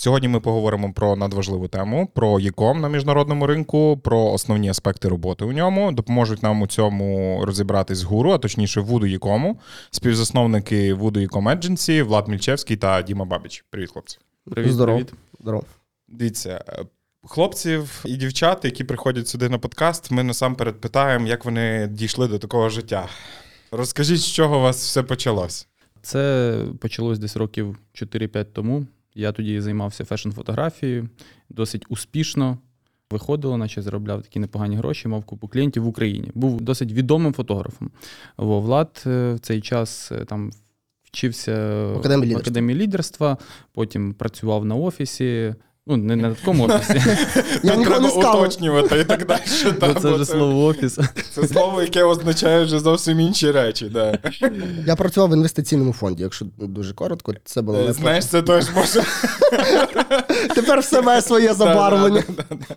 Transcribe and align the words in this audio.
Сьогодні 0.00 0.28
ми 0.28 0.40
поговоримо 0.40 0.92
про 0.92 1.16
надважливу 1.16 1.68
тему: 1.68 2.08
про 2.14 2.40
ЄКОМ 2.40 2.80
на 2.80 2.88
міжнародному 2.88 3.46
ринку, 3.46 4.00
про 4.04 4.24
основні 4.24 4.68
аспекти 4.68 5.08
роботи 5.08 5.44
у 5.44 5.52
ньому. 5.52 5.92
Допоможуть 5.92 6.42
нам 6.42 6.62
у 6.62 6.66
цьому 6.66 7.40
розібратись 7.44 8.02
гуру, 8.02 8.30
а 8.30 8.38
точніше, 8.38 8.80
Вуду 8.80 9.06
ЄКОМу, 9.06 9.60
співзасновники 9.90 10.94
Вуду 10.94 11.20
ЄКОМ 11.20 11.48
Agency, 11.48 12.02
Влад 12.02 12.28
Мільчевський 12.28 12.76
та 12.76 13.02
Діма 13.02 13.24
Бабіч. 13.24 13.64
Привіт, 13.70 13.90
хлопці. 13.92 14.18
Привіт, 14.50 14.72
Здоров. 14.72 14.96
привіт. 14.96 15.12
Здорово. 15.40 15.64
Дивіться, 16.08 16.64
е, 16.68 16.84
хлопців 17.24 18.02
і 18.04 18.16
дівчат, 18.16 18.64
які 18.64 18.84
приходять 18.84 19.28
сюди 19.28 19.48
на 19.48 19.58
подкаст, 19.58 20.10
ми 20.10 20.22
насамперед 20.22 20.80
питаємо, 20.80 21.26
як 21.26 21.44
вони 21.44 21.88
дійшли 21.90 22.28
до 22.28 22.38
такого 22.38 22.68
життя. 22.68 23.08
Розкажіть, 23.70 24.20
з 24.20 24.32
чого 24.32 24.58
у 24.58 24.62
вас 24.62 24.84
все 24.84 25.02
почалось? 25.02 25.68
Це 26.02 26.56
почалось 26.80 27.18
десь 27.18 27.36
років 27.36 27.78
4-5 27.94 28.44
тому. 28.52 28.86
Я 29.14 29.32
тоді 29.32 29.60
займався 29.60 30.04
фешн-фотографією, 30.04 31.08
досить 31.48 31.86
успішно. 31.88 32.58
Виходило, 33.10 33.56
наче 33.56 33.82
заробляв 33.82 34.22
такі 34.22 34.38
непогані 34.38 34.76
гроші, 34.76 35.08
мав 35.08 35.24
купу 35.24 35.48
клієнтів 35.48 35.82
в 35.82 35.86
Україні. 35.86 36.30
Був 36.34 36.60
досить 36.60 36.92
відомим 36.92 37.32
фотографом. 37.32 37.90
Во 38.36 38.60
Влад 38.60 39.02
е, 39.06 39.34
в 39.34 39.38
цей 39.38 39.60
час 39.60 40.12
е, 40.12 40.24
там 40.24 40.50
вчився 41.02 41.86
В 42.36 42.40
академії 42.40 42.78
лідерства, 42.78 43.36
потім 43.72 44.14
працював 44.14 44.64
на 44.64 44.74
офісі. 44.74 45.54
Ну, 45.86 45.96
не 45.96 46.16
на 46.16 46.34
такому 46.34 46.64
офісі, 46.64 46.92
Я 47.04 47.14
Тут 47.54 47.64
ніколи 47.64 47.84
треба 47.84 48.00
не 48.00 48.08
сказав. 48.10 48.40
уточнювати 48.40 49.00
і 49.00 49.04
так 49.04 49.26
далі. 49.26 49.40
бо 49.64 49.72
та, 49.72 49.94
це 49.94 50.10
вже 50.12 50.24
слово 50.24 50.64
офіс. 50.64 50.98
Це 51.30 51.48
слово, 51.48 51.82
яке 51.82 52.04
означає 52.04 52.64
вже 52.64 52.78
зовсім 52.80 53.20
інші 53.20 53.50
речі. 53.50 53.88
Да. 53.88 54.18
Я 54.86 54.96
працював 54.96 55.30
в 55.30 55.32
інвестиційному 55.32 55.92
фонді, 55.92 56.22
якщо 56.22 56.46
дуже 56.58 56.94
коротко, 56.94 57.34
це 57.44 57.62
було 57.62 57.78
Е, 57.78 57.84
не 57.84 57.92
Знаєш, 57.92 58.26
це 58.26 58.42
теж 58.42 58.66
може. 58.74 59.02
Тепер 60.54 60.80
все 60.80 61.02
має 61.02 61.22
своє 61.22 61.54
забарвлення. 61.54 62.22
Да, 62.28 62.32
да, 62.36 62.44
да, 62.50 62.56
да. 62.68 62.74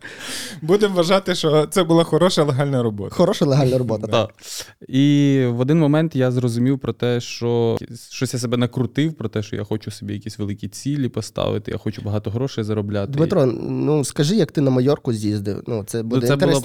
Будемо 0.61 0.95
вважати, 0.95 1.35
що 1.35 1.65
це 1.65 1.83
була 1.83 2.03
хороша 2.03 2.43
легальна 2.43 2.83
робота. 2.83 3.15
Хороша 3.15 3.45
легальна 3.45 3.77
робота. 3.77 4.07
так. 4.07 4.27
Так. 4.27 4.35
І 4.89 5.39
в 5.49 5.59
один 5.59 5.79
момент 5.79 6.15
я 6.15 6.31
зрозумів 6.31 6.79
про 6.79 6.93
те, 6.93 7.21
що 7.21 7.77
щось 8.11 8.33
я 8.33 8.39
себе 8.39 8.57
накрутив, 8.57 9.13
про 9.13 9.29
те, 9.29 9.43
що 9.43 9.55
я 9.55 9.63
хочу 9.63 9.91
собі 9.91 10.13
якісь 10.13 10.39
великі 10.39 10.67
цілі 10.67 11.09
поставити, 11.09 11.71
я 11.71 11.77
хочу 11.77 12.01
багато 12.01 12.31
грошей 12.31 12.63
заробляти. 12.63 12.92
Дмитро, 13.05 13.45
ну 13.69 14.03
скажи, 14.05 14.35
як 14.35 14.51
ти 14.51 14.61
на 14.61 14.71
Майорку 14.71 15.13
з'їздив? 15.13 15.63
Ну, 15.67 15.83
це 15.83 16.03
буде 16.03 16.27
це 16.27 16.35
було- 16.35 16.59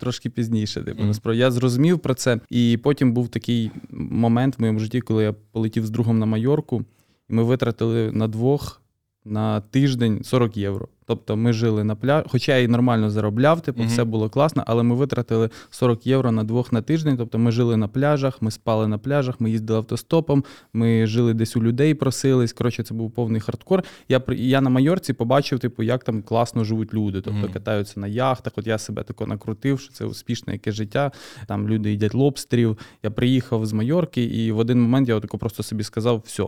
Трошки 0.00 0.30
пізніше. 0.30 0.82
Типу, 0.82 1.02
насправді 1.04 1.40
я 1.40 1.50
зрозумів 1.50 1.98
про 1.98 2.14
це. 2.14 2.40
І 2.50 2.78
потім 2.82 3.12
був 3.12 3.28
такий 3.28 3.70
момент 3.90 4.58
в 4.58 4.60
моєму 4.60 4.78
житті, 4.78 5.00
коли 5.00 5.22
я 5.24 5.34
полетів 5.52 5.86
з 5.86 5.90
другом 5.90 6.18
на 6.18 6.26
Майорку, 6.26 6.84
і 7.30 7.34
ми 7.34 7.42
витратили 7.42 8.12
на 8.12 8.28
двох 8.28 8.82
на 9.24 9.60
тиждень 9.60 10.20
40 10.24 10.56
євро. 10.56 10.88
Тобто 11.06 11.36
ми 11.36 11.52
жили 11.52 11.84
на 11.84 11.94
пляжі, 11.96 12.26
хоча 12.30 12.56
я 12.56 12.62
і 12.62 12.68
нормально 12.68 13.10
заробляв, 13.10 13.60
типу, 13.60 13.78
Мгм. 13.80 13.88
все 13.88 14.04
було 14.04 14.28
класно, 14.30 14.64
але 14.66 14.82
ми 14.82 14.94
витратили 14.94 15.50
40 15.70 16.06
євро 16.06 16.32
на 16.32 16.44
двох 16.44 16.72
на 16.72 16.82
тиждень. 16.82 17.16
Тобто 17.16 17.38
ми 17.38 17.52
жили 17.52 17.76
на 17.76 17.88
пляжах, 17.88 18.42
ми 18.42 18.50
спали 18.50 18.88
на 18.88 18.98
пляжах, 18.98 19.40
ми 19.40 19.50
їздили 19.50 19.78
автостопом, 19.78 20.44
ми 20.72 21.06
жили 21.06 21.34
десь 21.34 21.56
у 21.56 21.62
людей, 21.62 21.94
просились. 21.94 22.52
Коротше, 22.52 22.82
це 22.82 22.94
був 22.94 23.10
повний 23.10 23.40
хардкор. 23.40 23.82
Я 24.08 24.22
я 24.28 24.60
на 24.60 24.70
Майорці 24.70 25.12
побачив, 25.12 25.58
типу, 25.58 25.82
як 25.82 26.04
там 26.04 26.22
класно 26.22 26.64
живуть 26.64 26.94
люди. 26.94 27.20
Тобто 27.20 27.40
Мгм. 27.40 27.52
катаються 27.52 28.00
на 28.00 28.06
яхтах. 28.06 28.52
От 28.56 28.66
я 28.66 28.78
себе 28.78 29.02
тако 29.02 29.26
накрутив, 29.26 29.80
що 29.80 29.92
це 29.92 30.04
успішне 30.04 30.52
яке 30.52 30.72
життя. 30.72 31.10
Там 31.46 31.68
люди 31.68 31.90
їдять 31.90 32.14
лобстерів. 32.14 32.78
Я 33.02 33.10
приїхав 33.10 33.66
з 33.66 33.72
Майорки, 33.72 34.22
і 34.24 34.52
в 34.52 34.58
один 34.58 34.82
момент 34.82 35.08
я 35.08 35.14
отако 35.14 35.38
просто 35.38 35.62
собі 35.62 35.82
сказав: 35.84 36.22
все, 36.26 36.46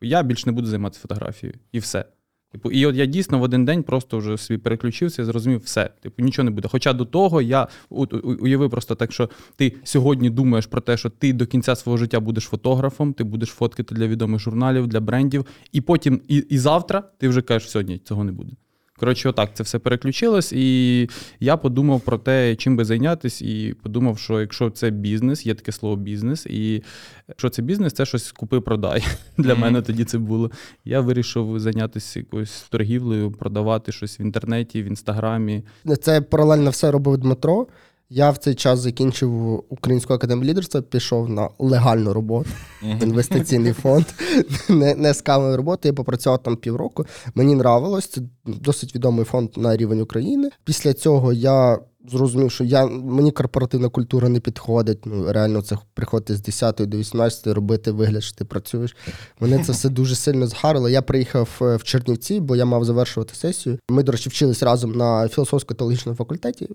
я 0.00 0.22
більше 0.22 0.42
не 0.46 0.52
буду 0.52 0.66
займатися 0.66 1.00
фотографією. 1.00 1.58
І 1.72 1.78
все. 1.78 2.04
Типу, 2.52 2.70
і 2.70 2.86
от 2.86 2.96
я 2.96 3.06
дійсно 3.06 3.38
в 3.38 3.42
один 3.42 3.64
день 3.64 3.82
просто 3.82 4.18
вже 4.18 4.38
собі 4.38 4.58
переключився 4.58 5.22
і 5.22 5.24
зрозумів 5.24 5.60
все. 5.60 5.90
Типу, 6.00 6.22
нічого 6.22 6.44
не 6.44 6.50
буде. 6.50 6.68
Хоча 6.68 6.92
до 6.92 7.04
того 7.04 7.42
я 7.42 7.68
от, 7.90 8.24
уяви 8.40 8.68
просто 8.68 8.94
так, 8.94 9.12
що 9.12 9.30
ти 9.56 9.72
сьогодні 9.84 10.30
думаєш 10.30 10.66
про 10.66 10.80
те, 10.80 10.96
що 10.96 11.10
ти 11.10 11.32
до 11.32 11.46
кінця 11.46 11.76
свого 11.76 11.98
життя 11.98 12.20
будеш 12.20 12.44
фотографом, 12.44 13.12
ти 13.12 13.24
будеш 13.24 13.48
фоткати 13.48 13.94
для 13.94 14.06
відомих 14.06 14.40
журналів, 14.40 14.86
для 14.86 15.00
брендів, 15.00 15.46
і 15.72 15.80
потім, 15.80 16.20
і, 16.28 16.36
і 16.36 16.58
завтра 16.58 17.02
ти 17.18 17.28
вже 17.28 17.42
кажеш, 17.42 17.70
сьогодні 17.70 17.98
цього 17.98 18.24
не 18.24 18.32
буде. 18.32 18.52
Коротше, 18.98 19.28
отак 19.28 19.50
це 19.54 19.62
все 19.62 19.78
переключилось, 19.78 20.52
і 20.52 21.08
я 21.40 21.56
подумав 21.56 22.00
про 22.00 22.18
те, 22.18 22.56
чим 22.56 22.76
би 22.76 22.84
зайнятися, 22.84 23.44
і 23.44 23.74
подумав, 23.82 24.18
що 24.18 24.40
якщо 24.40 24.70
це 24.70 24.90
бізнес, 24.90 25.46
є 25.46 25.54
таке 25.54 25.72
слово 25.72 25.96
бізнес, 25.96 26.46
і 26.46 26.82
якщо 27.28 27.48
це 27.48 27.62
бізнес, 27.62 27.92
це 27.92 28.06
щось 28.06 28.32
купи-продай. 28.32 29.04
Для 29.38 29.52
Мгм. 29.52 29.60
мене 29.62 29.82
тоді 29.82 30.04
це 30.04 30.18
було. 30.18 30.50
Я 30.84 31.00
вирішив 31.00 31.60
зайнятися 31.60 32.18
якоюсь 32.18 32.62
торгівлею, 32.70 33.30
продавати 33.32 33.92
щось 33.92 34.20
в 34.20 34.22
інтернеті, 34.22 34.82
в 34.82 34.86
інстаграмі. 34.86 35.62
Це 36.02 36.20
паралельно 36.20 36.70
все 36.70 36.90
робив 36.90 37.18
Дмитро. 37.18 37.66
Я 38.08 38.30
в 38.30 38.38
цей 38.38 38.54
час 38.54 38.78
закінчив 38.78 39.64
Українську 39.68 40.14
академію 40.14 40.50
лідерства, 40.50 40.82
пішов 40.82 41.28
на 41.28 41.48
легальну 41.58 42.12
роботу, 42.12 42.50
інвестиційний 42.82 43.72
фонд, 43.72 44.04
не, 44.68 44.94
не 44.94 45.14
з 45.14 45.22
камери 45.22 45.56
роботи. 45.56 45.88
Я 45.88 45.94
попрацював 45.94 46.42
там 46.42 46.56
півроку. 46.56 47.06
Мені 47.34 47.52
нравилось. 47.52 48.06
Це 48.06 48.20
досить 48.44 48.94
відомий 48.94 49.24
фонд 49.24 49.50
на 49.56 49.76
рівень 49.76 50.00
України. 50.00 50.50
Після 50.64 50.92
цього 50.94 51.32
я 51.32 51.78
зрозумів, 52.08 52.50
що 52.50 52.64
я, 52.64 52.86
мені 52.86 53.30
корпоративна 53.30 53.88
культура 53.88 54.28
не 54.28 54.40
підходить. 54.40 55.06
Ну, 55.06 55.32
реально, 55.32 55.62
це 55.62 55.78
приходити 55.94 56.36
з 56.36 56.40
10 56.40 56.76
до 56.76 56.96
18, 56.96 57.46
робити 57.46 57.90
вигляд, 57.90 58.22
що 58.22 58.36
ти 58.36 58.44
працюєш. 58.44 58.96
Мене 59.40 59.64
це 59.64 59.72
все 59.72 59.88
дуже 59.88 60.14
сильно 60.14 60.46
згарило. 60.46 60.88
Я 60.88 61.02
приїхав 61.02 61.58
е, 61.62 61.76
в 61.76 61.82
Чернівці, 61.82 62.40
бо 62.40 62.56
я 62.56 62.64
мав 62.64 62.84
завершувати 62.84 63.34
сесію. 63.34 63.78
Ми, 63.88 64.02
до 64.02 64.12
речі, 64.12 64.28
вчились 64.28 64.62
разом 64.62 64.92
на 64.92 65.26
філософсько-теологічному 65.26 66.14
факультеті 66.14 66.68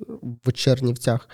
в 0.45 0.53
Чернівцях. 0.53 1.29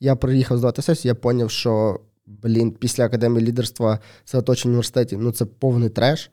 Я 0.00 0.16
приїхав 0.16 0.58
здавати 0.58 0.82
сесію, 0.82 1.10
я 1.10 1.14
зрозумів, 1.14 1.50
що 1.50 2.00
блін, 2.26 2.70
після 2.70 3.04
академії 3.04 3.46
лідерства 3.46 3.98
це 4.24 4.38
оточення 4.38 4.70
університетів, 4.70 5.20
ну 5.22 5.32
це 5.32 5.44
повний 5.44 5.88
треш. 5.88 6.30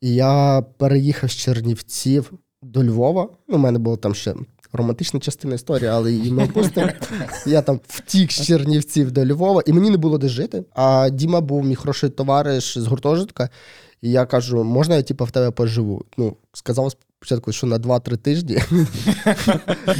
І 0.00 0.14
я 0.14 0.62
переїхав 0.78 1.30
з 1.30 1.34
Чернівців 1.34 2.32
до 2.62 2.84
Львова. 2.84 3.28
Ну, 3.48 3.56
у 3.56 3.58
мене 3.58 3.78
була 3.78 3.96
там 3.96 4.14
ще 4.14 4.34
романтична 4.76 5.20
частина 5.20 5.54
історії, 5.54 5.88
але 5.88 6.12
її 6.12 6.32
ми 6.32 6.44
опустимо. 6.44 6.88
Я 7.46 7.62
там 7.62 7.80
втік 7.88 8.32
з 8.32 8.46
Чернівців 8.46 9.12
до 9.12 9.26
Львова, 9.26 9.62
і 9.66 9.72
мені 9.72 9.90
не 9.90 9.96
було 9.96 10.18
де 10.18 10.28
жити. 10.28 10.64
А 10.74 11.08
Діма 11.08 11.40
був 11.40 11.64
мій 11.64 11.74
хороший 11.74 12.10
товариш 12.10 12.78
з 12.78 12.86
гуртожитка. 12.86 13.48
І 14.02 14.10
я 14.10 14.26
кажу, 14.26 14.64
можна 14.64 14.96
я 14.96 15.02
типу, 15.02 15.24
в 15.24 15.30
тебе 15.30 15.50
поживу? 15.50 16.04
Ну, 16.16 16.36
сказав 16.52 16.92
спочатку, 17.20 17.52
що 17.52 17.66
на 17.66 17.78
2-3 17.78 18.16
тижні. 18.16 18.58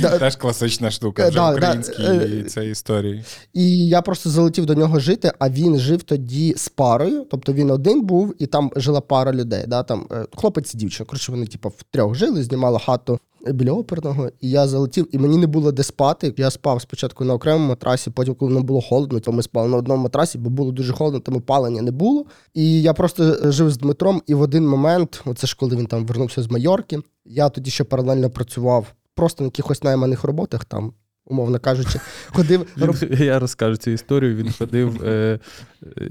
Теж 0.19 0.37
класична 0.37 0.91
штука 0.91 1.28
вже 1.28 1.41
українській 1.41 2.03
е, 2.03 2.43
цій 2.43 2.64
історії. 2.64 3.25
І 3.53 3.88
я 3.88 4.03
просто 4.03 4.31
залетів 4.31 4.66
до 4.66 4.75
нього 4.75 5.00
жити, 5.00 5.32
а 5.38 5.50
він 5.50 5.78
жив 5.78 6.03
тоді 6.03 6.54
з 6.56 6.69
парою. 6.69 7.26
Тобто 7.31 7.53
він 7.53 7.70
один 7.70 8.03
був, 8.03 8.34
і 8.38 8.47
там 8.47 8.70
жила 8.76 9.00
пара 9.00 9.32
людей. 9.32 9.64
Да? 9.66 9.82
Там, 9.82 10.06
е, 10.12 10.26
хлопець 10.37 10.75
і 10.75 10.78
дівчина. 10.78 11.06
Коротше, 11.06 11.32
вони 11.32 11.47
типу, 11.47 11.72
втрьох 11.78 12.14
жили, 12.14 12.43
знімали 12.43 12.78
хату 12.78 13.19
біля 13.52 13.72
оперного. 13.72 14.28
І 14.40 14.50
я 14.50 14.68
залетів, 14.68 15.08
і 15.12 15.18
мені 15.18 15.36
не 15.36 15.46
було 15.46 15.72
де 15.72 15.82
спати. 15.82 16.34
Я 16.36 16.50
спав 16.50 16.82
спочатку 16.82 17.24
на 17.24 17.34
окремому 17.34 17.68
матрасі, 17.68 18.10
потім, 18.10 18.34
коли 18.34 18.54
нам 18.54 18.62
було 18.62 18.80
холодно, 18.80 19.20
то 19.20 19.32
ми 19.32 19.42
спали 19.42 19.68
на 19.68 19.76
одному 19.76 20.02
матрасі, 20.02 20.38
бо 20.38 20.50
було 20.50 20.72
дуже 20.72 20.92
холодно, 20.92 21.20
тому 21.20 21.38
опалення 21.38 21.82
не 21.82 21.90
було. 21.90 22.24
І 22.54 22.82
я 22.82 22.92
просто 22.92 23.52
жив 23.52 23.70
з 23.70 23.78
Дмитром, 23.78 24.22
і 24.26 24.34
в 24.34 24.40
один 24.40 24.68
момент, 24.68 25.22
оце 25.24 25.46
ж 25.46 25.56
коли 25.60 25.76
він 25.76 25.86
там 25.86 26.06
вернувся 26.06 26.42
з 26.42 26.50
Майорки, 26.50 26.98
я 27.24 27.48
тоді 27.48 27.70
ще 27.70 27.84
паралельно 27.84 28.30
працював 28.30 28.86
просто 29.14 29.44
на 29.44 29.46
якихось 29.46 29.82
найманих 29.82 30.24
роботах 30.24 30.64
там. 30.64 30.92
Умовно 31.28 31.59
кажучи, 31.60 32.00
ходив 32.26 32.66
я 33.20 33.38
розкажу 33.38 33.76
цю 33.76 33.91
історію. 33.91 34.37
Він 34.37 34.53
ходив 34.53 35.04
е, 35.04 35.38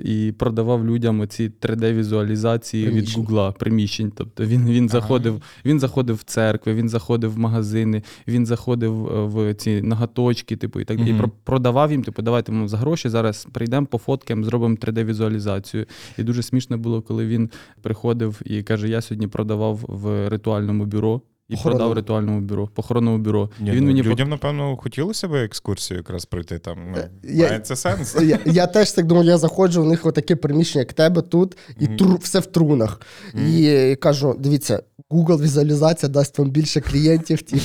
і 0.03 0.33
продавав 0.37 0.85
людям 0.85 1.19
оці 1.19 1.51
3D-візуалізації 1.61 2.89
від. 2.89 3.15
Гугла 3.15 3.51
приміщень. 3.51 4.11
Тобто 4.15 4.45
він, 4.45 4.65
він, 4.69 4.89
заходив, 4.89 5.41
він 5.65 5.79
заходив 5.79 6.15
в 6.15 6.23
церкви, 6.23 6.73
він 6.73 6.89
заходив 6.89 7.33
в 7.33 7.37
магазини, 7.37 8.03
він 8.27 8.45
заходив 8.45 9.07
е, 9.07 9.25
в 9.25 9.53
ці 9.53 9.81
нагаточки, 9.81 10.55
типу, 10.55 10.79
і 10.79 10.85
так 10.85 10.97
далі. 10.97 11.09
І 11.09 11.13
про- 11.13 11.31
продавав 11.43 11.91
їм, 11.91 12.03
типу, 12.03 12.21
давайте 12.21 12.51
ми 12.51 12.67
за 12.67 12.77
гроші 12.77 13.09
зараз 13.09 13.47
прийдемо, 13.51 13.85
пофоткаємо, 13.87 14.43
зробимо 14.43 14.75
3D-візуалізацію. 14.75 15.85
І 16.17 16.23
дуже 16.23 16.43
смішно 16.43 16.77
було, 16.77 17.01
коли 17.01 17.25
він 17.25 17.49
приходив 17.81 18.41
і 18.45 18.63
каже: 18.63 18.89
Я 18.89 19.01
сьогодні 19.01 19.27
продавав 19.27 19.79
в 19.87 20.29
ритуальному 20.29 20.85
бюро. 20.85 21.21
І 21.49 21.55
Похоронному. 21.55 21.79
продав 21.79 21.93
ритуальному 21.93 22.41
бюро, 22.41 22.67
похоронному 22.67 23.17
бюро. 23.17 23.49
Ні, 23.59 23.69
і 23.69 23.71
він 23.71 23.79
ну, 23.79 23.87
мені 23.87 24.03
людям, 24.03 24.29
напевно, 24.29 24.77
хотілося 24.77 25.27
б 25.27 25.33
екскурсію 25.33 25.97
якраз 25.97 26.25
пройти 26.25 26.59
там. 26.59 26.77
Ну, 26.95 27.01
я- 27.23 27.47
має 27.47 27.59
це 27.59 27.75
сенс. 27.75 28.15
Я, 28.21 28.39
я 28.45 28.67
теж 28.67 28.91
так 28.91 29.05
думаю, 29.05 29.27
я 29.27 29.37
заходжу, 29.37 29.81
у 29.81 29.85
них 29.85 30.05
отаке 30.05 30.35
приміщення, 30.35 30.81
як 30.81 30.93
тебе 30.93 31.21
тут, 31.21 31.57
і 31.79 31.85
mm. 31.85 31.97
тру, 31.97 32.15
все 32.15 32.39
в 32.39 32.45
трунах. 32.45 33.01
Мгм. 33.33 33.47
І 33.47 33.95
кажу: 33.95 34.35
дивіться, 34.39 34.83
Google 35.09 35.41
візуалізація 35.41 36.09
дасть 36.09 36.39
вам 36.39 36.49
більше 36.49 36.81
клієнтів. 36.81 37.41
Ті. 37.41 37.61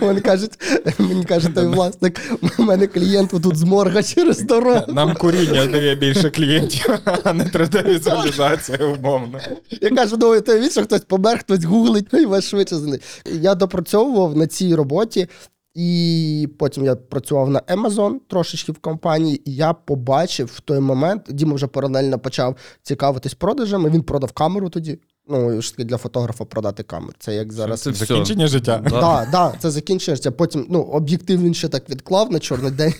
Вони 0.00 0.20
кажуть, 0.20 0.52
мені 0.98 1.24
каже 1.24 1.48
той 1.48 1.66
власник, 1.66 2.20
у 2.58 2.62
мене 2.62 2.86
клієнт 2.86 3.30
тут 3.30 3.56
з 3.56 3.62
морга 3.62 4.02
через 4.02 4.42
дорогу. 4.42 4.92
Нам 4.92 5.14
куріння 5.14 5.66
дає 5.66 5.94
більше 5.94 6.30
клієнтів, 6.30 6.98
а 7.24 7.32
не 7.32 7.44
3D-візуалізація 7.44 8.84
умовно. 8.98 9.40
Я 9.80 9.90
кажу, 9.90 10.16
ну 10.20 10.40
ти 10.40 10.70
що 10.70 10.82
хтось 10.82 11.00
помер, 11.00 11.38
хтось 11.38 11.64
гуглить, 11.64 12.14
і 12.14 12.26
вас 12.26 12.44
швидше 12.44 12.74
них. 12.76 13.00
Я 13.26 13.54
допрацьовував 13.54 14.36
на 14.36 14.46
цій 14.46 14.74
роботі, 14.74 15.28
і 15.74 16.48
потім 16.58 16.84
я 16.84 16.96
працював 16.96 17.50
на 17.50 17.60
Amazon 17.60 18.14
трошечки 18.28 18.72
в 18.72 18.78
компанії, 18.78 19.50
і 19.50 19.54
я 19.54 19.72
побачив 19.72 20.50
в 20.54 20.60
той 20.60 20.80
момент, 20.80 21.22
Діма 21.28 21.54
вже 21.54 21.66
паралельно 21.66 22.18
почав 22.18 22.56
цікавитись 22.82 23.34
продажами. 23.34 23.90
Він 23.90 24.02
продав 24.02 24.32
камеру 24.32 24.68
тоді. 24.68 24.98
Ну, 25.28 25.62
ж 25.62 25.70
таки 25.70 25.84
для 25.84 25.96
фотографа 25.96 26.44
продати 26.44 26.82
камеру. 26.82 27.12
Це 27.18 27.34
як 27.34 27.52
зараз. 27.52 27.80
Це 27.80 27.90
все. 27.90 28.06
Закінчення 28.06 28.46
життя. 28.46 28.80
Да. 28.84 29.00
Так, 29.00 29.30
да, 29.30 29.54
це 29.58 29.70
закінчується. 29.70 30.30
Потім 30.30 30.66
ну, 30.70 30.80
об'єктив 30.80 31.42
він 31.42 31.54
ще 31.54 31.68
так 31.68 31.90
відклав 31.90 32.32
на 32.32 32.38
чорний 32.38 32.70
день, 32.70 32.94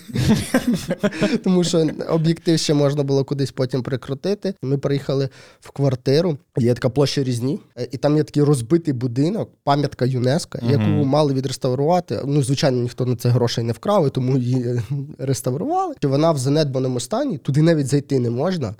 тому 1.43 1.63
що 1.63 1.87
об'єктив 2.09 2.59
ще 2.59 2.73
можна 2.73 3.03
було 3.03 3.23
кудись 3.23 3.51
потім 3.51 3.83
прикрутити. 3.83 4.53
Ми 4.61 4.77
приїхали 4.77 5.29
в 5.59 5.71
квартиру, 5.71 6.37
є 6.57 6.73
така 6.73 6.89
площа 6.89 7.23
різні, 7.23 7.59
і 7.91 7.97
там 7.97 8.17
є 8.17 8.23
такий 8.23 8.43
розбитий 8.43 8.93
будинок, 8.93 9.49
пам'ятка 9.63 10.05
ЮНЕСКО, 10.05 10.59
яку 10.69 10.83
мали 10.83 11.33
відреставрувати. 11.33 12.21
Ну, 12.25 12.43
звичайно, 12.43 12.81
ніхто 12.81 13.05
на 13.05 13.15
це 13.15 13.29
грошей 13.29 13.63
не 13.63 13.73
вкрав, 13.73 14.09
тому 14.09 14.37
її 14.37 14.63
е, 14.63 14.83
реставрували. 15.17 15.95
Вона 16.03 16.31
в 16.31 16.37
занедбаному 16.37 16.99
стані, 16.99 17.37
туди 17.37 17.61
навіть 17.61 17.87
зайти 17.87 18.19
не 18.19 18.29
можна. 18.29 18.75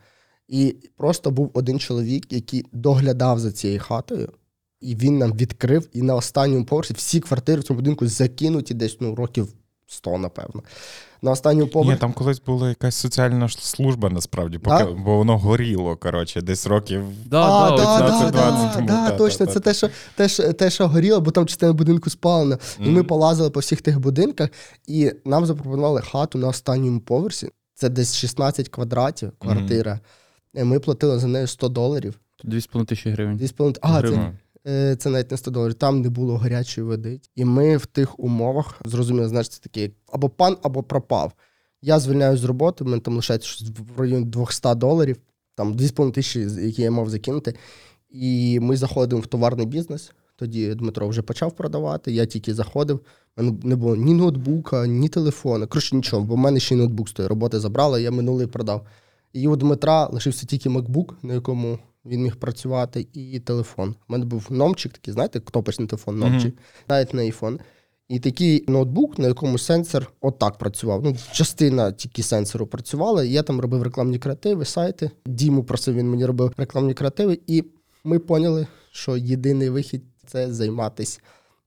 І 0.47 0.75
просто 0.97 1.31
був 1.31 1.51
один 1.53 1.80
чоловік, 1.80 2.33
який 2.33 2.65
доглядав 2.71 3.39
за 3.39 3.51
цією 3.51 3.80
хатою. 3.80 4.30
І 4.81 4.95
він 4.95 5.18
нам 5.18 5.33
відкрив, 5.33 5.89
і 5.94 6.01
на 6.01 6.15
останньому 6.15 6.65
поверсі 6.65 6.94
всі 6.94 7.19
квартири 7.19 7.62
в 7.62 7.63
цьому 7.63 7.80
будинку 7.80 8.07
закинуті 8.07 8.74
десь 8.74 8.97
ну, 9.00 9.15
років 9.15 9.47
100, 9.88 10.18
напевно. 10.18 10.63
На 11.21 11.31
останньому 11.31 11.65
Ні, 11.65 11.71
поверсі. 11.71 12.01
там 12.01 12.13
колись 12.13 12.42
була 12.42 12.69
якась 12.69 12.95
соціальна 12.95 13.50
служба, 13.50 14.09
насправді, 14.09 14.57
поки, 14.57 14.83
Да? 14.83 14.92
бо 14.92 15.18
воно 15.18 15.38
горіло, 15.38 15.95
коротше, 15.97 16.42
десь 16.42 16.68
років. 16.68 17.03
Да, 17.25 17.41
а, 17.44 17.69
да, 17.69 17.77
да, 17.77 17.95
оце- 17.95 18.31
да, 18.31 18.31
15-20 18.31 18.31
да, 18.31 18.74
тому, 18.75 18.88
да, 18.88 19.09
та, 19.09 19.18
точно, 19.18 19.45
та, 19.45 19.53
це 19.53 19.59
та. 19.59 19.69
те, 19.69 19.74
що, 19.74 19.89
те, 20.15 20.30
що, 20.30 20.53
те, 20.53 20.69
що 20.69 20.88
горіло, 20.88 21.21
бо 21.21 21.31
там 21.31 21.45
частина 21.45 21.74
будинку 21.74 22.09
спалена. 22.09 22.57
І 22.80 22.89
ми 22.89 23.03
полазили 23.03 23.50
по 23.50 23.59
всіх 23.59 23.81
тих 23.81 24.00
будинках, 24.00 24.50
і 24.88 25.12
нам 25.25 25.45
запропонували 25.45 26.01
хату 26.01 26.38
на 26.38 26.48
останньому 26.48 27.00
поверсі. 27.00 27.50
Це 27.74 27.89
десь 27.89 28.15
16 28.15 28.69
квадратів 28.69 29.31
квартира. 29.39 30.00
І 30.03 30.25
Ми 30.63 30.80
платили 30.80 31.19
за 31.19 31.28
нею 31.28 31.48
100 31.48 31.69
доларів. 31.69 32.19
2,5 32.44 32.86
тисячі 32.86 33.10
гривень. 33.12 33.38
Дві 33.38 33.48
з 33.48 33.52
половиною- 33.52 33.80
А, 33.81 33.88
Гривень. 33.92 34.38
Е, 34.68 34.96
Це 34.96 35.10
навіть 35.10 35.31
не 35.31 35.38
100 35.38 35.52
доларів. 35.52 35.74
Там 35.74 36.02
не 36.02 36.10
було 36.10 36.38
гарячої 36.38 36.88
води. 36.88 37.19
І 37.36 37.46
ми 37.46 37.78
в 37.78 37.86
тих 37.86 38.19
умовах 38.19 38.81
зрозуміли, 38.86 39.28
знаєш, 39.28 39.50
це 39.50 39.60
таке 39.62 39.90
або 40.12 40.30
пан, 40.30 40.57
або 40.63 40.84
пропав. 40.84 41.34
Я 41.81 42.00
звільняюсь 42.00 42.40
з 42.40 42.44
роботи, 42.44 42.84
в 42.84 42.88
мене 42.88 43.02
там 43.02 43.16
лишається 43.16 43.48
щось 43.48 43.69
в 43.98 44.00
районі 44.02 44.25
200 44.25 44.75
доларів, 44.75 45.18
там 45.56 45.74
2,5 45.74 46.12
тисячі, 46.12 46.66
які 46.66 46.81
я 46.81 46.92
мав 46.92 47.10
закинути. 47.10 47.56
І 48.10 48.60
ми 48.60 48.78
заходимо 48.78 49.22
в 49.22 49.28
товарний 49.28 49.66
бізнес. 49.66 50.12
Тоді 50.36 50.74
Дмитро 50.75 51.08
вже 51.08 51.22
почав 51.22 51.51
продавати. 51.56 52.12
Я 52.12 52.25
тільки 52.25 52.54
заходив. 52.54 53.00
У 53.38 53.44
мене 53.44 53.58
не 53.63 53.75
було 53.75 53.96
ні 53.96 54.13
ноутбука, 54.13 54.88
ні 54.88 55.10
телефона. 55.10 55.66
Коротше, 55.68 55.96
нічого, 55.96 56.24
бо 56.24 56.36
в 56.36 56.38
мене 56.38 56.60
ще 56.60 56.75
й 56.75 56.78
ноутбук 56.78 57.10
з 57.10 57.13
тої 57.13 57.28
роботи 57.30 57.60
забрали, 57.60 58.01
я 58.01 58.12
минулий 58.12 58.48
продав. 58.48 58.88
І 59.36 59.48
у 59.48 59.56
Дмитра 59.56 60.06
лишився 60.06 60.46
тільки 60.46 60.70
MacBook, 60.70 61.14
на 61.24 61.34
якому 61.34 61.80
він 62.06 62.22
міг 62.22 62.36
працювати, 62.36 63.08
і 63.14 63.40
телефон. 63.40 63.90
У 63.90 64.14
мене 64.14 64.26
був 64.26 64.48
номчик, 64.50 64.94
такий, 64.94 65.14
знаєте, 65.14 65.40
кнопочний 65.40 65.88
телефон, 65.88 66.20
номчик, 66.20 66.56
навіть 66.90 67.14
на 67.14 67.22
iPhone. 67.22 67.60
І 68.10 68.20
такий 68.20 68.66
ноутбук, 68.68 69.20
на 69.20 69.28
якому 69.28 69.58
сенсор 69.58 70.12
отак 70.22 70.58
працював. 70.58 71.04
Ну, 71.04 71.16
частина 71.32 71.92
тільки 71.92 72.24
сенсору 72.24 72.68
працювала. 72.68 73.24
І 73.24 73.32
я 73.32 73.44
там 73.44 73.62
робив 73.62 73.84
рекламні 73.84 74.20
креативи, 74.20 74.66
сайти. 74.66 75.12
Діму 75.26 75.64
просив, 75.64 75.96
він 75.96 76.10
мені 76.10 76.26
робив 76.26 76.54
рекламні 76.58 76.94
креативи, 76.94 77.40
і 77.48 77.64
ми 78.04 78.20
поняли, 78.20 78.68
що 78.92 79.18
єдиний 79.18 79.70
вихід 79.70 80.04
це 80.26 80.54
займатися 80.54 81.20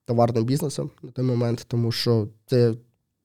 товарним 0.05 0.44
бізнесом 0.44 0.91
на 1.03 1.11
той 1.11 1.25
момент, 1.25 1.65
тому 1.69 1.93
що 1.93 2.29
це 2.47 2.75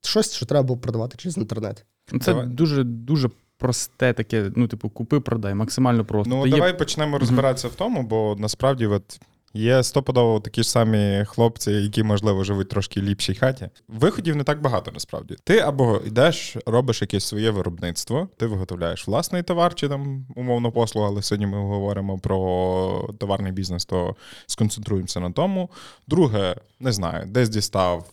щось, 0.01 0.33
що 0.33 0.45
треба 0.45 0.63
було 0.63 0.79
продавати 0.79 1.17
через 1.17 1.37
інтернет. 1.37 1.85
Це 2.11 2.17
Давай. 2.17 2.47
дуже 2.47 2.83
дуже 2.83 3.29
просте 3.63 4.13
таке, 4.13 4.51
ну, 4.55 4.67
типу, 4.67 4.89
купи, 4.89 5.19
продай, 5.19 5.53
максимально 5.53 6.05
просто. 6.05 6.35
Ну, 6.35 6.41
Та 6.41 6.47
є- 6.47 6.55
давай 6.55 6.77
почнемо 6.77 7.17
розбиратися 7.17 7.67
в 7.67 7.75
тому, 7.75 8.03
бо 8.03 8.35
насправді 8.39 8.87
от 8.87 9.19
є 9.53 9.83
стопудово 9.83 10.39
такі 10.39 10.63
ж 10.63 10.69
самі 10.69 11.25
хлопці, 11.27 11.71
які, 11.71 12.03
можливо, 12.03 12.43
живуть 12.43 12.69
трошки 12.69 12.99
в 12.99 13.03
ліпшій 13.03 13.35
хаті. 13.35 13.69
Виходів 13.87 14.35
не 14.35 14.43
так 14.43 14.61
багато, 14.61 14.91
насправді. 14.91 15.35
Ти 15.43 15.59
або 15.59 16.01
йдеш, 16.05 16.57
робиш 16.65 17.01
якесь 17.01 17.25
своє 17.25 17.51
виробництво, 17.51 18.29
ти 18.37 18.45
виготовляєш 18.45 19.07
власний 19.07 19.43
товар 19.43 19.75
чи 19.75 19.87
там 19.89 20.25
умовно 20.35 20.71
послугу, 20.71 21.07
але 21.07 21.21
сьогодні 21.21 21.47
ми 21.47 21.57
говоримо 21.57 22.19
про 22.19 23.09
товарний 23.19 23.51
бізнес, 23.51 23.85
то 23.85 24.15
сконцентруємося 24.47 25.19
на 25.19 25.31
тому. 25.31 25.69
Друге, 26.07 26.55
не 26.79 26.91
знаю, 26.91 27.25
десь 27.27 27.49
дістав. 27.49 28.09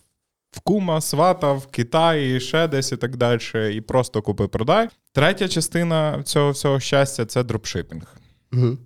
В 0.50 0.60
кума, 0.60 1.00
свата, 1.00 1.52
в 1.52 1.66
Китаї, 1.66 2.40
ще 2.40 2.68
десь 2.68 2.92
і 2.92 2.96
так 2.96 3.16
далі, 3.16 3.76
і 3.76 3.80
просто 3.80 4.22
купи-продай. 4.22 4.88
Третя 5.12 5.48
частина 5.48 6.22
цього 6.22 6.50
всього 6.50 6.80
щастя 6.80 7.26
це 7.26 7.42
дропшипінг. 7.42 8.16
Угу. 8.52 8.78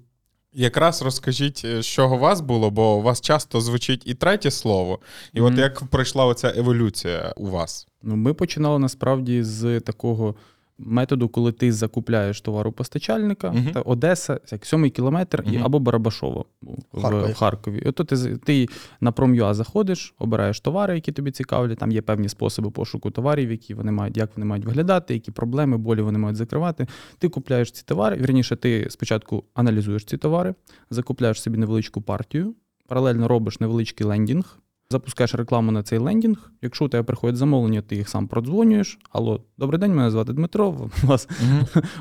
Якраз 0.52 1.02
розкажіть, 1.02 1.62
е, 1.64 1.82
з 1.82 1.86
чого 1.86 2.16
у 2.16 2.18
вас 2.18 2.40
було, 2.40 2.70
бо 2.70 2.96
у 2.96 3.02
вас 3.02 3.20
часто 3.20 3.60
звучить 3.60 4.02
і 4.06 4.14
третє 4.14 4.50
слово. 4.50 4.98
І 5.32 5.40
от 5.40 5.58
як 5.58 5.84
пройшла 5.84 6.26
оця 6.26 6.52
еволюція 6.56 7.34
у 7.36 7.46
вас? 7.46 7.86
Ну, 8.02 8.16
ми 8.16 8.34
починали 8.34 8.78
насправді 8.78 9.42
з 9.42 9.80
такого 9.80 10.34
методу, 10.78 11.28
коли 11.28 11.52
ти 11.52 11.72
закупляєш 11.72 12.40
товар 12.40 12.68
у 12.68 12.72
постачальника, 12.72 13.50
Мгм. 13.52 13.70
та 13.72 13.80
Одеса, 13.80 14.40
як 14.52 14.66
сьомий 14.66 14.90
кілометр, 14.90 15.44
і 15.52 15.56
або 15.56 15.78
Барабашово 15.78 16.44
в, 16.92 17.02
Харкові. 17.02 17.32
в 17.32 17.34
Харкові. 17.34 17.82
І 17.84 17.88
Ото 17.88 18.04
ти, 18.04 18.36
ти 18.36 18.68
на 19.00 19.12
Prom.ua 19.12 19.54
заходиш, 19.54 20.14
обираєш 20.18 20.60
товари, 20.60 20.94
які 20.94 21.12
тобі 21.12 21.30
цікавлять. 21.30 21.78
Там 21.78 21.92
є 21.92 22.02
певні 22.02 22.28
способи 22.28 22.70
пошуку 22.70 23.10
товарів, 23.10 23.50
які 23.50 23.74
вони 23.74 23.92
мають, 23.92 24.16
як 24.16 24.30
вони 24.36 24.46
мають 24.46 24.64
виглядати, 24.64 25.14
які 25.14 25.30
проблеми, 25.30 25.76
болі 25.76 26.00
вони 26.02 26.18
мають 26.18 26.36
закривати. 26.36 26.86
Ти 27.18 27.28
купляєш 27.28 27.70
ці 27.70 27.82
товари. 27.86 28.16
Вірніше, 28.16 28.56
ти 28.56 28.86
спочатку 28.90 29.44
аналізуєш 29.54 30.04
ці 30.04 30.16
товари, 30.16 30.54
закупляєш 30.90 31.42
собі 31.42 31.58
невеличку 31.58 32.00
партію, 32.02 32.54
паралельно 32.88 33.28
робиш 33.28 33.60
невеличкий 33.60 34.06
лендінг. 34.06 34.58
Запускаєш 34.90 35.34
рекламу 35.34 35.72
на 35.72 35.82
цей 35.82 35.98
лендінг. 35.98 36.50
Якщо 36.62 36.84
у 36.84 36.88
тебе 36.88 37.02
приходять 37.02 37.36
замовлення, 37.36 37.82
ти 37.82 37.96
їх 37.96 38.08
сам 38.08 38.28
продзвонюєш. 38.28 38.98
Алло, 39.12 39.40
добрий 39.58 39.80
день, 39.80 39.94
мене 39.94 40.10
звати 40.10 40.32
Дмитро. 40.32 40.68
У 41.04 41.06
вас 41.06 41.28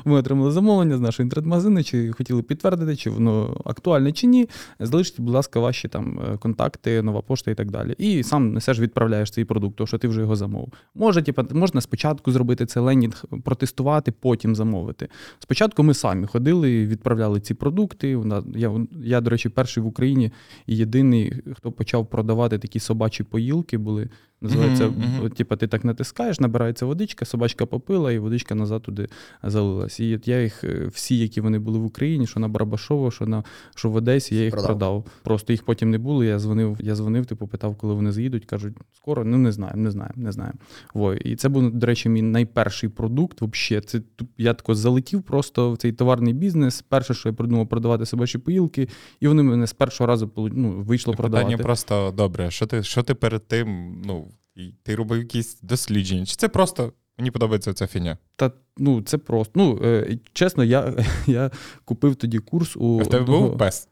ми 0.04 0.14
отримали 0.18 0.50
замовлення 0.50 0.96
з 0.96 1.00
нашого 1.00 1.24
інтернет-магазину, 1.24 1.84
чи 1.84 2.12
хотіли 2.12 2.42
підтвердити, 2.42 2.96
чи 2.96 3.10
воно 3.10 3.60
актуальне 3.64 4.12
чи 4.12 4.26
ні. 4.26 4.48
Залиште, 4.80 5.22
будь 5.22 5.34
ласка, 5.34 5.60
ваші 5.60 5.88
там 5.88 6.20
е, 6.32 6.36
контакти, 6.36 7.02
нова 7.02 7.20
пошта 7.20 7.50
і 7.50 7.54
так 7.54 7.70
далі. 7.70 7.94
І 7.98 8.22
сам 8.22 8.52
несеш, 8.52 8.78
відправляєш 8.80 9.30
цей 9.30 9.44
продукт, 9.44 9.76
тому 9.76 9.86
що 9.86 9.98
ти 9.98 10.08
вже 10.08 10.20
його 10.20 10.36
замовив. 10.36 10.72
Може, 10.94 11.22
типа, 11.22 11.44
можна 11.52 11.80
спочатку 11.80 12.32
зробити 12.32 12.66
цей 12.66 12.82
лендінг, 12.82 13.24
протестувати, 13.44 14.12
потім 14.12 14.54
замовити. 14.54 15.08
Спочатку 15.38 15.82
ми 15.82 15.94
самі 15.94 16.26
ходили, 16.26 16.72
і 16.72 16.86
відправляли 16.86 17.40
ці 17.40 17.54
продукти. 17.54 18.18
Я, 18.54 18.72
я, 19.04 19.20
до 19.20 19.30
речі, 19.30 19.48
перший 19.48 19.82
в 19.82 19.86
Україні 19.86 20.32
і 20.66 20.76
єдиний, 20.76 21.42
хто 21.56 21.72
почав 21.72 22.06
продавати 22.06 22.58
такі 22.58 22.73
собачі 22.80 23.24
поїлки, 23.24 23.78
були. 23.78 24.10
Називається, 24.44 24.86
мгм. 24.86 25.20
от, 25.22 25.34
типа, 25.34 25.56
ти 25.56 25.66
так 25.66 25.84
натискаєш, 25.84 26.40
набирається 26.40 26.86
водичка, 26.86 27.24
собачка 27.24 27.66
попила, 27.66 28.12
і 28.12 28.18
водичка 28.18 28.54
назад 28.54 28.82
туди 28.82 29.08
залилась. 29.42 30.00
І 30.00 30.16
от 30.16 30.28
я 30.28 30.42
їх 30.42 30.64
е, 30.64 30.86
всі, 30.92 31.18
які 31.18 31.40
вони 31.40 31.58
були 31.58 31.78
в 31.78 31.84
Україні, 31.84 32.26
що 32.26 32.40
на 32.40 32.48
Барабашово, 32.48 33.10
що 33.10 33.26
на 33.26 33.44
що 33.74 33.90
в 33.90 33.96
Одесі, 33.96 34.36
я 34.36 34.44
їх 34.44 34.52
Продав. 34.52 34.66
продав. 34.66 35.04
Просто 35.22 35.52
їх 35.52 35.64
потім 35.64 35.90
не 35.90 35.98
було. 35.98 36.24
Я 36.24 36.38
дзвонив, 36.38 36.76
я 36.80 36.94
дзвонив, 36.94 37.26
типу, 37.26 37.46
питав, 37.46 37.76
коли 37.76 37.94
вони 37.94 38.12
заїдуть. 38.12 38.44
Кажуть, 38.44 38.74
скоро, 38.92 39.24
ну 39.24 39.38
не 39.38 39.52
знаю, 39.52 39.72
не 39.76 39.90
знаю, 39.90 40.10
не 40.16 40.32
знаю. 40.32 40.52
Во. 40.94 41.14
І 41.14 41.36
це 41.36 41.48
був, 41.48 41.70
до 41.70 41.86
речі, 41.86 42.08
мій 42.08 42.22
найперший 42.22 42.88
продукт. 42.88 43.40
Вообще, 43.40 43.80
це 43.80 44.00
я 44.38 44.54
тако 44.54 44.74
залетів 44.74 45.22
просто 45.22 45.72
в 45.72 45.76
цей 45.76 45.92
товарний 45.92 46.34
бізнес. 46.34 46.82
Перше, 46.88 47.14
що 47.14 47.28
я 47.28 47.32
придумав 47.32 47.68
продавати 47.68 48.06
собачі 48.06 48.38
поїлки, 48.38 48.88
і 49.20 49.28
вони 49.28 49.42
мене 49.42 49.66
з 49.66 49.72
першого 49.72 50.08
разу 50.08 50.30
ну, 50.36 50.70
вийшло 50.70 51.14
продавати. 51.14 51.44
Питання 51.44 51.64
просто 51.64 52.14
добре. 52.16 52.50
Що 52.50 52.66
ти, 52.66 52.82
що 52.82 53.02
ти 53.02 53.14
перед 53.14 53.48
тим? 53.48 53.96
Ну, 54.06 54.28
і 54.56 54.74
ти 54.82 54.94
робив 54.94 55.18
якісь 55.18 55.60
дослідження? 55.62 56.26
Чи 56.26 56.36
це 56.36 56.48
просто 56.48 56.92
мені 57.18 57.30
подобається 57.30 57.74
ця 57.74 57.86
фіня? 57.86 58.18
Та 58.36 58.50
ну 58.78 59.02
це 59.02 59.18
просто. 59.18 59.52
Ну 59.54 59.80
е, 59.84 60.18
чесно, 60.32 60.64
я, 60.64 61.04
я 61.26 61.50
купив 61.84 62.16
тоді 62.16 62.38
курс 62.38 62.76
у 62.76 62.98
А 63.00 63.02
В 63.02 63.06
тебе 63.06 63.22
одного- 63.24 63.48
був 63.48 63.58
пес? 63.58 63.88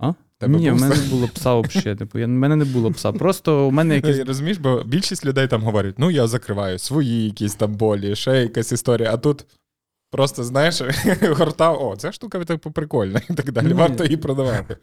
А? 0.00 0.12
тебе 0.38 0.58
Ні, 0.58 0.70
в 0.70 0.80
мене 0.80 0.96
не 0.96 1.08
було 1.10 1.28
пса 1.28 1.54
взагалі. 1.54 1.96
Типу, 1.98 2.18
я, 2.18 2.26
в 2.26 2.28
мене 2.28 2.56
не 2.56 2.64
було 2.64 2.92
пса. 2.92 3.12
Просто 3.12 3.68
у 3.68 3.70
мене 3.70 3.94
якісь. 3.94 4.18
Розумієш, 4.18 4.58
бо 4.58 4.82
більшість 4.86 5.24
людей 5.24 5.48
там 5.48 5.62
говорять: 5.62 5.98
ну 5.98 6.10
я 6.10 6.26
закриваю 6.26 6.78
свої 6.78 7.24
якісь 7.24 7.54
там 7.54 7.74
болі, 7.74 8.16
ще 8.16 8.42
якась 8.42 8.72
історія. 8.72 9.14
А 9.14 9.16
тут 9.16 9.46
Просто, 10.10 10.44
знаєш, 10.44 10.82
гортав, 11.22 11.82
о, 11.86 11.96
ця 11.96 12.12
штука 12.12 12.44
типу, 12.44 12.70
прикольна 12.70 13.20
і 13.30 13.34
так 13.34 13.52
далі. 13.52 13.66
Ні. 13.66 13.72
Варто 13.72 14.04
її 14.04 14.16
продавати. 14.16 14.76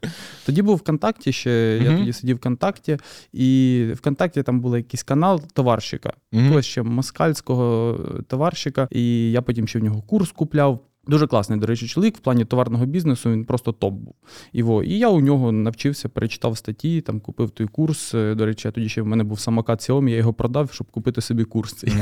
Тоді 0.46 0.62
був 0.62 0.76
ВКонтакті 0.78 1.32
ще, 1.34 1.80
я 1.84 1.90
Мгм. 1.92 2.00
тоді 2.00 2.14
сидів 2.14 2.38
ВКонтакті, 2.38 2.98
і 3.34 3.88
ВКонтакті 3.96 4.44
там 4.44 4.60
був 4.62 4.78
якийсь 4.78 5.04
канал 5.04 5.42
товарщика, 5.54 6.14
якогось 6.32 6.66
ще 6.66 6.84
москальського 6.84 8.00
товарщика, 8.28 8.88
і 8.92 9.32
я 9.32 9.42
потім 9.42 9.68
ще 9.68 9.80
в 9.80 9.84
нього 9.84 10.02
курс 10.02 10.32
купляв. 10.32 10.80
Дуже 11.08 11.28
класний, 11.28 11.60
до 11.60 11.66
речі, 11.66 11.88
чоловік 11.88 12.18
в 12.18 12.20
плані 12.20 12.46
товарного 12.46 12.86
бізнесу, 12.86 13.32
він 13.32 13.46
просто 13.46 13.72
топ 13.72 13.94
був. 13.94 14.16
І, 14.54 14.90
і 14.90 14.98
я 14.98 15.10
у 15.10 15.20
нього 15.20 15.52
навчився, 15.52 16.10
перечитав 16.10 16.58
статті, 16.58 17.02
там 17.02 17.20
купив 17.20 17.50
той 17.50 17.68
курс. 17.68 18.14
Е, 18.14 18.36
До 18.36 18.46
речі, 18.46 18.72
тоді 18.72 18.90
ще 18.90 19.02
в 19.02 19.08
мене 19.08 19.24
був 19.24 19.40
самокат 19.40 19.80
Xiaomi, 19.80 20.10
я 20.10 20.18
його 20.18 20.34
продав, 20.34 20.72
щоб 20.72 20.92
купити 20.92 21.22
собі 21.22 21.44
курс 21.44 21.74
цей. 21.74 21.94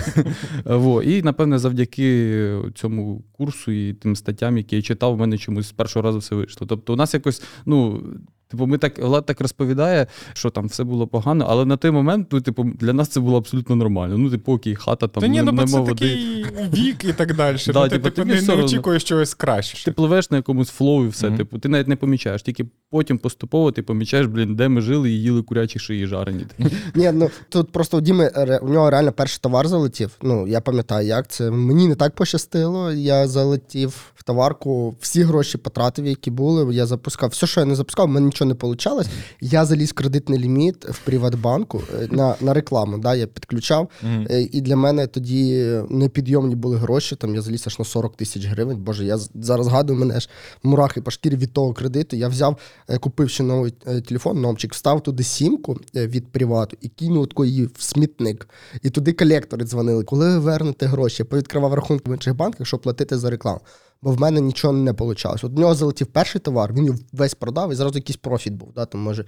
Во, 0.64 1.02
і, 1.02 1.22
напевне, 1.22 1.58
завдяки 1.58 2.62
цьому 2.74 3.24
курсу 3.32 3.72
і 3.72 3.92
тим 3.92 4.16
статтям, 4.16 4.58
які 4.58 4.76
я 4.76 4.82
читав, 4.82 5.14
в 5.14 5.18
мене 5.18 5.38
чомусь 5.38 5.68
з 5.68 5.72
першого 5.72 6.02
разу 6.02 6.18
все 6.18 6.34
вийшло. 6.34 6.66
Тобто, 6.66 6.92
у 6.92 6.96
нас 6.96 7.14
якось, 7.14 7.42
ну. 7.66 8.04
Типу, 8.50 8.66
ми 8.66 8.78
так 8.78 8.98
Влад 8.98 9.26
так 9.26 9.40
розповідає, 9.40 10.06
що 10.32 10.50
там 10.50 10.66
все 10.66 10.84
було 10.84 11.06
погано, 11.06 11.46
але 11.48 11.64
на 11.64 11.76
той 11.76 11.90
момент, 11.90 12.28
ну, 12.32 12.40
типу, 12.40 12.64
для 12.64 12.92
нас 12.92 13.08
це 13.08 13.20
було 13.20 13.38
абсолютно 13.38 13.76
нормально. 13.76 14.18
Ну, 14.18 14.30
типу, 14.30 14.52
окей, 14.52 14.74
хата 14.74 15.08
там 15.08 15.20
Та 15.20 15.26
ні, 15.26 15.38
ну 15.42 15.44
бо 15.44 15.52
нема 15.52 15.66
це 15.66 15.78
води. 15.78 15.92
такий 15.94 16.46
вік 16.74 17.04
і 17.04 17.12
так 17.12 17.34
далі. 17.36 17.56
Да, 17.66 17.72
ну, 17.80 17.82
ти, 17.84 17.90
типу, 17.90 18.04
типу, 18.04 18.16
тобі 18.16 18.30
не, 18.30 18.36
все 18.40 18.56
не 18.56 18.62
очікуєш 18.62 19.04
чогось 19.04 19.34
краще. 19.34 19.84
Ти 19.84 19.92
пливеш 19.92 20.30
на 20.30 20.36
якомусь 20.36 20.68
flow 20.70 21.04
і 21.04 21.08
все. 21.08 21.28
Мгм. 21.28 21.36
Типу, 21.36 21.58
ти 21.58 21.68
навіть 21.68 21.88
не 21.88 21.96
помічаєш, 21.96 22.42
тільки 22.42 22.66
потім 22.90 23.18
поступово 23.18 23.72
ти 23.72 23.82
помічаєш, 23.82 24.26
блін, 24.26 24.56
де 24.56 24.68
ми 24.68 24.80
жили 24.80 25.10
і 25.10 25.22
їли 25.22 25.42
курячі 25.42 25.78
шиї 25.78 26.06
жарені. 26.06 26.46
Ні, 26.94 27.10
ну 27.12 27.30
тут 27.48 27.72
просто 27.72 27.96
у 27.98 28.00
Діми 28.00 28.30
ре- 28.34 28.58
у 28.58 28.68
нього 28.68 28.90
реально 28.90 29.12
перший 29.12 29.38
товар 29.42 29.68
залетів. 29.68 30.10
Ну, 30.22 30.46
я 30.46 30.60
пам'ятаю, 30.60 31.06
як 31.08 31.28
це. 31.28 31.50
Мені 31.50 31.88
не 31.88 31.94
так 31.94 32.14
пощастило. 32.14 32.92
Я 32.92 33.28
залетів 33.28 34.12
в 34.14 34.22
товарку, 34.22 34.96
всі 35.00 35.22
гроші 35.22 35.58
потратив, 35.58 36.06
які 36.06 36.30
були. 36.30 36.74
Я 36.74 36.86
запускав 36.86 37.30
все, 37.30 37.46
що 37.46 37.60
я 37.60 37.66
не 37.66 37.74
запускав, 37.74 38.08
мене 38.08 38.30
нічого 38.44 38.66
не 38.66 38.68
вийшло. 38.68 39.02
Я 39.40 39.64
заліз 39.64 39.90
в 39.90 39.92
кредитний 39.92 40.38
ліміт 40.38 40.84
в 40.84 40.98
Приватбанку 40.98 41.82
е, 41.94 42.08
на, 42.10 42.34
на 42.40 42.54
рекламу. 42.54 42.98
Да, 42.98 43.14
я 43.14 43.26
підключав. 43.26 43.88
Е, 44.04 44.48
І 44.52 44.60
для 44.60 44.76
мене 44.76 45.06
тоді 45.06 45.72
непідйомні 45.90 46.54
були 46.54 46.76
гроші. 46.76 47.16
Там 47.16 47.34
я 47.34 47.42
заліз 47.42 47.64
аж 47.66 47.78
на 47.78 47.84
40 47.84 48.16
тисяч 48.16 48.46
гривень. 48.46 48.76
Боже, 48.76 49.04
я 49.04 49.18
зараз 49.34 49.66
згадую 49.66 49.98
мене 49.98 50.20
ж 50.20 50.28
мурахи 50.62 51.00
по 51.00 51.10
шкірі 51.10 51.36
від 51.36 51.52
того 51.52 51.72
кредиту. 51.72 52.16
Я 52.16 52.28
взяв, 52.28 52.58
е, 52.88 52.98
купив 52.98 53.30
ще 53.30 53.42
новий 53.42 53.70
телефон, 54.08 54.40
номчик, 54.40 54.72
встав 54.72 55.02
туди 55.02 55.22
сімку 55.22 55.76
від 55.94 56.32
привату 56.32 56.76
і 56.80 56.88
кинув 56.88 57.26
таку 57.26 57.44
її 57.44 57.64
в 57.64 57.82
смітник. 57.82 58.48
І 58.82 58.90
туди 58.90 59.12
колектори 59.12 59.64
дзвонили. 59.64 60.04
Коли 60.04 60.28
ви 60.28 60.38
вернете 60.38 60.86
гроші, 60.86 61.16
я 61.18 61.24
повідкривав 61.24 61.74
рахунки 61.74 62.10
в 62.10 62.14
інших 62.14 62.36
банках, 62.36 62.66
щоб 62.66 62.80
платити 62.80 63.18
за 63.18 63.30
рекламу. 63.30 63.60
Бо 64.02 64.10
в 64.10 64.20
мене 64.20 64.40
нічого 64.40 64.72
не 64.72 64.92
вийшло. 64.92 65.36
От 65.42 65.44
у 65.44 65.60
нього 65.60 65.74
залетів 65.74 66.06
перший 66.06 66.40
товар, 66.40 66.72
він 66.72 66.84
його 66.84 66.98
весь 67.12 67.34
продав, 67.34 67.72
і 67.72 67.74
зразу 67.74 67.94
якийсь 67.98 68.16
профіт 68.16 68.52
був. 68.52 68.72
Да? 68.74 68.86
Там, 68.86 69.00
може, 69.00 69.24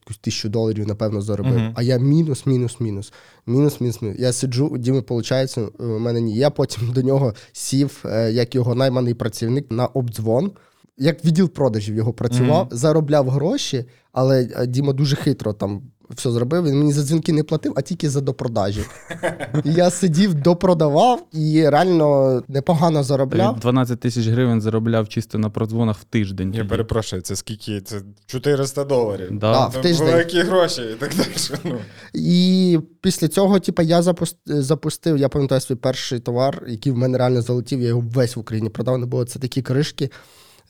якусь 0.00 0.18
тисячу 0.18 0.48
доларів, 0.48 0.88
напевно, 0.88 1.20
заробив. 1.20 1.54
Мгм. 1.54 1.72
А 1.76 1.82
я 1.82 1.98
мінус, 1.98 2.46
мінус, 2.46 2.80
мінус. 2.80 3.12
Мінус, 3.46 3.80
мінус, 3.80 4.02
мінус. 4.02 4.18
Я 4.20 4.32
сиджу, 4.32 4.66
у 4.66 4.78
Діми, 4.78 5.04
виходить, 5.08 5.58
у 5.78 5.84
мене 5.84 6.20
ні. 6.20 6.36
Я 6.36 6.50
потім 6.50 6.92
до 6.92 7.02
нього 7.02 7.34
сів, 7.52 8.04
е, 8.04 8.32
як 8.32 8.54
його 8.54 8.74
найманий 8.74 9.14
працівник 9.14 9.70
на 9.70 9.86
обдзвон. 9.86 10.52
Як 10.98 11.24
відділ 11.24 11.48
продажів 11.48 11.94
його 11.96 12.12
працював, 12.12 12.66
Мгм. 12.66 12.76
заробляв 12.76 13.30
гроші, 13.30 13.84
але 14.12 14.48
е, 14.56 14.66
Діма 14.66 14.92
дуже 14.92 15.16
хитро 15.16 15.52
там 15.52 15.82
все 16.10 16.30
зробив. 16.30 16.64
Він 16.64 16.78
мені 16.78 16.92
за 16.92 17.02
дзвінки 17.02 17.32
не 17.32 17.42
платив, 17.42 17.72
а 17.76 17.80
тільки 17.82 18.10
за 18.10 18.20
допродажі. 18.20 18.80
І 19.64 19.72
я 19.72 19.90
сидів, 19.90 20.34
допродавав 20.34 21.26
і 21.32 21.68
реально 21.68 22.42
непогано 22.48 23.02
заробляв. 23.02 23.60
12 23.60 24.00
тисяч 24.00 24.26
гривень 24.26 24.60
заробляв 24.60 25.08
чисто 25.08 25.38
на 25.38 25.50
продзвонах 25.50 25.98
в 25.98 26.04
тиждень. 26.04 26.52
Я 26.54 26.58
тоді. 26.60 26.68
перепрошую, 26.70 27.22
це 27.22 27.36
скільки? 27.36 27.80
Це 27.80 28.00
400 28.26 28.84
доларів. 28.84 29.28
Да. 29.30 29.52
Да. 29.52 29.66
в 29.66 29.82
тиждень. 29.82 30.06
Великі 30.06 30.40
гроші 30.40 30.82
і 30.82 30.94
так 30.94 31.10
далі. 31.16 31.60
Ну. 31.64 31.78
І 32.14 32.78
після 33.00 33.28
цього, 33.28 33.60
типу, 33.60 33.82
я 33.82 34.02
запустив, 34.46 35.18
я 35.18 35.28
пам'ятаю 35.28 35.60
свій 35.60 35.74
перший 35.74 36.20
товар, 36.20 36.62
який 36.68 36.92
в 36.92 36.96
мене 36.96 37.18
реально 37.18 37.42
залетів, 37.42 37.80
я 37.80 37.88
його 37.88 38.04
весь 38.14 38.36
в 38.36 38.40
Україні 38.40 38.68
продав. 38.68 38.98
Не 38.98 39.06
було 39.06 39.24
це 39.24 39.38
такі 39.38 39.62
кришки, 39.62 40.10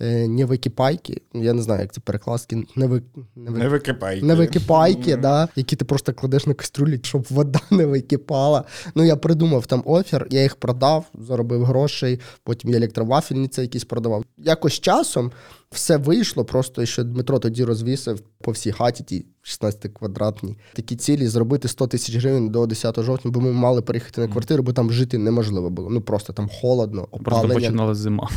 е, 0.01 0.29
не 0.29 0.45
викіпайки, 0.45 1.23
Я 1.35 1.53
не 1.53 1.63
знаю, 1.63 1.81
як 1.81 1.93
це 1.93 2.01
перекласки, 2.01 2.63
не, 2.77 2.87
ви, 2.87 3.03
не, 3.37 3.51
ви- 3.51 3.59
Не 3.59 3.69
википайте. 3.69 4.27
не 4.27 4.35
википайки, 4.35 5.13
Мгм. 5.13 5.21
да, 5.23 5.49
які 5.57 5.77
ти 5.77 5.85
просто 5.85 6.13
кладеш 6.13 6.47
на 6.47 6.55
кастрюлі, 6.55 7.01
щоб 7.03 7.27
вода 7.31 7.61
не 7.71 7.87
википала. 7.87 8.65
Ну, 8.95 9.05
я 9.05 9.17
придумав 9.17 9.67
там 9.67 9.83
офер, 9.87 10.27
я 10.31 10.43
їх 10.43 10.57
продав, 10.57 11.05
заробив 11.15 11.65
грошей, 11.65 12.21
потім 12.45 12.71
я 12.71 12.77
електровафельниці 12.77 13.61
якісь 13.61 13.85
продавав. 13.85 14.25
Якось 14.39 14.73
часом 14.81 15.33
все 15.71 15.97
вийшло, 15.97 16.45
просто 16.45 16.87
що 16.87 17.05
Дмитро 17.05 17.39
тоді 17.39 17.65
розвісив 17.65 18.21
по 18.41 18.51
всій 18.51 18.73
хаті, 18.73 19.05
тій 19.05 19.27
16 19.43 19.93
квадратній. 19.93 20.57
Такі 20.73 20.97
цілі 20.97 21.27
зробити 21.27 21.69
100 21.69 21.87
тисяч 21.87 22.17
гривень 22.17 22.49
до 22.49 22.67
10 22.67 23.03
жовтня, 23.03 23.31
бо 23.31 23.41
ми 23.41 23.53
мали 23.53 23.83
переїхати 23.83 24.21
на 24.21 24.29
квартиру, 24.29 24.63
бо 24.63 24.73
там 24.73 24.93
жити 24.93 25.19
неможливо 25.19 25.71
було. 25.71 25.91
Ну 25.91 26.01
просто 26.01 26.33
там 26.33 26.49
холодно, 26.61 27.03
Просто 27.03 27.21
опалення, 27.31 27.55
починала 27.55 27.95
зима. 27.95 28.31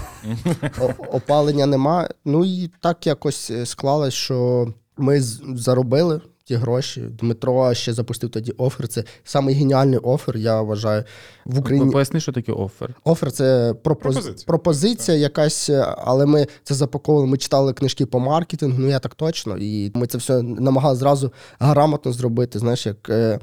опалення 1.12 1.65
нема. 1.65 2.09
Ну 2.25 2.45
і 2.45 2.71
так 2.81 3.07
якось 3.07 3.51
е, 3.51 3.65
склалось, 3.65 4.13
що 4.13 4.67
ми 4.98 5.21
заробили 5.55 6.21
ті 6.49 6.55
гроші. 6.55 7.01
Дмитро 7.01 7.73
ще 7.73 7.93
запустив 7.93 8.29
тоді 8.29 8.51
офер. 8.51 8.87
Це 8.87 9.03
самий 9.23 9.55
геніальний 9.55 9.99
офер, 9.99 10.37
я 10.37 10.61
вважаю, 10.61 11.03
в 11.45 11.59
Україні. 11.59 11.91
Поясни, 11.91 12.19
що 12.19 12.31
таке 12.31 12.51
офер. 12.51 12.95
Офер 13.03 13.31
це 13.31 13.75
пропоз... 13.83 14.15
Пропозиція. 14.15 14.45
пропозиція, 14.47 15.17
якась, 15.17 15.69
е, 15.69 15.95
але 15.97 16.25
ми 16.25 16.47
це 16.63 16.75
запаковували. 16.75 17.27
Ми 17.27 17.37
читали 17.37 17.73
книжки 17.73 18.05
по 18.05 18.19
маркетингу, 18.19 18.79
ну 18.79 18.89
я 18.89 18.99
так 18.99 19.15
точно. 19.15 19.57
І 19.57 19.91
ми 19.95 20.07
це 20.07 20.17
все 20.17 20.41
намагалися 20.41 20.99
зразу 20.99 21.31
грамотно 21.59 22.11
зробити. 22.11 22.59
Знаєш, 22.59 22.85
як 22.85 23.09
е, 23.09 23.39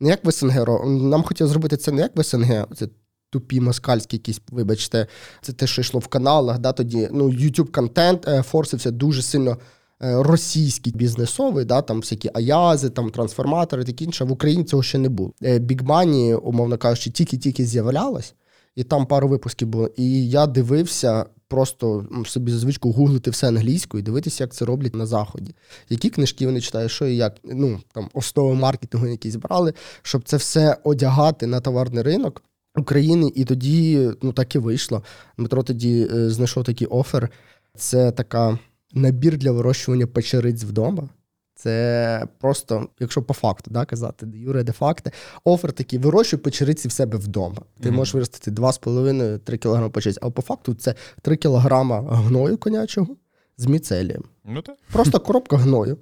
не 0.00 0.08
як 0.08 0.24
в 0.24 0.32
СНГ. 0.32 0.86
Нам 0.86 1.22
хотілося 1.22 1.52
зробити 1.52 1.76
це 1.76 1.92
не 1.92 2.02
як 2.02 2.16
в 2.16 2.24
СНГ. 2.24 2.66
Це 2.76 2.88
тупі 3.30 3.60
москальські 3.60 4.16
якісь, 4.16 4.40
вибачте, 4.50 5.06
це 5.42 5.52
те, 5.52 5.66
що 5.66 5.80
йшло 5.80 6.00
в 6.00 6.06
каналах. 6.06 6.58
Да, 6.58 6.72
тоді 6.72 7.08
ну, 7.12 7.24
YouTube 7.28 7.70
контент 7.70 8.28
е, 8.28 8.42
форсився 8.42 8.90
дуже 8.90 9.22
сильно. 9.22 9.56
Е, 10.02 10.22
Російський 10.22 10.92
бізнесовий, 10.92 11.64
да, 11.64 11.82
там 11.82 12.00
всякі 12.00 12.30
аязи, 12.34 12.90
там 12.90 13.10
трансформатори, 13.10 13.84
таке 13.84 14.04
інше. 14.04 14.24
В 14.24 14.32
Україні 14.32 14.64
цього 14.64 14.82
ще 14.82 14.98
не 14.98 15.08
було. 15.08 15.32
Big 15.42 15.82
Money, 15.82 16.34
умовно 16.34 16.78
кажучи, 16.78 17.10
тільки-тільки 17.10 17.66
з'являлось, 17.66 18.34
і 18.76 18.84
там 18.84 19.06
пару 19.06 19.28
випусків 19.28 19.68
було. 19.68 19.90
І 19.96 20.28
я 20.28 20.46
дивився, 20.46 21.26
просто 21.50 22.06
собі 22.26 22.52
за 22.52 22.58
звичку 22.58 22.92
гуглити 22.92 23.30
все 23.30 23.48
англійською 23.48 24.00
і 24.00 24.04
дивитися, 24.04 24.44
як 24.44 24.52
це 24.52 24.64
роблять 24.64 24.94
на 24.94 25.06
заході. 25.06 25.54
Які 25.88 26.10
книжки 26.10 26.46
вони 26.46 26.60
читають, 26.60 26.90
що 26.90 27.06
і 27.06 27.16
як. 27.16 27.36
Ну 27.44 27.80
там 27.92 28.08
основи 28.14 28.54
маркетингу 28.54 29.06
якісь 29.06 29.36
брали, 29.36 29.74
щоб 30.02 30.22
це 30.24 30.36
все 30.36 30.76
одягати 30.84 31.46
на 31.46 31.60
товарний 31.60 32.02
ринок. 32.02 32.42
України, 32.76 33.32
і 33.34 33.44
тоді 33.44 34.10
ну 34.22 34.32
так 34.32 34.54
і 34.54 34.58
вийшло. 34.58 35.02
Дмитро 35.38 35.62
тоді 35.62 36.08
е, 36.14 36.30
знайшов 36.30 36.64
такий 36.64 36.86
офер. 36.86 37.30
Це 37.76 38.12
така 38.12 38.58
набір 38.94 39.38
для 39.38 39.52
вирощування 39.52 40.06
печериць 40.06 40.64
вдома. 40.64 41.08
Це 41.54 42.26
просто, 42.40 42.88
якщо 43.00 43.22
по 43.22 43.34
факту 43.34 43.70
да, 43.70 43.84
казати, 43.84 44.26
де 44.26 44.38
юре 44.38 44.62
де 44.62 44.72
факти, 44.72 45.10
офер 45.44 45.72
такий, 45.72 45.98
вирощуй 45.98 46.38
печериці 46.38 46.88
в 46.88 46.92
себе 46.92 47.18
вдома. 47.18 47.62
Ти 47.80 47.88
Мгм. 47.88 47.96
можеш 47.96 48.14
виростити 48.14 48.50
2,5-3 48.50 49.58
кг 49.58 49.90
печериць, 49.90 50.18
а 50.22 50.30
по 50.30 50.42
факту 50.42 50.74
це 50.74 50.94
3 51.22 51.36
кг 51.36 51.68
гною 52.10 52.58
конячого 52.58 53.16
з 53.56 53.66
міцелієм. 53.66 54.22
Ну 54.44 54.62
так. 54.62 54.76
Просто 54.92 55.20
коробка 55.20 55.56
гною. 55.56 55.96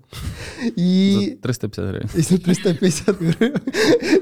І... 0.76 1.16
За 1.42 1.42
350 1.42 1.84
гривень. 1.88 2.08
І 2.16 2.20
за 2.22 2.38
350 2.38 3.16
гривень. 3.20 3.60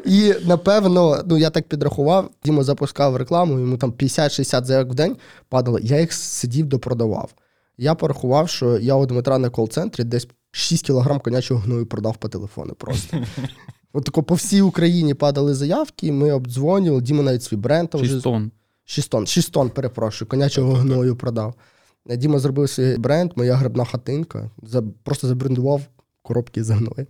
І 0.05 0.35
напевно, 0.47 1.23
ну 1.27 1.39
я 1.39 1.51
так 1.51 1.69
підрахував, 1.69 2.31
Діма 2.45 2.63
запускав 2.63 3.17
рекламу, 3.17 3.61
йому 3.61 3.77
там 3.77 3.93
50-60 3.93 4.65
заявок 4.65 4.93
в 4.93 4.95
день 4.95 5.17
падало. 5.49 5.79
Я 5.79 6.01
їх 6.01 6.13
сидів 6.13 6.67
допродавав. 6.67 7.31
Я 7.79 7.95
порахував, 7.95 8.49
що 8.49 8.79
я 8.79 8.95
у 8.95 9.07
Дмитра 9.07 9.39
на 9.39 9.51
кол-центрі 9.51 10.05
десь 10.05 10.29
6 10.51 10.87
кілограм 10.87 11.21
конячого 11.21 11.61
гною 11.61 11.87
продав 11.87 12.17
по 12.17 12.29
телефону 12.29 12.75
просто. 12.75 13.17
От 13.93 14.05
тако 14.05 14.23
по 14.23 14.35
всій 14.35 14.63
Україні 14.63 15.15
падали 15.15 15.55
заявки, 15.55 16.13
ми 16.13 16.33
обдзвонювали, 16.33 17.03
Діма 17.03 17.23
навіть 17.23 17.43
свій 17.43 17.57
бренд 17.57 17.91
там 17.91 18.01
вже 18.01 18.13
6 18.13 18.25
тонн. 18.25 18.51
6 18.85 19.11
тонн, 19.11 19.27
6 19.27 19.53
тонн, 19.53 19.71
перепрошую, 19.71 20.29
конячого 20.29 20.73
гною 20.73 21.17
продав. 21.17 21.55
Діма 22.07 22.39
зробив 22.39 22.71
свій 22.71 22.97
бренд, 22.97 23.33
моя 23.37 23.55
грибна 23.55 23.85
хатинка. 23.85 24.51
Просто 25.05 25.29
забрендував 25.29 25.83
коробки 26.23 26.65
з 26.65 26.71
гною. 26.71 27.07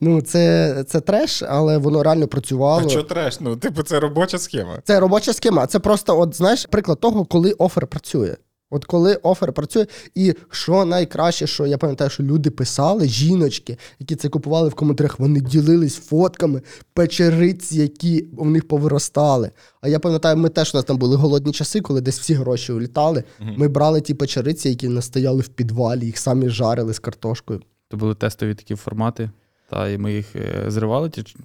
Ну, 0.00 0.22
це, 0.22 0.84
це 0.88 1.00
треш, 1.00 1.42
але 1.42 1.78
воно 1.78 2.02
реально 2.02 2.28
працювало. 2.28 2.86
А 2.86 2.88
що 2.88 3.02
треш? 3.02 3.40
Ну, 3.40 3.56
типу, 3.56 3.82
це 3.82 4.00
робоча 4.00 4.38
схема. 4.38 4.78
Це 4.84 5.00
робоча 5.00 5.32
схема. 5.32 5.66
Це 5.66 5.78
просто, 5.78 6.20
от 6.20 6.36
знаєш, 6.36 6.66
приклад 6.70 7.00
того, 7.00 7.24
коли 7.24 7.52
офер 7.52 7.86
працює. 7.86 8.36
От 8.74 8.84
коли 8.84 9.14
офер 9.14 9.52
працює, 9.52 9.86
і 10.14 10.34
що 10.50 10.84
найкраще, 10.84 11.46
що 11.46 11.66
я 11.66 11.78
пам'ятаю, 11.78 12.10
що 12.10 12.22
люди 12.22 12.50
писали, 12.50 13.08
жіночки, 13.08 13.76
які 13.98 14.16
це 14.16 14.28
купували 14.28 14.68
в 14.68 14.74
коментарях, 14.74 15.18
вони 15.20 15.40
ділились 15.40 15.96
фотками 15.96 16.62
печериць, 16.94 17.72
які 17.72 18.26
в 18.32 18.46
них 18.50 18.68
повиростали. 18.68 19.50
А 19.80 19.88
я 19.88 19.98
пам'ятаю, 19.98 20.36
ми 20.36 20.48
теж 20.48 20.74
у 20.74 20.76
нас 20.78 20.84
там 20.84 20.96
були 20.98 21.16
голодні 21.16 21.52
часи, 21.52 21.80
коли 21.80 22.00
десь 22.00 22.20
всі 22.20 22.34
гроші 22.34 22.72
улітали. 22.72 23.24
Ми 23.58 23.68
брали 23.68 24.00
ті 24.00 24.14
печериці, 24.14 24.68
які 24.68 24.88
настояли 24.88 25.40
в 25.40 25.48
підвалі, 25.48 26.06
їх 26.06 26.18
самі 26.18 26.48
жарили 26.48 26.94
з 26.94 26.98
картошкою. 26.98 27.60
То 27.88 27.96
були 27.96 28.14
тестові 28.14 28.54
такі 28.54 28.74
формати, 28.74 29.30
та 29.70 29.88
і 29.88 29.98
ми 29.98 30.12
їх 30.14 30.36
е, 30.36 30.64
зривали. 30.68 31.10
Ті, 31.10 31.22
ч- 31.22 31.36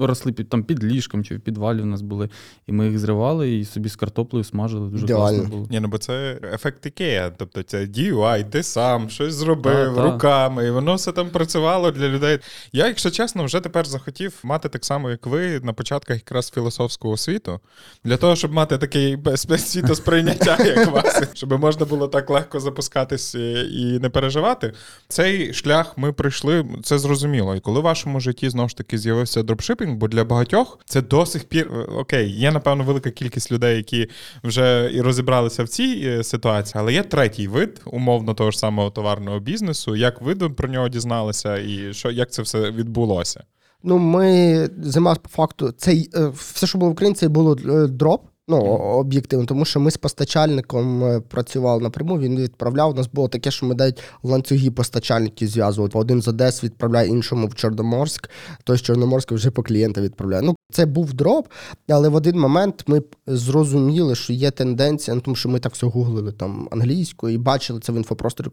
росли 0.00 0.32
під, 0.32 0.48
там 0.48 0.64
під 0.64 0.84
ліжком 0.84 1.24
чи 1.24 1.36
в 1.36 1.40
підвалі 1.40 1.82
у 1.82 1.84
нас 1.84 2.02
були. 2.02 2.28
І 2.66 2.72
ми 2.72 2.86
їх 2.88 2.98
зривали 2.98 3.54
і 3.58 3.64
собі 3.64 3.88
з 3.88 3.96
картоплею 3.96 4.44
смажили. 4.44 4.88
Дуже 4.90 5.04
Ідеально. 5.04 5.22
класно 5.28 5.44
було. 5.44 5.66
Ні, 5.70 5.80
ну 5.80 5.88
бо 5.88 5.98
це 5.98 6.38
ефект 6.54 6.86
Ікея. 6.86 7.32
Тобто 7.36 7.62
це 7.62 7.78
DIY, 7.84 8.50
ти 8.50 8.62
сам 8.62 9.10
щось 9.10 9.34
зробив 9.34 9.86
Так, 9.86 9.96
так. 9.96 10.12
руками, 10.12 10.66
і 10.66 10.70
воно 10.70 10.94
все 10.94 11.12
там 11.12 11.30
працювало 11.30 11.90
для 11.90 12.08
людей. 12.08 12.38
Я, 12.72 12.86
якщо 12.86 13.10
чесно, 13.10 13.44
вже 13.44 13.60
тепер 13.60 13.86
захотів 13.86 14.38
мати 14.42 14.68
так 14.68 14.84
само, 14.84 15.10
як 15.10 15.26
ви, 15.26 15.60
на 15.60 15.72
початках 15.72 16.16
якраз 16.16 16.50
філософського 16.50 17.16
світу, 17.16 17.60
для 18.04 18.16
того, 18.16 18.36
щоб 18.36 18.52
мати 18.52 18.78
такий 18.78 19.18
світосприйняття, 19.58 20.64
як 20.64 20.90
вас, 20.92 21.22
щоб 21.34 21.60
можна 21.60 21.86
було 21.86 22.08
так 22.08 22.30
легко 22.30 22.60
запускатись 22.60 23.34
е, 23.34 23.62
і 23.62 23.98
не 23.98 24.08
переживати. 24.08 24.72
Цей 25.08 25.54
шлях 25.54 25.98
ми 25.98 26.12
пройшли, 26.12 26.66
це 26.82 26.98
зрозуміло. 26.98 27.56
І 27.56 27.60
коли 27.60 27.80
в 27.80 27.82
вашому 27.82 28.20
житті 28.20 28.50
знову 28.50 28.68
ж 28.68 28.76
таки 28.76 28.98
з'явився 28.98 29.42
дропшипінг, 29.82 29.98
бо 29.98 30.08
для 30.08 30.24
багатьох 30.24 30.78
це 30.84 31.02
до 31.02 31.26
сих 31.26 31.44
пір 31.44 31.70
окей, 31.98 32.30
є 32.30 32.50
напевно 32.50 32.84
велика 32.84 33.10
кількість 33.10 33.52
людей, 33.52 33.76
які 33.76 34.08
вже 34.44 34.90
і 34.94 35.00
розібралися 35.00 35.64
в 35.64 35.68
цій 35.68 36.02
е, 36.04 36.24
ситуації, 36.24 36.74
але 36.76 36.92
є 36.92 37.02
третій 37.02 37.48
вид 37.48 37.80
умовно 37.86 38.34
того 38.34 38.50
ж 38.50 38.58
самого 38.58 38.90
товарного 38.90 39.40
бізнесу. 39.40 39.96
Як 39.96 40.22
ви 40.22 40.34
про 40.34 40.68
нього 40.68 40.88
дізналися, 40.88 41.58
і 41.58 41.92
що 41.92 42.10
як 42.10 42.30
це 42.30 42.42
все 42.42 42.70
відбулося? 42.70 43.44
Ну, 43.84 43.98
ми 43.98 44.68
зима 44.82 45.14
по 45.14 45.28
факту, 45.28 45.72
цей 45.76 46.10
е, 46.14 46.28
все, 46.28 46.66
що 46.66 46.78
було 46.78 46.90
в 46.90 46.92
Україні, 46.92 47.14
це 47.14 47.28
було 47.28 47.56
е, 47.56 47.86
дроп. 47.86 48.31
Ну, 48.52 48.58
об'єктивно, 48.58 49.46
тому 49.46 49.64
що 49.64 49.80
ми 49.80 49.90
з 49.90 49.96
постачальником 49.96 51.04
е, 51.04 51.20
працювали 51.20 51.82
напряму, 51.82 52.18
він 52.18 52.40
відправляв. 52.40 52.90
У 52.90 52.94
нас 52.94 53.08
було 53.12 53.28
таке, 53.28 53.50
що 53.50 53.66
ми 53.66 53.74
навіть 53.74 54.00
ланцюги 54.22 54.70
постачальників 54.70 55.48
зв'язували. 55.48 55.90
Один 55.94 56.22
з 56.22 56.28
Одеси 56.28 56.64
відправляє 56.64 57.08
іншому 57.08 57.46
в 57.46 57.54
Чорноморськ, 57.54 58.30
той 58.64 58.76
з 58.76 58.82
Чорноморська 58.82 59.34
вже 59.34 59.50
по 59.50 59.62
клієнта 59.62 60.00
відправляє. 60.00 60.42
Ну, 60.42 60.56
це 60.72 60.86
був 60.86 61.12
дроп, 61.12 61.48
але 61.88 62.08
в 62.08 62.14
один 62.14 62.38
момент 62.38 62.84
ми 62.86 63.02
зрозуміли, 63.26 64.14
що 64.14 64.32
є 64.32 64.50
тенденція, 64.50 65.14
ну, 65.14 65.20
тому 65.20 65.34
що 65.34 65.48
ми 65.48 65.58
так 65.58 65.72
все 65.72 65.86
гуглили 65.86 66.32
там 66.32 66.68
англійською 66.70 67.34
і 67.34 67.38
бачили 67.38 67.80
це 67.80 67.92
в 67.92 67.96
інфопросторі 67.96 68.48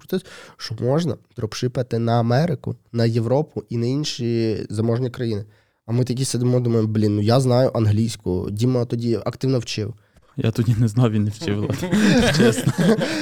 що 0.58 0.76
можна 0.82 1.16
дропшипати 1.36 2.00
на 2.00 2.20
Америку, 2.20 2.76
на 2.92 3.06
Європу 3.06 3.64
і 3.70 3.78
на 3.78 3.86
інші 3.86 4.58
заможні 4.70 5.10
країни. 5.10 5.46
А 5.90 5.92
ми 5.92 6.04
такі 6.04 6.26
сидимо, 6.26 6.60
думаємо, 6.60 6.88
блін, 6.88 7.16
ну 7.16 7.22
я 7.22 7.40
знаю 7.40 7.72
англійську. 7.74 8.48
Діма 8.52 8.86
тоді 8.86 9.20
активно 9.26 9.60
вчив. 9.60 9.94
Я 10.38 10.52
тоді 10.52 10.76
не 10.80 10.88
знав, 10.88 11.12
він 11.12 11.24
не 11.24 11.30
вчив. 11.30 11.70
Чесно. 12.38 12.74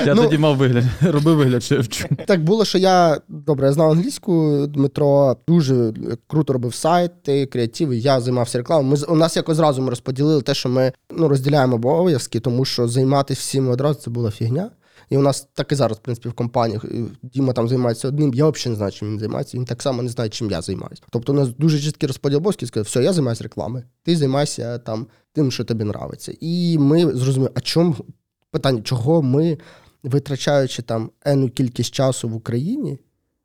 Я 0.06 0.16
Ну- 0.16 0.24
тоді 0.24 0.38
мав 0.38 0.58
вигляд, 0.58 0.84
робив 1.02 1.36
вигляд, 1.38 1.64
що 1.64 1.76
я 1.76 1.82
вчу. 1.82 2.06
Так 2.26 2.44
було, 2.44 2.66
що 2.66 2.78
я 2.78 3.22
добре, 3.30 3.68
я 3.68 3.74
знав 3.74 3.92
англійську. 3.92 4.66
Дмитро 4.68 5.38
дуже 5.48 5.94
круто 6.28 6.54
робив 6.54 6.74
сайти, 6.74 7.46
креативи. 7.46 7.98
Я 7.98 8.22
займався 8.22 8.58
рекламою. 8.58 8.98
Ми 9.08 9.14
у 9.14 9.16
нас 9.18 9.36
якось 9.36 9.60
разом 9.60 9.84
ми 9.84 9.90
розподілили 9.90 10.42
те, 10.42 10.54
що 10.54 10.70
ми 10.70 10.92
ну 11.12 11.28
розділяємо 11.28 11.76
обов'язки, 11.76 12.40
тому 12.40 12.66
що 12.66 12.88
займатися 12.88 13.40
всім 13.40 13.70
одразу 13.70 14.00
це 14.00 14.10
була 14.10 14.32
фігня. 14.32 14.70
І 15.10 15.18
у 15.18 15.22
нас 15.22 15.48
так 15.54 15.72
і 15.72 15.76
зараз, 15.76 15.98
в 15.98 16.02
принципі, 16.02 16.30
в 16.30 16.34
компаніях 16.34 16.86
Діма 17.24 17.54
там 17.54 17.68
займається 17.68 18.08
одним. 18.08 18.34
Я 18.34 18.50
взагалі 18.50 18.70
не 18.70 18.76
знаю, 18.76 18.92
чим 18.92 19.10
він 19.10 19.20
займається. 19.20 19.58
Він 19.58 19.66
так 19.66 19.82
само 19.82 20.04
не 20.04 20.10
знає, 20.10 20.30
чим 20.30 20.52
я 20.52 20.62
займаюся. 20.62 21.02
Тобто, 21.10 21.34
у 21.34 21.36
нас 21.36 21.50
дуже 21.58 21.80
чіткий 21.80 22.08
розподіл 22.08 22.38
обов'язків. 22.38 22.68
Сказав, 22.68 22.86
все, 22.86 23.04
я 23.04 23.14
займаюся 23.14 23.44
рекламою. 23.44 23.84
Ти 24.04 24.18
займайся 24.18 24.78
там 24.78 25.08
тим, 25.34 25.52
що 25.52 25.64
тобі 25.64 25.84
нравиться. 25.84 26.34
І 26.40 26.78
ми 26.78 27.16
зрозуміли, 27.16 27.52
а 27.56 27.62
чому 27.62 27.96
питання, 28.52 28.82
чого 28.82 29.22
ми, 29.22 29.58
витрачаючи 30.04 30.82
там 30.82 31.10
енну 31.26 31.50
кількість 31.50 31.94
часу 31.94 32.30
в 32.30 32.36
Україні, 32.36 32.98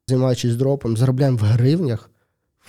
займаючись 0.09 0.57
дропом, 0.57 0.97
заробляємо 0.97 1.37
в 1.37 1.41
гривнях 1.41 2.11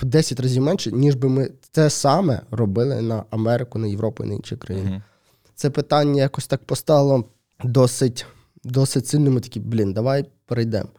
в 0.01 0.05
10 0.05 0.39
разів 0.39 0.63
менше, 0.63 0.91
ніж 0.91 1.15
би 1.15 1.29
ми 1.29 1.50
це 1.71 1.89
саме 1.89 2.41
робили 2.51 3.01
на 3.01 3.23
Америку, 3.29 3.79
на 3.79 3.88
Європу 3.88 4.23
і 4.23 4.27
на 4.27 4.33
інші 4.33 4.55
країни. 4.55 5.01
Це 5.55 5.69
питання 5.69 6.21
якось 6.21 6.47
так 6.47 6.63
постало 6.63 7.25
досить, 7.63 8.25
досить 8.63 9.08
сильно. 9.08 9.32
Ми 9.32 9.39
такі, 9.39 9.60
блін, 9.60 9.93
давай 9.93 10.25
перейдемо. 10.46 10.89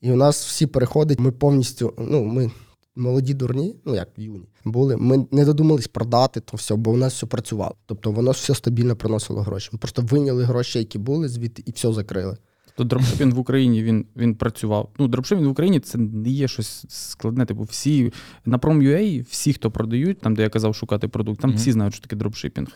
І 0.00 0.12
у 0.12 0.16
нас 0.16 0.46
всі 0.46 0.66
переходять, 0.66 1.20
ми 1.20 1.30
повністю, 1.32 1.94
ну, 1.98 2.24
ми 2.24 2.50
молоді 2.96 3.34
дурні, 3.34 3.76
ну 3.84 3.94
як 3.94 4.08
юні, 4.16 4.48
були. 4.64 4.96
Ми 4.96 5.26
не 5.30 5.44
додумались 5.44 5.88
продати 5.88 6.40
то 6.40 6.56
все, 6.56 6.74
бо 6.76 6.90
у 6.90 6.96
нас 6.96 7.14
все 7.14 7.26
працювало. 7.26 7.74
Тобто 7.86 8.12
воно 8.12 8.30
все 8.30 8.54
стабільно 8.54 8.96
приносило 8.96 9.40
гроші. 9.42 9.68
Ми 9.72 9.78
просто 9.78 10.02
виняли 10.02 10.44
гроші, 10.44 10.78
які 10.78 10.98
були 10.98 11.28
звідти, 11.28 11.62
і 11.66 11.70
все 11.70 11.92
закрили. 11.92 12.36
То 12.76 12.84
дропшипінг 12.84 13.34
в 13.34 13.38
Україні 13.38 13.82
він, 13.82 14.06
він 14.16 14.34
працював. 14.34 14.88
Ну, 14.98 15.08
дропшипінг 15.08 15.48
в 15.48 15.50
Україні 15.50 15.80
це 15.80 15.98
не 15.98 16.28
є 16.30 16.48
щось 16.48 16.84
складне. 16.88 17.46
Типу, 17.46 17.62
всі 17.62 18.12
на 18.44 18.58
Prom.ua, 18.58 19.26
всі, 19.30 19.52
хто 19.52 19.70
продають, 19.70 20.20
там, 20.20 20.34
де 20.34 20.42
я 20.42 20.48
казав 20.48 20.74
шукати 20.74 21.08
продукт, 21.08 21.40
там 21.40 21.50
Мгм. 21.50 21.58
всі 21.58 21.72
знають, 21.72 21.94
що 21.94 22.02
таке 22.02 22.16
дропшипінг. 22.16 22.68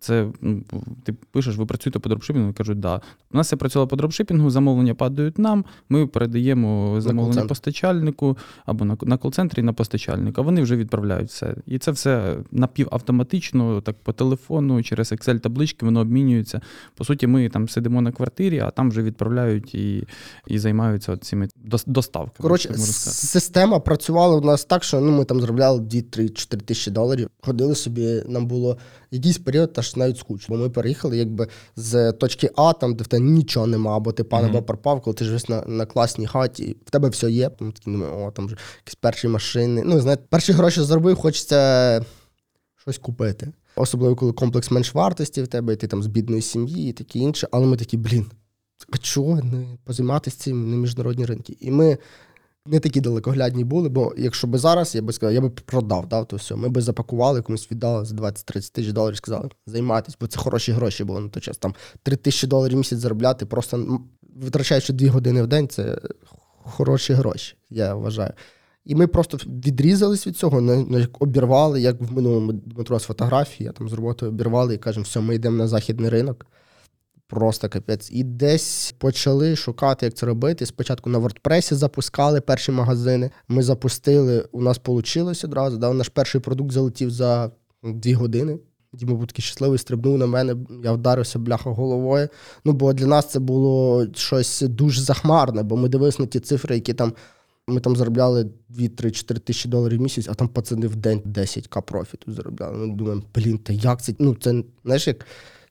Це 0.00 0.26
ну, 0.40 0.62
ти 1.04 1.12
пишеш, 1.12 1.56
ви 1.56 1.66
працюєте 1.66 1.98
по 1.98 2.08
дропшипінгу, 2.08 2.52
кажуть, 2.52 2.80
да. 2.80 3.00
У 3.32 3.36
нас 3.36 3.46
все 3.46 3.56
працювало 3.56 3.88
по 3.88 3.96
дропшипінгу, 3.96 4.50
замовлення 4.50 4.94
падають 4.94 5.38
нам, 5.38 5.64
ми 5.88 6.06
передаємо 6.06 7.00
замовлення 7.00 7.46
постачальнику 7.46 8.38
або 8.66 8.84
на, 8.84 8.96
на 9.02 9.16
кол-центрі 9.16 9.62
на 9.62 9.72
постачальника. 9.72 10.42
Вони 10.42 10.62
вже 10.62 10.76
відправляють 10.76 11.28
все. 11.28 11.54
І 11.66 11.78
це 11.78 11.90
все 11.90 12.36
напівавтоматично, 12.52 13.80
так 13.80 13.96
по 14.02 14.12
телефону, 14.12 14.82
через 14.82 15.12
Excel-таблички 15.12 15.84
воно 15.84 16.00
обмінюється. 16.00 16.60
По 16.94 17.04
суті, 17.04 17.26
ми 17.26 17.48
там 17.48 17.68
сидимо 17.68 18.02
на 18.02 18.12
квартирі, 18.12 18.58
а 18.58 18.70
там 18.70 18.90
вже 18.90 19.02
відправляють 19.02 19.74
і, 19.74 20.06
і 20.46 20.58
займаються 20.58 21.16
цими 21.16 21.48
дос- 21.70 21.84
доставками. 21.86 22.42
Коротше, 22.42 22.74
система 22.74 23.80
працювала 23.80 24.36
у 24.36 24.40
нас 24.40 24.64
так, 24.64 24.84
що 24.84 25.00
ну, 25.00 25.10
ми 25.10 25.24
там 25.24 25.40
заробляли 25.40 25.80
2-3-4 25.80 26.56
тисячі 26.60 26.90
доларів. 26.90 27.30
Ходили 27.40 27.74
собі, 27.74 28.22
нам 28.28 28.46
було 28.46 28.78
якийсь 29.10 29.38
період 29.38 29.72
аж 29.76 29.96
навіть 29.96 30.18
скучно. 30.18 30.56
Бо 30.56 30.62
ми 30.62 30.70
переїхали 30.70 31.16
якби 31.16 31.48
з 31.76 32.12
точки 32.12 32.50
А, 32.56 32.72
там, 32.72 32.94
де 32.94 33.04
в 33.04 33.06
тебе 33.06 33.24
нічого 33.24 33.66
нема, 33.66 33.96
або 33.96 34.12
ти 34.12 34.24
пан 34.24 34.44
або 34.44 34.62
пропав, 34.62 35.00
коли 35.00 35.14
ти 35.14 35.24
живеш 35.24 35.48
на, 35.48 35.62
на 35.66 35.86
класній 35.86 36.26
хаті, 36.26 36.76
в 36.86 36.90
тебе 36.90 37.08
все 37.08 37.30
є. 37.30 37.50
Ми 37.60 37.72
такі 37.72 37.90
о, 37.90 38.30
там 38.30 38.46
вже 38.46 38.56
якісь 38.84 38.94
перші 38.94 39.28
машини. 39.28 39.82
Ну, 39.86 40.00
знаєте, 40.00 40.22
перші 40.28 40.52
гроші 40.52 40.82
заробив, 40.82 41.16
хочеться 41.16 42.04
щось 42.76 42.98
купити. 42.98 43.52
Особливо, 43.76 44.16
коли 44.16 44.32
комплекс 44.32 44.70
менш 44.70 44.94
вартості 44.94 45.42
в 45.42 45.48
тебе, 45.48 45.72
і 45.72 45.76
ти 45.76 45.86
там 45.86 46.02
з 46.02 46.06
бідної 46.06 46.42
сім'ї 46.42 46.90
і 46.90 46.92
таке 46.92 47.18
інше. 47.18 47.48
Але 47.50 47.66
ми 47.66 47.76
такі, 47.76 47.96
блін, 47.96 48.26
а 48.90 48.98
чого 48.98 49.40
не 49.42 49.66
позайматися 49.84 50.38
цим 50.38 50.70
на 50.70 50.76
міжнародні 50.76 51.24
ринки? 51.24 51.56
І 51.60 51.70
ми 51.70 51.98
не 52.66 52.80
такі 52.80 53.00
далекоглядні 53.00 53.64
були, 53.64 53.88
бо 53.88 54.14
якщо 54.16 54.46
би 54.46 54.58
зараз, 54.58 54.94
я 54.94 55.02
би 55.02 55.12
сказав, 55.12 55.34
я 55.34 55.40
би 55.40 55.50
продав, 55.50 56.08
да, 56.08 56.24
то 56.24 56.36
все. 56.36 56.56
Ми 56.56 56.68
би 56.68 56.80
запакували, 56.80 57.42
комусь 57.42 57.70
віддали 57.70 58.04
за 58.04 58.14
20-30 58.14 58.72
тисяч 58.72 58.92
доларів, 58.92 59.16
сказали, 59.16 59.48
займайтесь, 59.66 60.16
бо 60.20 60.26
це 60.26 60.38
хороші 60.38 60.72
гроші 60.72 61.04
було 61.04 61.20
на 61.20 61.28
той 61.28 61.42
час. 61.42 61.58
Там 61.58 61.74
3 62.02 62.16
тисячі 62.16 62.48
доларів 62.48 62.74
в 62.74 62.78
місяць 62.78 62.98
заробляти, 62.98 63.46
просто 63.46 64.00
витрачаючи 64.36 64.92
2 64.92 65.10
години 65.10 65.42
в 65.42 65.46
день, 65.46 65.68
це 65.68 65.98
хороші 66.62 67.12
гроші, 67.12 67.56
я 67.70 67.94
вважаю. 67.94 68.32
І 68.84 68.94
ми 68.94 69.06
просто 69.06 69.38
відрізались 69.46 70.26
від 70.26 70.36
цього, 70.36 70.86
як 70.90 71.22
обірвали, 71.22 71.80
як 71.80 72.00
в 72.00 72.12
минулому 72.12 72.52
Дмитро 72.52 72.98
з 72.98 73.04
фотографії, 73.04 73.66
я 73.66 73.72
там 73.72 73.88
з 73.88 73.92
роботи 73.92 74.26
обірвали 74.26 74.74
і 74.74 74.78
кажемо, 74.78 75.04
все, 75.04 75.20
ми 75.20 75.34
йдемо 75.34 75.56
на 75.56 75.68
західний 75.68 76.10
ринок. 76.10 76.46
Просто 77.30 77.68
капець. 77.68 78.10
І 78.12 78.24
десь 78.24 78.94
почали 78.98 79.56
шукати, 79.56 80.06
як 80.06 80.14
це 80.14 80.26
робити. 80.26 80.66
Спочатку 80.66 81.10
на 81.10 81.18
WordPress 81.18 81.74
запускали 81.74 82.40
перші 82.40 82.72
магазини. 82.72 83.30
Ми 83.48 83.62
запустили, 83.62 84.48
у 84.52 84.62
нас 84.62 84.80
вийшло 84.86 85.32
одразу. 85.44 85.76
Да? 85.76 85.92
Наш 85.92 86.08
перший 86.08 86.40
продукт 86.40 86.72
залетів 86.72 87.10
за 87.10 87.50
дві 87.82 88.12
години. 88.12 88.58
Діма 88.92 89.14
був 89.14 89.26
такий 89.26 89.42
щасливий, 89.42 89.78
стрибнув 89.78 90.18
на 90.18 90.26
мене, 90.26 90.56
я 90.84 90.92
вдарився 90.92 91.38
бляха 91.38 91.70
головою. 91.70 92.28
Ну, 92.64 92.72
бо 92.72 92.92
для 92.92 93.06
нас 93.06 93.30
це 93.30 93.38
було 93.38 94.06
щось 94.14 94.60
дуже 94.60 95.02
захмарне, 95.02 95.62
бо 95.62 95.76
ми 95.76 95.88
дивилися 95.88 96.22
на 96.22 96.26
ті 96.26 96.40
цифри, 96.40 96.74
які 96.74 96.94
там. 96.94 97.12
Ми 97.66 97.80
там 97.80 97.96
заробляли 97.96 98.50
2-3-4 98.70 99.38
тисячі 99.38 99.68
доларів 99.68 99.98
в 99.98 100.02
місяць, 100.02 100.26
а 100.28 100.34
там 100.34 100.48
пацани 100.48 100.86
в 100.86 100.96
день 100.96 101.22
10к 101.26 101.82
профіту 101.82 102.32
заробляли. 102.32 102.76
Ми 102.76 102.94
думаємо, 102.96 103.22
блін, 103.34 103.58
та 103.58 103.72
як 103.72 104.02
це? 104.02 104.14
Ну, 104.18 104.36
це 104.40 104.62
знаєш, 104.84 105.06
як 105.06 105.26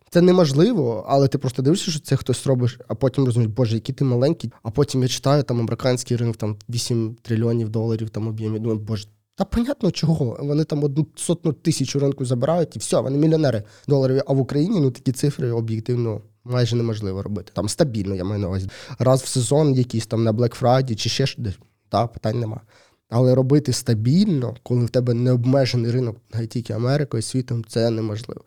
це 0.09 0.21
неможливо, 0.21 1.05
але 1.07 1.27
ти 1.27 1.37
просто 1.37 1.61
дивишся, 1.61 1.91
що 1.91 1.99
це 1.99 2.15
хтось 2.15 2.47
робиш, 2.47 2.79
а 2.87 2.95
потім 2.95 3.25
розумієш, 3.25 3.53
боже, 3.55 3.75
який 3.75 3.95
ти 3.95 4.03
маленький. 4.03 4.51
А 4.63 4.69
потім 4.69 5.01
я 5.01 5.07
читаю 5.07 5.43
там 5.43 5.59
американський 5.59 6.17
ринок, 6.17 6.37
там 6.37 6.57
8 6.69 7.15
трильйонів 7.21 7.69
доларів 7.69 8.09
там 8.09 8.27
об'ємі. 8.27 8.59
Думаю, 8.59 8.79
боже, 8.79 9.07
та 9.35 9.45
понятно 9.45 9.91
чого. 9.91 10.37
Вони 10.39 10.63
там 10.63 10.83
одну 10.83 11.07
сотну 11.15 11.53
тисячу 11.53 11.99
ринку 11.99 12.25
забирають, 12.25 12.75
і 12.75 12.79
все, 12.79 12.99
вони 12.99 13.17
мільйонери 13.17 13.63
доларів. 13.87 14.21
А 14.27 14.33
в 14.33 14.39
Україні 14.39 14.79
ну 14.79 14.91
такі 14.91 15.11
цифри 15.11 15.51
об'єктивно 15.51 16.21
майже 16.43 16.75
неможливо 16.75 17.23
робити. 17.23 17.51
Там 17.55 17.69
стабільно, 17.69 18.15
я 18.15 18.23
маю 18.23 18.41
на 18.41 18.47
увазі. 18.47 18.69
Раз 18.99 19.21
в 19.21 19.27
сезон, 19.27 19.73
якийсь 19.73 20.07
там 20.07 20.23
на 20.23 20.33
Black 20.33 20.61
Friday 20.61 20.95
чи 20.95 21.09
ще 21.09 21.25
щось, 21.27 21.59
так, 21.89 22.13
питань 22.13 22.39
нема. 22.39 22.61
Але 23.09 23.35
робити 23.35 23.73
стабільно, 23.73 24.55
коли 24.63 24.85
в 24.85 24.89
тебе 24.89 25.13
необмежений 25.13 25.91
ринок 25.91 26.17
не 26.33 26.47
тільки 26.47 26.73
Америкою, 26.73 27.23
світом, 27.23 27.65
це 27.67 27.89
неможливо. 27.89 28.41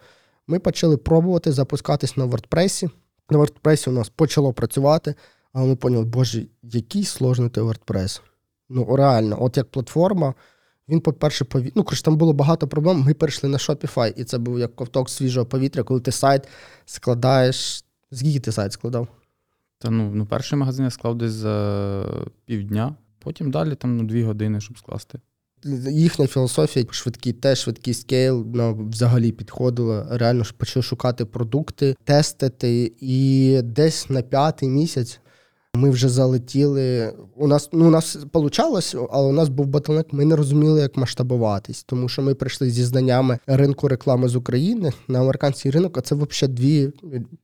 Ми 0.46 0.59
почали 0.59 0.96
пробувати 0.96 1.52
запускатись 1.52 2.16
на 2.16 2.26
WordPress. 2.26 2.90
На 3.31 3.38
WordPress 3.38 3.88
у 3.88 3.92
нас 3.92 4.09
почало 4.09 4.52
працювати, 4.52 5.14
але 5.52 5.66
ми 5.66 5.76
поняли, 5.76 6.05
боже, 6.05 6.46
який 6.62 7.05
сложний 7.05 7.50
той 7.50 7.64
WordPress. 7.64 8.20
Ну, 8.68 8.96
реально, 8.96 9.42
от 9.42 9.57
як 9.57 9.70
платформа, 9.70 10.35
він, 10.88 11.00
по-перше, 11.00 11.44
пові... 11.44 11.72
ну, 11.74 11.85
коротше, 11.85 12.02
там 12.02 12.16
було 12.16 12.33
багато 12.33 12.68
проблем. 12.68 13.00
Ми 13.00 13.14
перейшли 13.14 13.48
на 13.48 13.59
Shopify, 13.59 14.12
і 14.16 14.24
це 14.24 14.38
був 14.38 14.59
як 14.59 14.76
ковток 14.76 15.11
свіжого 15.11 15.46
повітря, 15.46 15.83
коли 15.83 16.00
ти 16.00 16.12
сайт 16.12 16.48
складаєш. 16.85 17.85
Скільки 18.12 18.40
ти 18.40 18.52
сайт 18.52 18.72
складав? 18.72 19.09
Та 19.78 19.90
ну, 19.90 20.11
ну 20.14 20.26
перший 20.26 20.59
магазин 20.59 20.85
я 20.85 20.90
склав 20.90 21.14
десь 21.14 21.33
за 21.33 22.07
півдня, 22.44 22.94
потім 23.18 23.50
далі 23.50 23.74
там 23.74 23.96
ну, 23.96 24.05
дві 24.05 24.24
години, 24.24 24.61
щоб 24.61 24.78
скласти. 24.78 25.20
Їхня 25.90 26.27
філософія, 26.27 26.87
швидкий 26.90 27.33
тест, 27.33 27.62
швидкий 27.62 27.94
скейл, 27.94 28.46
ну, 28.55 28.88
взагалі 28.90 29.33
підходила. 29.33 30.07
Реально 30.11 30.44
ж 30.44 30.55
почали 30.57 30.83
шукати 30.83 31.25
продукти, 31.25 31.96
тестити. 32.05 32.92
І 33.01 33.61
десь 33.62 34.11
на 34.11 34.22
п'ятий 34.22 34.68
місяць 34.68 35.20
ми 35.75 35.90
вже 35.90 36.09
залетіли. 36.09 37.14
У 37.37 37.46
нас 37.46 37.68
ну 37.72 37.87
у 37.87 37.90
нас 37.90 38.18
вийшло, 38.33 39.09
але 39.12 39.29
у 39.29 39.33
нас 39.33 39.48
був 39.48 39.66
ботлнек, 39.66 40.12
Ми 40.12 40.25
не 40.25 40.37
розуміли, 40.37 40.81
як 40.81 40.96
масштабуватись, 40.96 41.83
тому 41.85 42.09
що 42.09 42.22
ми 42.22 42.35
прийшли 42.35 42.70
зі 42.70 42.85
знаннями 42.85 43.38
ринку 43.46 43.88
реклами 43.88 44.29
з 44.29 44.37
України 44.37 44.92
на 45.09 45.20
американський 45.20 45.70
ринок. 45.70 45.98
А 45.98 46.01
це 46.01 46.14
взагалі 46.14 46.55
дві 46.55 46.92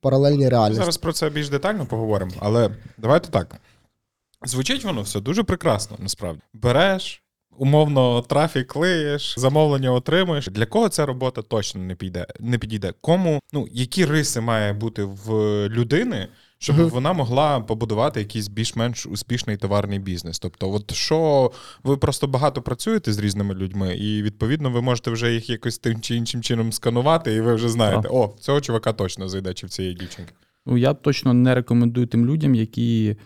паралельні 0.00 0.48
реальності. 0.48 0.80
Зараз 0.80 0.96
про 0.96 1.12
це 1.12 1.30
більш 1.30 1.48
детально 1.48 1.86
поговоримо, 1.86 2.32
але 2.38 2.70
давайте 2.98 3.30
так. 3.30 3.56
Звучить 4.44 4.84
воно 4.84 5.02
все 5.02 5.20
дуже 5.20 5.42
прекрасно, 5.42 5.96
насправді. 6.00 6.42
Береш. 6.54 7.22
Умовно, 7.58 8.22
трафік 8.22 8.66
клеїш, 8.66 9.34
замовлення 9.38 9.92
отримуєш. 9.92 10.46
Для 10.46 10.66
кого 10.66 10.88
ця 10.88 11.06
робота 11.06 11.42
точно 11.42 11.82
не 11.82 11.94
піде, 11.94 12.26
не 12.40 12.58
підійде? 12.58 12.92
Кому 13.00 13.40
ну 13.52 13.66
які 13.72 14.04
риси 14.04 14.40
має 14.40 14.72
бути 14.72 15.04
в 15.04 15.32
людини, 15.68 16.28
щоб 16.58 16.76
uh-huh. 16.76 16.90
вона 16.90 17.12
могла 17.12 17.60
побудувати 17.60 18.20
якийсь 18.20 18.48
більш-менш 18.48 19.06
успішний 19.06 19.56
товарний 19.56 19.98
бізнес. 19.98 20.38
Тобто, 20.38 20.72
от 20.72 20.94
що 20.94 21.50
ви 21.82 21.96
просто 21.96 22.26
багато 22.26 22.62
працюєте 22.62 23.12
з 23.12 23.18
різними 23.18 23.54
людьми, 23.54 23.96
і 23.96 24.22
відповідно 24.22 24.70
ви 24.70 24.82
можете 24.82 25.10
вже 25.10 25.32
їх 25.32 25.50
якось 25.50 25.78
тим 25.78 26.00
чи 26.00 26.16
іншим 26.16 26.42
чином 26.42 26.72
сканувати, 26.72 27.34
і 27.34 27.40
ви 27.40 27.54
вже 27.54 27.68
знаєте, 27.68 28.08
о, 28.08 28.34
цього 28.40 28.60
чувака 28.60 28.92
точно 28.92 29.28
зайде, 29.28 29.54
чи 29.54 29.66
в 29.66 29.70
цієї 29.70 29.94
дівчинки. 29.94 30.32
Ну 30.66 30.76
я 30.76 30.94
точно 30.94 31.34
не 31.34 31.54
рекомендую 31.54 32.06
тим 32.06 32.26
людям, 32.26 32.54
які 32.54 33.16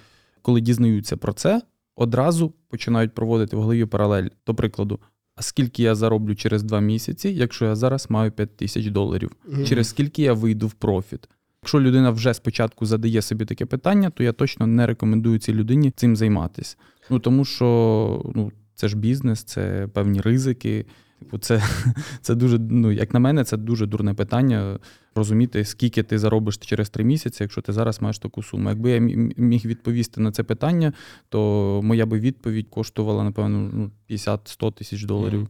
коли 0.42 0.60
дізнаються 0.60 1.16
про 1.16 1.32
це, 1.32 1.62
одразу 1.96 2.52
починають 2.68 3.14
проводити 3.14 3.56
в 3.56 3.60
голові 3.60 3.84
паралель. 3.84 4.28
До 4.46 4.54
прикладу. 4.54 5.00
А 5.36 5.42
скільки 5.42 5.82
я 5.82 5.94
зароблю 5.94 6.34
через 6.34 6.62
два 6.62 6.80
місяці, 6.80 7.28
якщо 7.28 7.64
я 7.64 7.76
зараз 7.76 8.10
маю 8.10 8.30
5 8.30 8.56
тисяч 8.56 8.86
доларів? 8.86 9.30
Mm-hmm. 9.48 9.68
Через 9.68 9.88
скільки 9.88 10.22
я 10.22 10.32
вийду 10.32 10.68
в 10.68 10.72
профіт? 10.72 11.28
Якщо 11.62 11.80
людина 11.80 12.10
вже 12.10 12.34
спочатку 12.34 12.86
задає 12.86 13.22
собі 13.22 13.44
таке 13.44 13.66
питання, 13.66 14.10
то 14.10 14.22
я 14.22 14.32
точно 14.32 14.66
не 14.66 14.86
рекомендую 14.86 15.38
цій 15.38 15.54
людині 15.54 15.90
цим 15.90 16.16
займатися. 16.16 16.76
Ну 17.10 17.18
тому 17.18 17.44
що 17.44 18.32
ну, 18.34 18.52
це 18.74 18.88
ж 18.88 18.96
бізнес, 18.96 19.44
це 19.44 19.88
певні 19.92 20.20
ризики. 20.20 20.86
Типу, 21.22 21.38
це 21.38 21.62
це 22.20 22.34
дуже, 22.34 22.58
ну 22.58 22.90
як 22.92 23.14
на 23.14 23.20
мене, 23.20 23.44
це 23.44 23.56
дуже 23.56 23.86
дурне 23.86 24.14
питання. 24.14 24.78
Розуміти, 25.14 25.64
скільки 25.64 26.02
ти 26.02 26.18
заробиш 26.18 26.56
через 26.56 26.90
три 26.90 27.04
місяці, 27.04 27.42
якщо 27.42 27.60
ти 27.60 27.72
зараз 27.72 28.02
маєш 28.02 28.18
таку 28.18 28.42
суму. 28.42 28.68
Якби 28.68 28.90
я 28.90 28.98
міг 29.36 29.66
відповісти 29.66 30.20
на 30.20 30.32
це 30.32 30.42
питання, 30.42 30.92
то 31.28 31.80
моя 31.84 32.06
би 32.06 32.20
відповідь 32.20 32.68
коштувала, 32.68 33.24
напевно, 33.24 33.70
ну, 33.72 33.90
50-100 34.10 34.72
тисяч 34.72 35.02
доларів. 35.02 35.48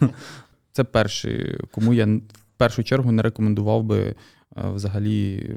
Mm. 0.00 0.08
Це 0.72 0.84
перший, 0.84 1.58
кому 1.70 1.94
я 1.94 2.06
в 2.06 2.20
першу 2.56 2.84
чергу 2.84 3.12
не 3.12 3.22
рекомендував 3.22 3.84
би 3.84 4.14
Е, 4.56 4.70
взагалі 4.70 5.50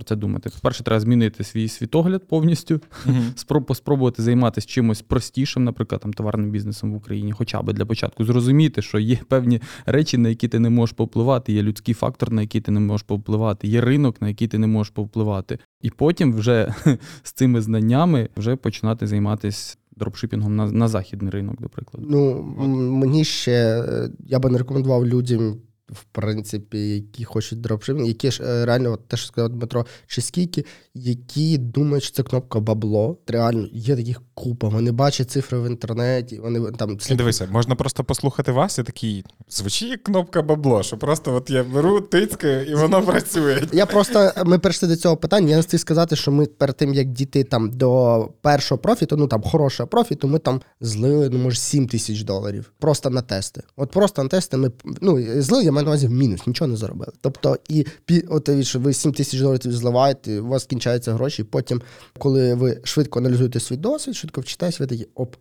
про 0.00 0.04
це 0.04 0.16
думати. 0.16 0.50
По-перше, 0.50 0.84
треба 0.84 1.00
змінити 1.00 1.44
свій 1.44 1.68
світогляд 1.68 2.28
повністю, 2.28 2.80
uh-huh. 3.06 3.74
спробувати 3.74 4.22
займатися 4.22 4.66
чимось 4.66 5.02
простішим, 5.02 5.64
наприклад, 5.64 6.00
там, 6.00 6.12
товарним 6.12 6.50
бізнесом 6.50 6.92
в 6.92 6.96
Україні, 6.96 7.32
хоча 7.32 7.62
б 7.62 7.72
для 7.72 7.86
початку 7.86 8.24
зрозуміти, 8.24 8.82
що 8.82 8.98
є 8.98 9.18
певні 9.28 9.60
речі, 9.86 10.18
на 10.18 10.28
які 10.28 10.48
ти 10.48 10.58
не 10.58 10.70
можеш 10.70 10.96
повпливати, 10.96 11.52
є 11.52 11.62
людський 11.62 11.94
фактор, 11.94 12.32
на 12.32 12.40
який 12.42 12.60
ти 12.60 12.72
не 12.72 12.80
можеш 12.80 13.02
повпливати, 13.02 13.68
є 13.68 13.80
ринок, 13.80 14.22
на 14.22 14.28
який 14.28 14.48
ти 14.48 14.58
не 14.58 14.66
можеш 14.66 14.90
повпливати. 14.90 15.58
І 15.82 15.90
потім 15.90 16.34
вже 16.34 16.74
з 17.22 17.32
цими 17.32 17.60
знаннями 17.60 18.28
вже 18.36 18.56
починати 18.56 19.06
займатися. 19.06 19.76
Дропшипінгом 19.96 20.56
на 20.56 20.72
на 20.72 20.88
західний 20.88 21.30
ринок, 21.30 21.60
до 21.60 21.68
прикладу. 21.68 22.06
Ну 22.10 22.42
мені 22.90 23.24
ще 23.24 23.84
е, 23.88 24.10
я 24.26 24.38
би 24.38 24.50
не 24.50 24.58
рекомендував 24.58 25.06
людям 25.06 25.56
в 25.92 26.04
принципі, 26.12 26.78
які 26.94 27.24
хочуть 27.24 27.60
дропшипінг, 27.60 28.06
які 28.06 28.30
ж 28.30 28.42
е, 28.42 28.64
реально, 28.64 28.92
от 28.92 29.08
те, 29.08 29.16
що 29.16 29.26
сказав 29.26 29.50
Дмитро, 29.50 29.86
чи 30.06 30.22
скільки, 30.22 30.64
які 30.94 31.58
думають, 31.58 32.04
що 32.04 32.16
це 32.16 32.22
кнопка 32.22 32.60
бабло. 32.60 33.18
Реально, 33.26 33.68
є 33.72 33.96
таких 33.96 34.22
купа. 34.34 34.68
Вони 34.68 34.92
бачать 34.92 35.30
цифри 35.30 35.58
в 35.58 35.66
інтернеті. 35.66 36.38
Вони 36.38 36.70
там 36.72 37.00
слід... 37.00 37.18
Дивися, 37.18 37.48
можна 37.50 37.74
просто 37.74 38.04
послухати 38.04 38.52
вас 38.52 38.78
і 38.78 38.82
такий 38.82 39.24
звучить 39.48 39.90
як 39.90 40.02
кнопка 40.02 40.42
бабло, 40.42 40.82
що 40.82 40.96
просто 40.96 41.34
от 41.34 41.50
я 41.50 41.64
беру 41.64 42.00
тицькаю 42.00 42.66
і 42.66 42.74
воно 42.74 43.02
працює. 43.06 43.62
Я 43.72 43.86
просто 43.86 44.32
ми 44.44 44.58
перейшли 44.58 44.88
до 44.88 44.96
цього 44.96 45.16
питання. 45.16 45.48
Я 45.48 45.54
не 45.54 45.60
встиг 45.60 45.80
сказати, 45.80 46.16
що 46.16 46.32
ми 46.32 46.46
перед 46.46 46.76
тим 46.76 46.94
як 46.94 47.06
дійти 47.06 47.44
там 47.44 47.70
до 47.70 48.28
першого 48.40 48.78
профіту, 48.78 49.16
ну 49.16 49.26
там 49.26 49.42
хорошого 49.42 49.86
профіту, 49.86 50.28
ми 50.28 50.38
там 50.38 50.60
злили, 50.80 51.28
ну 51.28 51.38
може 51.38 51.56
7 51.56 51.88
тисяч 51.88 52.22
доларів. 52.22 52.72
Просто 52.78 53.10
на 53.10 53.22
тести. 53.22 53.62
От 53.76 53.90
просто 53.90 54.22
на 54.22 54.28
тести 54.28 54.56
ми 54.56 54.70
ну 55.00 55.42
злили, 55.42 55.70
маю 55.80 55.84
на 55.84 55.90
увазі 55.90 56.06
в 56.06 56.10
мінус, 56.10 56.46
нічого 56.46 56.68
не 56.68 56.76
заробили. 56.76 57.12
Тобто, 57.20 57.56
і 57.68 57.86
от 58.28 58.64
що 58.66 58.80
ви 58.80 58.92
7 58.92 59.12
тисяч 59.12 59.40
доларів 59.40 59.72
зливаєте, 59.72 60.40
у 60.40 60.46
вас 60.46 60.64
кінчаються 60.64 61.12
гроші. 61.12 61.42
і 61.42 61.44
Потім, 61.44 61.82
коли 62.18 62.54
ви 62.54 62.80
швидко 62.84 63.18
аналізуєте 63.18 63.60
свій 63.60 63.76
досвід, 63.76 64.16
швидко 64.16 64.40
вчитаєте, 64.40 64.76
ви 64.80 64.86
такі 64.86 65.08
оп. 65.14 65.36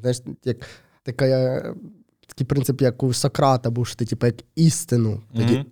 Знаєш, 0.00 0.20
як 0.44 0.56
така, 1.02 1.74
такий 2.26 2.46
принцип, 2.46 2.82
як 2.82 3.02
у 3.02 3.12
Сократа, 3.12 3.70
був 3.70 3.86
що 3.86 3.96
ти, 3.96 4.04
типу, 4.04 4.26
як 4.26 4.36
істину. 4.54 5.22
Такі, 5.36 5.54
mm-hmm. 5.54 5.64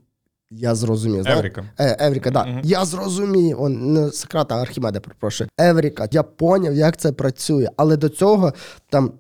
Я 0.51 0.75
зрозумів. 0.75 1.29
Евріка. 1.29 1.65
Е, 1.79 2.07
Евріка, 2.07 2.31
так. 2.31 2.47
Mm-hmm. 2.47 2.61
Я 2.65 2.85
зрозумів. 2.85 3.63
Он, 3.63 3.93
не 3.93 4.13
Сократа, 4.13 4.57
а 4.57 4.61
Архімеда, 4.61 5.01
перепрошую. 5.01 5.51
Евріка, 5.59 6.09
я 6.13 6.23
поняв, 6.23 6.75
як 6.75 6.97
це 6.97 7.13
працює. 7.13 7.69
Але 7.77 7.97
до 7.97 8.09
цього 8.09 8.53
там 8.89 9.13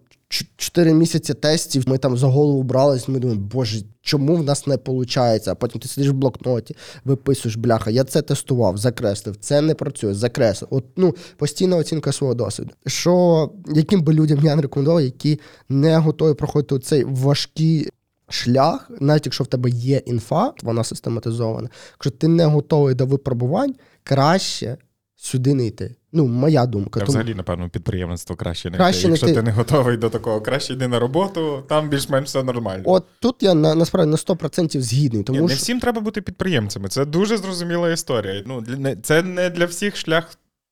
Чотири 0.56 0.94
місяці 0.94 1.34
тестів, 1.34 1.84
ми 1.86 1.98
там 1.98 2.16
за 2.16 2.26
голову 2.26 2.62
брались, 2.62 3.08
ми 3.08 3.18
думаємо, 3.18 3.44
боже, 3.52 3.82
чому 4.02 4.36
в 4.36 4.44
нас 4.44 4.66
не 4.66 4.76
виходить? 4.86 5.48
А 5.48 5.54
потім 5.54 5.80
ти 5.80 5.88
сидиш 5.88 6.10
в 6.10 6.12
блокноті, 6.12 6.76
виписуєш, 7.04 7.56
бляха, 7.56 7.90
я 7.90 8.04
це 8.04 8.22
тестував, 8.22 8.76
закреслив, 8.76 9.36
це 9.36 9.60
не 9.60 9.74
працює, 9.74 10.14
закреслив. 10.14 10.68
От, 10.72 10.84
ну, 10.96 11.14
Постійна 11.36 11.76
оцінка 11.76 12.12
свого 12.12 12.34
досвіду. 12.34 12.70
Що 12.86 13.50
яким 13.74 14.02
би 14.02 14.12
людям 14.12 14.38
я 14.42 14.56
не 14.56 14.62
рекомендував, 14.62 15.02
які 15.02 15.40
не 15.68 15.98
готові 15.98 16.34
проходити 16.34 16.78
цей 16.78 17.04
важкий 17.04 17.88
шлях, 18.28 18.90
навіть 19.00 19.26
якщо 19.26 19.44
в 19.44 19.46
тебе 19.46 19.70
є 19.70 19.96
інфа, 19.96 20.52
вона 20.62 20.84
систематизована, 20.84 21.68
якщо 21.92 22.10
ти 22.10 22.28
не 22.28 22.44
готовий 22.44 22.94
до 22.94 23.06
випробувань, 23.06 23.74
краще 24.02 24.76
сюди 25.16 25.54
не 25.54 25.66
йти. 25.66 25.94
Ну, 26.12 26.26
моя 26.26 26.66
думка. 26.66 27.00
Та 27.00 27.06
Взагалі, 27.06 27.34
напевно, 27.34 27.68
підприємництво 27.68 28.36
краще 28.36 28.70
не 28.70 28.76
краще 28.76 29.00
йти. 29.00 29.08
Якщо 29.08 29.26
не 29.26 29.32
ти... 29.32 29.38
ти 29.38 29.42
не 29.42 29.52
готовий 29.52 29.96
до 29.96 30.10
такого, 30.10 30.40
краще 30.40 30.72
йди 30.72 30.88
на 30.88 30.98
роботу, 30.98 31.62
там 31.68 31.88
більш-менш 31.88 32.26
все 32.28 32.42
нормально. 32.42 32.82
От 32.86 33.04
тут 33.20 33.36
я 33.40 33.54
на, 33.54 33.74
насправді 33.74 34.10
на 34.10 34.16
100% 34.16 34.80
згідний. 34.80 35.22
Тому 35.22 35.40
Ні, 35.40 35.48
що... 35.48 35.54
Не 35.54 35.54
всім 35.54 35.80
треба 35.80 36.00
бути 36.00 36.22
підприємцями. 36.22 36.88
Це 36.88 37.04
дуже 37.04 37.36
зрозуміла 37.36 37.90
історія. 37.90 38.42
Ну, 38.46 38.64
Це 39.02 39.22
не 39.22 39.50
для 39.50 39.64
всіх 39.66 39.96
шлях 39.96 40.30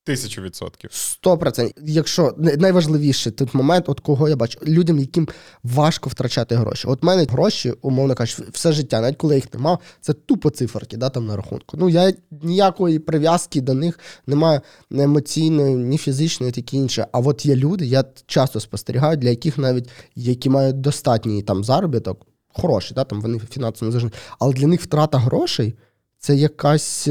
Тисячу 0.09 0.43
відсотків. 0.43 0.91
Сто 0.93 1.39
процентів. 1.39 1.83
Якщо 1.87 2.35
найважливіше 2.39 3.31
тут 3.31 3.55
момент, 3.55 3.89
от 3.89 4.01
кого 4.01 4.29
я 4.29 4.37
бачу, 4.37 4.59
людям, 4.67 4.99
яким 4.99 5.29
важко 5.63 6.11
втрачати 6.11 6.55
гроші. 6.55 6.89
От 6.89 7.03
мене 7.03 7.25
гроші, 7.25 7.75
умовно 7.83 8.15
кажучи, 8.15 8.43
все 8.53 8.73
життя, 8.73 9.01
навіть 9.01 9.17
коли 9.17 9.35
я 9.35 9.37
їх 9.37 9.55
не 9.55 9.61
мав, 9.61 9.79
це 10.01 10.13
тупо 10.13 10.51
циферки, 10.51 10.97
да, 10.97 11.09
там 11.09 11.27
на 11.27 11.37
рахунку. 11.37 11.77
Ну 11.77 11.89
я 11.89 12.13
ніякої 12.31 12.99
прив'язки 12.99 13.61
до 13.61 13.75
них 13.75 13.99
немає 14.27 14.61
ні 14.91 15.03
емоційної, 15.03 15.77
ні 15.77 15.99
фізичної, 15.99 16.53
такі 16.53 16.77
інше. 16.77 17.07
А 17.13 17.19
от 17.19 17.47
є 17.47 17.57
люди, 17.57 17.87
я 17.87 18.05
часто 18.27 18.61
спостерігаю, 18.61 19.17
для 19.17 19.29
яких 19.29 19.59
навіть 19.59 19.89
які 20.15 20.51
мають 20.51 20.81
достатній 20.81 21.43
там 21.43 21.65
заробіток, 21.65 22.27
хороший, 22.53 22.95
да, 22.95 23.05
там 23.05 23.21
вони 23.21 23.39
фінансово 23.39 23.87
незалежні, 23.87 24.11
але 24.39 24.53
для 24.53 24.67
них 24.67 24.83
втрата 24.83 25.19
грошей 25.19 25.75
це 26.19 26.37
якась. 26.37 27.09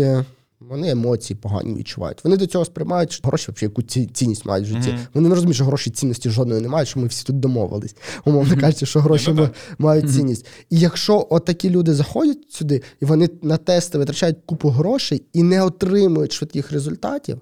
Вони 0.60 0.90
емоції 0.90 1.38
погані 1.42 1.76
відчувають. 1.76 2.24
Вони 2.24 2.38
до 2.38 2.48
цього 2.48 2.66
сприймають, 2.66 3.12
що 3.12 3.28
гроші 3.28 3.52
взагалі 3.52 3.72
яку 3.72 3.82
ці- 3.82 4.06
цінність 4.06 4.46
мають 4.46 4.66
в 4.68 4.70
житті. 4.70 4.90
Мгм. 4.90 5.00
Вони 5.14 5.30
не 5.30 5.36
розуміють, 5.36 5.56
що 5.56 5.66
гроші 5.66 5.90
цінності 5.90 6.30
жодної 6.30 6.62
не 6.62 6.68
мають, 6.68 6.90
що 6.90 7.00
ми 7.00 7.08
всі 7.08 7.24
тут 7.26 7.40
домовились. 7.40 7.96
Умовно 8.26 8.58
кажучи, 8.62 8.86
що 8.86 9.00
гроші 9.00 9.32
Ну, 9.34 9.42
ма- 9.42 9.50
мають 9.78 10.14
цінність. 10.14 10.46
І 10.70 10.80
якщо 10.80 11.28
отакі 11.30 11.70
люди 11.70 11.94
заходять 11.94 12.38
сюди, 12.50 12.82
і 13.02 13.06
вони 13.06 13.30
на 13.42 13.58
тести 13.58 13.98
витрачають 13.98 14.38
купу 14.46 14.70
грошей 14.70 15.24
і 15.34 15.44
не 15.44 15.64
отримують 15.64 16.32
швидких 16.34 16.72
результатів. 16.72 17.40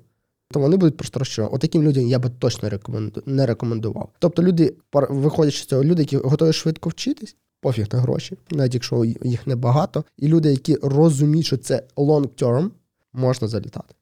То 0.51 0.59
вони 0.59 0.77
будуть 0.77 0.97
просто 0.97 1.19
розчаровані. 1.19 1.55
Отаким 1.55 1.83
людям 1.83 2.07
я 2.07 2.19
би 2.19 2.29
точно 2.39 2.69
рекоменду... 2.69 3.23
не 3.25 3.45
рекомендував. 3.45 4.09
Тобто, 4.19 4.43
люди, 4.43 4.75
виходячи 5.09 5.63
з 5.63 5.65
цього, 5.65 5.83
люди, 5.83 6.01
які 6.01 6.17
готові 6.17 6.53
швидко 6.53 6.89
вчитись, 6.89 7.35
пофіг 7.61 7.87
на 7.93 7.99
гроші, 7.99 8.37
навіть 8.51 8.73
якщо 8.73 9.05
їх 9.23 9.47
небагато, 9.47 10.03
і 10.17 10.27
люди, 10.27 10.51
які 10.51 10.75
розуміють, 10.81 11.45
що 11.45 11.57
це 11.57 11.83
long 11.97 12.27
term, 12.41 12.69
можна 13.15 13.47
залітати. 13.47 13.95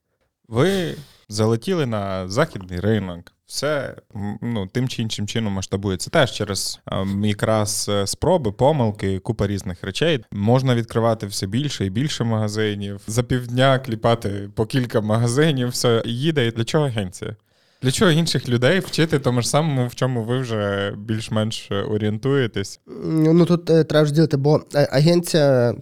Ви 0.47 0.95
залетіли 1.29 1.85
на 1.85 2.27
західний 2.27 2.79
ринок. 2.79 3.31
Все 3.45 3.95
ну, 4.41 4.67
тим 4.67 4.87
чи 4.87 5.01
іншим 5.01 5.27
чином 5.27 5.53
масштабується. 5.53 6.09
Теж 6.09 6.31
через 6.31 6.79
ем, 6.91 7.25
якраз 7.25 7.89
е, 7.89 8.07
спроби, 8.07 8.51
помилки, 8.51 9.19
купа 9.19 9.47
різних 9.47 9.83
речей. 9.83 10.25
Можна 10.31 10.75
відкривати 10.75 11.27
все 11.27 11.47
більше 11.47 11.85
і 11.85 11.89
більше 11.89 12.23
магазинів. 12.23 13.01
За 13.07 13.23
півдня 13.23 13.79
кліпати 13.79 14.49
по 14.55 14.65
кілька 14.65 15.01
магазинів, 15.01 15.67
все 15.67 16.03
їде. 16.05 16.47
І 16.47 16.51
Для 16.51 16.63
чого 16.63 16.85
агенція? 16.85 17.35
Для 17.81 17.91
чого 17.91 18.11
інших 18.11 18.49
людей 18.49 18.79
вчити 18.79 19.19
тому 19.19 19.41
ж 19.41 19.49
самому, 19.49 19.87
в 19.87 19.95
чому 19.95 20.23
ви 20.23 20.39
вже 20.39 20.93
більш-менш 20.97 21.67
е, 21.71 21.75
орієнтуєтесь? 21.75 22.79
Ну 23.05 23.45
тут 23.45 23.69
е, 23.69 23.83
треба 23.83 24.05
ж 24.05 24.13
ділити, 24.13 24.37
бо 24.37 24.61
агенція. 24.91 25.75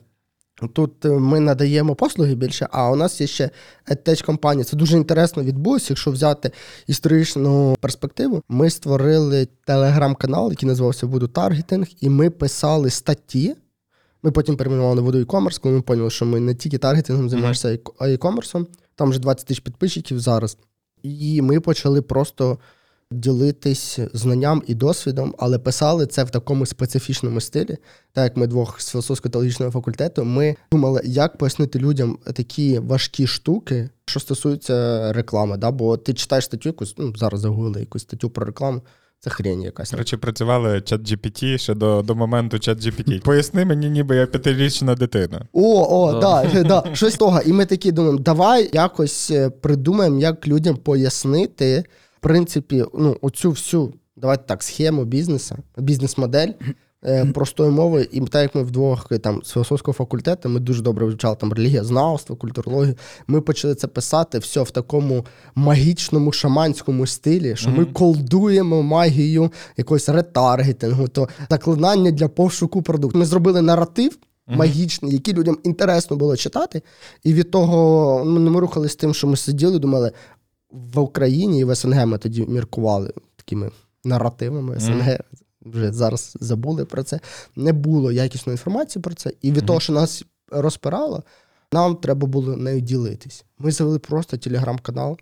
Тут 0.67 1.05
е, 1.05 1.09
ми 1.09 1.39
надаємо 1.39 1.95
послуги 1.95 2.35
більше, 2.35 2.67
а 2.71 2.91
у 2.91 2.95
нас 2.95 3.21
є 3.21 3.27
ще 3.27 3.49
edtech 3.91 4.25
компанія. 4.25 4.63
Це 4.63 4.77
дуже 4.77 4.97
інтересно 4.97 5.43
відбулося. 5.43 5.85
Якщо 5.89 6.11
взяти 6.11 6.51
історичну 6.87 7.75
перспективу, 7.79 8.43
ми 8.49 8.69
створили 8.69 9.47
телеграм-канал, 9.65 10.49
який 10.49 10.69
називався 10.69 11.07
Voodoo 11.07 11.27
Таргетинг, 11.27 11.87
і 12.01 12.09
ми 12.09 12.29
писали 12.29 12.89
статті. 12.89 13.55
Ми 14.23 14.31
потім 14.31 14.57
перейменували 14.57 15.01
на 15.01 15.07
Voodoo 15.07 15.25
e-commerce, 15.25 15.61
коли 15.61 15.75
ми 15.75 15.81
поняли, 15.81 16.09
що 16.09 16.25
ми 16.25 16.39
не 16.39 16.55
тільки 16.55 16.77
таргетингом 16.77 17.29
займаємося, 17.29 17.79
а 17.99 18.07
й 18.07 18.15
e-commerce. 18.15 18.65
Там 18.95 19.09
вже 19.09 19.19
20 19.19 19.47
тисяч 19.47 19.59
підписчиків 19.59 20.19
зараз. 20.19 20.57
І 21.03 21.41
ми 21.41 21.59
почали 21.59 22.01
просто 22.01 22.57
ділитись 23.11 23.99
знанням 24.13 24.63
і 24.67 24.75
досвідом, 24.75 25.35
але 25.39 25.59
писали 25.59 26.05
це 26.05 26.23
в 26.23 26.29
такому 26.29 26.65
специфічному 26.65 27.41
стилі. 27.41 27.77
Так 28.13 28.23
як 28.23 28.37
ми 28.37 28.47
двох 28.47 28.81
з 28.81 28.95
філософсько-теологічного 28.95 29.71
факультету, 29.71 30.25
ми 30.25 30.55
думали, 30.71 31.01
як 31.03 31.37
пояснити 31.37 31.79
людям 31.79 32.17
такі 32.33 32.79
важкі 32.79 33.27
штуки, 33.27 33.89
що 34.05 34.19
стосуються 34.19 35.13
реклами. 35.13 35.57
Да? 35.57 35.71
Бо 35.71 35.97
ти 35.97 36.13
читаєш 36.13 36.45
статтю 36.45 36.69
якусь, 36.69 36.95
ну 36.97 37.13
зараз 37.15 37.39
загуглили 37.41 37.79
якусь 37.79 38.01
статтю 38.01 38.29
про 38.29 38.45
рекламу. 38.45 38.81
Це 39.23 39.29
хрень 39.29 39.61
якась. 39.61 39.91
До 39.91 39.97
речі, 39.97 40.17
працювали 40.17 40.81
чат 40.81 41.01
GPT 41.01 41.57
ще 41.57 41.73
до, 41.73 42.01
до 42.01 42.15
моменту 42.15 42.59
чат 42.59 42.77
GPT. 42.79 43.23
Поясни 43.23 43.65
мені, 43.65 43.89
ніби 43.89 44.15
я 44.15 44.25
п'ятирічна 44.25 44.95
дитина. 44.95 45.45
О, 45.53 45.85
о, 45.99 46.19
Да. 46.19 46.49
да, 46.53 46.63
да, 46.83 46.95
щось 46.95 47.15
того. 47.15 47.41
І 47.45 47.53
ми 47.53 47.65
такі 47.65 47.91
думаємо, 47.91 48.19
давай 48.19 48.69
якось 48.73 49.31
е, 49.31 49.49
придумаємо, 49.49 50.19
як 50.19 50.47
людям 50.47 50.75
пояснити, 50.77 51.83
принципі, 52.21 52.85
ну, 52.93 53.17
оцю 53.21 53.49
всю, 53.49 53.93
давайте 54.15 54.43
так, 54.43 54.63
схему 54.63 55.05
бізнесу, 55.05 55.55
бізнес-модель 55.77 56.47
е, 57.05 57.25
простою 57.25 57.71
мовою. 57.71 58.07
І 58.11 58.21
так 58.21 58.41
як 58.41 58.55
ми 58.55 58.63
вдвох 58.63 59.07
е, 59.11 59.17
там 59.17 59.41
з 59.43 59.51
філософського 59.51 59.93
факультету, 59.93 60.49
ми 60.49 60.59
дуже 60.59 60.81
добре 60.81 61.05
вивчали 61.05 61.35
там 61.35 61.53
релігієзнавство, 61.53 62.35
культурологію. 62.35 62.95
Ми 63.27 63.41
почали 63.41 63.75
це 63.75 63.87
писати 63.87 64.39
все 64.39 64.61
в 64.61 64.71
такому 64.71 65.25
магічному 65.55 66.31
шаманському 66.31 67.07
стилі, 67.07 67.55
що 67.55 67.69
ми 67.69 67.85
колдуємо 67.85 68.83
магію 68.83 69.51
якогось 69.77 70.09
ретаргетингу, 70.09 71.07
то 71.07 71.29
заклинання 71.49 72.11
для 72.11 72.27
пошуку 72.27 72.81
продукту. 72.81 73.19
Ми 73.19 73.25
зробили 73.25 73.61
наратив 73.61 74.17
Мгм. 74.47 74.59
магічний, 74.59 75.13
який 75.13 75.33
людям 75.33 75.57
інтересно 75.63 76.17
було 76.17 76.37
читати. 76.37 76.81
І 77.23 77.33
від 77.33 77.51
того 77.51 78.23
ну, 78.25 78.39
ми 78.51 78.59
рухалися 78.59 78.97
тим, 78.97 79.13
що 79.13 79.27
ми 79.27 79.37
сиділи, 79.37 79.79
думали, 79.79 80.11
в 80.71 80.99
Україні 80.99 81.59
і 81.59 81.63
в 81.63 81.75
СНГ 81.75 82.05
ми 82.05 82.17
тоді 82.17 82.45
міркували 82.45 83.13
такими 83.35 83.71
наративами 84.03 84.79
СНГ. 84.79 85.19
Вже 85.61 85.91
зараз 85.91 86.37
забули 86.39 86.85
про 86.85 87.03
це. 87.03 87.19
Не 87.55 87.73
було 87.73 88.11
якісної 88.11 88.53
інформації 88.53 89.01
про 89.01 89.13
це. 89.13 89.31
І 89.41 89.51
від 89.51 89.65
того, 89.65 89.79
що 89.79 89.93
нас 89.93 90.23
розпирало, 90.51 91.23
нам 91.71 91.95
треба 91.95 92.27
було 92.27 92.57
нею 92.57 92.81
ділитись. 92.81 93.45
Ми 93.59 93.71
завели 93.71 93.99
просто 93.99 94.37
телеграм-канал 94.37 95.17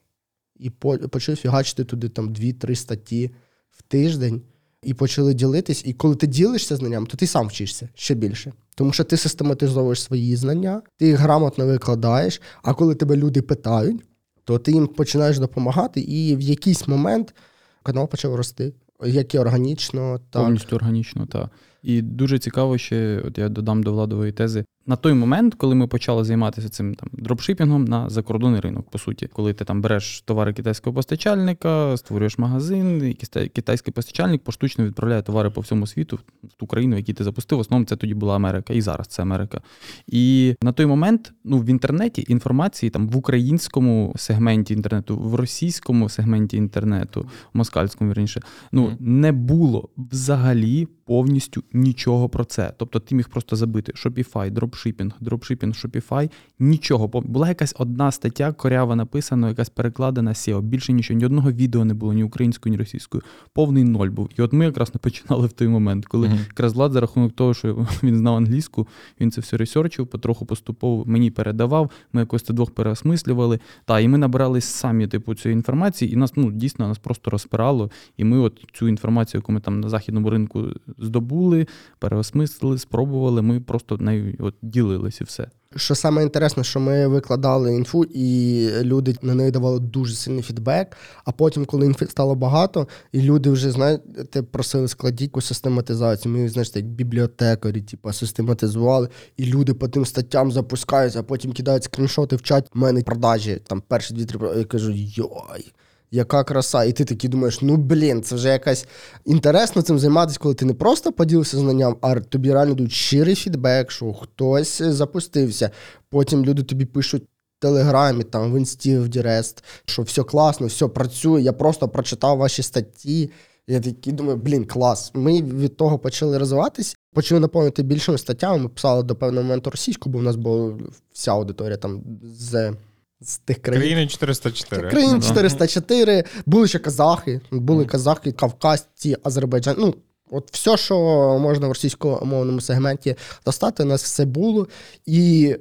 і 0.56 0.70
почали 0.70 1.36
фігачити 1.36 1.84
туди 1.84 2.10
там 2.10 2.30
2-3 2.30 2.76
статті 2.76 3.32
в 3.70 3.82
тиждень. 3.82 4.42
І 4.84 4.94
почали 4.94 5.34
ділитись. 5.34 5.82
І 5.86 5.94
коли 5.94 6.16
ти 6.16 6.28
ділишся 6.28 6.76
знанням, 6.76 7.06
то 7.06 7.18
ти 7.18 7.28
сам 7.28 7.48
вчишся 7.48 7.90
ще 7.96 8.16
більше. 8.16 8.54
Тому 8.76 8.94
що 8.94 9.04
ти 9.04 9.18
систематизовуєш 9.18 10.04
свої 10.04 10.36
знання, 10.36 10.82
ти 10.98 11.08
їх 11.08 11.20
грамотно 11.20 11.66
викладаєш. 11.66 12.42
А 12.64 12.74
коли 12.74 12.96
тебе 12.96 13.16
люди 13.16 13.42
питають, 13.42 14.02
то 14.50 14.60
ти 14.60 14.72
їм 14.72 14.88
починаєш 14.88 15.40
допомагати, 15.40 16.02
і 16.02 16.36
в 16.36 16.42
якийсь 16.42 16.88
момент 16.88 17.36
канал 17.84 18.10
почав 18.10 18.36
рости, 18.36 18.74
як 19.06 19.36
і 19.36 19.40
органічно, 19.40 20.20
так. 20.30 20.42
Повністю 20.42 20.76
органічно, 20.76 21.26
так. 21.26 21.50
І 21.84 22.02
дуже 22.02 22.40
цікаво 22.40 22.78
ще, 22.78 23.22
от 23.26 23.38
я 23.38 23.50
додам 23.50 23.84
до 23.84 23.92
владової 23.92 24.32
тези. 24.32 24.66
На 24.90 24.96
той 24.96 25.14
момент, 25.14 25.56
коли 25.56 25.76
ми 25.76 25.88
почали 25.88 26.24
займатися 26.24 26.70
цим 26.70 26.96
там 26.96 27.10
дропшипінгом 27.14 27.86
на 27.86 28.10
закордонний 28.10 28.62
ринок, 28.62 28.90
по 28.90 28.98
суті, 28.98 29.28
коли 29.28 29.54
ти 29.54 29.66
там 29.66 29.82
береш 29.82 30.22
товари 30.22 30.54
китайського 30.54 30.94
постачальника, 30.94 31.98
створюєш 31.98 32.38
магазин, 32.38 33.08
і 33.08 33.14
китай- 33.14 33.50
китайський 33.50 33.94
постачальник 33.94 34.44
поштучно 34.44 34.86
відправляє 34.86 35.22
товари 35.22 35.50
по 35.50 35.62
всьому 35.62 35.88
світу 35.88 36.20
в 36.44 36.54
ту 36.54 36.68
країну, 36.68 36.96
в 36.96 37.00
якій 37.00 37.14
ти 37.14 37.24
запустив. 37.24 37.58
В 37.58 37.62
основному 37.62 37.86
це 37.86 37.96
тоді 37.96 38.14
була 38.14 38.36
Америка, 38.36 38.74
і 38.74 38.82
зараз 38.82 39.08
це 39.08 39.22
Америка. 39.22 39.62
І 40.08 40.56
на 40.64 40.72
той 40.72 40.86
момент, 40.86 41.34
ну 41.44 41.60
в 41.60 41.66
інтернеті 41.66 42.26
інформації 42.28 42.90
там 42.90 43.10
в 43.10 43.18
українському 43.18 44.14
сегменті 44.18 44.74
інтернету, 44.74 45.18
в 45.18 45.36
російському 45.36 46.10
сегменті 46.10 46.58
інтернету, 46.58 47.26
в 47.54 47.58
москальському 47.58 48.12
вірніше, 48.12 48.42
ну 48.72 48.98
не 49.00 49.32
було 49.32 49.90
взагалі 49.98 50.88
повністю 51.06 51.64
нічого 51.74 52.30
про 52.30 52.46
це. 52.46 52.74
Тобто 52.78 53.00
ти 53.00 53.16
міг 53.16 53.30
просто 53.30 53.56
забити 53.56 53.92
Shopify, 53.92 54.52
дропшипінг, 54.52 55.12
дропшипінг, 55.20 55.74
Shopify, 55.74 56.32
нічого. 56.60 57.08
Була 57.08 57.48
якась 57.48 57.76
одна 57.78 58.12
стаття, 58.12 58.52
корява 58.52 58.96
написана, 58.96 59.50
якась 59.50 59.70
перекладена 59.70 60.32
SEO. 60.32 60.62
Більше 60.62 60.94
нічого, 60.94 61.18
ні 61.18 61.26
одного 61.26 61.52
відео 61.52 61.86
не 61.86 61.94
було, 61.94 62.14
ні 62.14 62.24
українською, 62.24 62.72
ні 62.72 62.78
російською. 62.78 63.24
Повний 63.54 63.84
ноль 63.84 64.10
був. 64.10 64.30
І 64.38 64.42
от 64.42 64.54
ми 64.54 64.66
якраз 64.66 64.94
не 64.94 65.00
починали 65.00 65.48
в 65.48 65.52
той 65.52 65.68
момент, 65.68 66.06
коли 66.06 66.28
Мгм. 66.28 66.38
якраз 66.48 66.74
Влад 66.74 66.92
за 66.92 67.02
рахунок 67.02 67.34
того, 67.34 67.54
що 67.54 67.88
він 68.04 68.18
знав 68.18 68.36
англійську, 68.36 68.88
він 69.22 69.32
це 69.32 69.42
все 69.42 69.58
ресерчив, 69.58 70.08
потроху 70.08 70.46
поступово 70.46 71.04
мені 71.06 71.32
передавав. 71.32 71.92
Ми 72.14 72.22
якось 72.22 72.44
це 72.44 72.54
двох 72.54 72.72
переосмислювали. 72.72 73.60
Та, 73.86 74.00
і 74.00 74.08
ми 74.08 74.18
набирали 74.18 74.62
самі 74.62 75.08
типу 75.08 75.36
цієї 75.36 75.56
інформації, 75.56 76.14
і 76.14 76.16
нас 76.16 76.34
ну 76.36 76.52
дійсно 76.52 76.88
нас 76.88 76.98
просто 76.98 77.32
розпирало. 77.32 77.92
І 78.18 78.24
ми 78.24 78.38
от 78.40 78.66
цю 78.74 78.88
інформацію, 78.88 79.40
яку 79.40 79.52
ми 79.52 79.60
там 79.60 79.80
на 79.80 79.90
західному 79.90 80.30
ринку 80.30 80.66
здобули, 80.98 81.59
переосмислили, 82.00 82.78
спробували. 82.78 83.42
Ми 83.42 83.60
просто 83.60 83.98
нею 83.98 84.36
от 84.40 84.56
ділилися 84.62 85.18
і 85.22 85.24
все. 85.24 85.48
Що 85.76 85.96
саме 85.96 86.24
інтересне, 86.24 86.64
що 86.64 86.80
ми 86.80 87.08
викладали 87.08 87.76
інфу, 87.76 88.04
і 88.04 88.70
люди 88.82 89.16
на 89.22 89.36
неї 89.36 89.52
давали 89.52 89.80
дуже 89.80 90.16
сильний 90.16 90.44
фідбек. 90.44 90.98
А 91.26 91.32
потім, 91.32 91.66
коли 91.66 91.86
інфи 91.86 92.06
стало 92.08 92.36
багато, 92.36 92.88
і 93.12 93.22
люди 93.22 93.50
вже 93.50 93.72
знаєте, 93.72 94.42
просили 94.42 94.88
складіть 94.88 95.22
якусь 95.22 95.46
систематизацію. 95.46 96.34
Ми, 96.34 96.50
знаєте, 96.50 96.80
як 96.80 96.88
бібліотекарі, 96.88 97.82
типу, 97.82 98.14
систематизували, 98.14 99.10
і 99.38 99.46
люди 99.46 99.74
по 99.74 99.88
тим 99.88 100.06
статтям 100.06 100.52
запускаються, 100.52 101.20
а 101.20 101.24
потім 101.24 101.54
кидають 101.54 101.84
скріншоти 101.84 102.36
в 102.36 102.42
чат. 102.42 102.70
У 102.76 102.80
мене 102.80 103.02
продажі 103.02 103.62
там 103.68 103.82
перші 103.88 104.14
дві-три. 104.14 104.40
Я 104.58 104.64
кажу, 104.64 104.92
йой. 104.92 105.74
Яка 106.12 106.44
краса, 106.44 106.84
і 106.84 106.92
ти 106.92 107.06
такий 107.06 107.30
думаєш, 107.30 107.62
ну 107.62 107.78
блін, 107.78 108.24
це 108.24 108.36
вже 108.36 108.50
якась 108.50 108.86
інтересно 109.26 109.82
цим 109.82 110.00
займатися, 110.00 110.40
коли 110.42 110.56
ти 110.56 110.66
не 110.66 110.74
просто 110.74 111.12
поділився 111.12 111.58
знанням, 111.58 111.96
а 112.02 112.20
тобі 112.20 112.54
реально 112.54 112.74
дають 112.74 112.92
щирий 112.92 113.36
фідбек, 113.36 113.92
що 113.92 114.14
хтось 114.14 114.82
запустився. 114.82 115.72
Потім 116.10 116.46
люди 116.46 116.64
тобі 116.64 116.86
пишуть 116.86 117.24
Телеграмі, 117.60 118.24
там 118.24 118.54
в 118.54 118.58
інсті, 118.58 118.98
в 118.98 119.10
Дірест, 119.10 119.64
що 119.86 120.02
все 120.02 120.24
класно, 120.24 120.68
все 120.68 120.88
працює. 120.88 121.42
Я 121.42 121.54
просто 121.54 121.88
прочитав 121.88 122.38
ваші 122.38 122.64
статті. 122.64 123.32
Я 123.68 123.80
такий 123.80 124.14
думаю, 124.14 124.38
блін, 124.38 124.66
клас. 124.66 125.12
Ми 125.14 125.42
від 125.42 125.78
того 125.78 126.00
почали 126.00 126.38
розвиватись, 126.38 126.98
почали 127.14 127.42
наповнити 127.42 127.84
більшими 127.84 128.18
статтями. 128.18 128.58
Ми 128.58 128.70
писали 128.70 129.04
до 129.04 129.16
певного 129.16 129.44
моменту 129.44 129.70
російську, 129.70 130.10
бо 130.10 130.20
в 130.20 130.24
нас 130.24 130.36
була 130.36 130.78
вся 131.14 131.32
аудиторія 131.32 131.78
там 131.78 132.02
з, 132.24 132.74
з 133.22 133.38
тих 133.38 133.62
країн. 133.62 133.82
Країни 133.82 134.08
404. 134.08 134.90
Країн 134.90 135.12
Ну, 135.14 135.22
404, 135.22 136.24
були 136.46 136.68
ще 136.68 136.80
казахи, 136.80 137.42
були 137.52 137.86
казахи, 137.86 138.32
кавказці, 138.32 139.18
Азербайджан. 139.24 139.76
Ну, 139.80 139.96
от 140.32 140.52
все, 140.52 140.78
що 140.78 140.96
можна 141.42 141.68
в 141.68 141.70
російськомовному 141.70 142.62
сегменті 142.62 143.16
достати, 143.46 143.84
у 143.84 143.86
нас 143.86 144.04
все 144.04 144.26
було. 144.26 144.68
І 145.06 145.56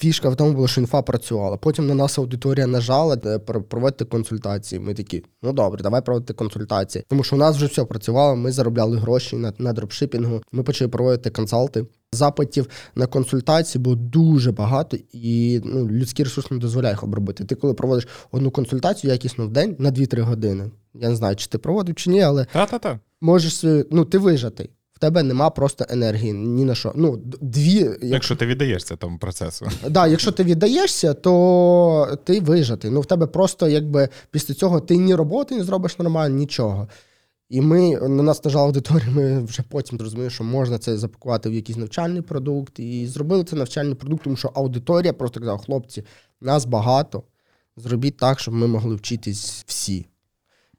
Фішка 0.00 0.28
в 0.28 0.36
тому 0.36 0.52
була, 0.52 0.68
що 0.68 0.80
інфа 0.80 1.02
працювала. 1.02 1.56
Потім 1.56 1.86
на 1.86 1.94
нас 1.94 2.18
аудиторія 2.18 2.66
нажала 2.66 3.16
проводити 3.68 4.04
консультації. 4.04 4.80
Ми 4.80 4.94
такі, 4.94 5.24
ну 5.42 5.52
добре, 5.52 5.82
давай 5.82 6.02
проводити 6.02 6.32
консультації. 6.32 7.04
Тому 7.08 7.24
що 7.24 7.36
у 7.36 7.38
нас 7.38 7.56
вже 7.56 7.66
все 7.66 7.84
працювало. 7.84 8.36
Ми 8.36 8.52
заробляли 8.52 8.98
гроші 8.98 9.36
на, 9.36 9.52
на 9.58 9.72
дропшипінгу. 9.72 10.42
Ми 10.52 10.62
почали 10.62 10.88
проводити 10.88 11.30
консалти. 11.30 11.86
Запитів 12.18 12.66
на 12.94 13.06
консультації 13.06 13.82
було 13.82 13.96
дуже 13.96 14.52
багато, 14.52 14.96
і 15.12 15.60
ну, 15.64 15.88
людський 15.88 16.24
ресурс 16.24 16.50
не 16.50 16.58
дозволяє 16.58 16.92
їх 16.94 17.02
обробити. 17.04 17.44
Ти 17.44 17.54
коли 17.54 17.74
проводиш 17.74 18.08
одну 18.32 18.50
консультацію 18.50 19.12
якісно 19.12 19.46
в 19.46 19.50
день 19.50 19.76
на 19.78 19.90
2-3 19.90 20.20
години. 20.20 20.70
Я 20.94 21.08
не 21.08 21.16
знаю, 21.16 21.36
чи 21.36 21.46
ти 21.48 21.58
проводив 21.58 21.94
чи 21.94 22.10
ні, 22.10 22.20
але 22.22 22.46
Та-та-та. 22.52 22.98
можеш 23.20 23.64
ну 23.90 24.04
ти 24.04 24.18
вижатий. 24.18 24.70
В 24.92 24.98
тебе 25.00 25.22
нема 25.22 25.50
просто 25.50 25.84
енергії 25.88 26.32
ні 26.32 26.64
на 26.64 26.74
що. 26.74 26.92
Ну, 26.96 27.16
дві, 27.40 27.74
якщо, 27.78 28.06
Якщо 28.06 28.36
ти 28.36 28.46
віддаєшся 28.46 28.96
тому 28.96 29.18
процесу. 29.18 29.66
да, 29.88 30.06
якщо 30.06 30.32
ти 30.32 30.44
віддаєшся, 30.44 31.14
то 31.14 32.18
ти 32.24 32.40
вижатий. 32.40 32.90
Ну, 32.90 33.00
в 33.00 33.06
тебе 33.06 33.26
просто 33.26 33.68
якби 33.68 34.08
після 34.30 34.54
цього 34.54 34.80
ти 34.80 34.96
ні 34.96 35.14
роботи 35.14 35.56
не 35.56 35.64
зробиш 35.64 35.98
нормально, 35.98 36.36
нічого. 36.36 36.88
І 37.48 37.60
ми 37.60 37.96
на 37.96 38.22
нас 38.22 38.44
нажала 38.44 38.64
аудиторія, 38.64 39.10
ми 39.10 39.44
вже 39.44 39.62
потім 39.68 39.98
зрозуміли, 39.98 40.30
що 40.30 40.44
можна 40.44 40.78
це 40.78 40.96
запакувати 40.96 41.50
в 41.50 41.54
якийсь 41.54 41.78
навчальний 41.78 42.22
продукт. 42.22 42.78
І 42.78 43.06
зробили 43.06 43.44
це 43.44 43.56
навчальний 43.56 43.94
продукт, 43.94 44.24
тому 44.24 44.36
що 44.36 44.48
аудиторія 44.54 45.12
просто 45.12 45.40
казала, 45.40 45.58
хлопці, 45.58 46.04
нас 46.40 46.64
багато. 46.64 47.22
Зробіть 47.76 48.16
так, 48.16 48.40
щоб 48.40 48.54
ми 48.54 48.66
могли 48.66 48.94
вчитись 48.94 49.64
всі. 49.66 50.06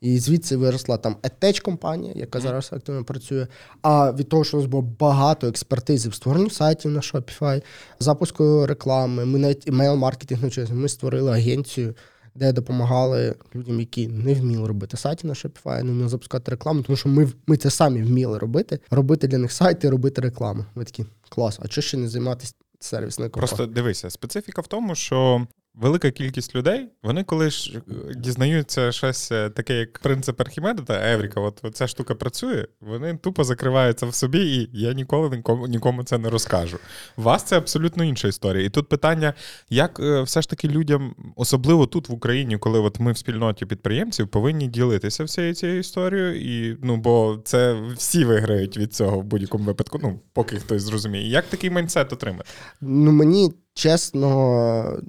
І 0.02 0.20
звідси 0.20 0.58
виросла 0.58 0.98
там 0.98 1.16
етеч 1.24 1.60
компанія, 1.60 2.14
яка 2.16 2.40
зараз 2.40 2.70
активно 2.74 3.04
працює. 3.04 3.48
А 3.82 4.12
від 4.12 4.30
того, 4.30 4.44
що 4.44 4.58
у 4.58 4.60
нас 4.60 4.70
було 4.70 4.84
багато 5.00 5.48
експертизи 5.48 6.10
в 6.10 6.14
створенні 6.14 6.50
сайтів 6.50 6.92
на 6.92 7.00
Shopify, 7.00 7.64
запуску 8.00 8.66
реклами, 8.66 9.26
ми 9.26 9.40
навіть 9.40 9.68
імейл-маркетинг 9.68 10.42
навчилися. 10.42 10.74
Ми 10.74 10.90
створили 10.90 11.32
агенцію, 11.32 11.96
де 12.39 12.54
допомагали 12.54 13.36
людям, 13.56 13.80
які 13.80 14.08
не 14.08 14.34
вміли 14.34 14.67
робити 14.67 14.97
сайти 14.97 15.28
на 15.28 15.34
Shopify, 15.34 15.84
не 15.84 15.91
вміли 15.91 16.10
запускати 16.10 16.52
рекламу, 16.52 16.82
тому 16.82 16.97
що 16.97 17.10
ми, 17.10 17.30
ми 17.47 17.58
це 17.58 17.69
самі 17.69 18.02
вміли 18.04 18.38
робити, 18.38 18.80
робити 18.91 19.28
для 19.28 19.38
них 19.38 19.52
сайти, 19.52 19.89
робити 19.89 20.21
рекламу. 20.21 20.65
Ми 20.75 20.84
такі 20.84 21.06
клас, 21.30 21.60
а 21.62 21.67
чого 21.67 21.84
ще 21.84 21.97
не 21.97 22.10
займатися 22.10 22.54
сервісною 22.80 23.32
компанією? 23.32 23.58
Просто 23.58 23.73
дивися, 23.73 24.10
специфіка 24.10 24.62
в 24.62 24.67
тому, 24.67 24.95
що 24.95 25.47
велика 25.82 26.12
кількість 26.12 26.56
людей, 26.56 26.88
вони 27.04 27.24
коли 27.24 27.50
ж 27.50 27.78
е, 27.78 28.13
дізнаються 28.15 28.92
щось 28.92 29.32
е, 29.32 29.50
таке, 29.50 29.74
як 29.74 30.00
принцип 30.00 30.42
Архімеда 30.42 30.84
та 30.84 31.12
Евріка, 31.13 31.42
от, 31.42 31.65
ця 31.74 31.88
штука 31.88 32.15
працює, 32.15 32.65
вони 32.82 33.18
тупо 33.18 33.44
закриваються 33.44 34.06
в 34.06 34.13
собі, 34.13 34.39
і 34.39 34.70
я 34.74 34.94
ніколи 34.94 35.38
нікому, 35.38 35.68
нікому 35.68 36.04
це 36.04 36.18
не 36.18 36.30
розкажу. 36.30 36.78
У 37.18 37.22
вас 37.22 37.44
це 37.44 37.58
абсолютно 37.58 38.04
інша 38.04 38.28
історія. 38.28 38.65
І 38.65 38.70
тут 38.70 38.89
питання, 38.89 39.34
як 39.70 40.00
е, 40.00 40.22
все 40.22 40.42
ж 40.42 40.50
таки 40.50 40.68
людям, 40.68 41.15
особливо 41.36 41.86
тут 41.86 42.10
в 42.10 42.13
Україні, 42.13 42.58
коли 42.58 42.80
от 42.80 43.00
ми 43.00 43.12
в 43.12 43.18
спільноті 43.18 43.65
підприємців, 43.65 44.28
повинні 44.28 44.68
ділитися 44.68 45.24
всією 45.24 45.54
цією 45.54 45.80
історією, 45.80 46.42
і 46.42 46.78
ну 46.84 46.98
бо 46.98 47.39
це 47.44 47.82
всі 47.96 48.26
виграють 48.26 48.78
від 48.78 48.94
цього 48.94 49.20
в 49.20 49.24
будь-якому 49.24 49.63
випадку. 49.63 50.00
Ну, 50.04 50.20
поки 50.34 50.56
хтось 50.56 50.82
зрозуміє. 50.82 51.30
Як 51.30 51.46
такий 51.46 51.70
майндсет 51.70 52.13
отримати? 52.13 52.50
Ну 52.82 53.12
мені 53.12 53.54
чесно. 53.74 55.00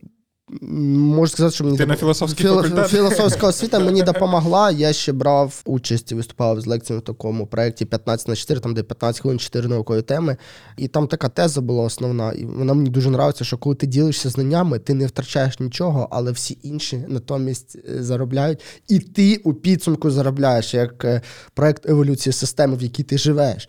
Можу 0.63 1.33
сказати, 1.33 1.55
що 1.55 1.65
мені 1.65 1.79
Ти 1.79 1.87
на 1.87 1.97
філософський 1.97 2.47
Філо- 2.47 2.63
факультет? 2.63 2.89
філософська 2.89 3.47
освіта 3.47 3.79
мені 3.79 4.03
допомогла. 4.13 4.71
Я 4.71 4.93
ще 4.93 5.13
брав 5.13 5.63
участь 5.65 6.13
і 6.13 6.15
виступав 6.15 6.61
з 6.61 6.67
лекціями 6.67 7.01
в 7.01 7.05
такому 7.05 7.47
проєкті 7.47 7.85
15 7.85 8.29
на 8.29 8.37
4, 8.37 8.61
там 8.61 8.75
де 8.75 8.83
15 8.83 9.21
хвилин 9.23 9.39
4 9.39 9.69
наукові 9.69 10.03
теми. 10.03 10.37
І 10.77 10.89
там 10.89 11.07
така 11.07 11.29
теза 11.29 11.61
була 11.61 11.83
основна. 11.83 12.33
І 12.33 12.45
вона 12.45 12.75
мені 12.75 12.91
дуже 12.91 13.09
нравиться, 13.09 13.45
що 13.45 13.59
коли 13.59 13.75
ти 13.75 13.87
ділишся 13.87 14.31
знаннями, 14.31 14.79
ти 14.79 14.95
не 14.95 15.07
втрачаєш 15.07 15.61
нічого, 15.61 16.09
але 16.11 16.33
всі 16.33 16.59
інші 16.63 17.05
натомість 17.09 17.77
е, 17.91 18.03
заробляють. 18.03 18.61
І 18.89 18.99
ти 18.99 19.37
у 19.45 19.55
підсумку 19.55 20.11
заробляєш 20.11 20.75
як 20.75 21.05
е, 21.05 21.21
проєкт 21.55 21.89
еволюції 21.89 22.33
системи, 22.33 22.77
в 22.77 22.83
якій 22.83 23.03
ти 23.03 23.19
живеш. 23.19 23.69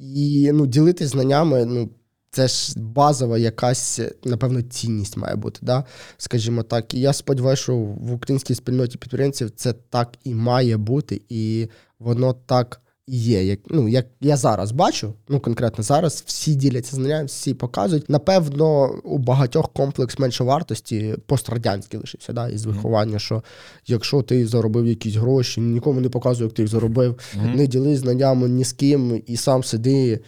І 0.00 0.50
ну, 0.54 0.66
ділитись 0.66 1.08
знаннями, 1.08 1.64
ну. 1.64 1.88
Це 2.32 2.48
ж 2.48 2.72
базова 2.76 3.38
якась, 3.38 4.00
напевно, 4.24 4.62
цінність 4.62 5.16
має 5.16 5.36
бути, 5.36 5.58
да? 5.62 5.84
скажімо 6.16 6.62
так. 6.62 6.94
І 6.94 7.00
я 7.00 7.12
сподіваюся, 7.12 7.62
що 7.62 7.76
в 7.76 8.12
українській 8.12 8.54
спільноті 8.54 8.98
підприємців 8.98 9.50
це 9.50 9.72
так 9.72 10.18
і 10.24 10.34
має 10.34 10.76
бути, 10.76 11.22
і 11.28 11.68
воно 11.98 12.32
так 12.32 12.80
і 13.06 13.18
є. 13.18 13.44
Як, 13.44 13.60
ну, 13.70 13.88
як 13.88 14.06
я 14.20 14.36
зараз 14.36 14.72
бачу, 14.72 15.14
ну 15.28 15.40
конкретно 15.40 15.84
зараз 15.84 16.22
всі 16.26 16.54
діляться 16.54 16.96
знаннями, 16.96 17.24
всі 17.24 17.54
показують. 17.54 18.10
Напевно, 18.10 18.88
у 19.04 19.18
багатьох 19.18 19.72
комплекс 19.72 20.18
меншовартості 20.18 21.16
пострадянський 21.26 22.00
лишився, 22.00 22.32
да, 22.32 22.48
із 22.48 22.66
виховання, 22.66 23.18
що 23.18 23.42
якщо 23.86 24.22
ти 24.22 24.46
заробив 24.46 24.86
якісь 24.86 25.14
гроші, 25.14 25.60
нікому 25.60 26.00
не 26.00 26.08
показуй, 26.08 26.44
як 26.44 26.54
ти 26.54 26.62
їх 26.62 26.70
заробив, 26.70 27.18
не 27.54 27.66
ділись 27.66 27.98
знаннями 27.98 28.48
ні 28.48 28.64
з 28.64 28.72
ким 28.72 29.22
і 29.26 29.36
сам 29.36 29.64
сиди. 29.64 30.20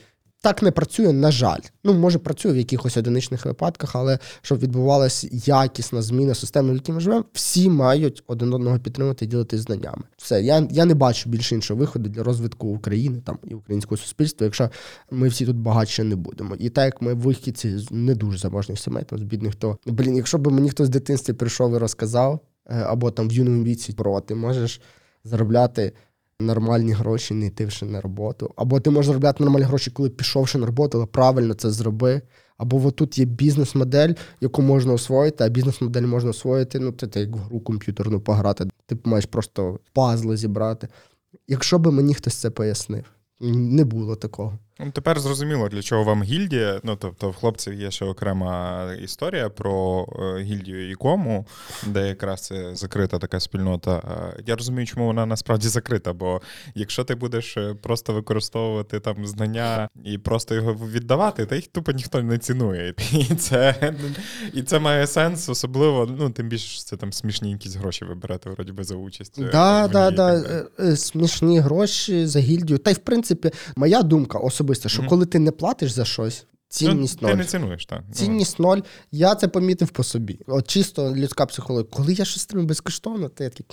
Так 0.42 0.62
не 0.62 0.70
працює, 0.70 1.12
на 1.12 1.31
жаль. 1.31 1.61
Ну, 1.85 1.94
може, 1.94 2.18
працює 2.18 2.52
в 2.52 2.57
якихось 2.57 2.96
одиничних 2.96 3.46
випадках, 3.46 3.96
але 3.96 4.18
щоб 4.42 4.59
відбувалася 4.59 5.28
якісна 5.33 6.02
зміна 6.02 6.35
системи, 6.35 6.72
в 6.72 6.74
якій 6.74 6.92
ми 6.92 7.00
живемо, 7.00 7.24
всі 7.33 7.68
мають 7.68 8.22
один 8.26 8.55
одного 8.55 8.78
підтримати 8.78 9.24
і 9.24 9.28
ділитись 9.28 9.61
знаннями. 9.61 10.02
Все, 10.16 10.42
я, 10.42 10.68
я 10.70 10.85
не 10.85 10.94
бачу 10.94 11.31
більше 11.31 11.55
іншого 11.55 11.81
виходу 11.81 12.09
для 12.09 12.22
розвитку 12.22 12.68
України 12.68 13.22
там 13.24 13.38
і 13.44 13.55
українського 13.55 13.96
суспільства, 13.96 14.44
якщо 14.44 14.70
ми 15.11 15.28
всі 15.28 15.46
тут 15.46 15.57
багатше 15.57 16.05
не 16.05 16.16
будемо. 16.16 16.55
І 16.55 16.70
так 16.70 16.85
як 16.85 17.02
ми 17.02 17.14
вихідці 17.14 17.78
з 17.78 17.90
не 17.90 18.14
дуже 18.14 18.38
заможних 18.38 18.78
сімей, 18.78 19.05
там 19.05 19.18
з 19.18 19.22
бідних, 19.22 19.55
то 19.55 19.78
блін, 19.87 20.16
якщо 20.16 20.38
б 20.38 20.52
мені 20.52 20.70
хтось 20.70 20.88
в 20.88 20.92
дитинстві 20.92 21.33
прийшов 21.33 21.74
і 21.74 21.78
розказав, 21.78 22.40
е, 22.66 22.74
або 22.74 23.11
там 23.11 23.28
в 23.28 23.33
юному 23.33 23.64
віці 23.64 23.92
про 23.92 24.20
ти 24.20 24.35
можеш 24.35 24.81
заробляти 25.24 25.92
нормальні 26.42 26.92
гроші, 26.92 27.35
не 27.35 27.46
йтивши 27.46 27.87
на 27.87 28.00
роботу. 28.00 28.52
Або 28.57 28.81
ти 28.81 28.90
можеш 28.90 29.07
заробляти 29.07 29.44
нормальні 29.44 29.66
гроші, 29.66 29.90
коли 29.90 30.11
пішовши 30.11 30.59
на 30.59 30.66
роботу, 30.66 30.98
але 30.98 31.07
правильно 31.07 31.55
це 31.55 31.70
зроби. 31.70 32.22
Або 32.59 32.90
тут 32.90 33.18
є 33.18 33.24
бізнес-модель, 33.24 34.14
яку 34.40 34.62
можна 34.62 34.92
освоїти, 34.92 35.44
а 35.44 35.48
бізнес-модель 35.48 36.02
можна 36.02 36.31
освоїти, 36.31 36.78
ну, 36.78 36.92
це 36.92 37.20
як 37.20 37.37
в 37.37 37.38
гру 37.38 37.61
комп'ютерну 37.61 38.20
пограти. 38.20 38.68
Ти 38.87 38.98
маєш 39.05 39.26
просто 39.26 39.78
пазли 39.92 40.37
зібрати. 40.37 40.88
Якщо 41.48 41.78
би 41.78 41.92
мені 41.92 42.14
хтось 42.14 42.35
це 42.35 42.50
пояснив, 42.50 43.05
не 43.40 43.85
було 43.85 44.16
такого. 44.16 44.59
Ну, 44.80 44.90
тепер 44.90 45.20
зрозуміло, 45.20 45.68
для 45.68 45.82
чого 45.82 46.04
вам 46.04 46.22
гільдія. 46.22 46.80
Ну, 46.85 46.96
тобто, 46.96 47.30
в 47.30 47.35
хлопців 47.35 47.74
є 47.74 47.90
ще 47.90 48.04
окрема 48.04 48.82
історія 49.02 49.48
про 49.48 50.06
е, 50.38 50.42
гільдію 50.42 50.90
Ікому, 50.90 51.46
де 51.87 52.08
якраз 52.08 52.40
це 52.40 52.74
закрита 52.76 53.18
така 53.18 53.40
спільнота. 53.40 54.02
Е, 54.38 54.42
Я 54.46 54.56
розумію, 54.56 54.87
чому 54.87 55.06
вона 55.06 55.26
насправді 55.26 55.68
закрита, 55.68 56.12
бо 56.12 56.40
якщо 56.74 57.04
ти 57.04 57.14
будеш 57.14 57.56
е, 57.56 57.74
просто 57.82 58.12
використовувати 58.12 59.00
там 59.00 59.26
знання 59.26 59.88
і 60.04 60.18
просто 60.18 60.54
його 60.54 60.72
віддавати, 60.72 61.46
то 61.46 61.54
їх 61.54 61.66
тупо 61.66 61.92
ніхто 61.92 62.22
не 62.22 62.38
цінує. 62.38 62.94
І 63.12 63.35
це, 63.35 63.92
і 64.52 64.62
це 64.62 64.78
має 64.78 65.06
сенс, 65.06 65.48
особливо, 65.48 66.08
ну, 66.18 66.30
тим 66.30 66.48
більше 66.48 66.68
що 66.68 66.82
це 66.82 66.96
там 66.96 67.12
смішні 67.12 67.50
якісь 67.50 67.76
гроші 67.76 68.04
вибирати, 68.04 68.50
вроді 68.50 68.72
би, 68.72 68.85
за 68.85 68.94
участь. 68.94 69.42
Да, 69.52 69.88
да, 69.88 70.11
да. 70.11 70.42
Смішні 70.96 71.61
гроші 71.61 72.26
за 72.26 72.40
гільдію. 72.40 72.78
Та 72.78 72.90
й 72.90 72.94
в 72.94 72.98
принципі, 72.98 73.50
моя 73.76 74.02
думка 74.02 74.38
особиста, 74.62 74.88
що 74.88 75.03
Мгм. 75.03 75.09
коли 75.09 75.27
ти 75.27 75.38
не 75.38 75.51
платиш 75.51 75.90
за 75.92 76.05
щось, 76.05 76.46
цінність 76.68 77.18
ну, 77.22 77.29
ноль. 77.29 77.35
Ти 77.35 77.38
не 77.38 77.44
цінуєш, 77.44 77.87
так. 77.87 78.03
Ну, 78.09 78.14
Цінність 78.14 78.59
ноль. 78.59 78.81
Я 79.12 79.35
це 79.35 79.48
помітив 79.48 79.88
по 79.88 80.05
собі. 80.05 80.38
От 80.46 80.68
чисто 80.68 81.14
людська 81.16 81.46
психологія. 81.46 81.87
Коли 81.90 82.12
я 82.12 82.25
щось 82.25 82.44
отримав 82.44 82.66
безкоштовно, 82.66 83.29
то 83.29 83.44
я 83.44 83.51
такий. 83.51 83.66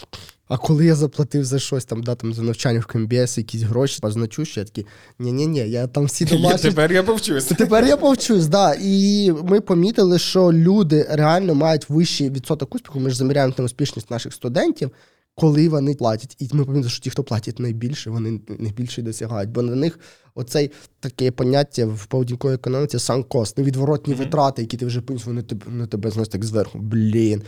А 0.48 0.58
коли 0.58 0.86
я 0.86 0.96
заплатив 0.96 1.46
за 1.46 1.60
щось, 1.60 1.86
там, 1.86 2.04
да, 2.04 2.16
там, 2.16 2.34
за 2.34 2.42
навчання 2.42 2.80
в 2.80 2.86
КМБС, 2.86 3.38
якісь 3.38 3.62
гроші, 3.62 4.00
позначу, 4.02 4.46
що 4.46 4.60
я 4.60 4.66
такий, 4.66 4.86
ні-ні-ні, 5.20 5.60
я 5.60 5.88
там 5.88 6.06
всі 6.06 6.24
Я, 6.24 6.30
домашні. 6.30 6.70
тепер 6.70 6.92
я 6.92 7.04
повчусь. 7.04 7.46
Тепер 7.46 7.86
я 7.86 7.98
повчусь, 7.98 8.48
да. 8.48 8.76
І 8.82 9.32
ми 9.44 9.62
помітили, 9.62 10.20
що 10.20 10.54
люди 10.54 11.08
реально 11.10 11.56
мають 11.56 11.90
вищий 11.90 12.30
відсоток 12.30 12.76
успіху. 12.76 13.00
Ми 13.00 13.10
ж 13.10 13.18
заміряємо 13.18 13.54
там 13.54 13.66
успішність 13.66 14.12
наших 14.12 14.34
студентів, 14.34 14.92
коли 15.36 15.70
вони 15.70 15.96
платять. 15.96 16.36
І 16.40 16.50
ми 16.54 16.66
помітили, 16.66 16.90
що 16.90 17.00
ті, 17.04 17.10
хто 17.10 17.24
платять 17.24 17.60
найбільше, 17.60 18.10
вони 18.10 18.40
найбільше 18.60 19.02
досягають. 19.02 19.50
Бо 19.50 19.62
на 19.62 19.76
них 19.76 20.00
оцей 20.36 20.72
таке 21.00 21.32
поняття 21.32 21.86
в 21.86 22.06
поведінковій 22.06 22.54
економіці 22.54 23.00
санкост, 23.00 23.58
невідворотні 23.58 24.14
Мгм. 24.14 24.24
витрати, 24.24 24.62
які 24.62 24.78
ти 24.78 24.86
вже 24.86 25.02
понес, 25.02 25.26
вони 25.26 25.42
тебе, 25.42 25.66
ну, 25.70 25.88
тебе 25.88 26.12
знаєш, 26.12 26.28
так 26.28 26.46
зверху. 26.46 26.80
Блін. 26.80 27.42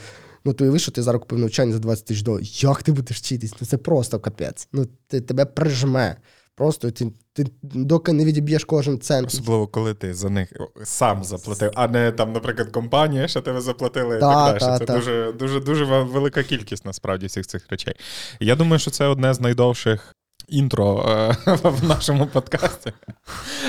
Ну, 0.45 0.53
ти 0.53 0.63
уяви, 0.63 0.79
що 0.79 0.91
ти 0.91 1.01
зараз 1.03 1.21
купив 1.21 1.39
навчання 1.39 1.73
за 1.73 1.79
20 1.79 2.05
тисяч 2.05 2.23
доларів. 2.23 2.47
Як 2.51 2.83
ти 2.83 2.91
будеш 2.91 3.17
вчитись? 3.17 3.53
Ну 3.61 3.67
це 3.67 3.77
просто 3.77 4.19
капець. 4.19 4.67
Ну, 4.73 4.87
ти, 5.07 5.21
тебе 5.21 5.45
прижме. 5.45 6.17
Просто 6.61 6.91
ти, 6.91 7.11
ти 7.33 7.45
доки 7.61 8.13
не 8.13 8.25
відіб'єш 8.25 8.65
кожен 8.65 8.99
цент. 8.99 9.27
Особливо, 9.27 9.67
коли 9.67 9.93
ти 9.93 10.13
за 10.13 10.29
них 10.29 10.53
сам 10.83 11.23
заплатив, 11.23 11.71
а 11.75 11.87
не 11.87 12.11
там, 12.11 12.33
наприклад, 12.33 12.71
компанія, 12.71 13.27
що 13.27 13.41
тебе 13.41 13.61
заплатили 13.61 14.17
і 14.17 14.19
так 14.19 14.59
так 14.59 14.59
та, 14.59 14.67
далі. 14.67 14.79
Це 14.79 14.85
та. 14.85 14.95
дуже, 14.95 15.31
дуже, 15.31 15.59
дуже 15.59 15.85
велика 15.85 16.43
кількість 16.43 16.85
насправді 16.85 17.25
всіх 17.25 17.47
цих 17.47 17.67
речей. 17.69 17.93
Я 18.39 18.55
думаю, 18.55 18.79
що 18.79 18.91
це 18.91 19.05
одне 19.05 19.33
з 19.33 19.39
найдовших. 19.39 20.15
Інтро 20.51 21.05
е, 21.09 21.35
в 21.63 21.87
нашому 21.87 22.27
подкасті. 22.27 22.93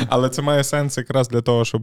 Але 0.09 0.29
це 0.29 0.42
має 0.42 0.64
сенс 0.64 0.99
якраз 0.99 1.29
для 1.29 1.40
того, 1.40 1.64
щоб 1.64 1.83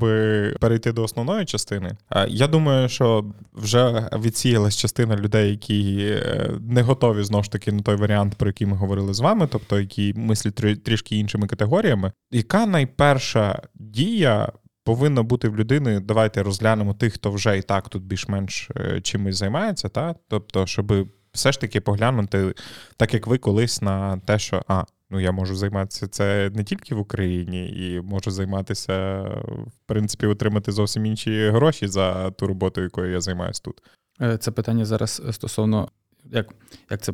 перейти 0.60 0.92
до 0.92 1.04
основної 1.04 1.46
частини. 1.46 1.98
Я 2.28 2.48
думаю, 2.48 2.90
що 2.90 3.26
вже 3.54 4.10
відсіялась 4.14 4.78
частина 4.78 5.16
людей, 5.16 5.50
які 5.50 5.98
е, 6.12 6.52
не 6.62 6.82
готові 6.82 7.24
знову 7.24 7.44
ж 7.44 7.52
таки 7.52 7.72
на 7.72 7.82
той 7.82 7.96
варіант, 7.96 8.36
про 8.38 8.50
який 8.50 8.68
ми 8.68 8.78
говорили 8.78 9.14
з 9.14 9.20
вами, 9.20 9.48
тобто 9.52 9.80
які 9.80 10.14
мислять 10.16 10.84
трішки 10.84 11.16
іншими 11.16 11.48
категоріями. 11.48 12.12
Яка 12.32 12.66
найперша 12.66 13.62
дія? 13.76 14.52
Повинна 14.84 15.24
бути 15.24 15.50
в 15.50 15.58
людини. 15.58 16.00
Давайте 16.00 16.44
розглянемо 16.44 16.94
тих, 16.94 17.14
хто 17.14 17.32
вже 17.32 17.58
і 17.58 17.62
так 17.62 17.90
тут 17.90 18.04
більш-менш 18.04 18.70
е, 18.76 19.02
чимось 19.02 19.38
займається, 19.38 19.90
та? 19.90 20.16
тобто, 20.28 20.66
щоб 20.66 21.08
все 21.40 21.52
ж 21.52 21.60
таки 21.60 21.82
поглянути, 21.82 22.54
так 22.98 23.14
як 23.14 23.28
ви 23.28 23.38
колись 23.38 23.82
на 23.82 24.18
те, 24.18 24.40
що 24.40 24.62
а, 24.68 24.84
ну 25.10 25.20
я 25.20 25.32
можу 25.32 25.56
займатися 25.56 26.08
це 26.08 26.52
не 26.54 26.64
тільки 26.64 26.96
в 26.96 27.00
Україні, 27.00 27.70
і 27.70 28.02
можу 28.02 28.32
займатися, 28.32 29.22
в 29.68 29.80
принципі, 29.86 30.26
отримати 30.26 30.72
зовсім 30.72 31.06
інші 31.06 31.50
гроші 31.50 31.88
за 31.88 32.32
ту 32.32 32.48
роботу, 32.48 32.82
якою 32.82 33.12
я 33.12 33.22
займаюся 33.22 33.62
тут. 33.64 33.82
Е, 34.22 34.38
Це 34.38 34.52
питання 34.52 34.86
зараз 34.86 35.22
стосовно 35.32 35.90
як, 36.26 36.56
як 36.90 37.02
це 37.02 37.14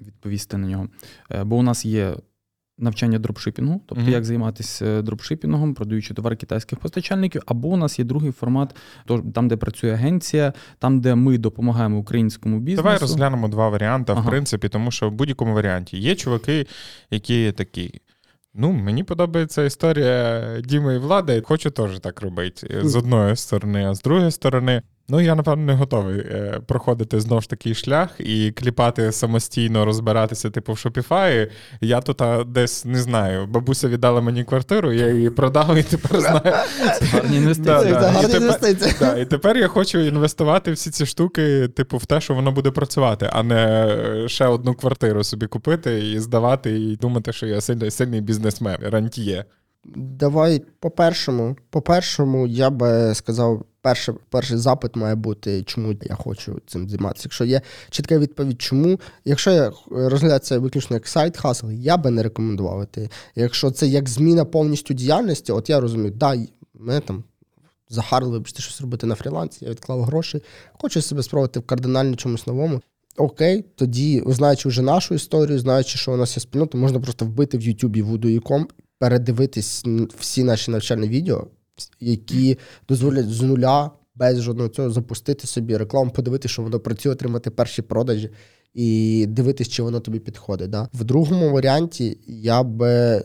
відповісти 0.00 0.56
на 0.56 0.68
нього. 0.68 0.88
Е, 1.30 1.44
Бо 1.44 1.56
у 1.56 1.62
нас 1.62 1.84
є 1.84 2.16
навчання 2.78 3.18
дропшипінгу, 3.18 3.80
тобто 3.86 4.02
Мгм. 4.04 4.12
як 4.12 4.24
займатися 4.24 5.02
дропшипінгом, 5.02 5.74
продаючи 5.74 6.14
товар 6.14 6.36
китайських 6.36 6.78
постачальників, 6.78 7.42
або 7.46 7.68
у 7.68 7.76
нас 7.76 7.98
є 7.98 8.04
другий 8.04 8.32
формат, 8.32 8.76
то- 9.06 9.24
там, 9.34 9.48
де 9.48 9.56
працює 9.56 9.92
агенція, 9.92 10.52
там, 10.78 11.00
де 11.00 11.14
ми 11.14 11.38
допомагаємо 11.38 11.98
українському 11.98 12.60
бізнесу. 12.60 12.82
Давай 12.82 12.98
розглянемо 12.98 13.48
два 13.48 13.68
варіанти, 13.68 14.12
в 14.12 14.26
принципі, 14.26 14.68
тому 14.68 14.90
що 14.90 15.08
в 15.08 15.12
будь-якому 15.12 15.54
варіанті 15.54 15.98
є 15.98 16.14
чуваки, 16.14 16.66
які 17.10 17.52
такі. 17.52 18.00
Ну, 18.54 18.72
мені 18.72 19.04
подобається 19.04 19.64
історія 19.64 20.44
Діми 20.64 20.94
і 20.94 20.98
Влади. 20.98 21.42
Хочу 21.46 21.70
теж 21.70 22.00
так 22.00 22.20
робити. 22.20 22.80
З 22.84 22.96
одної 22.96 23.36
сторони, 23.36 23.84
а 23.86 23.94
з 23.94 24.02
другої 24.02 24.30
сторони. 24.30 24.82
Ну, 25.08 25.20
я, 25.20 25.34
напевно, 25.34 25.64
не 25.64 25.74
готовий 25.74 26.18
е, 26.18 26.60
проходити 26.66 27.20
знов 27.20 27.42
ж 27.42 27.50
такий 27.50 27.74
шлях 27.74 28.10
і 28.18 28.52
кліпати 28.52 29.12
самостійно, 29.12 29.84
розбиратися, 29.84 30.50
типу, 30.50 30.72
в 30.72 30.76
Shopify. 30.76 31.50
Я 31.80 32.00
тут 32.00 32.22
а, 32.22 32.44
десь 32.44 32.84
не 32.84 32.98
знаю. 32.98 33.46
Бабуся 33.46 33.88
віддала 33.88 34.20
мені 34.20 34.44
квартиру, 34.44 34.92
я 34.92 35.08
її 35.08 35.30
продав 35.30 35.76
і 35.76 35.82
тепер 35.82 36.20
знаю. 36.20 36.40
Гарні 37.12 37.36
інвестиції. 37.36 38.12
І 39.22 39.24
тепер- 39.24 39.56
я 39.56 39.68
хочу 39.68 39.98
інвестувати 39.98 40.72
всі 40.72 40.90
ці 40.90 41.06
штуки, 41.06 41.68
типу, 41.68 41.96
в 41.96 42.06
те, 42.06 42.20
що 42.20 42.34
воно 42.34 42.52
буде 42.52 42.70
працювати, 42.70 43.30
а 43.32 43.42
не 43.42 43.86
е, 44.24 44.28
ще 44.28 44.46
одну 44.46 44.74
квартиру 44.74 45.24
собі 45.24 45.46
купити 45.46 46.10
і 46.10 46.18
здавати, 46.20 46.80
і 46.80 46.96
думати, 46.96 47.32
що 47.32 47.46
я 47.46 47.60
сильний, 47.60 47.90
сильний 47.90 48.20
бізнесмен, 48.20 48.76
рантіє. 48.82 49.44
Давай 49.96 50.62
по-першому. 50.80 51.56
По-першому, 51.70 52.46
я 52.46 52.70
би 52.70 53.14
сказав, 53.14 53.64
перший, 53.84 54.14
перший 54.30 54.56
запит 54.56 54.96
має 54.96 55.14
бути, 55.14 55.62
чому 55.62 55.94
я 56.02 56.14
хочу 56.14 56.60
цим 56.66 56.88
займатися. 56.88 57.22
Якщо 57.26 57.44
є 57.44 57.60
чітка 57.90 58.18
відповідь, 58.18 58.62
чому. 58.62 59.00
Якщо 59.24 59.50
я 59.50 59.72
розглядаю 59.90 60.40
це 60.40 60.58
виключно 60.58 60.96
як 60.96 61.08
side 61.08 61.36
hustle, 61.36 61.70
я 61.70 61.96
би 61.96 62.10
не 62.10 62.22
рекомендував 62.22 62.82
іти. 62.82 63.10
Якщо 63.34 63.70
це 63.70 63.86
як 63.86 64.08
зміна 64.08 64.44
повністю 64.44 64.94
діяльності, 64.94 65.52
от 65.52 65.70
я 65.70 65.80
розумію, 65.80 66.10
да, 66.10 66.36
мене 66.74 67.00
там 67.00 67.24
захарили, 67.88 68.32
вибачте, 68.32 68.62
щось 68.62 68.80
робити 68.80 69.06
на 69.06 69.14
фрілансі, 69.14 69.64
я 69.64 69.70
відклав 69.70 70.02
гроші, 70.02 70.42
хочу 70.80 71.02
себе 71.02 71.22
спробувати 71.22 71.60
в 71.60 71.62
кардинально 71.62 72.16
чомусь 72.16 72.46
новому. 72.46 72.80
Окей, 73.16 73.64
тоді, 73.74 74.22
знаючи 74.26 74.68
вже 74.68 74.82
нашу 74.82 75.14
історію, 75.14 75.58
знаючи, 75.58 75.98
що 75.98 76.12
у 76.12 76.16
нас 76.16 76.36
є 76.36 76.40
спільнота, 76.40 76.78
можна 76.78 77.00
просто 77.00 77.24
вбити 77.24 77.58
в 77.58 77.62
Ютубі 77.62 78.02
Voodoo.com, 78.02 78.64
передивитись 78.98 79.84
всі 80.18 80.44
наші 80.44 80.70
навчальні 80.70 81.08
відео, 81.08 81.46
які 82.00 82.58
дозволять 82.88 83.30
з 83.30 83.42
нуля 83.42 83.90
без 84.14 84.42
жодного 84.42 84.68
цього 84.68 84.90
запустити 84.90 85.46
собі 85.46 85.76
рекламу, 85.76 86.10
подивитися, 86.10 86.52
що 86.52 86.62
воно 86.62 86.80
працює, 86.80 87.12
отримати 87.12 87.50
перші 87.50 87.82
продажі 87.82 88.30
і 88.74 89.26
дивитись, 89.28 89.68
чи 89.68 89.82
воно 89.82 90.00
тобі 90.00 90.18
підходить. 90.18 90.70
Да? 90.70 90.88
В 90.94 91.04
другому 91.04 91.50
варіанті 91.50 92.18
я 92.26 92.62
би 92.62 93.24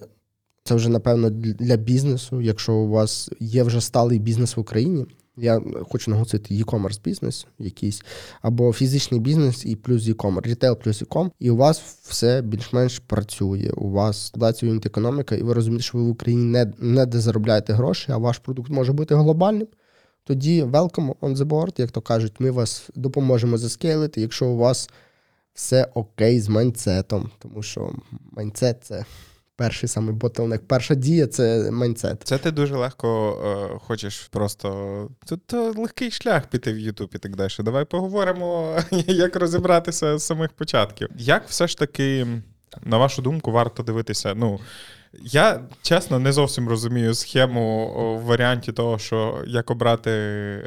це 0.64 0.76
вже 0.76 0.89
напевно 0.89 1.30
для 1.30 1.76
бізнесу. 1.76 2.41
Якщо 2.41 2.74
у 2.74 2.89
вас 2.89 3.30
є 3.39 3.64
вже 3.64 3.82
сталий 3.82 4.20
бізнес 4.20 4.58
в 4.58 4.60
Україні, 4.60 5.06
я 5.42 5.62
хочу 5.90 6.12
наголосити 6.12 6.54
e-commerce 6.54 7.04
бізнес 7.04 7.48
якийсь, 7.60 8.04
або 8.42 8.74
фізичний 8.74 9.20
бізнес 9.20 9.66
і 9.66 9.76
плюс 9.76 10.08
e-commerce, 10.08 10.48
рітейл 10.48 10.78
плюс 10.78 11.04
e-com, 11.04 11.32
і 11.40 11.50
у 11.50 11.56
вас 11.56 11.82
все 12.04 12.42
більш-менш 12.42 13.00
працює. 13.00 13.72
У 13.78 13.90
вас 13.90 14.28
складається 14.28 14.66
юніт 14.66 14.86
економіка, 14.86 15.36
і 15.36 15.42
ви 15.42 15.54
розумієте, 15.54 15.84
що 15.84 15.98
ви 15.98 16.04
в 16.04 16.10
Україні 16.10 16.44
не, 16.44 16.74
не 16.80 17.06
де 17.06 17.20
заробляєте 17.20 17.74
гроші, 17.74 18.12
а 18.12 18.18
ваш 18.18 18.38
продукт 18.38 18.70
може 18.70 18.94
бути 18.94 19.16
глобальним. 19.16 19.68
Тоді 20.24 20.64
welcome 20.64 21.14
on 21.22 21.36
the 21.36 21.46
board, 21.46 21.74
як 21.78 21.92
то 21.92 22.02
кажуть, 22.02 22.34
ми 22.40 22.52
вас 22.52 22.90
допоможемо 22.96 23.58
заскейлити, 23.58 24.22
якщо 24.22 24.48
у 24.48 24.58
вас 24.58 24.90
все 25.54 25.88
окей 25.94 26.40
з 26.40 26.48
майнцетом, 26.50 27.30
тому 27.40 27.64
що 27.64 27.92
mindset 28.32 28.78
це 28.84 29.06
перший 29.60 29.89
самий 29.89 30.16
bottleneck, 30.16 30.68
Перша 30.68 30.95
дія 30.95 31.28
це 31.28 31.72
mindset. 31.72 32.22
Це 32.24 32.38
ти 32.38 32.51
дуже 32.51 32.76
легко 32.76 33.38
е, 33.74 33.80
хочеш 33.80 34.20
просто. 34.20 35.10
Тут 35.26 35.53
легкий 35.53 36.12
шлях 36.12 36.47
піти 36.47 36.74
в 36.74 36.80
Ютуб 36.80 37.10
і 37.16 37.18
так 37.18 37.36
далі. 37.36 37.51
Давай 37.60 37.86
поговоримо, 37.86 38.78
як 39.07 39.36
розібратися 39.36 40.18
з 40.18 40.26
самих 40.26 40.51
початків. 40.51 41.10
Як 41.18 41.47
все 41.47 41.68
ж 41.68 41.78
таки, 41.78 42.28
на 42.84 42.97
вашу 42.97 43.22
думку, 43.22 43.51
варто 43.51 43.84
дивитися? 43.84 44.34
Ну, 44.36 44.60
я 45.14 45.62
чесно 45.82 46.20
не 46.20 46.32
зовсім 46.32 46.70
розумію 46.70 47.14
схему 47.14 47.88
в 48.24 48.26
варіанті 48.26 48.72
того, 48.72 48.97
що 48.99 49.43
як 49.47 49.72
обрати 49.72 50.12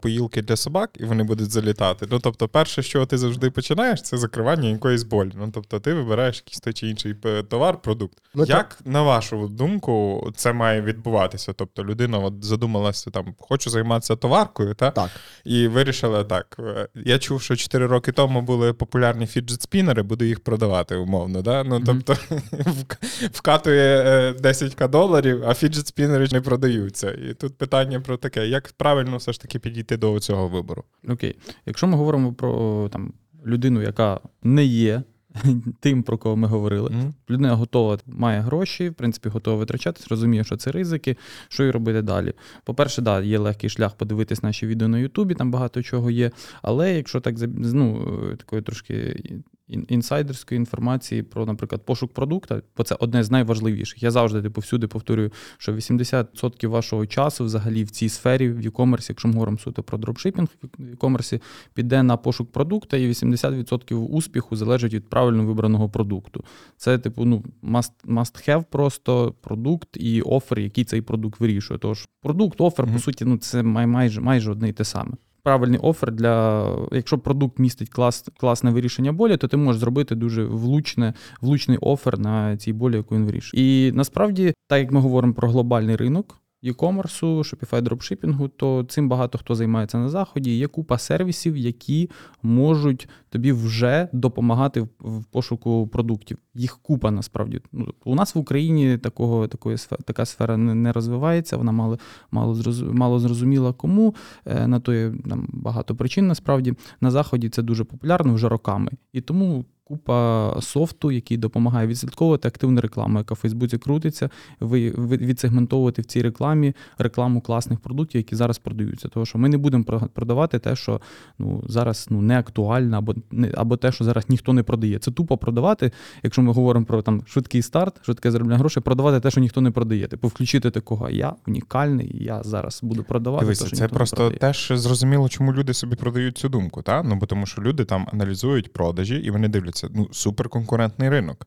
поїлки 0.02 0.42
для 0.42 0.56
собак, 0.56 0.90
і 1.00 1.04
вони 1.04 1.22
будуть 1.22 1.50
залітати. 1.50 2.06
Ну 2.10 2.18
тобто, 2.18 2.48
перше, 2.48 2.82
що 2.82 3.06
ти 3.06 3.18
завжди 3.18 3.50
починаєш, 3.50 4.02
це 4.02 4.16
закривання 4.16 4.68
якоїсь 4.68 5.02
болі. 5.02 5.30
Ну 5.34 5.50
тобто, 5.54 5.80
ти 5.80 5.94
вибираєш 5.94 6.36
якийсь 6.36 6.60
той 6.60 6.72
чи 6.72 6.88
інший 6.88 7.14
товар, 7.48 7.82
продукт. 7.82 8.18
Ну, 8.34 8.44
як 8.44 8.78
на 8.84 9.02
вашу 9.02 9.48
думку 9.48 10.28
це 10.36 10.52
має 10.52 10.82
відбуватися? 10.82 11.52
Тобто, 11.52 11.84
людина 11.84 12.18
от 12.18 12.44
задумалася 12.44 13.10
там, 13.10 13.34
хочу 13.38 13.70
займатися 13.70 14.16
товаркою, 14.16 14.74
та 14.74 14.90
Так. 14.90 15.10
і 15.44 15.68
вирішила 15.68 16.24
так. 16.24 16.56
е, 16.58 16.88
Я 16.94 17.18
чув, 17.18 17.42
що 17.42 17.56
4 17.56 17.86
роки 17.86 18.12
тому 18.12 18.42
були 18.42 18.72
популярні 18.72 19.26
фіджет-спінери, 19.26 20.02
буду 20.02 20.24
їх 20.24 20.40
продавати 20.40 20.96
умовно. 20.96 21.42
Да? 21.42 21.64
Ну, 21.64 21.82
тобто 21.86 22.12
вк- 22.52 23.28
вкатує 23.32 24.02
е, 24.06 24.31
10к 24.40 24.88
доларів, 24.88 25.42
а 25.46 25.54
фіджет-спінери 25.54 26.28
не 26.32 26.40
продаються. 26.40 27.10
І 27.10 27.34
тут 27.34 27.58
питання 27.58 28.00
про 28.00 28.16
таке: 28.16 28.48
як 28.48 28.72
правильно 28.76 29.16
все 29.16 29.32
ж 29.32 29.40
таки 29.40 29.58
підійти 29.58 29.96
до 29.96 30.20
цього 30.20 30.48
вибору? 30.48 30.84
Окей. 31.08 31.36
Якщо 31.66 31.86
ми 31.86 31.96
говоримо 31.96 32.32
про 32.32 32.88
там, 32.92 33.12
людину, 33.46 33.82
яка 33.82 34.20
не 34.42 34.64
є 34.64 35.02
тим, 35.80 36.02
про 36.02 36.18
кого 36.18 36.36
ми 36.36 36.48
говорили, 36.48 36.90
Мгм. 36.90 37.14
людина 37.30 37.54
готова, 37.54 37.98
має 38.06 38.40
гроші, 38.40 38.88
в 38.88 38.94
принципі, 38.94 39.28
готова 39.28 39.56
витрачатись, 39.56 40.08
розуміє, 40.08 40.44
що 40.44 40.56
це 40.56 40.72
ризики, 40.72 41.16
що 41.48 41.64
і 41.64 41.70
робити 41.70 42.02
далі. 42.02 42.32
По-перше, 42.64 43.02
да, 43.02 43.20
є 43.20 43.38
легкий 43.38 43.70
шлях 43.70 43.94
подивитись 43.94 44.42
наші 44.42 44.66
відео 44.66 44.88
на 44.88 44.98
Ютубі, 44.98 45.34
там 45.34 45.50
багато 45.50 45.82
чого 45.82 46.10
є. 46.10 46.30
Але 46.62 46.94
якщо 46.94 47.20
так 47.20 47.34
ну, 47.56 48.06
такої 48.36 48.62
трошки 48.62 49.22
інсайдерської 49.68 50.56
інформації 50.58 51.22
про, 51.22 51.46
наприклад, 51.46 51.82
пошук 51.84 52.12
продукта, 52.12 52.62
бо 52.76 52.82
це 52.82 52.96
одне 53.00 53.24
з 53.24 53.30
найважливіших. 53.30 54.02
Я 54.02 54.10
завжди 54.10 54.42
типу, 54.42 54.60
всюди 54.60 54.86
повторюю, 54.86 55.30
що 55.58 55.72
80% 55.72 56.66
вашого 56.66 57.06
часу 57.06 57.44
взагалі 57.44 57.84
в 57.84 57.90
цій 57.90 58.08
сфері 58.08 58.50
в 58.50 58.58
e-commerce, 58.60 59.06
якщо 59.08 59.28
ми 59.28 59.34
говоримо 59.34 59.58
суто 59.58 59.82
про 59.82 59.98
дропшипінг 59.98 60.48
в 60.78 60.82
e-commerce, 60.82 61.40
піде 61.74 62.02
на 62.02 62.16
пошук 62.16 62.52
продукту, 62.52 62.96
і 62.96 63.08
80% 63.08 63.94
успіху 63.94 64.56
залежить 64.56 64.94
від 64.94 65.08
правильно 65.10 65.44
вибраного 65.46 65.88
продукту. 65.88 66.44
Це, 66.76 66.98
типу, 66.98 67.24
ну, 67.24 67.44
must, 67.62 67.92
must 68.06 68.48
have 68.48 68.64
просто 68.70 69.34
продукт 69.40 69.88
і 69.96 70.22
офер, 70.22 70.58
який 70.58 70.84
цей 70.84 71.00
продукт 71.02 71.40
вирішує. 71.40 71.78
Тож 71.78 72.08
продукт, 72.22 72.60
офер, 72.60 72.86
Мгм. 72.86 72.94
по 72.94 73.00
суті, 73.00 73.24
ну, 73.24 73.36
це 73.38 73.62
май- 73.62 73.86
майже, 73.86 74.20
майже 74.20 74.50
одне 74.52 74.68
і 74.68 74.72
те 74.72 74.84
саме. 74.84 75.12
Правильний 75.44 75.78
офер 75.78 76.12
для 76.12 76.66
якщо 76.92 77.18
продукт 77.18 77.58
містить 77.58 77.88
клас, 77.88 78.28
класне 78.40 78.70
вирішення 78.70 79.12
болі, 79.12 79.36
то 79.36 79.48
ти 79.48 79.56
можеш 79.56 79.80
зробити 79.80 80.14
дуже 80.14 80.44
влучне, 80.44 81.14
влучний 81.40 81.78
офер 81.80 82.18
на 82.18 82.56
цій 82.56 82.72
болі, 82.72 82.96
яку 82.96 83.14
він 83.14 83.24
вирішує. 83.24 83.88
І 83.88 83.92
насправді, 83.92 84.54
так 84.68 84.78
як 84.78 84.92
ми 84.92 85.00
говоримо 85.00 85.34
про 85.34 85.48
глобальний 85.48 85.96
ринок 85.96 86.41
e-commerce, 86.64 87.22
Shopify 87.22 87.82
дропшипінгу, 87.82 88.48
то 88.48 88.84
цим 88.88 89.08
багато 89.08 89.38
хто 89.38 89.54
займається 89.54 89.98
на 89.98 90.08
заході. 90.08 90.58
Є 90.58 90.66
купа 90.66 90.98
сервісів, 90.98 91.56
які 91.56 92.10
можуть 92.42 93.08
тобі 93.28 93.52
вже 93.52 94.08
допомагати 94.12 94.80
в, 94.80 95.24
пошуку 95.30 95.86
продуктів. 95.86 96.38
Їх 96.54 96.78
купа 96.82 97.10
насправді. 97.10 97.60
Ну, 97.72 97.94
у 98.04 98.14
нас 98.14 98.34
в 98.34 98.38
Україні 98.38 98.98
такого, 98.98 99.48
такої 99.48 99.76
така 100.04 100.24
сфера 100.24 100.56
не, 100.56 100.74
не 100.74 100.92
розвивається, 100.92 101.56
вона 101.56 101.72
мало, 101.72 101.98
мало, 102.30 102.56
мало 102.92 103.18
зрозуміла 103.18 103.72
кому. 103.72 104.14
Е, 104.46 104.66
На 104.66 104.80
то 104.80 104.94
є 104.94 105.12
там 105.28 105.48
багато 105.52 105.94
причин 105.94 106.26
насправді. 106.26 106.74
На 107.00 107.10
заході 107.10 107.48
це 107.48 107.62
дуже 107.62 107.84
популярно 107.84 108.34
вже 108.34 108.48
роками. 108.48 108.90
І 109.12 109.20
тому 109.20 109.64
купа 109.84 110.56
софту, 110.60 111.10
який 111.10 111.36
допомагає 111.36 111.86
відслідковувати 111.86 112.48
активну 112.48 112.80
рекламу, 112.80 113.18
яка 113.18 113.34
в 113.34 113.36
Фейсбуці 113.36 113.78
крутиться, 113.78 114.30
відсегментовувати 114.60 116.02
в 116.02 116.04
цій 116.04 116.22
рекламі 116.22 116.74
рекламу 116.98 117.40
класних 117.40 117.80
продуктів, 117.80 118.18
які 118.18 118.36
зараз 118.36 118.58
продаються. 118.58 119.08
Тому 119.08 119.26
що 119.26 119.38
ми 119.38 119.48
не 119.48 119.58
будемо 119.58 119.84
про- 119.84 120.00
продавати 120.00 120.58
те, 120.58 120.76
що 120.76 121.00
ну, 121.38 121.64
зараз 121.68 122.06
ну, 122.10 122.20
не 122.22 122.38
актуально, 122.38 122.96
або, 122.96 123.14
не, 123.30 123.52
або 123.54 123.76
те, 123.76 123.92
що 123.92 124.04
зараз 124.04 124.28
ніхто 124.28 124.52
не 124.52 124.62
продає. 124.62 124.98
Це 124.98 125.10
тупо 125.10 125.38
продавати, 125.38 125.90
якщо 126.22 126.42
ми 126.42 126.52
говоримо 126.52 126.86
про 126.86 127.02
там 127.02 127.22
швидкий 127.26 127.62
старт, 127.62 128.04
швидке 128.04 128.30
заробляння 128.30 128.58
грошей, 128.58 128.82
продавати 128.82 129.20
те, 129.20 129.30
що 129.30 129.40
ніхто 129.40 129.60
не 129.60 129.70
продає. 129.70 130.06
Типу 130.06 130.28
включити 130.28 130.70
такого. 130.70 131.10
Я 131.10 131.34
унікальний, 131.46 132.24
я 132.24 132.42
зараз 132.42 132.80
буду 132.82 133.04
продавати. 133.04 133.44
Дивися, 133.44 133.64
те, 133.64 133.68
що 133.68 133.76
це 133.76 133.88
просто 133.88 134.16
продає. 134.16 134.38
теж 134.38 134.72
зрозуміло, 134.74 135.28
чому 135.28 135.52
люди 135.52 135.74
собі 135.74 135.96
продають 135.96 136.38
цю 136.38 136.48
думку, 136.48 136.82
та? 136.82 137.02
Ну, 137.02 137.16
бо 137.16 137.26
тому 137.26 137.46
що 137.46 137.62
люди 137.62 137.84
там 137.84 138.06
аналізують 138.12 138.72
продажі 138.72 139.16
і 139.16 139.30
вони 139.30 139.48
дивляться, 139.48 139.71
ну, 139.94 140.08
суперконкурентний 140.12 141.08
ринок. 141.08 141.46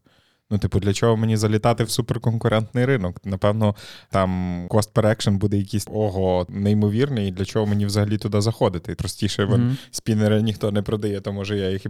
Ну, 0.52 0.58
типу, 0.58 0.80
для 0.80 0.94
чого 0.94 1.18
мені 1.18 1.38
залітати 1.38 1.84
в 1.84 1.90
суперконкурентний 1.90 2.86
ринок? 2.86 3.22
Напевно, 3.26 3.76
там 4.10 4.30
cost 4.70 4.94
per 4.94 5.06
action 5.06 5.38
буде 5.38 5.58
якийсь 5.58 5.88
ого 5.92 6.46
неймовірний, 6.50 7.28
і 7.28 7.32
для 7.32 7.46
чого 7.46 7.66
мені 7.66 7.86
взагалі 7.86 8.18
туди 8.18 8.42
заходити? 8.42 8.96
Простіше, 8.96 9.46
вон, 9.46 9.62
Мгм. 9.62 9.78
спінери 9.92 10.42
ніхто 10.42 10.72
не 10.72 10.82
продає, 10.82 11.22
то 11.22 11.34
може 11.34 11.58
я 11.58 11.70
їх 11.70 11.86
і 11.86 11.90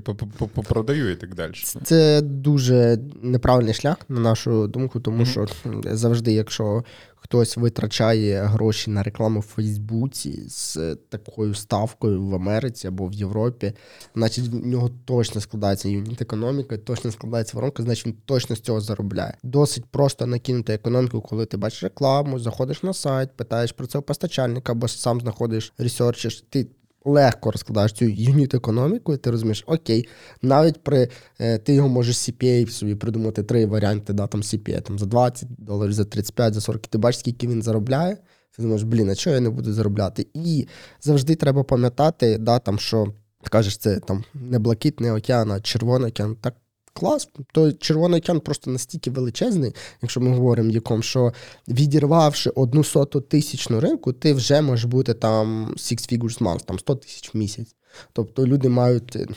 попродаю 0.54 1.12
і 1.12 1.16
так 1.16 1.36
далі. 1.36 1.54
Це 1.84 2.22
дуже 2.22 3.00
неправильний 3.22 3.74
шлях, 3.74 3.98
на 4.10 4.20
нашу 4.20 4.68
думку, 4.68 5.00
тому 5.00 5.18
Мгм. 5.18 5.26
що 5.26 5.48
завжди, 5.84 6.34
якщо 6.34 6.84
хтось 7.26 7.57
витрачає 7.57 8.43
гроші 8.43 8.91
на 8.91 9.03
рекламу 9.03 9.39
в 9.39 9.43
Фейсбуці 9.43 10.43
з 10.47 10.95
такою 11.09 11.53
ставкою 11.53 12.26
в 12.26 12.36
Америці 12.36 12.88
або 12.88 13.07
в 13.07 13.13
Європі, 13.13 13.73
значить 14.15 14.47
в 14.47 14.65
нього 14.65 14.89
точно 15.05 15.41
складається 15.41 15.89
юніт 15.89 16.21
економіка, 16.21 16.78
точно 16.78 17.11
складається 17.11 17.57
воронка, 17.57 17.84
значить 17.84 18.05
він 18.05 18.15
точно 18.26 18.55
з 18.55 18.59
цього 18.59 18.82
заробляє. 18.82 19.38
Досить 19.43 19.86
просто 19.86 20.26
накинути 20.26 20.73
економіку, 20.73 21.21
коли 21.21 21.45
ти 21.45 21.57
бачиш 21.57 21.84
рекламу, 21.84 22.39
заходиш 22.39 22.84
на 22.84 22.93
сайт, 22.93 23.30
питаєш 23.36 23.71
про 23.71 23.88
це 23.88 23.99
у 23.99 24.01
постачальника, 24.01 24.71
або 24.71 24.88
сам 24.88 25.21
знаходиш 25.21 25.73
ресерчиш. 25.78 26.43
Ти 26.49 26.67
легко 27.06 27.51
розкладаєш 27.51 27.91
цю 27.91 28.06
юніт 28.06 28.53
економіку, 28.53 29.14
і 29.14 29.18
ти 29.18 29.32
розумієш, 29.32 29.64
окей, 29.68 30.08
навіть 30.41 30.84
при 30.84 31.10
е, 31.39 31.58
ти 31.58 31.74
його 31.74 31.89
можеш 31.89 32.16
CPA 32.16 32.70
собі 32.70 32.95
придумати 32.95 33.43
три 33.43 33.66
варіанти, 33.66 34.14
да, 34.14 34.28
там 34.28 34.41
CPA 34.41 34.82
там, 34.82 34.99
за 34.99 35.06
20 35.06 35.49
доларів, 35.58 35.93
за 35.93 36.06
35, 36.06 36.53
за 36.53 36.62
40, 36.62 36.88
ти 36.88 36.97
бачиш, 36.97 37.20
скільки 37.20 37.47
він 37.47 37.62
заробляє. 37.62 38.18
Ти 38.56 38.62
думаєш, 38.62 38.84
блін, 38.84 39.10
а 39.10 39.16
чого 39.16 39.34
я 39.34 39.41
не 39.41 39.49
буду 39.49 39.74
заробляти? 39.74 40.28
І 40.34 40.68
завжди 41.01 41.36
треба 41.36 41.64
пам'ятати, 41.64 42.38
да, 42.38 42.60
там, 42.60 42.80
що 42.80 43.06
ти 43.43 43.49
кажеш, 43.49 43.78
це 43.78 43.99
там 43.99 44.24
не 44.34 44.60
блакитний 44.60 45.12
океан, 45.12 45.51
а 45.51 45.60
червоний 45.60 46.10
океан. 46.10 46.36
Так 46.41 46.53
клас. 47.00 47.30
То 47.52 47.72
червоний 47.72 48.20
океан 48.20 48.39
просто 48.39 48.72
настільки 48.72 49.12
величезний, 49.12 49.76
якщо 50.02 50.22
ми 50.22 50.32
говоримо 50.32 50.72
яком, 50.72 51.04
що 51.04 51.34
відірвавши 51.68 52.50
одну 52.50 52.84
соту 52.84 53.22
тисячну 53.22 53.80
ринку, 53.80 54.14
ти 54.14 54.34
вже 54.34 54.62
можеш 54.62 54.86
бути 54.86 55.14
там 55.14 55.68
six 55.78 56.14
figures 56.14 56.41
month, 56.41 56.66
там 56.66 56.80
100 56.80 56.96
тисяч 56.96 57.34
в 57.34 57.38
місяць. 57.38 57.76
Тобто 58.14 58.48
люди 58.48 58.70
мають 58.70 59.16
е, 59.16 59.28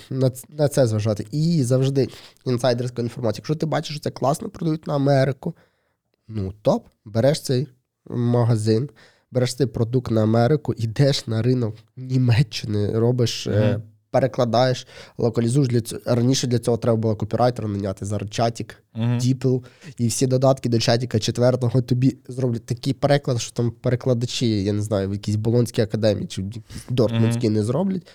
на, 0.49 0.69
це 0.69 0.87
зважати. 0.87 1.27
І 1.31 1.65
завжди 1.65 2.09
інсайдерська 2.47 3.03
інформація. 3.03 3.41
Якщо 3.41 3.55
ти 3.55 3.67
бачиш, 3.67 3.91
що 3.97 4.01
це 4.03 4.11
класно 4.11 4.49
продають 4.49 4.87
на 4.87 4.95
Америку, 4.95 5.55
ну 6.29 6.53
топ, 6.63 6.87
береш 7.05 7.41
цей 7.41 7.67
магазин, 8.07 8.91
береш 9.31 9.55
цей 9.55 9.67
продукт 9.67 10.11
на 10.11 10.23
Америку, 10.23 10.75
йдеш 10.77 11.27
на 11.27 11.43
ринок 11.43 11.77
Німеччини, 11.97 12.99
робиш, 12.99 13.47
Мгм. 13.47 13.83
Перекладаєш, 14.11 14.87
локалізуєш 15.19 15.69
для 15.69 15.81
цього. 15.81 16.03
Раніше 16.05 16.47
для 16.47 16.59
цього 16.59 16.77
треба 16.77 16.97
було 16.97 17.17
копірайтера 17.17 17.69
наняти, 17.69 18.05
зараз 18.05 18.31
чатік. 18.31 18.83
Діпл 19.21 19.57
і 19.99 20.07
всі 20.07 20.27
додатки 20.27 20.69
до 20.69 20.79
чатіка 20.79 21.19
четвертого 21.19 21.83
тобі 21.83 22.17
зроблять 22.29 22.67
такий 22.67 22.93
переклад, 22.93 23.41
що 23.41 23.53
там 23.53 23.71
перекладачі, 23.71 24.65
я 24.65 24.73
не 24.73 24.83
знаю, 24.83 25.09
в 25.09 25.13
якійсь 25.13 25.37
Болонській 25.37 25.83
академії 25.83 26.27
чи 26.27 26.45
Дортмундській 26.91 27.49
не 27.49 27.65
зроблять. 27.65 28.07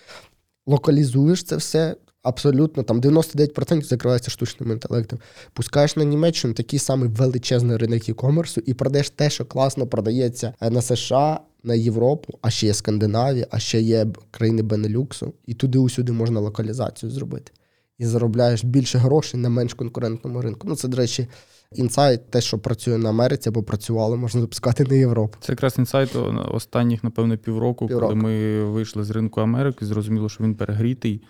Локалізуєш 0.65 1.43
це 1.43 1.55
все. 1.55 1.95
Абсолютно 2.23 2.83
там 2.83 3.01
99% 3.01 3.83
закривається 3.83 4.31
штучним 4.31 4.71
інтелектом. 4.71 5.19
Пускаєш 5.53 5.95
на 5.95 6.03
Німеччину 6.03 6.53
такий 6.53 6.79
самий 6.79 7.09
величезний 7.09 7.77
ринок 7.77 8.09
e-комерсу 8.09 8.61
і 8.65 8.73
продаєш 8.73 9.09
те, 9.09 9.29
що 9.29 9.45
класно 9.45 9.87
продається 9.87 10.53
е, 10.61 10.69
на 10.69 10.81
США, 10.81 11.39
на 11.63 11.73
Європу, 11.73 12.39
а 12.41 12.49
ще 12.49 12.67
є 12.67 12.73
Скандинавія, 12.73 13.47
а 13.51 13.59
ще 13.59 13.81
є 13.81 14.07
країни 14.31 14.61
Бенелюксу, 14.61 15.33
і 15.45 15.53
туди 15.53 15.79
усюди 15.79 16.11
можна 16.11 16.39
локалізацію 16.39 17.09
зробити. 17.09 17.51
І 17.97 18.05
заробляєш 18.05 18.63
більше 18.63 18.97
грошей 18.97 19.39
на 19.39 19.49
менш 19.49 19.73
конкурентному 19.73 20.41
ринку. 20.41 20.67
Ну, 20.67 20.75
це, 20.75 20.87
до 20.87 20.97
речі, 20.97 21.27
інсайт, 21.75 22.29
те, 22.29 22.41
що 22.41 22.59
працює 22.59 22.97
на 22.97 23.09
Америці 23.09 23.49
або 23.49 23.63
працювало, 23.63 24.17
можна 24.17 24.41
запускати 24.41 24.83
на 24.83 24.95
Європу. 24.95 25.37
Це 25.41 25.51
якраз 25.51 25.75
інсайт 25.77 26.15
останніх, 26.51 27.03
напевно, 27.03 27.37
півроку, 27.37 27.87
Півроку. 27.87 28.07
коли 28.13 28.23
ми 28.23 28.63
вийшли 28.63 29.03
з 29.03 29.09
ринку 29.09 29.41
Америки, 29.41 29.85
зрозуміло, 29.85 30.29
що 30.29 30.43
він 30.43 30.55
перегрітий. 30.55 31.21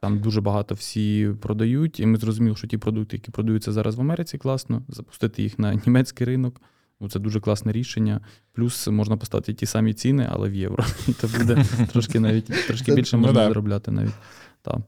Там 0.00 0.20
дуже 0.20 0.40
багато 0.40 0.74
всі 0.74 1.30
продають, 1.40 2.00
і 2.00 2.06
ми 2.06 2.18
зрозуміли, 2.18 2.56
що 2.56 2.66
ті 2.66 2.78
продукти, 2.78 3.16
які 3.16 3.30
продаються 3.30 3.72
зараз 3.72 3.94
в 3.94 4.00
Америці, 4.00 4.38
класно, 4.38 4.82
запустити 4.88 5.42
їх 5.42 5.58
на 5.58 5.74
німецький 5.86 6.26
ринок. 6.26 6.60
Ну, 7.00 7.08
це 7.08 7.18
дуже 7.18 7.40
класне 7.40 7.72
рішення. 7.72 8.20
Плюс 8.52 8.88
можна 8.88 9.16
поставити 9.16 9.54
ті 9.54 9.66
самі 9.66 9.94
ціни, 9.94 10.28
але 10.30 10.48
в 10.48 10.54
євро. 10.54 10.84
І 11.08 11.12
це 11.20 11.26
буде 11.38 11.64
трошки 11.92 12.20
навіть 12.20 12.66
трошки 12.66 12.94
більше 12.94 13.16
ну 13.16 13.22
можна 13.22 13.40
да. 13.40 13.48
заробляти 13.48 13.90
навіть. 13.90 14.14
Так. 14.62 14.78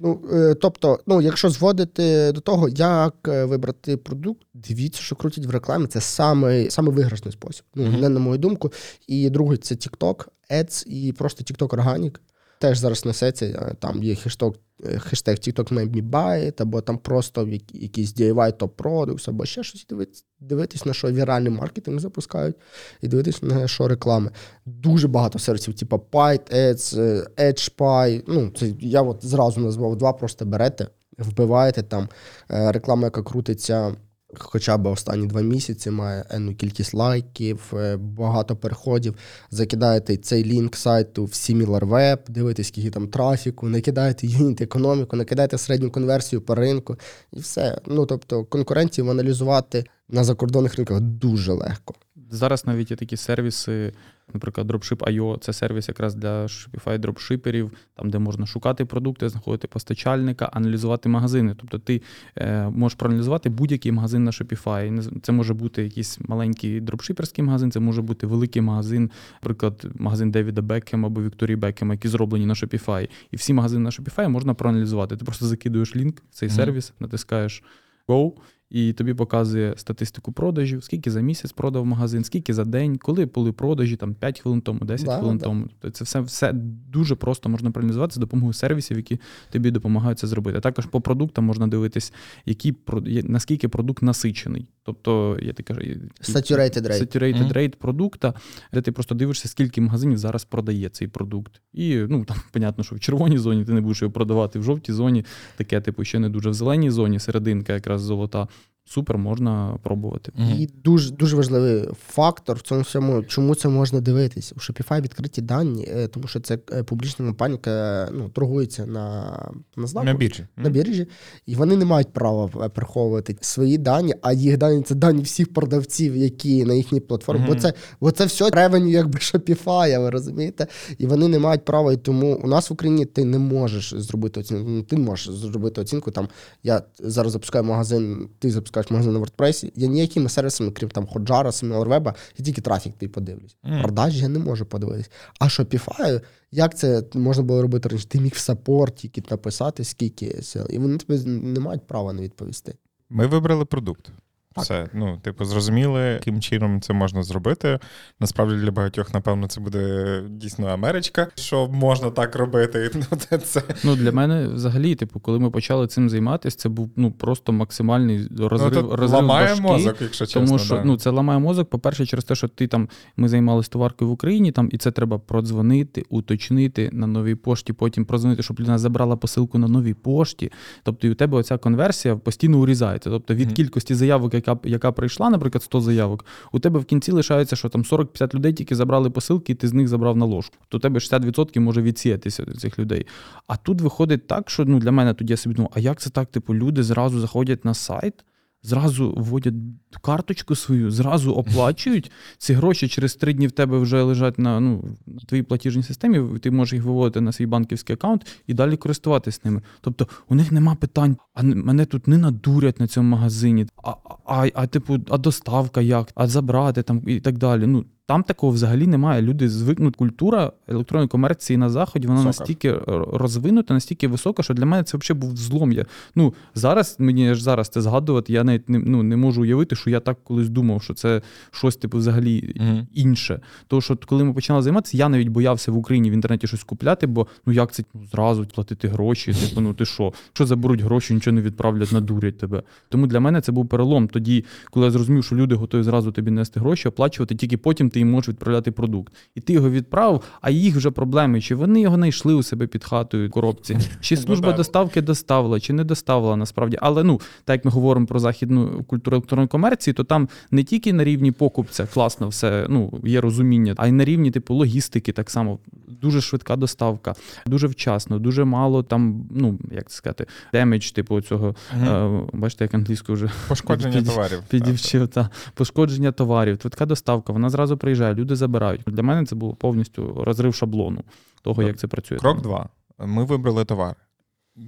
Ну, 0.00 0.20
е, 0.32 0.54
тобто, 0.54 0.98
ну, 1.06 1.20
якщо 1.20 1.50
зводити 1.50 2.32
до 2.32 2.40
того, 2.40 2.68
як 2.68 3.14
е, 3.28 3.44
вибрати 3.44 3.96
продукт, 3.96 4.42
дивіться, 4.54 5.02
що 5.02 5.16
крутять 5.16 5.46
в 5.46 5.50
рекламі. 5.50 5.86
Це 5.86 6.00
саме, 6.00 6.70
саме 6.70 6.90
виграшний 6.90 7.32
спосіб. 7.32 7.64
Ну, 7.74 7.90
не 7.90 8.08
на 8.08 8.20
мою 8.20 8.38
думку. 8.38 8.72
І 9.06 9.30
другий 9.30 9.58
це 9.58 9.74
TikTok, 9.74 10.26
Ads 10.50 10.86
і 10.86 11.12
просто 11.12 11.44
TikTok 11.44 11.68
Organic. 11.68 12.16
Теж 12.60 12.78
зараз 12.78 13.04
несеться. 13.04 13.46
е, 13.46 13.74
Там 13.78 14.02
є 14.02 14.14
хештег, 14.14 14.52
хештег 14.98 15.36
TikTok 15.36 15.72
made 15.72 16.02
me 16.02 16.52
або 16.62 16.80
там 16.80 16.98
просто 16.98 17.48
якийсь 17.72 18.14
DIY 18.14 18.52
top 18.58 18.68
products, 18.68 19.30
або 19.30 19.44
ще 19.44 19.62
щось. 19.62 19.86
Дивитись, 19.88 20.24
дивитись, 20.40 20.86
на 20.86 20.92
що 20.92 21.12
віральний 21.12 21.52
маркетинг 21.52 22.00
запускають, 22.00 22.56
і 23.02 23.08
дивитись 23.08 23.42
на 23.42 23.68
що 23.68 23.88
реклами. 23.88 24.30
Дуже 24.66 25.08
багато 25.08 25.38
сервісів, 25.38 25.74
типу 25.74 25.96
Pyte, 26.12 26.54
Ads, 26.54 27.00
е, 27.00 27.26
EdgePy. 27.36 28.22
Ну, 28.26 28.50
це 28.56 28.72
я 28.80 29.02
от 29.02 29.24
зразу 29.24 29.60
назвав 29.60 29.96
два, 29.96 30.12
просто 30.12 30.44
берете, 30.44 30.86
вбиваєте 31.18 31.82
там 31.82 32.08
е, 32.50 32.72
реклама, 32.72 33.04
яка 33.04 33.22
крутиться. 33.22 33.96
Хоча 34.38 34.76
б 34.76 34.86
останні 34.86 35.26
два 35.26 35.40
місяці 35.40 35.90
має 35.90 36.24
енну 36.30 36.54
кількість 36.54 36.94
лайків, 36.94 37.72
е, 37.72 37.96
багато 37.96 38.56
переходів. 38.56 39.14
Закидаєте 39.50 40.16
цей 40.16 40.44
лінк 40.44 40.76
сайту 40.76 41.24
в 41.24 41.28
SimilarWeb, 41.28 42.18
дивитесь, 42.28 42.68
скільки 42.68 42.90
там 42.90 43.08
трафіку, 43.08 43.68
накидаєте 43.68 44.26
юніт 44.26 44.60
економіку, 44.60 45.16
накидаєте 45.16 45.58
середню 45.58 45.90
конверсію 45.90 46.42
по 46.42 46.54
ринку, 46.54 46.96
і 47.32 47.40
все. 47.40 47.80
Ну 47.86 48.06
тобто 48.06 48.44
конкурентів 48.44 49.10
аналізувати 49.10 49.84
на 50.08 50.24
закордонних 50.24 50.76
ринках 50.76 51.00
дуже 51.00 51.52
легко. 51.52 51.94
Зараз 52.30 52.66
навіть 52.66 52.90
є 52.90 52.96
такі 52.96 53.16
сервіси, 53.16 53.92
наприклад, 54.34 54.70
Dropship.io, 54.70 55.38
це 55.38 55.52
сервіс 55.52 55.88
якраз 55.88 56.14
для 56.14 56.42
Shopify 56.42 56.98
дропшиперів, 56.98 57.70
там, 57.94 58.10
де 58.10 58.18
можна 58.18 58.46
шукати 58.46 58.84
продукти, 58.84 59.28
знаходити 59.28 59.68
постачальника, 59.68 60.44
аналізувати 60.44 61.08
магазини. 61.08 61.54
Тобто 61.58 61.78
ти 61.78 62.02
е, 62.36 62.68
можеш 62.68 62.98
проаналізувати 62.98 63.48
будь-який 63.48 63.92
магазин 63.92 64.24
на 64.24 64.30
Shopify. 64.30 65.20
Це 65.22 65.32
може 65.32 65.54
бути 65.54 65.82
якийсь 65.82 66.18
маленький 66.28 66.80
дропшиперський 66.80 67.44
магазин, 67.44 67.70
це 67.70 67.80
може 67.80 68.02
бути 68.02 68.26
великий 68.26 68.62
магазин, 68.62 69.10
наприклад, 69.42 69.86
магазин 69.94 70.30
Девіда 70.30 70.62
Бекхема 70.62 71.08
або 71.08 71.22
Вікторії 71.22 71.56
Бекхема, 71.56 71.94
які 71.94 72.08
зроблені 72.08 72.46
на 72.46 72.54
Shopify. 72.54 73.08
І 73.30 73.36
всі 73.36 73.52
магазини 73.52 73.84
на 73.84 73.90
Shopify 73.90 74.28
можна 74.28 74.54
проаналізувати. 74.54 75.16
Ти 75.16 75.24
просто 75.24 75.46
закидуєш 75.46 75.96
лінк 75.96 76.22
в 76.30 76.34
цей 76.34 76.50
сервіс, 76.50 76.92
натискаєш 77.00 77.62
Go, 78.08 78.32
і 78.70 78.92
тобі 78.92 79.14
показує 79.14 79.74
статистику 79.76 80.32
продажів, 80.32 80.84
скільки 80.84 81.10
за 81.10 81.20
місяць 81.20 81.52
продав 81.52 81.86
магазин, 81.86 82.24
скільки 82.24 82.54
за 82.54 82.64
день, 82.64 82.98
коли 82.98 83.26
були 83.26 83.52
продажі, 83.52 83.96
там 83.96 84.14
5 84.14 84.40
хвилин 84.40 84.60
тому, 84.60 84.80
10 84.80 85.06
Да, 85.06 85.18
хвилин 85.18 85.38
да. 85.38 85.44
тому. 85.44 85.66
Тобто 85.80 85.90
це 85.90 86.04
все, 86.04 86.20
все 86.20 86.52
дуже 86.92 87.14
просто 87.14 87.48
можна 87.48 87.70
проаналізувати 87.70 88.14
за 88.14 88.20
допомогою 88.20 88.52
сервісів, 88.52 88.96
які 88.96 89.18
тобі 89.50 89.70
допомагають 89.70 90.18
це 90.18 90.26
зробити. 90.26 90.60
Також 90.60 90.86
по 90.86 91.00
продуктам 91.00 91.44
можна 91.44 91.66
дивитись, 91.66 92.12
які, 92.46 92.72
про- 92.72 93.02
наскільки 93.24 93.68
продукт 93.68 94.02
насичений. 94.02 94.66
Тобто, 94.82 95.38
я 95.42 95.52
так 95.52 95.66
кажу, 95.66 95.80
Saturated 96.20 96.82
rate. 96.86 97.00
Saturated 97.02 97.52
rate 97.52 97.76
продукта, 97.76 98.34
де 98.72 98.80
ти 98.82 98.92
просто 98.92 99.14
дивишся, 99.14 99.48
скільки 99.48 99.80
магазинів 99.80 100.18
зараз 100.18 100.44
продає 100.44 100.88
цей 100.88 101.08
продукт. 101.08 101.60
І 101.72 101.96
ну 102.08 102.24
там 102.24 102.36
понятно, 102.52 102.84
що 102.84 102.96
в 102.96 103.00
червоній 103.00 103.38
зоні 103.38 103.64
ти 103.64 103.72
не 103.72 103.80
будеш 103.80 104.02
його 104.02 104.12
продавати, 104.12 104.58
в 104.58 104.62
жовтій 104.62 104.92
зоні 104.92 105.24
таке, 105.56 105.80
типу, 105.80 106.04
ще 106.04 106.18
не 106.18 106.28
дуже 106.28 106.50
в 106.50 106.54
зеленій 106.54 106.90
зоні, 106.90 107.18
серединка 107.18 107.72
якраз 107.72 108.02
золота. 108.02 108.48
Супер, 108.84 109.18
можна 109.18 109.78
пробувати. 109.82 110.32
І 110.58 110.68
дуже 110.84 111.10
дуже 111.10 111.36
важливий 111.36 111.88
фактор 112.06 112.56
в 112.56 112.62
цьому 112.62 112.80
всьому, 112.80 113.22
чому 113.22 113.54
це 113.54 113.68
можна 113.68 114.00
дивитись. 114.00 114.52
У 114.56 114.60
Shopify 114.60 115.00
відкриті 115.00 115.46
дані, 115.46 115.88
е, 115.88 116.08
тому 116.08 116.26
що 116.26 116.40
це 116.40 116.58
е, 116.72 116.82
публічна 116.82 117.26
компанія, 117.26 117.58
яка 117.64 118.08
ну, 118.12 118.28
торгується 118.28 118.86
на, 118.86 119.36
на 119.76 119.86
знаку. 119.86 120.06
На 120.06 120.14
біржі. 120.14 120.46
на 120.56 120.70
біржі, 120.70 121.06
і 121.46 121.54
вони 121.54 121.76
не 121.76 121.84
мають 121.84 122.12
права 122.12 122.50
е, 122.64 122.68
приховувати 122.68 123.36
свої 123.40 123.78
дані, 123.78 124.14
а 124.22 124.32
їх 124.32 124.58
дані 124.58 124.82
це 124.82 124.94
дані 124.94 125.22
всіх 125.22 125.52
продавців, 125.52 126.16
які 126.16 126.64
на 126.64 126.74
їхній 126.74 127.00
платформі. 127.00 127.44
Бо 127.48 127.54
це, 127.54 127.72
бо 128.00 128.10
це 128.10 128.24
все 128.24 128.50
ревеню, 128.50 128.88
якби 128.88 129.18
Shopify, 129.18 130.00
ви 130.00 130.10
розумієте? 130.10 130.66
І 130.98 131.06
вони 131.06 131.28
не 131.28 131.38
мають 131.38 131.64
права. 131.64 131.92
І 131.92 131.96
тому 131.96 132.40
у 132.44 132.46
нас 132.46 132.70
в 132.70 132.72
Україні 132.72 133.04
ти 133.04 133.24
не 133.24 133.38
можеш 133.38 133.94
зробити 133.94 134.40
оцінку. 134.40 134.70
Ну, 134.70 134.82
Ти 134.82 134.96
не 134.96 135.04
можеш 135.04 135.34
зробити 135.34 135.80
оцінку. 135.80 136.10
Там 136.10 136.28
я 136.62 136.82
зараз 136.98 137.32
запускаю 137.32 137.64
магазин, 137.64 138.28
ти 138.38 138.50
запускаєш 138.50 138.69
магазин 138.90 139.12
на 139.12 139.18
WordPress. 139.18 139.72
Я 139.74 139.88
ніякими 139.88 140.28
сервісами, 140.28 140.70
крім 140.70 140.88
там 140.88 141.06
Ходжара, 141.06 141.50
SimilarWeb, 141.50 142.14
я 142.38 142.44
тільки 142.44 142.60
трафік 142.60 142.94
ти 142.98 143.08
подивлюсь. 143.08 143.56
Mm. 143.64 143.82
Продажі 143.82 144.18
я 144.18 144.28
не 144.28 144.38
можу 144.38 144.66
подивитись. 144.66 145.10
А 145.38 145.44
Shopify, 145.44 146.20
як 146.50 146.78
це 146.78 147.02
можна 147.14 147.42
було 147.42 147.62
робити 147.62 147.88
раніше? 147.88 148.08
Ти 148.08 148.20
міг 148.20 148.32
в 148.32 148.38
саппорт 148.38 148.94
тільки 148.94 149.22
написати, 149.30 149.84
скільки 149.84 150.42
сил, 150.42 150.66
і 150.70 150.78
вони 150.78 150.98
тобі 150.98 151.24
не 151.26 151.60
мають 151.60 151.86
права 151.86 152.12
не 152.12 152.22
відповісти. 152.22 152.74
Ми 153.10 153.26
вибрали 153.26 153.64
продукт. 153.64 154.10
Так. 154.54 154.64
Все, 154.64 154.88
ну, 154.92 155.18
типу, 155.22 155.44
зрозуміли, 155.44 156.00
яким 156.00 156.40
чином 156.40 156.80
це 156.80 156.92
можна 156.92 157.22
зробити. 157.22 157.78
Насправді 158.20 158.56
для 158.56 158.70
багатьох, 158.70 159.14
напевно, 159.14 159.48
це 159.48 159.60
буде 159.60 160.22
дійсно 160.28 160.66
Америчка, 160.66 161.28
що 161.34 161.68
можна 161.68 162.10
так 162.10 162.36
робити. 162.36 162.90
Ну, 162.94 163.18
це, 163.18 163.38
це. 163.38 163.62
Ну, 163.84 163.96
для 163.96 164.12
мене 164.12 164.48
взагалі, 164.48 164.94
типу, 164.94 165.20
коли 165.20 165.38
ми 165.38 165.50
почали 165.50 165.86
цим 165.86 166.10
займатися, 166.10 166.56
це 166.56 166.68
був 166.68 166.90
ну, 166.96 167.10
просто 167.10 167.52
максимальний 167.52 168.28
розрив, 168.38 168.72
ну, 168.74 168.96
розрив 168.96 169.10
ламає 169.10 169.48
башки. 169.48 169.62
мозок, 169.62 169.96
якщо 170.00 170.26
чесно. 170.26 170.46
Тому 170.46 170.58
що 170.58 170.74
да. 170.74 170.84
ну, 170.84 170.96
це 170.96 171.10
ламає 171.10 171.38
мозок, 171.38 171.70
по-перше, 171.70 172.06
через 172.06 172.24
те, 172.24 172.34
що 172.34 172.48
ти 172.48 172.66
там 172.66 172.88
ми 173.16 173.28
займалися 173.28 173.70
товаркою 173.70 174.10
в 174.10 174.12
Україні, 174.14 174.52
там, 174.52 174.68
і 174.72 174.78
це 174.78 174.90
треба 174.90 175.18
продзвонити, 175.18 176.04
уточнити 176.08 176.90
на 176.92 177.06
новій 177.06 177.34
пошті, 177.34 177.72
потім 177.72 178.04
продзвонити, 178.04 178.42
щоб 178.42 178.60
людина 178.60 178.78
забрала 178.78 179.16
посилку 179.16 179.58
на 179.58 179.68
новій 179.68 179.94
пошті. 179.94 180.52
Тобто, 180.82 181.06
і 181.06 181.10
у 181.10 181.14
тебе 181.14 181.38
оця 181.38 181.58
конверсія 181.58 182.16
постійно 182.16 182.58
урізається. 182.58 183.10
Тобто 183.10 183.34
від 183.34 183.46
Мгм. 183.46 183.54
кількості 183.54 183.94
заявок, 183.94 184.34
яка, 184.46 184.68
яка 184.68 184.92
прийшла, 184.92 185.30
наприклад, 185.30 185.62
100 185.62 185.80
заявок, 185.80 186.24
у 186.52 186.58
тебе 186.58 186.80
в 186.80 186.84
кінці 186.84 187.12
лишається, 187.12 187.56
що 187.56 187.68
там 187.68 187.82
40-50 187.82 188.34
людей 188.34 188.52
тільки 188.52 188.74
забрали 188.74 189.10
посилки, 189.10 189.52
і 189.52 189.56
ти 189.56 189.68
з 189.68 189.72
них 189.72 189.88
забрав 189.88 190.16
на 190.16 190.24
ложку. 190.24 190.56
То 190.68 190.78
тебе 190.78 190.98
60% 190.98 191.60
може 191.60 191.82
відсіятися 191.82 192.42
від 192.42 192.60
цих 192.60 192.78
людей. 192.78 193.06
А 193.46 193.56
тут 193.56 193.80
виходить 193.80 194.26
так, 194.26 194.50
що 194.50 194.64
ну, 194.64 194.78
для 194.78 194.92
мене 194.92 195.14
тоді 195.14 195.32
я 195.32 195.36
собі 195.36 195.54
думав, 195.54 195.72
а 195.74 195.80
як 195.80 196.00
це 196.00 196.10
так? 196.10 196.30
Типу, 196.30 196.54
люди 196.54 196.82
зразу 196.82 197.20
заходять 197.20 197.64
на 197.64 197.74
сайт. 197.74 198.14
Зразу 198.62 199.14
вводять 199.16 199.54
карточку 200.02 200.54
свою, 200.54 200.90
зразу 200.90 201.32
оплачують. 201.32 202.10
Ці 202.38 202.54
гроші 202.54 202.88
через 202.88 203.14
три 203.14 203.32
дні 203.32 203.46
в 203.46 203.52
тебе 203.52 203.78
вже 203.78 204.02
лежать 204.02 204.38
на, 204.38 204.60
ну, 204.60 204.84
на 205.06 205.20
твоїй 205.20 205.42
платіжній 205.42 205.82
системі, 205.82 206.38
ти 206.38 206.50
можеш 206.50 206.72
їх 206.72 206.84
виводити 206.84 207.20
на 207.20 207.32
свій 207.32 207.46
банківський 207.46 207.94
аккаунт 207.94 208.26
і 208.46 208.54
далі 208.54 208.76
користуватись 208.76 209.44
ними. 209.44 209.62
Тобто 209.80 210.08
у 210.28 210.34
них 210.34 210.52
нема 210.52 210.74
питань, 210.74 211.16
а 211.34 211.42
мене 211.42 211.84
тут 211.84 212.08
не 212.08 212.18
надурять 212.18 212.80
на 212.80 212.86
цьому 212.86 213.08
магазині, 213.08 213.66
а, 213.84 213.94
а, 214.26 214.48
а 214.54 214.66
типу, 214.66 214.98
а 215.08 215.18
доставка 215.18 215.80
як, 215.80 216.08
а 216.14 216.26
забрати 216.26 216.82
там 216.82 217.02
і 217.06 217.20
так 217.20 217.38
далі. 217.38 217.66
Ну, 217.66 217.84
там 218.10 218.22
такого 218.22 218.52
взагалі 218.52 218.86
немає. 218.86 219.22
Люди 219.22 219.48
звикнуть. 219.48 219.96
Культура 219.96 220.52
електронної 220.68 221.08
комерції 221.08 221.56
на 221.56 221.70
заході, 221.70 222.06
вона 222.06 222.20
Висока. 222.20 222.40
настільки 222.40 222.68
е, 222.68 222.82
розвинута, 223.12 223.74
настільки 223.74 224.08
висока, 224.08 224.42
що 224.42 224.54
для 224.54 224.66
мене 224.66 224.82
це 224.82 224.98
взагалі 224.98 225.20
був 225.20 225.36
злом. 225.36 225.72
Я, 225.72 225.86
ну, 226.14 226.34
зараз 226.54 226.96
мені 226.98 227.30
аж 227.30 227.42
зараз 227.42 227.68
це 227.68 227.80
згадувати, 227.80 228.32
я 228.32 228.44
навіть 228.44 228.68
не, 228.68 228.78
ну, 228.78 229.02
не 229.02 229.16
можу 229.16 229.42
уявити, 229.42 229.76
що 229.76 229.90
я 229.90 230.00
так 230.00 230.18
колись 230.24 230.48
думав, 230.48 230.82
що 230.82 230.94
це 230.94 231.22
щось 231.50 231.76
типу 231.76 231.98
взагалі 231.98 232.54
Мгм. 232.56 232.86
інше. 232.94 233.40
Тому 233.66 233.82
що 233.82 233.96
коли 234.06 234.24
ми 234.24 234.34
починали 234.34 234.62
займатися, 234.62 234.96
я 234.96 235.08
навіть 235.08 235.28
боявся 235.28 235.72
в 235.72 235.76
Україні 235.76 236.10
в 236.10 236.12
інтернеті 236.12 236.46
щось 236.46 236.64
купляти, 236.64 237.06
бо 237.06 237.26
ну 237.46 237.52
як 237.52 237.72
це 237.72 237.84
ну, 237.94 238.00
зразу 238.12 238.46
платити 238.46 238.88
гроші? 238.88 239.32
Типу, 239.32 239.60
ну 239.60 239.74
ти 239.74 239.84
що? 239.84 240.12
Що 240.32 240.46
заберуть 240.46 240.80
гроші, 240.80 241.14
нічого 241.14 241.34
не 241.34 241.42
відправлять, 241.42 241.92
надурять 241.92 242.38
тебе. 242.38 242.62
Тому 242.88 243.06
для 243.06 243.20
мене 243.20 243.40
це 243.40 243.52
був 243.52 243.68
перелом. 243.68 244.08
Тоді, 244.08 244.44
коли 244.70 244.86
я 244.86 244.90
зрозумів, 244.90 245.24
що 245.24 245.36
люди 245.36 245.54
готові 245.54 245.82
зразу 245.82 246.12
тобі 246.12 246.30
нести 246.30 246.60
гроші, 246.60 246.88
оплачувати, 246.88 247.34
тільки 247.34 247.56
потім 247.56 247.90
ти 247.90 247.99
їм 248.00 248.10
можеш 248.10 248.28
відправляти 248.28 248.70
продукт. 248.72 249.12
І 249.34 249.40
ти 249.40 249.52
його 249.52 249.70
відправив, 249.70 250.20
а 250.40 250.50
їх 250.50 250.76
вже 250.76 250.90
проблеми, 250.90 251.40
чи 251.40 251.54
вони 251.54 251.80
його 251.80 251.96
знайшли 251.96 252.34
у 252.34 252.42
себе 252.42 252.66
під 252.66 252.84
хатою 252.84 253.28
в 253.28 253.30
коробці, 253.30 253.76
чи 254.00 254.14
Ну, 254.14 254.22
служба 254.22 254.52
доставки 254.52 255.02
доставила, 255.02 255.60
чи 255.60 255.72
не 255.72 255.84
доставила 255.84 256.36
насправді. 256.36 256.78
Але 256.80 257.02
ну, 257.04 257.20
так 257.44 257.54
як 257.56 257.64
ми 257.64 257.70
говоримо 257.70 258.06
про 258.06 258.18
західну 258.20 258.84
культуру 258.86 259.14
електронної 259.16 259.48
комерції, 259.48 259.94
то 259.94 260.04
там 260.04 260.28
не 260.50 260.64
тільки 260.64 260.92
на 260.92 261.04
рівні 261.04 261.32
покупця 261.32 261.86
класно 261.86 262.28
все 262.28 262.66
ну, 262.68 263.00
є 263.04 263.20
розуміння, 263.20 263.74
а 263.76 263.86
й 263.86 263.92
на 263.92 264.04
рівні 264.04 264.30
типу 264.30 264.54
логістики 264.54 265.12
так 265.12 265.30
само. 265.30 265.58
Дуже 266.02 266.20
швидка 266.20 266.56
доставка, 266.56 267.14
дуже 267.46 267.66
вчасно, 267.66 268.18
дуже 268.18 268.44
мало 268.44 268.82
там, 268.82 269.24
ну 269.30 269.58
як 269.72 269.90
це 269.90 269.96
сказати, 269.96 270.26
damage, 270.52 270.90
типу 270.90 271.20
цього. 271.20 271.54
Е, 271.72 272.20
бачите, 272.32 272.64
як 272.64 272.74
англійською 272.74 273.16
вже 273.16 273.30
Пошкодження 273.48 273.96
під- 273.98 274.06
товарів. 274.06 274.42
підвчив 274.48 275.08
та 275.08 275.30
пошкодження 275.54 276.12
товарів, 276.12 276.58
швидка 276.62 276.86
доставка, 276.86 277.32
вона 277.32 277.50
зразу 277.50 277.76
приїжджає, 277.90 278.14
люди 278.14 278.36
забирають. 278.36 278.82
Для 278.86 279.02
мене 279.02 279.26
це 279.26 279.34
було 279.34 279.54
повністю 279.54 280.24
розрив 280.24 280.54
шаблону 280.54 281.04
того, 281.42 281.62
як 281.62 281.78
це 281.78 281.86
працює. 281.86 282.18
Крок 282.18 282.42
два. 282.42 282.68
Ми 282.98 283.24
вибрали 283.24 283.64
товар. 283.64 283.96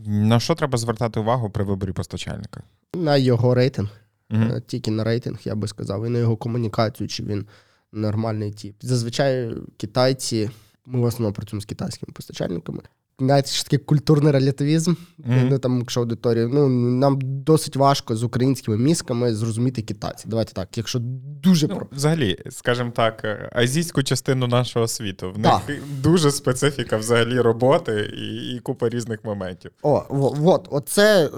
На 0.07 0.41
що 0.41 0.55
треба 0.55 0.79
звертати 0.79 1.21
увагу 1.21 1.51
при 1.51 1.65
виборі 1.65 1.93
постачальника? 1.93 2.63
На 2.95 3.17
його 3.17 3.55
рейтинг, 3.55 3.89
е, 4.33 4.63
тільки 4.67 4.91
на 4.91 5.05
рейтинг, 5.05 5.41
я 5.45 5.55
би 5.55 5.69
сказав, 5.69 6.07
і 6.07 6.09
на 6.09 6.19
його 6.19 6.37
комунікацію, 6.37 7.09
чи 7.09 7.23
він 7.23 7.47
нормальний 7.93 8.53
тип. 8.53 8.77
Зазвичай 8.81 9.55
китайці, 9.77 10.51
ми 10.87 11.01
в 11.01 11.05
основному 11.05 11.35
працюємо 11.35 11.61
з 11.61 11.65
китайськими 11.65 12.13
постачальниками. 12.13 12.81
Знаєте, 13.19 13.49
що 13.51 13.65
таке 13.65 13.79
культурний 13.79 14.33
релятивізм. 14.33 14.95
Мгм. 15.19 15.49
Ну, 15.51 15.59
там, 15.59 15.79
якщо 15.79 16.01
аудиторія, 16.01 16.47
ну 16.53 16.69
нам 16.69 17.19
досить 17.23 17.77
важко 17.77 18.17
з 18.17 18.23
українськими 18.23 18.77
мізками 18.77 19.35
зрозуміти 19.35 19.83
китайців. 19.83 20.31
Давайте 20.31 20.53
так, 20.53 20.69
якщо 20.79 20.99
дуже 21.43 21.69
Ну, 21.69 21.77
про 21.77 21.87
взагалі, 21.93 22.39
скажімо 22.51 22.91
так, 22.97 23.21
е, 23.25 23.51
азійську 23.53 24.03
частину 24.03 24.47
нашого 24.47 24.89
світу. 24.89 25.33
В 25.33 25.39
них 25.39 25.53
Так. 25.67 25.77
дуже 26.03 26.31
специфіка 26.31 26.97
взагалі 26.97 27.41
роботи 27.41 28.11
і, 28.19 28.55
і 28.57 28.59
купа 28.61 28.89
різних 28.89 29.25
моментів. 29.25 29.71
О, 29.83 30.03
во- 30.09 30.37
от, 30.53 30.69
оце 30.71 31.31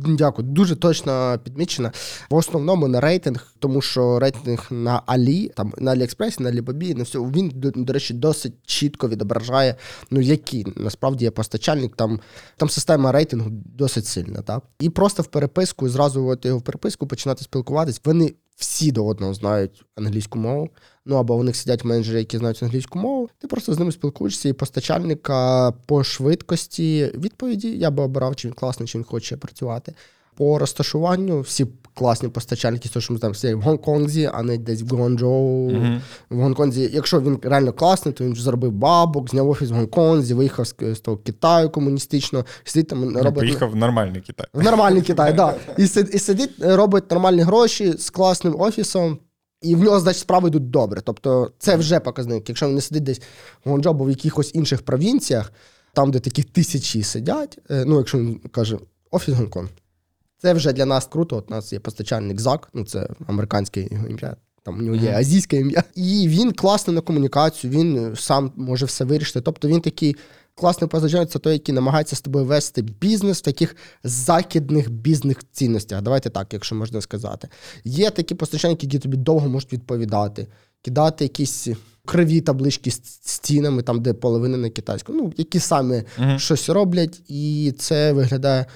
дякую, 0.00 0.48
дуже 0.48 0.76
точно 0.76 1.38
підмічено. 1.44 1.92
В 2.30 2.34
основному 2.34 2.88
на 2.88 3.00
рейтинг, 3.00 3.54
тому 3.58 3.80
що 3.82 4.18
рейтинг 4.18 4.66
на 4.70 5.02
Алі, 5.06 5.48
там 5.48 5.72
на 5.78 5.90
Аліекспресі, 5.90 6.42
на 6.42 6.48
Алібабі, 6.48 6.94
на 6.94 7.02
все, 7.02 7.18
він, 7.18 7.52
до, 7.54 7.70
до 7.70 7.92
речі, 7.92 8.14
досить 8.14 8.52
чітко 8.66 9.08
відображає, 9.08 9.74
ну 10.10 10.20
які 10.20 10.66
насправді 10.88 11.24
є 11.24 11.30
постачальник, 11.30 11.96
там, 11.96 12.20
там 12.56 12.68
система 12.68 13.12
рейтингу 13.12 13.50
досить 13.50 14.06
сильна. 14.06 14.42
Так? 14.42 14.62
І 14.80 14.90
просто 14.90 15.22
в 15.22 15.26
переписку, 15.26 15.88
зразу 15.88 16.26
от 16.26 16.44
його 16.44 16.58
в 16.58 16.62
переписку 16.62 17.06
починати 17.06 17.44
спілкуватись. 17.44 18.00
Вони 18.04 18.34
всі 18.56 18.92
до 18.92 19.06
одного 19.06 19.34
знають 19.34 19.84
англійську 19.96 20.38
мову. 20.38 20.68
Ну 21.06 21.16
або 21.16 21.34
у 21.34 21.42
них 21.42 21.56
сидять 21.56 21.84
менеджери, 21.84 22.18
які 22.18 22.38
знають 22.38 22.62
англійську 22.62 22.98
мову. 22.98 23.28
Ти 23.38 23.48
просто 23.48 23.74
з 23.74 23.78
ними 23.78 23.92
спілкуєшся, 23.92 24.48
і 24.48 24.52
постачальника 24.52 25.70
по 25.86 26.04
швидкості 26.04 27.12
відповіді 27.14 27.68
я 27.68 27.90
би 27.90 28.02
обирав, 28.02 28.36
чи 28.36 28.48
він 28.48 28.54
класний, 28.54 28.88
чи 28.88 28.98
він 28.98 29.04
хоче 29.04 29.36
працювати. 29.36 29.94
По 30.34 30.58
розташуванню 30.58 31.40
всі 31.40 31.66
класні 31.98 32.28
постачальники, 32.28 32.88
то, 32.88 33.00
що 33.00 33.12
ми 33.12 33.18
знаємо, 33.18 33.32
всі 33.32 33.54
в 33.54 33.60
Гонконзі, 33.60 34.30
а 34.34 34.42
не 34.42 34.58
десь 34.58 34.82
в 34.82 34.88
Гуанчжоу. 34.88 35.70
Мгм. 35.70 36.00
В 36.30 36.40
Гонконзі, 36.40 36.90
якщо 36.92 37.20
він 37.20 37.38
реально 37.42 37.72
класний, 37.72 38.14
то 38.14 38.24
він 38.24 38.32
вже 38.32 38.42
заробив 38.42 38.72
бабок, 38.72 39.30
зняв 39.30 39.48
офіс 39.50 39.70
в 39.70 39.74
Гонконзі, 39.74 40.34
виїхав 40.34 40.66
з, 40.66 40.74
з 40.80 41.00
того 41.00 41.16
Китаю 41.16 41.70
комуністичного, 41.70 42.44
сидить 42.64 42.88
там 42.88 43.00
Ну, 43.04 43.22
робить. 43.22 43.34
Поїхав 43.34 43.70
в 43.70 43.76
нормальний 43.76 44.20
Китай. 44.20 44.46
В 44.52 44.62
нормальний 44.62 45.02
Китай, 45.02 45.32
да. 45.32 45.54
І, 45.78 45.82
сид- 45.82 46.18
сидить, 46.18 46.50
робить 46.60 47.10
нормальні 47.10 47.42
гроші 47.42 47.92
з 47.98 48.10
класним 48.10 48.60
офісом, 48.60 49.18
і 49.62 49.74
в 49.74 49.82
нього, 49.82 50.00
значить, 50.00 50.20
справи 50.20 50.48
йдуть 50.48 50.70
добре. 50.70 51.00
Тобто 51.04 51.50
це 51.58 51.76
вже 51.76 52.00
показник. 52.00 52.48
Якщо 52.48 52.66
він 52.68 52.74
не 52.74 52.80
сидить 52.80 53.02
десь 53.02 53.20
в 53.64 53.70
Гонджо 53.70 53.90
або 53.90 54.04
в 54.04 54.10
якихось 54.10 54.54
інших 54.54 54.82
провінціях, 54.82 55.52
там, 55.92 56.10
де 56.10 56.20
такі 56.20 56.42
тисячі 56.42 57.02
сидять, 57.02 57.58
е, 57.70 57.84
ну, 57.86 57.98
якщо 57.98 58.18
він 58.18 58.40
каже, 58.52 58.78
офіс 59.10 59.34
Гонконг. 59.34 59.68
Це 60.38 60.52
вже 60.54 60.72
для 60.72 60.86
нас 60.86 61.06
круто. 61.06 61.36
От 61.36 61.50
у 61.50 61.54
нас 61.54 61.72
є 61.72 61.80
постачальник 61.80 62.40
ЗАК, 62.40 62.68
ну 62.74 62.84
це 62.84 63.08
американське 63.26 63.88
його 63.90 64.06
ім'я. 64.08 64.36
Там 64.62 64.78
у 64.78 64.82
нього 64.82 64.96
є 64.96 65.12
азійське 65.12 65.56
ім'я. 65.56 65.82
І 65.94 66.28
він 66.28 66.52
класний 66.52 66.94
на 66.96 67.00
комунікацію, 67.00 67.70
він 67.70 68.16
сам 68.16 68.52
може 68.56 68.86
все 68.86 69.04
вирішити. 69.04 69.40
Тобто 69.40 69.68
він 69.68 69.80
такий 69.80 70.16
класний 70.54 70.88
постачальник, 70.90 71.28
це 71.28 71.38
той, 71.38 71.52
який 71.52 71.74
намагається 71.74 72.16
з 72.16 72.20
тобою 72.20 72.44
вести 72.44 72.82
бізнес 72.82 73.38
в 73.38 73.42
таких 73.42 73.76
західних 74.04 74.90
бізнес 74.90 75.36
цінностях. 75.52 76.02
Давайте 76.02 76.30
так, 76.30 76.52
якщо 76.52 76.74
можна 76.74 77.00
сказати. 77.00 77.48
Є 77.84 78.10
такі 78.10 78.34
постачальники, 78.34 78.86
які 78.86 78.98
тобі 78.98 79.16
довго 79.16 79.48
можуть 79.48 79.72
відповідати, 79.72 80.46
кидати 80.82 81.24
якісь 81.24 81.68
криві 82.06 82.40
таблички 82.40 82.90
з 82.90 83.00
стінами, 83.22 83.82
там, 83.82 84.02
де 84.02 84.12
половина 84.12 84.56
на 84.56 84.70
китайському. 84.70 85.22
Ну, 85.22 85.32
які 85.36 85.58
самі 85.58 86.02
Мгм. 86.18 86.38
щось 86.38 86.68
роблять, 86.68 87.20
і 87.28 87.74
це 87.78 88.12
виглядає 88.12 88.66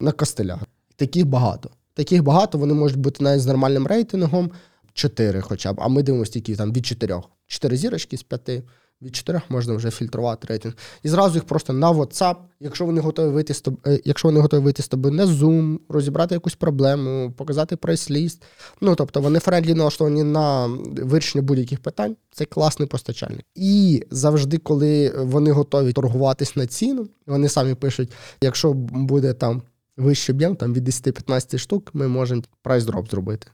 на 0.00 0.12
костелях. 0.12 0.58
Таких 1.02 1.26
багато. 1.26 1.70
Таких 1.94 2.22
багато, 2.22 2.58
вони 2.58 2.74
можуть 2.74 2.98
бути 2.98 3.24
навіть 3.24 3.42
з 3.42 3.46
нормальним 3.46 3.86
рейтингом 3.86 4.50
4 4.92 5.40
хоча 5.40 5.72
б. 5.72 5.80
А 5.80 5.88
ми 5.88 6.02
дивимося 6.02 6.32
тільки 6.32 6.56
там 6.56 6.72
від 6.72 6.86
4. 6.86 7.20
4 7.46 7.76
зірочки 7.76 8.16
з 8.16 8.22
5. 8.22 8.62
Від 9.02 9.16
4 9.16 9.40
можна 9.48 9.74
вже 9.74 9.90
фільтрувати 9.90 10.46
рейтинг. 10.48 10.74
І 11.02 11.08
зразу 11.08 11.34
їх 11.34 11.44
просто 11.44 11.72
на 11.72 11.92
WhatsApp, 11.92 12.36
якщо 12.60 12.86
вони 12.86 13.00
готові 13.00 13.32
вийти 13.32 13.54
з 13.54 13.60
тобою, 13.60 14.00
якщо 14.04 14.28
вони 14.28 14.40
готові 14.40 14.60
вийти 14.60 14.82
з 14.82 14.88
тобою 14.88 15.14
на 15.14 15.26
Zoom, 15.26 15.78
розібрати 15.88 16.34
якусь 16.34 16.54
проблему, 16.54 17.32
показати 17.36 17.76
прайс-ліст. 17.76 18.42
Ну 18.80 18.94
тобто 18.94 19.20
вони 19.20 19.38
friendly 19.38 19.74
налаштовані 19.74 20.22
на 20.24 20.66
вирішення 21.02 21.42
будь-яких 21.42 21.80
питань. 21.80 22.16
Це 22.30 22.44
класний 22.44 22.88
постачальник. 22.88 23.44
І 23.54 24.04
завжди, 24.10 24.58
коли 24.58 25.10
вони 25.18 25.52
готові 25.52 25.92
торгуватись 25.92 26.56
на 26.56 26.66
ціну, 26.66 27.08
вони 27.26 27.48
самі 27.48 27.74
пишуть: 27.74 28.12
якщо 28.40 28.72
буде 28.72 29.32
там 29.32 29.62
вищий 29.96 30.34
об'єм, 30.34 30.56
там 30.56 30.74
від 30.74 30.88
10-15 30.88 31.58
штук, 31.58 31.90
ми 31.94 32.08
можемо 32.08 32.42
price 32.64 32.90
drop 32.90 33.10
зробити. 33.10 33.46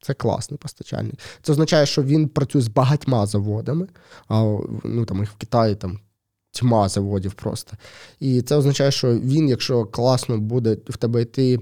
Це 0.00 0.14
класний 0.14 0.58
постачальник. 0.58 1.14
Це 1.42 1.52
означає, 1.52 1.86
що 1.86 2.02
він 2.02 2.28
працює 2.28 2.62
з 2.62 2.68
багатьма 2.68 3.26
заводами, 3.26 3.86
а 4.28 4.58
ну 4.84 5.04
там 5.04 5.18
їх 5.20 5.30
в 5.30 5.36
Китаї 5.36 5.74
там 5.74 5.98
тьма 6.50 6.88
заводів 6.88 7.32
просто. 7.32 7.76
І 8.20 8.42
це 8.42 8.56
означає, 8.56 8.90
що 8.90 9.18
він, 9.18 9.48
якщо 9.48 9.84
класно 9.84 10.38
буде 10.38 10.76
в 10.88 10.96
тебе 10.96 11.22
йти 11.22 11.58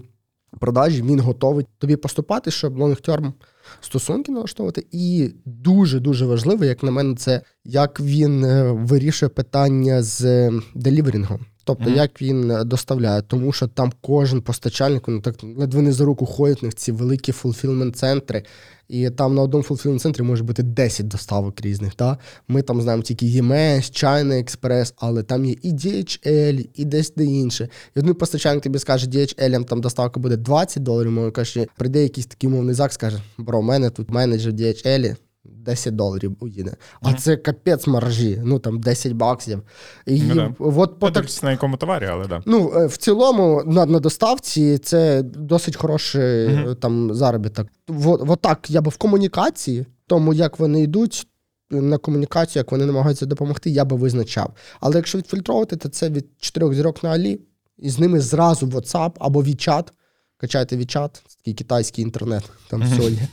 продажі, 0.60 1.02
він 1.02 1.20
готовий 1.20 1.66
тобі 1.78 1.96
поступати, 1.96 2.50
щоб 2.50 2.78
long-term 2.78 3.32
стосунки 3.80 4.32
налаштовувати. 4.32 4.86
І 4.90 5.30
дуже-дуже 5.44 6.26
важливо, 6.26 6.64
як 6.64 6.82
на 6.82 6.90
мене, 6.90 7.14
це 7.14 7.40
як 7.64 8.00
він 8.00 8.44
е, 8.44 8.72
вирішує 8.72 9.28
питання 9.28 10.02
з 10.02 10.24
е, 10.24 10.52
delivering 10.74 11.30
ом. 11.30 11.46
Тобто, 11.64 11.84
Мгм. 11.84 11.94
як 11.94 12.22
він 12.22 12.50
е, 12.50 12.64
доставляє, 12.64 13.22
тому 13.22 13.52
що 13.52 13.66
там 13.66 13.92
кожен 14.00 14.40
постачальник, 14.42 15.02
ну 15.08 15.20
так 15.20 15.36
ледве 15.56 15.82
не 15.82 15.92
за 15.92 16.04
руку 16.04 16.26
ходять 16.26 16.58
в 16.58 16.62
них 16.62 16.74
ці 16.74 16.92
великі 16.92 17.32
фулфілмент-центри, 17.32 18.42
і 18.88 19.10
там 19.10 19.34
на 19.34 19.42
одному 19.42 19.64
фулфілмент-центрі 19.64 20.22
може 20.22 20.42
бути 20.44 20.62
10 20.62 21.08
доставок 21.08 21.60
різних. 21.60 21.94
Та? 21.94 22.18
Ми 22.48 22.62
там 22.62 22.82
знаємо 22.82 23.02
тільки 23.02 23.26
EMS, 23.26 24.04
China 24.04 24.44
Express, 24.44 24.92
але 24.96 25.22
там 25.22 25.44
є 25.44 25.54
і 25.62 25.72
DHL, 25.72 26.68
і 26.74 26.84
десь 26.84 27.12
де 27.16 27.24
інше. 27.24 27.68
І 27.96 27.98
один 28.00 28.14
постачальник 28.14 28.62
тобі 28.62 28.78
скаже, 28.78 29.06
DHL 29.06 29.64
там 29.64 29.80
доставка 29.80 30.20
буде 30.20 30.36
20 30.36 30.82
доларів, 30.82 31.10
мовно 31.10 31.32
каже, 31.32 31.66
прийде 31.76 32.02
якийсь 32.02 32.26
такий 32.26 32.50
мовний 32.50 32.74
зак, 32.74 32.92
скаже, 32.92 33.22
бро, 33.38 33.58
у 33.58 33.62
мене 33.62 33.90
тут 33.90 34.10
менеджер 34.10 34.52
DHL, 34.52 35.16
10 35.64 35.96
доларів 35.96 36.36
уїде. 36.40 36.76
А 37.02 37.12
це 37.12 37.36
капець 37.36 37.86
маржі, 37.86 38.40
ну 38.44 38.58
там 38.58 38.80
10 38.80 39.12
баксів. 39.12 39.62
І 40.06 40.22
Ну 40.22 40.34
да. 40.34 40.54
от 40.58 40.98
по 40.98 41.10
так, 41.10 41.42
на 41.42 41.50
якому 41.50 41.76
товарі, 41.76 42.08
але 42.10 42.26
да. 42.26 42.42
Ну, 42.46 42.72
е, 42.76 42.86
в 42.86 42.96
цілому, 42.96 43.62
на, 43.66 43.86
на 43.86 44.00
доставці 44.00 44.78
це 44.78 45.22
досить 45.22 45.76
хороший 45.76 46.46
е, 46.46 46.76
там 46.80 47.14
заробіток. 47.14 47.68
От, 48.04 48.22
от 48.28 48.40
так, 48.40 48.70
я 48.70 48.80
би 48.80 48.90
в 48.90 48.96
комунікації, 48.96 49.86
тому 50.06 50.34
як 50.34 50.58
вони 50.58 50.82
йдуть 50.82 51.26
на 51.70 51.98
комунікацію, 51.98 52.60
як 52.60 52.72
вони 52.72 52.86
намагаються 52.86 53.26
допомогти, 53.26 53.70
я 53.70 53.84
би 53.84 53.96
визначав. 53.96 54.54
Але 54.80 54.96
якщо 54.96 55.18
відфільтровувати, 55.18 55.76
то 55.76 55.88
це 55.88 56.10
від 56.10 56.26
чотирьох 56.38 56.74
зірок 56.74 57.02
на 57.02 57.10
Алі, 57.10 57.40
і 57.78 57.90
з 57.90 57.98
ними 57.98 58.20
зразу 58.20 58.66
WhatsApp 58.66 59.12
або 59.18 59.42
WeChat. 59.42 59.88
Качайте 60.36 60.76
WeChat, 60.76 61.08
це 61.28 61.36
такий 61.38 61.54
китайський 61.54 62.04
інтернет, 62.04 62.50
там 62.70 62.82
все 62.82 63.10
є. 63.10 63.28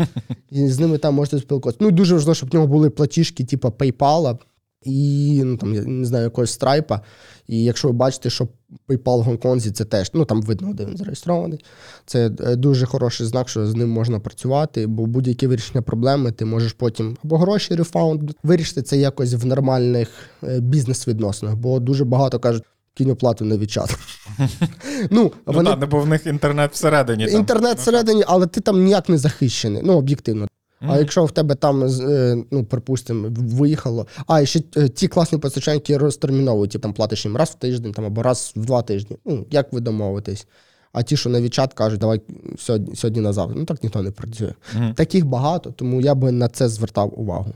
І 0.52 0.68
з 0.68 0.80
ними 0.80 0.98
там 0.98 1.14
можете 1.14 1.40
спілкуватися. 1.40 1.84
Ну, 1.84 1.90
і 1.90 1.92
дуже 1.92 2.14
важливо, 2.14 2.36
щоб 2.36 2.50
в 2.50 2.54
нього 2.54 2.68
були 2.68 2.90
платіжки, 2.90 3.44
типу 3.46 3.68
PayPal 3.68 4.38
і 4.84 5.42
ну, 5.46 5.58
там, 5.58 5.74
я 5.74 5.82
не 5.82 6.06
знаю, 6.06 6.24
якогось 6.24 6.52
страйпа. 6.52 7.02
І 7.48 7.64
якщо 7.64 7.88
ви 7.88 7.94
бачите, 7.94 8.30
що 8.30 8.48
PayPal 8.88 9.18
в 9.18 9.22
Гонконзі 9.22 9.72
це 9.72 9.86
теж, 9.86 10.12
ну 10.14 10.26
там 10.26 10.42
видно, 10.42 10.74
де 10.74 10.86
він 10.86 10.98
зареєстрований. 10.98 11.66
Це 12.06 12.32
е, 12.40 12.56
дуже 12.56 12.86
хороший 12.86 13.28
знак, 13.28 13.50
що 13.50 13.68
з 13.68 13.76
ним 13.76 13.90
можна 13.90 14.20
працювати, 14.20 14.88
бо 14.88 15.06
будь-яке 15.06 15.48
вирішення 15.48 15.82
проблеми 15.82 16.32
ти 16.32 16.46
можеш 16.46 16.74
потім 16.74 17.18
або 17.24 17.38
гроші 17.38 17.76
рефаунд 17.76 18.32
вирішити 18.44 18.82
це 18.82 18.98
якось 18.98 19.34
в 19.34 19.46
нормальних 19.46 20.10
е, 20.44 20.60
бізнес-відносинах, 20.60 21.56
бо 21.56 21.80
дуже 21.80 22.06
багато 22.06 22.40
кажуть. 22.40 22.64
Кинь 22.94 23.12
оплату 23.12 23.46
на 23.46 23.56
WeChat. 23.56 23.98
ну, 25.12 25.32
Ну, 25.48 25.64
так, 25.64 25.90
бо 25.90 26.00
в 26.00 26.08
них 26.08 26.28
інтернет 26.28 26.72
всередині. 26.74 27.26
там. 27.26 27.36
інтернет 27.36 27.74
Ну, 27.78 27.82
всередині, 27.82 28.24
але 28.28 28.48
ти 28.48 28.62
там 28.62 28.84
ніяк 28.84 29.10
не 29.10 29.18
захищений. 29.18 29.82
Ну, 29.86 29.98
об'єктивно. 29.98 30.48
Мгм. 30.82 30.92
А 30.92 30.98
якщо 30.98 31.26
в 31.26 31.32
тебе 31.32 31.56
там, 31.56 31.84
е, 31.84 32.38
ну, 32.52 32.64
припустимо, 32.66 33.28
виїхало. 33.32 34.08
А, 34.28 34.42
і 34.42 34.46
ще 34.46 34.62
е, 34.78 34.90
ті 34.90 35.08
класні 35.08 35.38
постачальники 35.38 35.98
розтерміновують, 35.98 36.72
типу, 36.72 36.82
там 36.84 36.94
платиш 36.94 37.26
їм 37.26 37.38
раз 37.38 37.50
в 37.50 37.54
тиждень 37.54 37.92
там, 37.94 38.06
або 38.06 38.24
раз 38.24 38.54
в 38.56 38.66
два 38.66 38.82
тижні. 38.82 39.18
Ну, 39.26 39.46
як 39.52 39.74
ви 39.74 39.80
домовитесь? 39.82 40.48
А 40.94 41.04
ті, 41.04 41.18
що 41.18 41.30
на 41.30 41.40
WeChat 41.40 41.74
кажуть, 41.74 42.00
давай 42.00 42.22
сьогодні, 42.58 42.96
сьогодні 42.96 43.22
на 43.22 43.34
завтра. 43.34 43.56
Ну 43.60 43.66
так 43.66 43.84
ніхто 43.84 44.02
не 44.02 44.12
працює. 44.12 44.54
Мгм. 44.76 44.94
Таких 44.94 45.26
багато, 45.26 45.72
тому 45.72 46.02
я 46.02 46.16
би 46.16 46.32
на 46.32 46.48
це 46.48 46.70
звертав 46.70 47.20
увагу. 47.20 47.54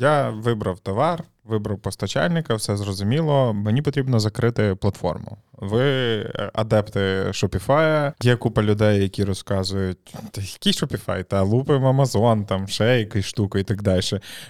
Я 0.00 0.30
вибрав 0.30 0.78
товар, 0.78 1.24
вибрав 1.48 1.78
постачальника, 1.78 2.54
все 2.54 2.76
зрозуміло. 2.76 3.54
Мені 3.54 3.82
потрібно 3.82 4.20
закрити 4.20 4.74
платформу. 4.74 5.38
Ви 5.52 5.82
е, 6.20 6.50
адепти 6.54 7.00
Shopify. 7.28 8.12
Є 8.22 8.36
купа 8.36 8.62
людей, 8.62 9.02
які 9.02 9.24
розказують, 9.24 9.98
та 10.30 10.40
який 10.40 10.72
Shopify, 10.72 11.24
та 11.24 11.42
лупимо 11.42 11.92
Amazon, 11.92 12.44
там 12.44 12.68
ще 12.68 12.98
якась 12.98 13.24
штука 13.24 13.58
і 13.58 13.62
так 13.62 13.82
далі. 13.82 14.00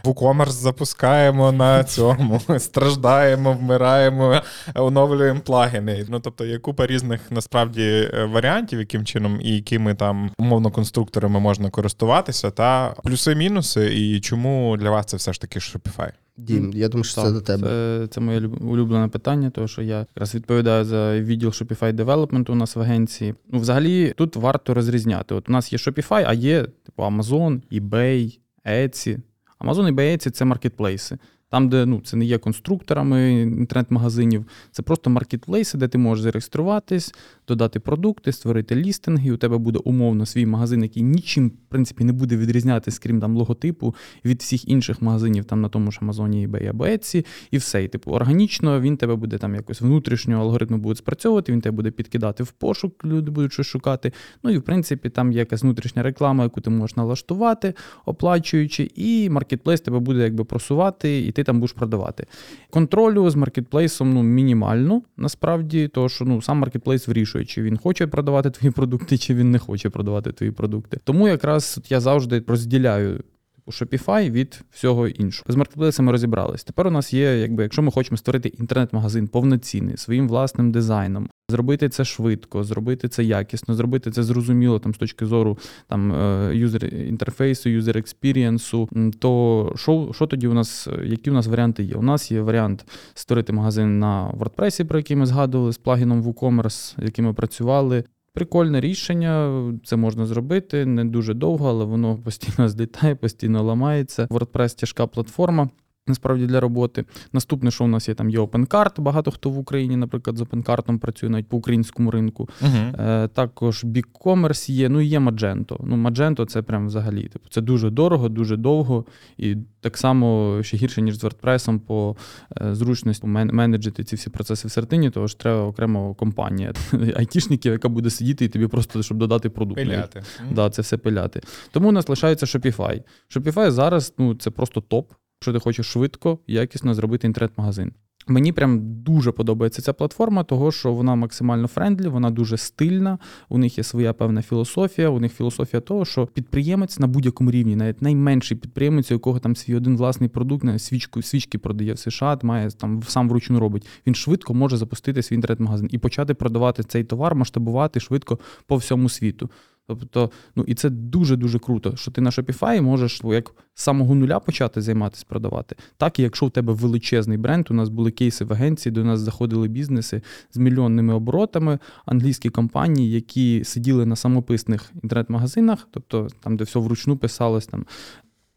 WooCommerce 0.05 0.51
запускаємо 0.51 1.53
на 1.53 1.85
цьому, 1.85 2.41
страждаємо, 2.59 3.53
вмираємо, 3.53 4.43
оновлюємо 4.75 5.41
плагіни. 5.41 6.07
Ну 6.09 6.21
тобто 6.21 6.45
є 6.45 6.59
купа 6.59 6.87
різних 6.87 7.21
насправді 7.31 8.11
е, 8.15 8.25
варіантів, 8.25 8.79
яким 8.79 9.05
чином 9.05 9.41
і 9.43 9.55
якими 9.55 9.95
там 9.95 10.31
умовно 10.39 10.71
конструкторами 10.71 11.41
можна 11.41 11.71
користуватися, 11.71 12.51
та 12.51 12.95
плюси-мінуси, 13.05 13.95
і 13.95 14.21
чому 14.21 14.77
для 14.77 14.91
вас 14.91 15.07
це 15.07 15.17
все 15.17 15.33
ж 15.33 15.41
таки 15.41 15.59
Shopify? 15.59 16.13
Дім, 16.39 16.73
я 16.75 16.89
думаю, 16.89 17.05
що 17.05 17.23
це 17.23 17.33
до 17.33 17.41
тебе. 17.41 17.69
Це, 17.69 18.07
це 18.07 18.21
моє 18.21 18.47
улюблене 18.47 19.09
питання, 19.09 19.51
тому 19.51 19.69
що 19.69 19.83
я 19.83 19.99
якраз 19.99 20.35
відповідаю 20.35 20.85
за 20.85 21.21
відділ 21.21 21.49
Shopify 21.49 21.93
Development 21.93 22.53
у 22.53 22.55
нас 22.55 22.77
в 22.77 22.81
агенції. 22.81 23.35
Ну, 23.53 23.59
взагалі, 23.59 24.15
тут 24.17 24.37
варто 24.37 24.75
розрізняти. 24.75 25.35
От 25.35 25.49
у 25.49 25.53
нас 25.53 25.73
є 25.73 25.79
Shopify, 25.79 26.25
а 26.27 26.33
є 26.33 26.63
типу 26.63 27.03
Amazon, 27.03 27.61
eBay, 27.73 28.39
Etsy. 28.67 29.21
Amazon, 29.61 29.95
eBay, 29.95 30.17
Etsy– 30.17 30.31
це 30.31 30.45
маркетплейси. 30.45 31.19
Там, 31.51 31.69
де 31.69 31.87
ну, 31.87 32.01
це 32.01 32.17
не 32.17 32.25
є 32.25 32.39
конструкторами 32.39 33.41
інтернет-магазинів, 33.41 34.45
це 34.71 34.83
просто 34.83 35.11
маркетплейси, 35.11 35.79
де 35.79 35.89
ти 35.89 35.99
можеш 35.99 36.23
зареєструватись, 36.23 37.15
додати 37.49 37.81
продукти, 37.81 38.33
створити 38.33 38.77
лістинги. 38.77 39.33
У 39.33 39.37
тебе 39.37 39.59
буде 39.59 39.79
умовно 39.79 40.27
свій 40.27 40.47
магазин, 40.47 40.83
який 40.83 41.03
нічим, 41.03 41.49
в 41.49 41.69
принципі, 41.69 42.05
не 42.05 42.13
буде 42.13 42.37
відрізнятися, 42.37 43.01
крім 43.03 43.21
там 43.21 43.37
логотипу 43.37 43.95
від 44.25 44.41
всіх 44.41 44.69
інших 44.69 45.03
магазинів 45.03 45.45
там 45.45 45.61
на 45.61 45.69
тому 45.69 45.93
ж 45.93 45.99
Амазоні, 46.03 46.49
eBay 46.49 46.69
або 46.69 46.85
Etsy, 46.85 47.27
і 47.51 47.59
все. 47.59 47.85
І, 47.85 47.89
типу, 47.89 48.11
органічно 48.11 48.81
він 48.81 48.97
тебе 48.97 49.15
буде 49.15 49.39
там 49.39 49.55
якось 49.55 49.81
внутрішнього 49.81 50.43
алгоритму 50.43 50.79
буде 50.79 50.95
спрацьовувати, 50.95 51.53
він 51.53 51.61
тебе 51.61 51.77
буде 51.77 51.91
підкидати 51.91 52.43
в 52.43 52.51
пошук, 52.53 53.05
люди 53.05 53.31
будуть 53.31 53.53
щось 53.53 53.67
шукати. 53.67 54.13
Ну 54.43 54.51
і 54.51 54.59
в 54.59 54.63
принципі 54.63 55.11
там 55.11 55.33
є 55.33 55.39
якась 55.39 55.63
внутрішня 55.63 56.03
реклама, 56.03 56.45
яку 56.45 56.61
ти 56.61 56.71
можеш 56.71 56.97
налаштувати, 56.97 57.75
оплачуючи, 58.07 58.91
і 58.95 59.31
маркетплейс 59.31 59.81
тебе 59.81 59.99
буде 59.99 60.23
якби 60.23 60.45
просувати, 60.45 61.27
і 61.27 61.33
ти 61.33 61.45
там 61.45 61.61
будеш 61.61 61.73
продавати. 61.73 62.27
Контролю 62.71 63.31
з 63.31 63.37
маркетплейсом 63.37 64.15
ну, 64.15 64.23
мінімально, 64.23 65.03
насправді, 65.17 65.89
тому 65.89 66.09
що 66.09 66.25
ну, 66.25 66.43
сам 66.43 66.59
маркетплейс 66.59 67.09
вирішує, 67.09 67.38
чи 67.45 67.63
він 67.63 67.77
хоче 67.77 68.07
продавати 68.07 68.51
твої 68.51 68.73
продукти, 68.73 69.19
чи 69.19 69.35
він 69.35 69.51
не 69.51 69.59
хоче 69.59 69.91
продавати 69.91 70.33
твої 70.33 70.53
продукти. 70.53 71.01
Тому 71.05 71.29
якраз 71.29 71.81
я 71.89 72.01
завжди 72.01 72.43
розділяю 72.47 73.25
типу 73.69 73.85
Shopify 73.85 74.31
від 74.31 74.65
всього 74.71 75.09
іншого. 75.09 75.53
З 75.53 75.57
маркетплейсами 75.57 76.13
розібрались. 76.13 76.65
Тепер 76.65 76.87
у 76.87 76.91
нас 76.91 77.15
є, 77.15 77.39
якби, 77.39 77.63
якщо 77.63 77.83
ми 77.83 77.91
хочемо 77.91 78.17
створити 78.17 78.49
інтернет-магазин 78.49 79.29
повноцінний 79.29 79.97
своїм 79.97 80.29
власним 80.29 80.73
дизайном, 80.73 81.29
зробити 81.51 81.89
це 81.89 82.05
швидко, 82.05 82.65
зробити 82.65 83.09
це 83.09 83.25
якісно, 83.25 83.75
зробити 83.75 84.11
це 84.11 84.23
зрозуміло 84.23 84.79
там 84.79 84.95
з 84.95 84.99
точки 84.99 85.27
зору 85.27 85.59
там 85.89 86.13
е, 86.13 86.51
user 86.55 86.85
interface 86.85 87.69
у, 87.69 87.79
user 87.79 87.99
experience 87.99 88.74
у, 88.74 88.89
то 89.19 89.73
що, 89.77 90.11
що 90.15 90.27
тоді 90.27 90.49
у 90.49 90.55
нас, 90.55 90.89
які 91.05 91.31
у 91.31 91.35
нас 91.35 91.47
варіанти 91.47 91.83
є? 91.83 91.95
У 91.95 92.03
нас 92.03 92.31
є 92.31 92.41
варіант 92.41 92.85
створити 93.15 93.53
магазин 93.53 93.99
на 93.99 94.31
WordPress, 94.39 94.85
про 94.85 94.99
який 94.99 95.17
ми 95.17 95.27
згадували 95.27 95.73
з 95.73 95.79
плагіном 95.79 96.23
WooCommerce, 96.23 97.05
яким 97.05 97.25
ми 97.25 97.33
працювали. 97.33 98.05
Прикольне 98.33 98.81
рішення, 98.81 99.63
це 99.85 99.97
можна 99.97 100.27
зробити 100.27 100.87
не 100.87 101.05
дуже 101.05 101.35
довго, 101.35 101.69
але 101.69 101.85
воно 101.85 102.17
постійно 102.17 102.69
злітає, 102.69 103.15
постійно 103.15 103.63
ламається. 103.63 104.27
WordPress 104.27 104.81
тяжка 104.81 105.07
платформа. 105.07 105.69
Насправді 106.09 106.47
для 106.47 106.61
роботи. 106.61 107.05
Наступне, 107.33 107.71
що 107.71 107.85
у 107.85 107.89
нас 107.89 108.09
є, 108.09 108.15
там 108.15 108.31
є 108.31 108.39
OpenCart, 108.39 109.01
багато 109.01 109.31
хто 109.31 109.51
в 109.51 109.59
Україні, 109.59 109.97
наприклад, 109.97 110.37
з 110.37 110.41
OpenCart 110.41 110.99
працює 110.99 111.31
навіть 111.31 111.49
по 111.49 111.57
українському 111.57 112.11
ринку. 112.11 112.49
Угу. 112.63 112.71
Е, 112.99 113.29
також 113.29 113.85
BigCommerce 113.85 114.71
є, 114.71 114.89
ну 114.89 115.01
і 115.01 115.07
є 115.07 115.19
Magento. 115.19 115.77
Ну, 115.85 115.97
Magento 115.97 116.47
це 116.47 116.63
прям 116.63 116.87
взагалі. 116.87 117.29
Типу, 117.29 117.49
це 117.51 117.61
дуже 117.61 117.91
дорого, 117.91 118.29
дуже 118.29 118.57
довго, 118.57 119.05
і 119.37 119.57
так 119.81 119.99
само 119.99 120.59
ще 120.63 120.77
гірше, 120.77 121.03
ніж 121.03 121.19
з 121.19 121.25
WordPress 121.25 121.79
по 121.79 122.17
е, 122.61 122.75
зручності 122.75 123.27
мен- 123.27 123.53
менеджити 123.53 124.05
ці 124.05 124.17
всі 124.17 124.31
процеси 124.31 124.69
всередині, 124.69 125.11
тому 125.11 125.29
що 125.29 125.39
треба 125.39 125.63
окремо 125.63 126.15
компанія 126.15 126.73
айтішників, 127.17 127.73
яка 127.73 127.89
буде 127.89 128.11
сидіти 128.11 128.45
і 128.45 128.49
тобі 128.49 128.67
просто 128.67 129.03
щоб 129.03 129.19
додати 129.19 129.51
продукт. 129.51 129.81
Пиляти. 129.81 130.23
Да, 130.51 130.71
це 130.71 130.83
все 130.83 130.97
пиляти. 130.97 131.41
Тому 131.71 131.89
у 131.89 131.93
нас 131.93 132.09
лишається 132.09 132.47
Shopify. 132.47 133.03
Shopify 133.37 133.71
зараз 133.71 134.15
ну, 134.19 134.35
це 134.35 134.51
просто 134.51 134.81
топ, 134.81 135.13
що 135.41 135.53
ти 135.53 135.59
хочеш 135.59 135.87
швидко, 135.87 136.39
якісно 136.47 136.95
зробити 136.95 137.27
інтернет-магазин. 137.27 137.93
Мені 138.29 138.53
прям 138.53 138.81
дуже 138.83 139.33
подобається 139.33 139.83
ця 139.83 139.93
платформа, 139.93 140.45
того 140.45 140.73
що 140.73 140.93
вона 140.93 141.15
максимально 141.15 141.67
friendly, 141.67 142.09
вона 142.09 142.31
дуже 142.31 142.57
стильна. 142.57 143.19
У 143.49 143.59
них 143.59 143.79
є 143.79 143.85
своя 143.85 144.13
певна 144.13 144.43
філософія. 144.43 145.09
У 145.09 145.21
них 145.21 145.33
філософія 145.33 145.81
того, 145.81 146.05
що 146.05 146.27
підприємець 146.27 146.99
на 146.99 147.07
будь-якому 147.07 147.51
рівні, 147.51 147.77
навіть 147.77 148.03
найменший 148.03 148.57
підприємець, 148.57 149.11
у 149.11 149.15
якого 149.15 149.39
там 149.39 149.57
свій 149.57 149.75
один 149.75 149.97
власний 149.97 150.29
продукт, 150.29 150.65
не, 150.65 150.79
свічку, 150.79 151.23
свічки 151.23 151.59
продає 151.59 151.93
в 151.93 151.99
США, 151.99 152.39
має 152.43 152.71
там 152.71 153.03
сам 153.03 153.29
вручну 153.29 153.61
робить. 153.61 153.87
Він 154.07 154.15
швидко 154.15 154.55
може 154.55 154.77
запустити 154.77 155.23
свій 155.23 155.35
інтернет-магазин 155.35 155.89
і 155.93 155.99
почати 155.99 156.35
продавати 156.35 156.83
цей 156.83 157.05
товар, 157.05 157.35
масштабувати 157.35 158.01
швидко 158.01 158.39
по 158.67 158.77
всьому 158.77 159.09
світу. 159.09 159.51
Тобто, 159.89 160.31
ну 160.57 160.65
і 160.67 160.75
це 160.75 160.91
дуже 160.91 161.37
дуже 161.37 161.59
круто, 161.59 161.97
що 161.97 162.11
ти 162.11 162.21
на 162.21 162.31
Shopify 162.31 162.83
можеш 162.83 163.23
ну, 163.23 163.35
як 163.35 163.55
з 163.75 163.83
самого 163.83 164.15
нуля 164.15 164.39
почати 164.39 164.81
займатися 164.83 165.25
продавати. 165.29 165.77
Так 165.97 166.19
і 166.19 166.23
якщо 166.23 166.47
у 166.47 166.51
тебе 166.51 166.73
величезний 166.73 167.39
бренд, 167.39 167.67
у 167.71 167.75
нас 167.75 167.89
були 167.89 168.11
кейси 168.11 168.45
в 168.45 168.53
агенції, 168.53 168.93
до 168.93 169.05
нас 169.05 169.21
заходили 169.21 169.69
бізнеси 169.69 170.23
з 170.53 170.57
мільйонними 170.57 171.15
оборотами, 171.15 171.79
англійські 172.07 172.51
компанії, 172.51 173.11
які 173.11 173.65
сиділи 173.65 174.07
на 174.07 174.17
самописних 174.17 174.93
інтернет-магазинах, 175.03 175.89
тобто 175.91 176.29
там, 176.41 176.57
де 176.57 176.65
все 176.65 176.79
вручну 176.79 177.17
писалось 177.17 177.67
там. 177.67 177.87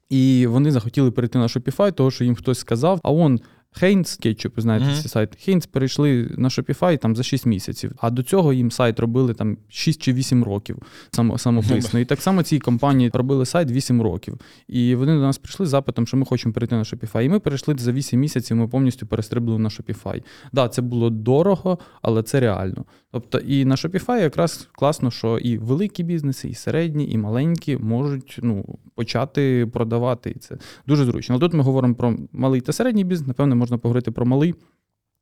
І 0.09 0.47
вони 0.47 0.71
захотіли 0.71 1.11
перейти 1.11 1.39
на 1.39 1.47
Shopify, 1.47 1.93
того 1.93 2.11
що 2.11 2.23
їм 2.23 2.35
хтось 2.35 2.59
сказав, 2.59 2.99
а 3.03 3.11
он. 3.11 3.39
Heinz, 3.73 4.17
кетчуп, 4.17 4.53
знаєте, 4.59 4.85
Мгм. 4.85 4.95
сайт. 4.95 5.35
Heinz 5.39 5.65
перейшли 5.65 6.29
на 6.37 6.47
Shopify 6.47 6.97
там 6.97 7.15
за 7.15 7.23
6 7.23 7.45
місяців. 7.45 7.91
А 7.97 8.09
до 8.09 8.23
цього 8.23 8.53
їм 8.53 8.71
сайт 8.71 8.99
робили 8.99 9.33
там 9.33 9.57
6 9.69 10.01
чи 10.01 10.13
8 10.13 10.43
років 10.43 10.77
само, 11.11 11.37
самописно. 11.37 11.99
І 11.99 12.05
так 12.05 12.21
само 12.21 12.43
цій 12.43 12.59
компанії 12.59 13.11
робили 13.13 13.45
сайт 13.45 13.71
8 13.71 14.01
років. 14.01 14.37
І 14.67 14.95
вони 14.95 15.15
до 15.15 15.21
нас 15.21 15.37
прийшли 15.37 15.65
з 15.65 15.69
запитом, 15.69 16.07
що 16.07 16.17
ми 16.17 16.25
хочемо 16.25 16.53
перейти 16.53 16.75
на 16.75 16.83
Shopify. 16.83 17.21
І 17.21 17.29
ми 17.29 17.39
перейшли 17.39 17.75
за 17.77 17.91
8 17.91 18.19
місяців, 18.19 18.57
ми 18.57 18.67
повністю 18.67 19.05
перестрибли 19.05 19.59
на 19.59 19.69
Shopify. 19.69 20.23
Да, 20.53 20.67
це 20.67 20.81
було 20.81 21.09
дорого, 21.09 21.79
але 22.01 22.23
це 22.23 22.39
реально. 22.39 22.85
Тобто, 23.11 23.37
і 23.37 23.65
на 23.65 23.75
Shopify 23.75 24.21
якраз 24.21 24.67
класно, 24.71 25.11
що 25.11 25.37
і 25.37 25.57
великі 25.57 26.03
бізнеси, 26.03 26.49
і 26.49 26.53
середні, 26.53 27.11
і 27.11 27.17
маленькі 27.17 27.77
можуть 27.77 28.39
ну, 28.43 28.65
почати 28.95 29.69
продавати. 29.73 30.29
І 30.29 30.39
це 30.39 30.57
дуже 30.87 31.05
зручно. 31.05 31.35
Але 31.35 31.39
тут 31.39 31.53
ми 31.53 31.63
говоримо 31.63 31.95
про 31.95 32.15
малий 32.31 32.61
та 32.61 32.73
середній 32.73 33.03
бізнес. 33.03 33.27
Напевно, 33.27 33.55
можна 33.61 33.77
поговорити 33.77 34.11
про 34.11 34.25
малий. 34.25 34.55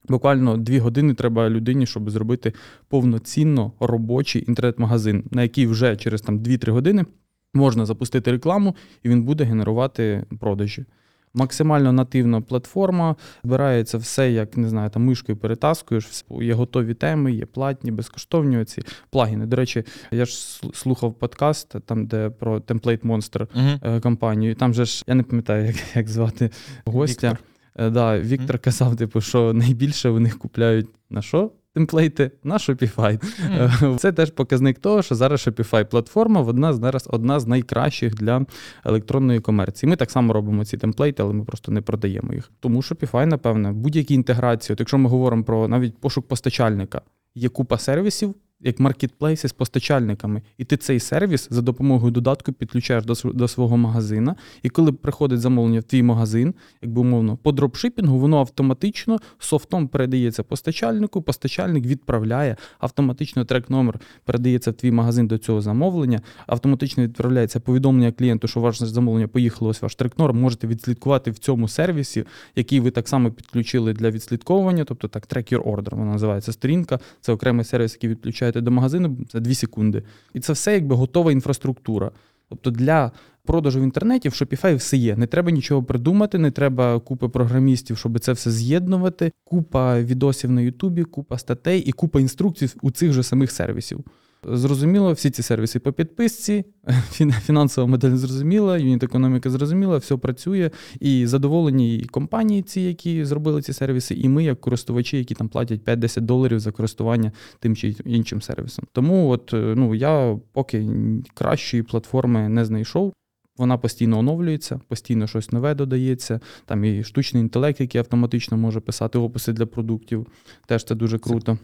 Буквально 0.08 0.58
дві 0.58 0.80
години 0.80 1.14
треба 1.14 1.50
людині, 1.50 1.86
щоб 1.86 2.10
зробити 2.10 2.54
повноцінно 2.88 3.72
робочий 3.80 4.46
інтернет-магазин, 4.48 5.24
на 5.32 5.42
який 5.44 5.68
вже 5.68 5.96
через 5.96 6.22
там 6.22 6.40
2-3 6.40 6.72
години 6.72 7.06
можна 7.54 7.86
запустити 7.86 8.32
рекламу, 8.32 8.76
і 9.04 9.10
він 9.10 9.24
буде 9.24 9.44
генерувати 9.44 10.26
продажі. 10.40 10.86
Максимально 11.34 11.92
нативна 11.92 12.42
платформа, 12.42 13.16
збирається 13.44 13.98
все, 13.98 14.32
як 14.32 14.58
не 14.58 14.70
знаю, 14.70 14.90
там 14.90 15.06
мишкою 15.06 15.38
перетаскуєш, 15.38 16.26
є 16.42 16.54
готові 16.54 16.94
теми, 16.94 17.32
є 17.32 17.46
платні, 17.46 17.92
безкоштовні 17.92 18.66
ці 18.66 18.82
плагіни. 19.10 19.46
До 19.46 19.56
речі, 19.56 19.84
я 20.12 20.26
ж 20.26 20.62
слухав 20.74 21.14
подкаст, 21.14 21.76
там, 21.86 22.06
де 22.06 22.30
про 22.30 22.60
Template 22.60 23.02
Monster 23.06 23.48
Угу. 23.56 23.94
е, 23.96 24.00
компанію. 24.00 24.56
Там 24.56 24.74
же 24.74 24.86
ж 24.86 25.04
я 25.08 25.16
не 25.16 25.24
пам'ятаю, 25.24 25.66
як, 25.66 25.76
як 25.96 26.08
звати 26.08 26.50
гостя. 26.86 27.30
Віктор. 27.32 27.46
Е, 27.80 27.90
Да, 27.90 28.20
Віктор 28.20 28.60
казав, 28.60 28.96
типу, 28.96 29.22
що 29.22 29.54
найбільше 29.54 30.10
у 30.10 30.20
них 30.20 30.38
купляють 30.38 30.88
на 31.10 31.22
що? 31.22 31.52
Темплейти 31.74 32.32
на 32.44 32.58
Shopify. 32.58 33.24
Е, 33.50 33.96
Це 33.98 34.12
теж 34.12 34.32
показник 34.32 34.80
того, 34.80 35.02
що 35.02 35.16
зараз 35.16 35.48
Shopify 35.48 35.84
платформа 35.84 36.42
одна 36.42 36.74
з 36.74 36.80
зараз 36.80 37.08
одна 37.12 37.40
з 37.40 37.48
найкращих 37.48 38.16
для 38.16 38.46
електронної 38.86 39.40
комерції. 39.40 39.90
Ми 39.90 39.96
так 39.96 40.12
само 40.12 40.34
робимо 40.34 40.66
ці 40.66 40.78
темплейти, 40.78 41.24
але 41.24 41.34
ми 41.34 41.46
просто 41.46 41.72
не 41.72 41.82
продаємо 41.82 42.34
їх. 42.34 42.52
Тому 42.60 42.82
Shopify, 42.82 43.26
напевне, 43.26 43.72
будь-які 43.72 44.14
інтеграції, 44.14 44.74
от 44.74 44.80
якщо 44.80 44.98
ми 44.98 45.10
говоримо 45.10 45.44
про 45.44 45.68
навіть 45.68 45.98
пошук 45.98 46.28
постачальника, 46.28 47.02
є 47.36 47.50
купа 47.50 47.78
сервісів. 47.78 48.36
Як 48.62 48.80
маркетплейси 48.80 49.48
з 49.48 49.54
постачальниками, 49.54 50.42
і 50.58 50.66
ти 50.66 50.78
цей 50.78 51.00
сервіс 51.00 51.48
за 51.52 51.62
допомогою 51.62 52.12
додатку 52.12 52.54
підключаєш 52.54 53.06
до, 53.06 53.14
до 53.34 53.48
свого 53.48 53.78
магазина. 53.78 54.36
І 54.64 54.70
коли 54.70 54.92
приходить 54.92 55.40
замовлення 55.40 55.80
в 55.80 55.84
твій 55.84 56.04
магазин, 56.04 56.54
якби 56.82 57.02
умовно, 57.02 57.38
по 57.38 57.52
дропшипінгу, 57.52 58.20
воно 58.20 58.38
автоматично 58.40 59.18
софтом 59.38 59.88
передається 59.88 60.44
постачальнику, 60.44 61.22
постачальник 61.22 61.86
відправляє, 61.86 62.56
автоматично 62.80 63.46
трек-номер 63.46 64.00
передається 64.26 64.72
в 64.72 64.74
твій 64.74 64.92
магазин 64.92 65.28
до 65.28 65.38
цього 65.38 65.62
замовлення, 65.62 66.22
автоматично 66.48 67.04
відправляється 67.04 67.60
повідомлення 67.60 68.12
клієнту, 68.12 68.48
що 68.48 68.60
ваше 68.60 68.86
замовлення 68.86 69.28
поїхало, 69.28 69.72
ось 69.72 69.82
ваш 69.82 69.96
трек-номер, 69.96 70.34
можете 70.34 70.68
відслідкувати 70.68 71.32
в 71.32 71.38
цьому 71.38 71.68
сервісі, 71.68 72.26
який 72.56 72.80
ви 72.80 72.92
так 72.92 73.08
само 73.08 73.32
підключили 73.32 73.94
для 73.94 74.12
відслідковування, 74.12 74.84
тобто 74.84 75.08
так, 75.08 75.28
track 75.28 75.54
your 75.54 75.64
order, 75.64 75.96
вона 75.96 76.12
називається 76.12 76.52
сторінка, 76.52 77.00
це 77.22 77.32
окремий 77.34 77.66
сервіс, 77.66 77.94
який 77.94 78.10
відключаєте 78.50 78.62
до 78.62 78.72
магазину 78.72 79.18
за 79.32 79.40
2 79.40 79.54
секунди. 79.54 80.04
І 80.34 80.40
це 80.40 80.54
все 80.54 80.74
якби 80.74 80.96
готова 80.96 81.32
інфраструктура. 81.32 82.12
Тобто 82.50 82.72
для 82.72 83.12
продажу 83.46 83.80
в 83.80 83.84
інтернеті 83.84 84.30
в 84.30 84.32
Shopify 84.32 84.76
все 84.76 84.98
є. 84.98 85.16
Не 85.16 85.28
треба 85.28 85.52
нічого 85.52 85.84
придумати, 85.84 86.38
не 86.38 86.52
треба 86.52 87.00
купи 87.00 87.30
програмістів, 87.30 87.98
щоб 87.98 88.20
це 88.20 88.34
все 88.34 88.52
з'єднувати. 88.52 89.32
Купа 89.44 90.02
відосів 90.02 90.52
на 90.52 90.62
Ютубі, 90.62 91.04
купа 91.04 91.38
статей 91.38 91.80
і 91.80 91.92
купа 91.92 92.20
інструкцій 92.20 92.70
у 92.82 92.92
цих 92.92 93.14
же 93.14 93.24
самих 93.24 93.52
сервісів. 93.52 94.04
Зрозуміло, 94.44 95.14
всі 95.14 95.30
ці 95.30 95.42
сервіси 95.44 95.80
по 95.80 95.94
підписці, 95.94 96.66
фін- 96.88 97.32
фінансова 97.32 97.88
модель 97.88 98.16
зрозуміла, 98.16 98.78
юніт 98.78 99.04
економіка 99.04 99.50
зрозуміла, 99.50 99.98
все 99.98 100.18
працює. 100.18 100.72
І 101.00 101.28
задоволені 101.28 101.96
і 101.98 102.06
компанії, 102.06 102.62
ці, 102.62 102.82
які 102.82 103.26
зробили 103.26 103.62
ці 103.62 103.74
сервіси, 103.74 104.16
і 104.16 104.30
ми, 104.30 104.44
як 104.44 104.62
користувачі, 104.62 105.18
які 105.18 105.36
там 105.36 105.50
платять 105.50 105.82
5-10 105.82 106.22
доларів 106.22 106.60
за 106.60 106.72
користування 106.72 107.32
тим 107.60 107.76
чи 107.76 107.96
іншим 108.06 108.42
сервісом. 108.42 108.86
Тому, 108.92 109.30
от 109.30 109.54
е, 109.54 109.74
ну 109.78 109.96
я 109.96 110.40
поки 110.54 110.88
кращої 111.34 111.84
платформи 111.84 112.50
не 112.50 112.66
знайшов. 112.66 113.14
Вона 113.58 113.78
постійно 113.78 114.20
оновлюється, 114.20 114.80
постійно 114.88 115.28
щось 115.28 115.52
нове 115.52 115.76
додається. 115.76 116.40
Там 116.66 116.86
і 116.86 117.04
штучний 117.04 117.44
інтелект, 117.44 117.82
який 117.82 118.00
автоматично 118.00 118.58
може 118.58 118.80
писати 118.80 119.20
описи 119.20 119.54
для 119.54 119.66
продуктів. 119.66 120.28
Теж 120.68 120.84
це 120.84 120.96
дуже 120.96 121.20
круто. 121.20 121.58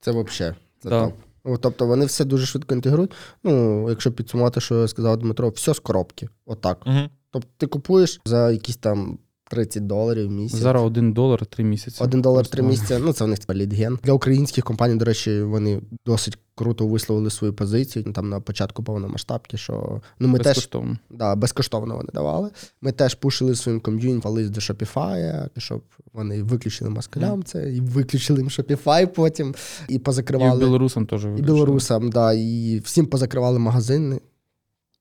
Це 0.00 0.10
взагалі. 0.10 0.54
Це 0.80 0.88
Да. 0.88 1.04
топ. 1.04 1.14
Тобто 1.60 1.86
вони 1.86 2.06
все 2.06 2.24
дуже 2.24 2.46
швидко 2.46 2.74
інтегрують. 2.74 3.12
Ну, 3.44 3.86
якщо 3.90 4.12
підсумувати, 4.12 4.60
що 4.60 4.88
сказав 4.88 5.16
Дмитро, 5.16 5.48
все 5.48 5.74
з 5.74 5.78
коробки. 5.78 6.28
Отак. 6.46 6.82
Угу. 6.86 7.00
Тобто 7.30 7.48
ти 7.56 7.66
купуєш 7.66 8.20
за 8.24 8.50
якісь 8.50 8.76
там 8.76 9.18
30 9.50 9.86
доларів 9.86 10.28
в 10.28 10.30
місяць. 10.30 10.60
Зараз 10.60 10.82
один 10.82 11.12
долар 11.12 11.46
три 11.46 11.64
місяці. 11.64 12.04
Один 12.04 12.20
долар 12.22 12.46
три 12.46 12.62
місяці. 12.62 12.98
Ну, 13.00 13.12
це 13.12 13.24
в 13.24 13.28
них 13.28 13.38
лідген. 13.50 13.98
Для 14.04 14.12
українських 14.12 14.64
компаній, 14.64 14.96
до 14.96 15.04
речі, 15.04 15.42
вони 15.42 15.80
досить 16.06 16.38
круто 16.54 16.86
висловили 16.86 17.30
свою 17.30 17.54
позицію 17.54 18.12
там 18.12 18.28
на 18.28 18.40
початку 18.40 18.82
повномасштабки, 18.82 19.56
що 19.56 20.00
ну 20.18 20.28
ми 20.28 20.38
теж 20.38 20.46
Безкоштовно. 20.46 20.98
да, 21.10 21.36
безкоштовно 21.36 21.96
вони 21.96 22.08
давали. 22.14 22.50
Ми 22.82 22.92
теж 22.92 23.14
пушили 23.14 23.54
своїм 23.54 23.80
ком'юніті 23.80 24.28
лист 24.28 24.50
до 24.50 24.60
Shopify, 24.60 25.48
щоб 25.56 25.82
вони 26.12 26.42
виключили 26.42 26.90
москалям 26.90 27.44
це, 27.44 27.72
і 27.72 27.80
виключили 27.80 28.38
їм 28.40 28.48
Shopify 28.48 29.06
потім, 29.06 29.54
і 29.88 29.94
І 29.94 29.98
позакривали. 29.98 30.64
білорусам 30.64 31.06
теж 31.06 31.24
І 31.24 31.28
білорусам, 31.42 32.10
да, 32.10 32.32
і 32.32 32.80
всім 32.84 33.06
позакривали 33.06 33.58
магазини. 33.58 34.20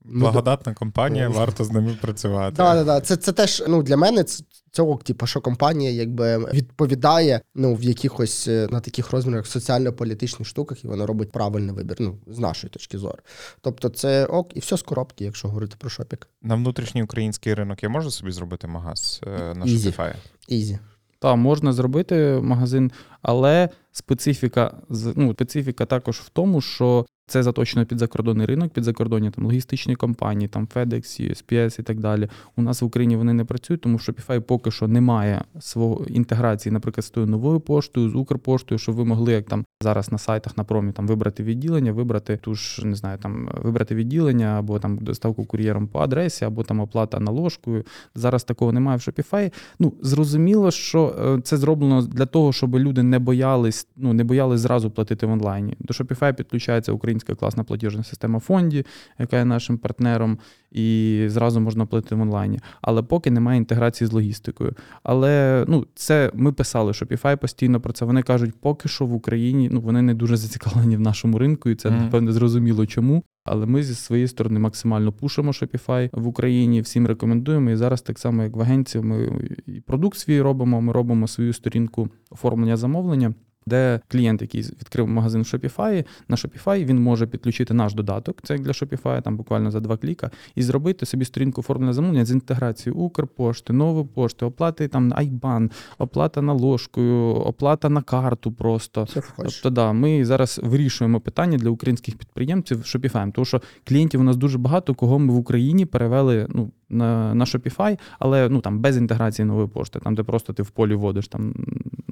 Ми 0.07 0.19
Благодатна 0.19 0.73
компанія, 0.73 1.29
Ну, 1.29 1.35
варто 1.35 1.63
з 1.63 1.71
ними 1.71 1.97
працювати. 2.01 2.55
Да, 2.55 2.73
да, 2.73 2.83
да. 2.83 3.01
Це, 3.01 3.15
це 3.15 3.31
теж 3.31 3.63
ну, 3.67 3.83
для 3.83 3.97
мене 3.97 4.23
це, 4.23 4.43
це 4.71 4.83
типу, 5.03 5.27
що 5.27 5.41
компанія 5.41 5.91
якби 5.91 6.37
відповідає 6.37 7.41
ну, 7.55 7.75
в 7.75 7.83
якихось 7.83 8.47
е, 8.47 8.67
на 8.71 8.79
таких 8.79 9.11
розмірах 9.11 9.47
соціально-політичних 9.47 10.47
штуках, 10.47 10.83
і 10.83 10.87
вона 10.87 11.05
робить 11.05 11.31
правильний 11.31 11.75
вибір, 11.75 11.97
ну, 11.99 12.17
з 12.27 12.39
нашої 12.39 12.71
точки 12.71 12.97
зору. 12.97 13.17
Тобто 13.61 13.89
це 13.89 14.25
ок, 14.25 14.57
і 14.57 14.59
все 14.59 14.77
з 14.77 14.81
коробки, 14.81 15.25
якщо 15.25 15.47
говорити 15.47 15.75
про 15.79 15.89
Shopify. 15.89 16.27
На 16.41 16.55
внутрішній 16.55 17.03
український 17.03 17.53
ринок 17.53 17.83
я 17.83 17.89
можу 17.89 18.11
собі 18.11 18.31
зробити 18.31 18.67
магаз 18.67 19.21
е, 19.27 19.53
на 19.53 19.65
easy. 19.65 19.89
Shopify? 19.89 20.13
Ізі. 20.47 20.79
Так, 21.19 21.37
можна 21.37 21.73
зробити 21.73 22.39
магазин, 22.43 22.91
але 23.21 23.69
специфіка 23.91 24.77
ну, 25.15 25.33
специфіка 25.33 25.85
також 25.85 26.17
в 26.17 26.29
тому, 26.29 26.61
що 26.61 27.05
Це 27.27 27.43
заточено 27.43 27.85
під 27.85 27.99
закордонний 27.99 28.45
ринок, 28.45 28.73
під 28.73 28.83
закордонні 28.83 29.31
там 29.31 29.45
логістичні 29.45 29.95
компанії, 29.95 30.47
там 30.47 30.67
FedEx, 30.75 31.31
USPS 31.31 31.79
і 31.79 31.83
так 31.83 31.99
далі. 31.99 32.29
У 32.55 32.61
нас 32.61 32.81
в 32.81 32.85
Україні 32.85 33.15
вони 33.15 33.33
не 33.33 33.45
працюють, 33.45 33.81
тому 33.81 33.99
що 33.99 34.11
Shopify 34.11 34.39
поки 34.39 34.71
що 34.71 34.87
не 34.87 35.01
має 35.01 35.43
свого 35.59 36.05
інтеграції, 36.05 36.73
наприклад, 36.73 37.05
з 37.05 37.09
тою 37.09 37.27
новою 37.27 37.59
поштою, 37.59 38.09
з 38.09 38.15
Укрпоштою, 38.15 38.79
щоб 38.79 38.95
ви 38.95 39.05
могли 39.05 39.33
як 39.33 39.45
там 39.45 39.65
зараз 39.81 40.11
на 40.11 40.17
сайтах 40.17 40.57
на 40.57 40.63
промі 40.63 40.91
там 40.91 41.07
вибрати 41.07 41.43
відділення, 41.43 41.91
вибрати 41.91 42.37
ту 42.37 42.55
ж 42.55 42.87
не 42.87 42.95
знаю, 42.95 43.17
там 43.17 43.49
вибрати 43.63 43.95
відділення 43.95 44.45
або 44.45 44.79
там 44.79 44.97
доставку 44.97 45.45
кур'єром 45.45 45.87
по 45.87 45.99
адресі, 45.99 46.45
або 46.45 46.63
там 46.63 46.79
оплата 46.79 47.19
наложкою. 47.19 47.83
Зараз 48.15 48.43
такого 48.43 48.71
немає 48.71 48.97
в 48.97 49.01
Shopify. 49.01 49.53
Ну 49.79 49.93
зрозуміло, 50.01 50.71
що 50.71 51.15
е, 51.37 51.41
це 51.41 51.57
зроблено 51.57 52.01
для 52.01 52.25
того, 52.25 52.53
щоб 52.53 52.75
люди 52.75 53.03
не 53.03 53.19
боялись, 53.19 53.87
ну 53.95 54.13
не 54.13 54.23
боялись 54.23 54.59
зразу 54.59 54.91
платити 54.91 55.25
в 55.25 55.31
онлайні. 55.31 55.75
До 55.79 55.93
Shopify 55.93 56.33
підключається 56.33 56.93
українська 57.15 57.35
класна 57.35 57.63
платіжна 57.63 58.03
система 58.03 58.39
фонді, 58.39 58.85
яка 59.19 59.37
є 59.37 59.45
нашим 59.45 59.77
партнером, 59.77 60.37
і 60.71 61.23
зразу 61.27 61.59
можна 61.59 61.85
платити 61.85 62.15
в 62.15 62.21
онлайні. 62.21 62.59
Але 62.81 63.03
поки 63.03 63.31
немає 63.31 63.57
інтеграції 63.57 64.07
з 64.07 64.11
логістикою. 64.11 64.73
Але 65.03 65.65
ну, 65.67 65.85
це 65.95 66.31
ми 66.33 66.51
писали, 66.51 66.91
Shopify 66.91 67.37
постійно 67.37 67.81
про 67.81 67.93
це. 67.93 68.05
Вони 68.05 68.21
кажуть, 68.21 68.53
поки 68.61 68.89
що 68.89 69.05
в 69.05 69.13
Україні 69.13 69.69
ну 69.71 69.81
вони 69.81 70.01
не 70.01 70.13
дуже 70.13 70.37
зацікавлені 70.37 70.97
в 70.97 70.99
нашому 70.99 71.37
ринку, 71.37 71.69
і 71.69 71.75
це 71.75 71.89
Мгм. 71.89 72.03
напевне 72.03 72.31
зрозуміло 72.31 72.85
чому. 72.85 73.23
Але 73.45 73.65
ми 73.65 73.83
зі 73.83 73.95
своєї 73.95 74.27
сторони 74.27 74.59
максимально 74.59 75.11
пушимо 75.11 75.51
Shopify 75.51 76.09
в 76.13 76.27
Україні, 76.27 76.81
всім 76.81 77.07
рекомендуємо. 77.07 77.69
І 77.69 77.75
зараз 77.75 78.01
так 78.01 78.19
само, 78.19 78.43
як 78.43 78.55
в 78.55 78.61
агенції, 78.61 79.03
ми 79.03 79.41
і 79.65 79.81
продукт 79.81 80.17
свій 80.17 80.41
робимо. 80.41 80.81
Ми 80.81 80.93
робимо 80.93 81.27
свою 81.27 81.53
сторінку 81.53 82.09
оформлення 82.29 82.77
замовлення. 82.77 83.33
Де 83.67 83.99
клієнт, 84.07 84.41
який 84.41 84.61
відкрив 84.61 85.07
магазин 85.07 85.41
в 85.41 85.45
Shopify, 85.45 86.05
на 86.27 86.35
Shopify 86.35 86.85
він 86.85 87.01
може 87.01 87.27
підключити 87.27 87.73
наш 87.73 87.93
додаток, 87.93 88.41
це 88.43 88.53
як 88.53 88.63
для 88.63 88.71
Shopify, 88.71 89.21
там 89.21 89.37
буквально 89.37 89.71
за 89.71 89.79
два 89.79 89.97
кліка, 89.97 90.31
і 90.55 90.63
зробити 90.63 91.05
собі 91.05 91.25
сторінку 91.25 91.61
оформлення 91.61 91.93
замовлення 91.93 92.25
з 92.25 92.31
інтеграцією 92.31 93.01
Укрпошти, 93.01 93.73
нової 93.73 94.05
пошти, 94.05 94.45
оплати 94.45 94.87
там 94.87 95.07
на 95.07 95.15
Айбан, 95.15 95.71
оплата 95.97 96.41
наложкою, 96.41 97.35
оплата 97.35 97.89
на 97.89 98.01
карту 98.01 98.51
просто. 98.51 99.07
Тобто, 99.37 99.69
да, 99.69 99.93
ми 99.93 100.25
зараз 100.25 100.61
вирішуємо 100.63 101.19
питання 101.19 101.57
для 101.57 101.69
українських 101.69 102.17
підприємців 102.17 102.77
Shopify, 102.77 103.31
тому 103.31 103.45
що 103.45 103.61
клієнтів 103.83 104.21
у 104.21 104.23
нас 104.23 104.37
дуже 104.37 104.57
багато, 104.57 104.93
кого 104.93 105.19
ми 105.19 105.33
в 105.33 105.37
Україні 105.37 105.85
перевели 105.85 106.47
ну, 106.49 106.71
на, 106.89 107.35
на 107.35 107.45
Shopify, 107.45 107.99
але 108.19 108.49
ну, 108.49 108.61
там, 108.61 108.79
без 108.79 108.97
інтеграції 108.97 109.45
нової 109.45 109.67
пошти, 109.67 109.99
там, 109.99 110.15
де 110.15 110.23
просто 110.23 110.53
ти 110.53 110.63
в 110.63 110.69
полі 110.69 110.95
вводиш, 110.95 111.27
там, 111.27 111.53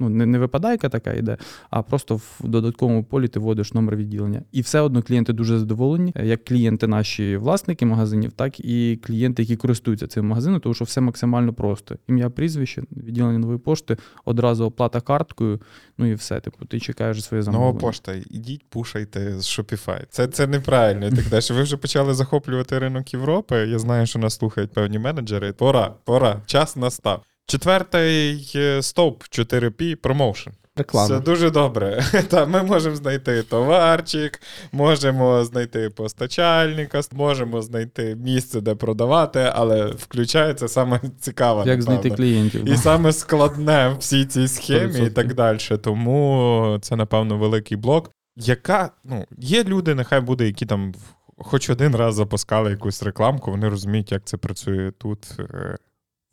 ну, 0.08 0.16
не, 0.16 0.26
не 0.26 0.38
випадайка 0.38 0.88
така 0.88 1.12
йде, 1.12 1.36
а 1.70 1.82
просто 1.82 2.16
в 2.16 2.40
додатковому 2.44 3.04
полі 3.04 3.28
ти 3.28 3.40
вводиш 3.40 3.74
номер 3.74 3.96
відділення. 3.96 4.42
І 4.52 4.60
все 4.60 4.80
одно 4.80 5.02
клієнти 5.02 5.32
дуже 5.32 5.58
задоволені, 5.58 6.12
як 6.22 6.44
клієнти 6.44 6.86
наші 6.86 7.36
власники 7.36 7.86
магазинів, 7.86 8.32
так 8.32 8.60
і 8.60 8.96
клієнти, 8.96 9.42
які 9.42 9.56
користуються 9.56 10.06
цим 10.06 10.26
магазином, 10.26 10.60
тому 10.60 10.74
що 10.74 10.84
все 10.84 11.00
максимально 11.00 11.52
просто. 11.52 11.96
Ім'я, 12.08 12.30
прізвище, 12.30 12.82
відділення 12.96 13.38
нової 13.38 13.58
пошти, 13.58 13.96
одразу 14.24 14.64
оплата 14.64 15.00
карткою, 15.00 15.60
ну 15.98 16.06
і 16.06 16.14
все. 16.14 16.40
Типу, 16.40 16.64
ти 16.64 16.80
чекаєш 16.80 17.24
своє 17.24 17.42
замовлення. 17.42 17.72
Нова 17.72 17.80
пошта, 17.80 18.14
ідіть, 18.30 18.64
пушайте 18.68 19.40
з 19.40 19.58
Shopify. 19.58 20.00
Це, 20.10 20.26
це 20.26 20.46
неправильно 20.46 21.06
і 21.06 21.10
так 21.10 21.28
далі. 21.28 21.44
Ви 21.50 21.62
вже 21.62 21.76
почали 21.76 22.14
захоплювати 22.14 22.78
ринок 22.78 23.14
Європи. 23.14 23.56
Я 23.56 23.78
знаю, 23.78 24.06
що 24.06 24.18
нас 24.18 24.34
слухають 24.34 24.72
певні 24.72 24.98
менеджери. 24.98 25.52
Пора, 25.52 25.94
пора, 26.04 26.42
час 26.46 26.76
настав. 26.76 27.33
Четвертий 27.46 28.52
е, 28.54 28.82
стовп 28.82 29.22
4P 29.22 29.94
промоушен. 29.94 30.52
Реклама. 30.76 31.08
Це 31.08 31.20
дуже 31.20 31.50
добре. 31.50 32.04
Та 32.28 32.46
ми 32.46 32.62
можемо 32.62 32.96
знайти 32.96 33.42
товарчик, 33.42 34.40
можемо 34.72 35.44
знайти 35.44 35.90
постачальника, 35.90 37.00
можемо 37.12 37.62
знайти 37.62 38.16
місце, 38.16 38.60
де 38.60 38.74
продавати, 38.74 39.50
але 39.54 39.86
включається 39.86 40.68
саме 40.68 41.00
цікаве. 41.20 41.58
Як 41.58 41.78
напевно. 41.78 42.00
знайти 42.00 42.10
клієнтів. 42.16 42.68
І 42.68 42.76
саме 42.76 43.12
складне 43.12 43.88
в 43.88 43.98
всій 43.98 44.24
цій 44.24 44.48
схемі 44.48 44.98
і 44.98 45.02
100%. 45.02 45.10
так 45.10 45.34
далі. 45.34 45.58
Тому 45.82 46.78
це, 46.82 46.96
напевно, 46.96 47.38
великий 47.38 47.76
блок. 47.76 48.10
Яка, 48.36 48.90
ну, 49.04 49.24
є 49.38 49.64
люди, 49.64 49.94
нехай 49.94 50.20
буде, 50.20 50.46
які 50.46 50.66
там 50.66 50.94
хоч 51.36 51.70
один 51.70 51.96
раз 51.96 52.14
запускали 52.14 52.70
якусь 52.70 53.02
рекламку, 53.02 53.50
вони 53.50 53.68
розуміють, 53.68 54.12
як 54.12 54.24
це 54.24 54.36
працює 54.36 54.92
тут. 54.98 55.18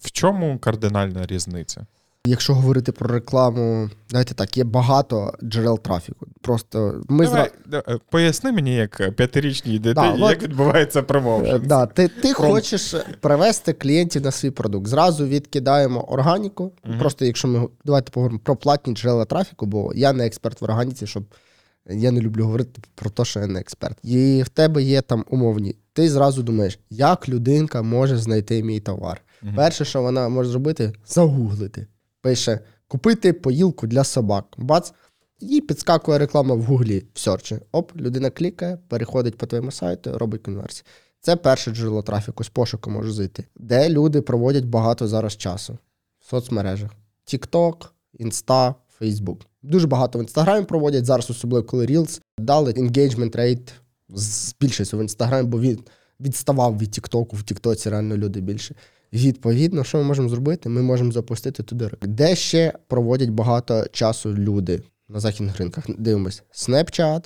Е, 0.05 0.07
В 0.07 0.11
чому 0.11 0.57
кардинальна 0.59 1.25
різниця? 1.25 1.85
Якщо 2.25 2.53
говорити 2.53 2.91
про 2.91 3.07
рекламу, 3.13 3.89
давайте 4.09 4.33
так, 4.33 4.57
є 4.57 4.63
багато 4.63 5.33
джерел 5.43 5.79
трафіку. 5.79 6.27
Просто 6.41 7.01
ми 7.09 7.25
Давай, 7.25 7.49
зра... 7.71 7.83
е, 7.87 7.97
Поясни 8.09 8.51
мені, 8.51 8.75
як 8.75 9.11
п'ятирічній 9.15 9.79
дитині, 9.79 9.93
Да, 10.17 10.29
як 10.29 10.37
от- 10.37 10.43
відбувається 10.43 10.99
Е, 10.99 11.03
промоушен. 11.03 11.61
Да, 11.65 11.85
ти, 11.85 12.07
ти 12.07 12.27
Пром- 12.33 12.33
хочеш 12.51 12.95
привести 13.21 13.73
клієнтів 13.73 14.21
на 14.21 14.31
свій 14.31 14.49
продукт. 14.51 14.87
Зразу 14.87 15.27
відкидаємо 15.27 16.01
органіку. 16.11 16.71
Мгм. 16.85 16.99
Просто 16.99 17.25
якщо 17.25 17.47
ми 17.47 17.67
давайте 17.85 18.11
поговоримо 18.11 18.39
про 18.43 18.55
платні 18.55 18.93
джерела 18.93 19.25
трафіку, 19.25 19.65
бо 19.65 19.91
я 19.95 20.13
не 20.13 20.25
експерт 20.25 20.61
в 20.61 20.63
органіці, 20.63 21.07
щоб 21.07 21.23
я 21.89 22.11
не 22.11 22.21
люблю 22.21 22.43
говорити 22.45 22.81
про 22.95 23.09
те, 23.09 23.25
що 23.25 23.39
я 23.39 23.47
не 23.47 23.59
експерт. 23.59 23.97
І 24.03 24.43
в 24.45 24.49
тебе 24.49 24.83
є 24.83 25.01
там 25.01 25.25
умовні. 25.29 25.75
Ти 25.93 26.09
зразу 26.09 26.43
думаєш, 26.43 26.79
як 26.89 27.29
людинка 27.29 27.81
може 27.81 28.17
знайти 28.17 28.63
мій 28.63 28.79
товар. 28.79 29.21
Мгм. 29.43 29.55
Перше, 29.55 29.85
що 29.85 30.01
вона 30.01 30.29
може 30.29 30.49
зробити, 30.49 30.93
загуглити. 31.05 31.87
Пише: 32.21 32.59
купити 32.87 33.33
поїлку 33.33 33.87
для 33.87 34.03
собак. 34.03 34.45
Бац, 34.57 34.93
їй 35.39 35.61
підскакує 35.61 36.19
реклама 36.19 36.55
в 36.55 36.61
гуглі 36.61 37.05
в 37.13 37.19
серчі. 37.19 37.59
Оп, 37.71 37.95
людина 37.95 38.29
клікає, 38.29 38.77
переходить 38.87 39.37
по 39.37 39.45
твоєму 39.45 39.71
сайту, 39.71 40.17
робить 40.17 40.43
конверсію. 40.43 40.85
Це 41.19 41.35
перше 41.35 41.71
джерело 41.71 42.01
трафіку, 42.01 42.43
з 42.43 42.49
пошуку 42.49 42.89
може 42.89 43.11
зайти, 43.11 43.45
де 43.55 43.89
люди 43.89 44.21
проводять 44.21 44.65
багато 44.65 45.07
зараз 45.07 45.37
часу 45.37 45.77
в 46.19 46.29
соцмережах: 46.29 46.91
TikTok, 47.27 47.75
Insta, 48.19 48.73
Facebook. 49.01 49.41
Дуже 49.63 49.87
багато 49.87 50.19
в 50.19 50.21
інстаграмі 50.21 50.65
проводять 50.65 51.05
зараз, 51.05 51.29
особливо 51.29 51.65
коли 51.65 51.85
Reels 51.85 52.21
дали 52.37 52.71
engagement 52.71 53.35
rate 53.35 53.71
збільшився 54.09 54.97
в 54.97 55.01
інстаграмі, 55.01 55.47
бо 55.47 55.59
він 55.59 55.83
відставав 56.19 56.77
від 56.77 56.91
Тіктоку, 56.91 57.35
в 57.35 57.43
Тіктоці 57.43 57.89
реально 57.89 58.17
люди 58.17 58.41
більше. 58.41 58.75
Відповідно, 59.13 59.83
що 59.83 59.97
ми 59.97 60.03
можемо 60.03 60.29
зробити? 60.29 60.69
Ми 60.69 60.81
можемо 60.81 61.11
запустити 61.11 61.63
туди 61.63 61.87
рекламу. 61.87 62.15
Де 62.15 62.35
ще 62.35 62.73
проводять 62.87 63.29
багато 63.29 63.85
часу 63.91 64.33
люди 64.33 64.81
на 65.09 65.19
західних 65.19 65.57
ринках. 65.57 65.85
Дивимось 65.97 66.43
Snapchat, 66.53 67.23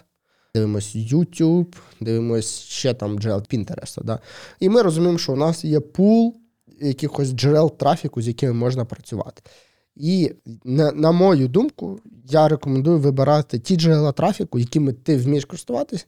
дивимось 0.56 0.96
YouTube, 0.96 1.76
дивимось 2.02 2.60
ще 2.60 2.94
там 2.94 3.20
джерел 3.20 3.44
Pinterest. 3.52 4.04
Да? 4.04 4.20
І 4.60 4.70
ми 4.70 4.82
розуміємо, 4.82 5.18
що 5.18 5.34
у 5.34 5.36
нас 5.36 5.66
є 5.66 5.80
пул 5.80 6.36
якихось 6.82 7.34
джерел 7.34 7.78
трафіку, 7.78 8.22
з 8.22 8.28
якими 8.28 8.54
можна 8.54 8.86
працювати. 8.86 9.42
І 9.96 10.32
на, 10.64 10.92
на 10.92 11.12
мою 11.12 11.48
думку, 11.48 12.00
я 12.26 12.48
рекомендую 12.48 13.00
вибирати 13.00 13.60
ті 13.60 13.76
джерела 13.76 14.12
трафіку, 14.12 14.60
якими 14.60 14.94
ти 14.94 15.18
вмієш 15.18 15.46
користуватись 15.46 16.08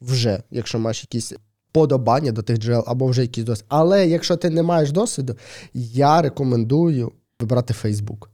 вже, 0.00 0.42
якщо 0.50 0.78
маєш 0.78 1.02
якісь 1.02 1.32
подобання 1.74 2.32
до 2.32 2.42
тих 2.42 2.58
джерел 2.58 2.84
або 2.86 3.06
вже 3.06 3.22
якийсь 3.22 3.46
досвід. 3.46 3.64
Але 3.68 4.06
якщо 4.06 4.36
ти 4.36 4.50
не 4.50 4.62
маєш 4.62 4.92
досвіду, 4.92 5.36
я 5.74 6.22
рекомендую 6.22 7.12
вибирати 7.40 7.74
Facebook. 7.84 8.26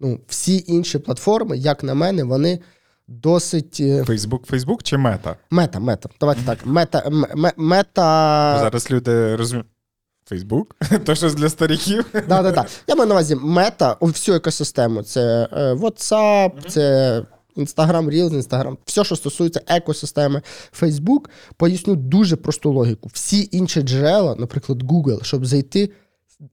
Ну, 0.00 0.20
всі 0.28 0.64
інші 0.66 0.98
платформи, 0.98 1.56
як 1.56 1.82
на 1.82 1.94
мене, 1.94 2.24
вони 2.24 2.58
досить 3.08 3.82
Фейсбук, 4.06 4.46
Фейсбук 4.46 4.82
чи 4.82 4.96
мета? 4.96 5.36
мета, 5.50 5.80
мета. 5.80 6.08
Давайте 6.20 6.42
так, 6.42 6.66
мета, 6.66 7.10
мета. 7.56 8.58
Зараз 8.60 8.90
люди 8.90 9.36
розуміють. 9.36 9.68
Фейсбук? 10.26 10.76
То 11.04 11.14
щось 11.14 11.34
для 11.34 11.48
стариків? 11.48 12.04
Да, 12.12 12.42
да, 12.42 12.50
да. 12.50 12.66
Я 12.86 12.94
маю 12.94 13.08
на 13.08 13.14
увазі 13.14 13.34
мета 13.34 13.96
у 14.00 14.06
всю 14.06 14.36
екосистему. 14.36 15.02
Це 15.02 15.48
е, 15.52 15.72
WhatsApp, 15.72 16.68
це 16.68 17.22
Instagram 17.56 18.10
Reels, 18.10 18.30
Instagram, 18.30 18.76
все, 18.84 19.04
що 19.04 19.16
стосується 19.16 19.60
екосистеми 19.66 20.42
Facebook. 20.80 21.28
Поясню 21.56 21.96
дуже 21.96 22.36
просту 22.36 22.72
логіку. 22.72 23.10
Всі 23.12 23.48
інші 23.52 23.82
джерела, 23.82 24.36
наприклад, 24.38 24.82
Google, 24.82 25.24
щоб 25.24 25.46
зайти, 25.46 25.90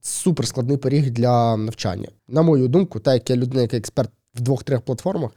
суперскладний 0.00 0.76
поріг 0.76 1.10
для 1.10 1.56
навчання. 1.56 2.08
На 2.28 2.42
мою 2.42 2.68
думку, 2.68 3.00
так 3.00 3.14
як 3.14 3.30
я 3.30 3.36
людина, 3.36 3.62
яка 3.62 3.76
експерт 3.76 4.10
в 4.34 4.40
двох-трьох 4.40 4.80
платформах, 4.82 5.30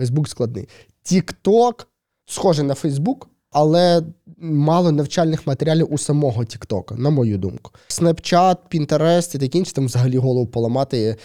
Facebook 0.00 0.26
складний. 0.26 0.68
TikTok 1.04 1.86
схожий 2.26 2.64
на 2.64 2.74
Facebook, 2.74 3.26
але 3.50 4.02
мало 4.38 4.92
навчальних 4.92 5.46
матеріалів 5.46 5.92
у 5.92 5.98
самого 5.98 6.42
TikTok, 6.42 6.98
на 6.98 7.10
мою 7.10 7.38
думку. 7.38 7.70
Snapchat, 7.88 8.56
Pinterest 8.72 9.36
і 9.36 9.38
таке 9.38 9.58
інше, 9.58 9.72
там 9.72 9.86
взагалі 9.86 10.18
голову 10.18 10.46
поламати. 10.46 11.16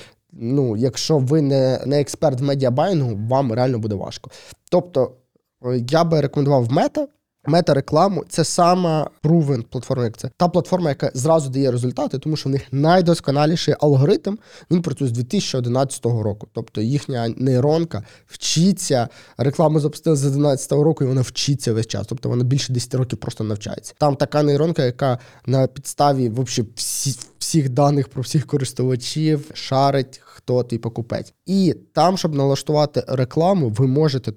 Ну, 0.41 0.77
якщо 0.77 1.17
ви 1.17 1.41
не, 1.41 1.79
не 1.85 2.01
експерт 2.01 2.41
в 2.41 2.43
медіабайнгу, 2.43 3.19
вам 3.29 3.53
реально 3.53 3.79
буде 3.79 3.95
важко. 3.95 4.29
Тобто, 4.71 5.11
е, 5.65 5.85
я 5.89 6.03
би 6.03 6.21
рекомендував 6.21 6.71
мета, 6.71 7.07
Мета-рекламу 7.47 8.23
це 8.29 8.43
сама 8.43 9.09
proven 9.23 9.63
платформа, 9.63 10.03
як 10.03 10.17
це 10.17 10.29
та 10.37 10.47
платформа, 10.47 10.89
яка 10.89 11.11
зразу 11.13 11.49
дає 11.49 11.71
результати, 11.71 12.19
тому 12.19 12.35
що 12.35 12.49
в 12.49 12.51
них 12.51 12.61
найдосконаліший 12.71 13.75
алгоритм 13.79 14.37
він 14.71 14.81
працює 14.81 15.07
з 15.07 15.11
2011 15.11 16.05
року. 16.05 16.47
Тобто 16.53 16.81
їхня 16.81 17.33
нейронка 17.37 18.03
вчиться, 18.27 19.07
рекламу 19.37 19.79
запустили 19.79 20.15
з 20.15 20.21
2011 20.21 20.71
року, 20.71 21.03
і 21.03 21.07
вона 21.07 21.21
вчиться 21.21 21.73
весь 21.73 21.87
час. 21.87 22.07
Тобто 22.07 22.29
вона 22.29 22.43
більше 22.43 22.73
10 22.73 22.93
років 22.93 23.19
просто 23.19 23.43
навчається. 23.43 23.93
Там 23.97 24.15
така 24.15 24.43
нейронка, 24.43 24.85
яка 24.85 25.19
на 25.45 25.67
підставі 25.67 26.31
всі, 26.75 27.15
всіх 27.37 27.69
даних 27.69 28.07
про 28.07 28.21
всіх 28.21 28.47
користувачів 28.47 29.51
шарить, 29.53 30.21
хто 30.23 30.63
твій 30.63 30.77
покупець. 30.77 31.33
І 31.45 31.75
там, 31.93 32.17
щоб 32.17 32.35
налаштувати 32.35 33.03
рекламу, 33.07 33.69
ви 33.69 33.87
можете 33.87 34.33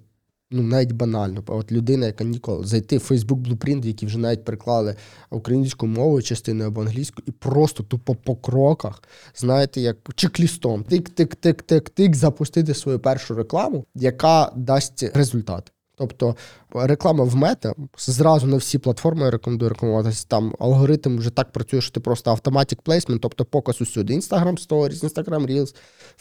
ну 0.53 0.62
навіть 0.62 0.92
банально. 0.92 1.42
От 1.46 1.72
людина, 1.72 2.07
яка 2.07 2.24
ніколи 2.24 2.66
зайти 2.66 2.98
в 2.98 3.00
Facebook 3.00 3.42
Blueprint, 3.48 3.86
які 3.86 4.07
вже 4.07 4.18
навіть 4.18 4.44
переклали 4.44 4.96
українською 5.30 5.92
мовою 5.92 6.22
частиною 6.22 6.68
або 6.68 6.80
англійською, 6.80 7.24
і 7.28 7.30
просто 7.30 7.82
тупо 7.82 8.14
по 8.14 8.36
кроках, 8.36 9.03
знаєте, 9.34 9.80
як 9.80 9.96
чек-лістом, 10.14 10.84
тик-тик-тик-тик-тик, 10.84 12.14
запустити 12.14 12.74
свою 12.74 12.98
першу 12.98 13.34
рекламу, 13.34 13.84
яка 13.94 14.53
дасть 14.57 15.03
результат. 15.14 15.72
Тобто 15.96 16.36
реклама 16.74 17.24
в 17.24 17.36
мета 17.36 17.74
зразу 17.98 18.46
на 18.46 18.57
всі 18.57 18.78
платформи 18.78 19.30
рекомендую 19.30 19.68
рекламуватися. 19.68 20.26
Там 20.28 20.55
алгоритм 20.59 21.18
вже 21.18 21.30
так 21.30 21.53
працює, 21.53 21.80
що 21.80 21.92
ти 21.92 22.00
просто 22.00 22.30
автоматик 22.30 22.82
плейсмент, 22.82 23.22
тобто 23.22 23.44
показ 23.44 23.80
усюди. 23.80 24.14
Instagram 24.14 24.68
Stories, 24.68 25.05
Instagram 25.05 25.46
Reels, 25.46 25.74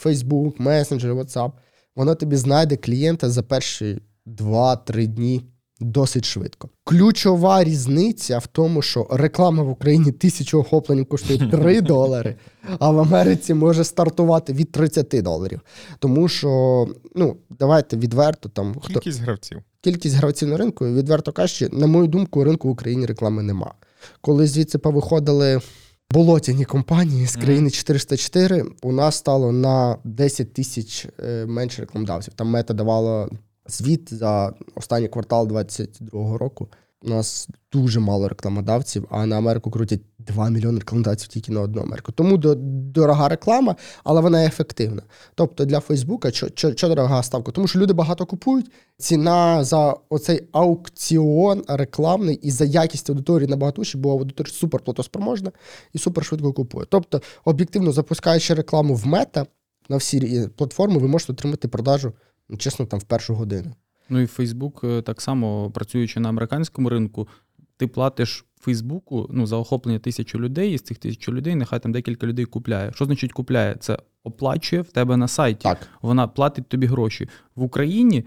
Facebook, 0.05 0.57
Messenger, 0.57 1.13
WhatsApp. 1.13 1.51
Воно 1.95 2.15
тобі 2.15 2.35
знайде 2.35 2.77
клієнта 2.77 3.29
за 3.29 3.43
перші 3.43 4.01
2-3 4.27 5.07
дні 5.07 5.41
досить 5.81 6.25
швидко. 6.25 6.69
Ключова 6.83 7.63
різниця 7.63 8.37
в 8.37 8.47
тому, 8.47 8.81
що 8.81 9.07
реклама 9.09 9.63
в 9.63 9.69
Україні 9.69 10.11
тисячу 10.11 10.59
охоплень 10.59 11.05
коштує 11.05 11.39
3 11.51 11.81
долари, 11.81 12.35
а 12.79 12.91
в 12.91 12.99
Америці 12.99 13.53
може 13.53 13.83
стартувати 13.83 14.53
від 14.53 14.71
30 14.71 15.23
доларів. 15.23 15.61
Тому 15.99 16.27
що, 16.27 16.87
ну, 17.15 17.37
давайте 17.49 17.97
відверто 17.97 18.49
там 18.49 18.75
хто 18.81 18.93
кількість 18.93 19.21
гравців. 19.21 19.59
Кількість 19.81 20.15
гравців 20.15 20.49
на 20.49 20.57
ринку, 20.57 20.85
відверто 20.85 21.31
кажучи, 21.31 21.69
на 21.71 21.87
мою 21.87 22.07
думку, 22.07 22.43
ринку 22.43 22.67
в 22.67 22.71
Україні 22.71 23.05
реклами 23.05 23.43
нема. 23.43 23.73
Коли 24.21 24.47
звідси 24.47 24.77
повиходили. 24.77 25.61
Болотяні 26.13 26.65
компанії 26.65 27.27
з 27.27 27.35
країни 27.35 27.69
404 27.69 28.65
у 28.81 28.91
нас 28.91 29.15
стало 29.15 29.51
на 29.51 29.97
10 30.03 30.53
тисяч 30.53 31.07
е, 31.19 31.45
менше 31.45 31.81
рекламодавців. 31.81 32.33
Там 32.33 32.47
мета 32.47 32.73
давала 32.73 33.29
звіт 33.71 34.13
за 34.13 34.53
останній 34.75 35.07
квартал 35.07 35.47
2022 35.47 36.37
року. 36.37 36.69
У 37.03 37.09
нас 37.09 37.47
дуже 37.73 37.99
мало 37.99 38.29
рекламодавців, 38.29 39.07
а 39.09 39.25
на 39.25 39.37
Америку 39.37 39.71
крутять 39.71 40.01
2 40.19 40.49
мільйони 40.49 40.79
рекламодавців 40.79 41.27
тільки 41.27 41.51
на 41.51 41.61
одну 41.61 41.81
Америку. 41.81 42.11
Тому 42.11 42.37
дорога 42.37 43.29
реклама, 43.29 43.75
але 44.03 44.21
вона 44.21 44.45
ефективна. 44.45 45.01
Тобто 45.35 45.65
для 45.65 45.79
Фейсбука 45.79 46.31
що 46.31 46.87
дорога 46.89 47.23
ставка? 47.23 47.51
Тому 47.51 47.67
що 47.67 47.79
люди 47.79 47.93
багато 47.93 48.25
купують. 48.25 48.71
Ціна 48.97 49.63
за 49.63 49.95
оцей 50.09 50.47
аукціон 50.51 51.63
рекламний 51.67 52.35
і 52.35 52.51
за 52.51 52.65
якість 52.65 53.09
аудиторії 53.09 53.49
набагато 53.49 53.81
вища, 53.81 53.97
бо 53.97 54.11
аудиторія 54.11 54.53
супер 54.53 54.81
платоспроможна 54.81 55.51
і 55.93 55.97
супер 55.97 56.25
швидко 56.25 56.53
купує. 56.53 56.85
Тобто, 56.89 57.21
об'єктивно 57.45 57.91
запускаючи 57.91 58.53
рекламу 58.53 58.95
в 58.95 59.07
мета 59.07 59.45
на 59.89 59.97
всі 59.97 60.49
платформи, 60.55 60.97
ви 60.97 61.07
можете 61.07 61.33
отримати 61.33 61.67
продажу. 61.67 62.13
Ну, 62.51 62.57
чесно, 62.57 62.85
там 62.85 62.99
в 62.99 63.03
першу 63.03 63.35
годину. 63.35 63.75
Ну 64.09 64.19
і 64.19 64.27
Фейсбук 64.27 64.85
так 65.03 65.21
само 65.21 65.71
працюючи 65.71 66.19
на 66.19 66.29
американському 66.29 66.89
ринку, 66.89 67.27
ти 67.77 67.87
платиш 67.87 68.45
Фейсбуку 68.59 69.29
ну, 69.33 69.45
за 69.45 69.55
охоплення 69.55 69.99
тисячу 69.99 70.39
людей, 70.39 70.73
і 70.73 70.77
з 70.77 70.81
цих 70.81 70.97
тисяч 70.97 71.29
людей 71.29 71.55
нехай 71.55 71.79
там 71.79 71.91
декілька 71.91 72.27
людей 72.27 72.45
купляє. 72.45 72.91
Що 72.95 73.05
значить 73.05 73.33
купляє? 73.33 73.75
Це 73.79 73.97
оплачує 74.23 74.81
в 74.81 74.91
тебе 74.91 75.17
на 75.17 75.27
сайті. 75.27 75.63
Так. 75.63 75.87
Вона 76.01 76.27
платить 76.27 76.67
тобі 76.67 76.87
гроші. 76.87 77.29
В 77.55 77.63
Україні 77.63 78.25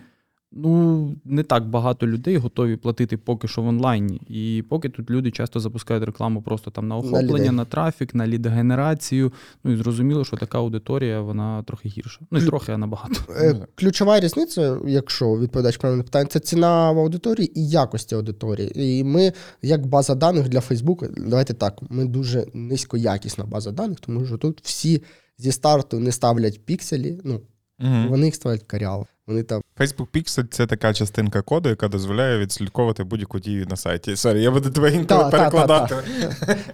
Ну, 0.57 1.17
не 1.25 1.43
так 1.43 1.69
багато 1.69 2.07
людей 2.07 2.37
готові 2.37 2.77
платити 2.77 3.17
поки 3.17 3.49
що 3.49 3.63
в 3.63 3.67
онлайні. 3.67 4.21
І 4.29 4.65
поки 4.69 4.89
тут 4.89 5.11
люди 5.11 5.31
часто 5.31 5.61
запускають 5.61 6.05
рекламу 6.05 6.43
просто 6.43 6.71
там 6.71 6.89
на 6.89 6.97
охоплення, 6.97 7.45
на, 7.45 7.53
на 7.53 7.65
трафік, 7.65 8.15
на 8.15 8.27
лідогенерацію. 8.27 9.33
Ну 9.65 9.73
і 9.73 9.77
зрозуміло, 9.77 10.25
що 10.25 10.37
така 10.37 10.59
аудиторія 10.59 11.21
вона 11.21 11.63
трохи 11.63 11.89
гірша. 11.89 12.21
Ну 12.31 12.39
і 12.39 12.47
трохи 12.47 12.73
а 12.73 12.79
набагато. 12.79 13.15
Е, 13.33 13.67
ключова 13.75 14.21
різниця, 14.21 14.79
якщо 14.87 15.39
відповідач 15.39 15.77
правильно 15.77 16.05
питання, 16.05 16.27
це 16.27 16.41
ціна 16.41 16.93
в 16.93 16.99
аудиторії 16.99 17.61
і 17.61 17.69
якості 17.69 18.15
аудиторії. 18.15 18.99
І 18.99 19.05
ми, 19.05 19.33
як 19.63 19.87
база 19.87 20.15
даних 20.15 20.49
для 20.49 20.61
Фейсбука, 20.61 21.09
давайте 21.17 21.55
так, 21.55 21.79
ми 21.91 22.05
дуже 22.05 22.47
низькоякісна 22.55 23.45
база 23.45 23.71
даних, 23.71 24.01
тому 24.01 24.27
що 24.27 24.37
тут 24.37 24.61
всі 24.63 25.03
зі 25.39 25.53
старту 25.53 26.01
не 26.01 26.13
ставлять 26.13 26.65
пікселі. 26.65 27.21
ну, 27.25 27.41
Угу. 27.81 28.09
Вони 28.09 28.27
їх 28.27 28.35
ставлять 28.35 28.63
карял. 28.63 29.07
Вони 29.27 29.43
там 29.43 29.63
Facebook 29.79 30.07
Pixel— 30.15 30.47
це 30.51 30.67
така 30.67 30.95
частинка 30.95 31.43
коду, 31.43 31.69
яка 31.69 31.89
дозволяє 31.89 32.39
відслідковувати 32.39 33.05
будь-яку 33.05 33.39
дію 33.39 33.67
на 33.71 33.77
сайті. 33.77 34.17
Sorry, 34.17 34.43
я 34.43 34.51
буду 34.51 34.71
тебе 34.71 34.95
інколи 34.95 35.31
перекладати. 35.31 35.95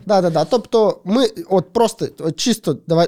Так, 0.07 0.23
так, 0.23 0.33
так. 0.33 0.49
Тобто, 0.51 1.01
ми 1.05 1.27
от 1.49 1.73
просто 1.73 2.09
от 2.19 2.37
чисто 2.37 2.79
давай 2.87 3.07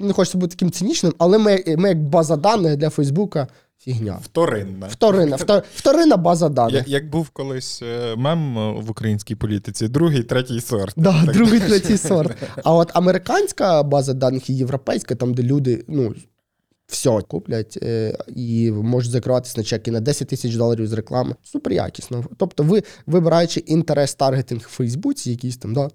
не 0.00 0.12
хочеться 0.12 0.38
бути 0.38 0.50
таким 0.50 0.70
цинічним, 0.70 1.14
але 1.18 1.38
ми, 1.38 1.64
ми 1.78 1.88
як 1.88 2.02
база 2.02 2.36
даних 2.36 2.76
для 2.76 2.90
Фейсбука. 2.90 3.48
Фігня. 3.78 4.18
Вторинна. 4.22 4.86
Вторинна 4.86 5.36
вторинна 5.74 6.16
база 6.16 6.48
даних. 6.48 6.74
Як, 6.74 6.88
як 6.88 7.10
був 7.10 7.28
колись 7.28 7.82
е, 7.82 8.16
мем 8.16 8.58
е, 8.58 8.72
в 8.80 8.90
українській 8.90 9.34
політиці, 9.34 9.88
другий, 9.88 10.22
третій 10.22 10.60
сорт. 10.60 10.94
Да, 10.96 11.24
так. 11.24 11.34
Другий, 11.34 11.60
третій 11.60 11.98
сорт. 11.98 12.36
А 12.64 12.74
от 12.74 12.90
американська 12.94 13.82
база 13.82 14.14
даних 14.14 14.50
і 14.50 14.54
європейська, 14.54 15.14
там, 15.14 15.34
де 15.34 15.42
люди 15.42 15.84
ну, 15.88 16.14
все 16.86 17.20
куплять 17.28 17.78
е, 17.82 18.18
і 18.36 18.70
можуть 18.70 19.10
закриватися 19.10 19.54
на 19.56 19.64
чеки 19.64 19.90
на 19.90 20.00
10 20.00 20.28
тисяч 20.28 20.54
доларів 20.54 20.86
з 20.86 20.92
реклами. 20.92 21.34
Супер 21.42 21.72
якісно. 21.72 22.24
Тобто, 22.36 22.62
ви 22.62 22.82
вибираючи 23.06 23.60
інтерес 23.60 24.14
таргетинг 24.14 24.60
в 24.60 24.76
Фейсбуці, 24.76 25.30
якийсь 25.30 25.56
там, 25.56 25.74
да, 25.74 25.90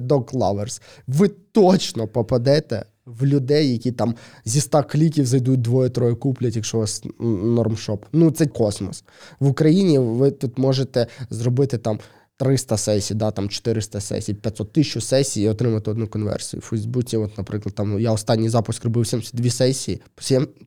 dog 0.00 0.32
lovers, 0.32 0.80
ви 1.06 1.28
точно 1.28 2.08
попадете 2.08 2.84
в 3.06 3.26
людей, 3.26 3.72
які 3.72 3.92
там 3.92 4.14
зі 4.44 4.60
100 4.60 4.82
кліків 4.82 5.26
зайдуть 5.26 5.60
двоє-троє 5.60 6.14
куплять, 6.14 6.56
якщо 6.56 6.76
у 6.76 6.80
вас 6.80 7.04
нормшоп. 7.20 8.04
Ну, 8.12 8.30
це 8.30 8.46
космос. 8.46 9.04
В 9.40 9.46
Україні 9.46 9.98
ви 9.98 10.30
тут 10.30 10.58
можете 10.58 11.06
зробити 11.30 11.78
там. 11.78 11.98
300 12.42 12.76
сесій, 12.76 13.14
да, 13.14 13.30
там 13.30 13.48
400 13.48 14.00
сесій, 14.00 14.34
500 14.34 14.72
тисяч 14.72 15.04
сесій 15.04 15.42
і 15.42 15.48
отримати 15.48 15.90
одну 15.90 16.08
конверсію. 16.08 16.60
В 16.60 16.62
Фейсбуці, 16.62 17.16
от, 17.16 17.38
наприклад, 17.38 17.74
там 17.74 18.00
я 18.00 18.12
останній 18.12 18.48
запуск 18.48 18.84
робив 18.84 19.06
72 19.06 19.50
сесії, 19.50 20.00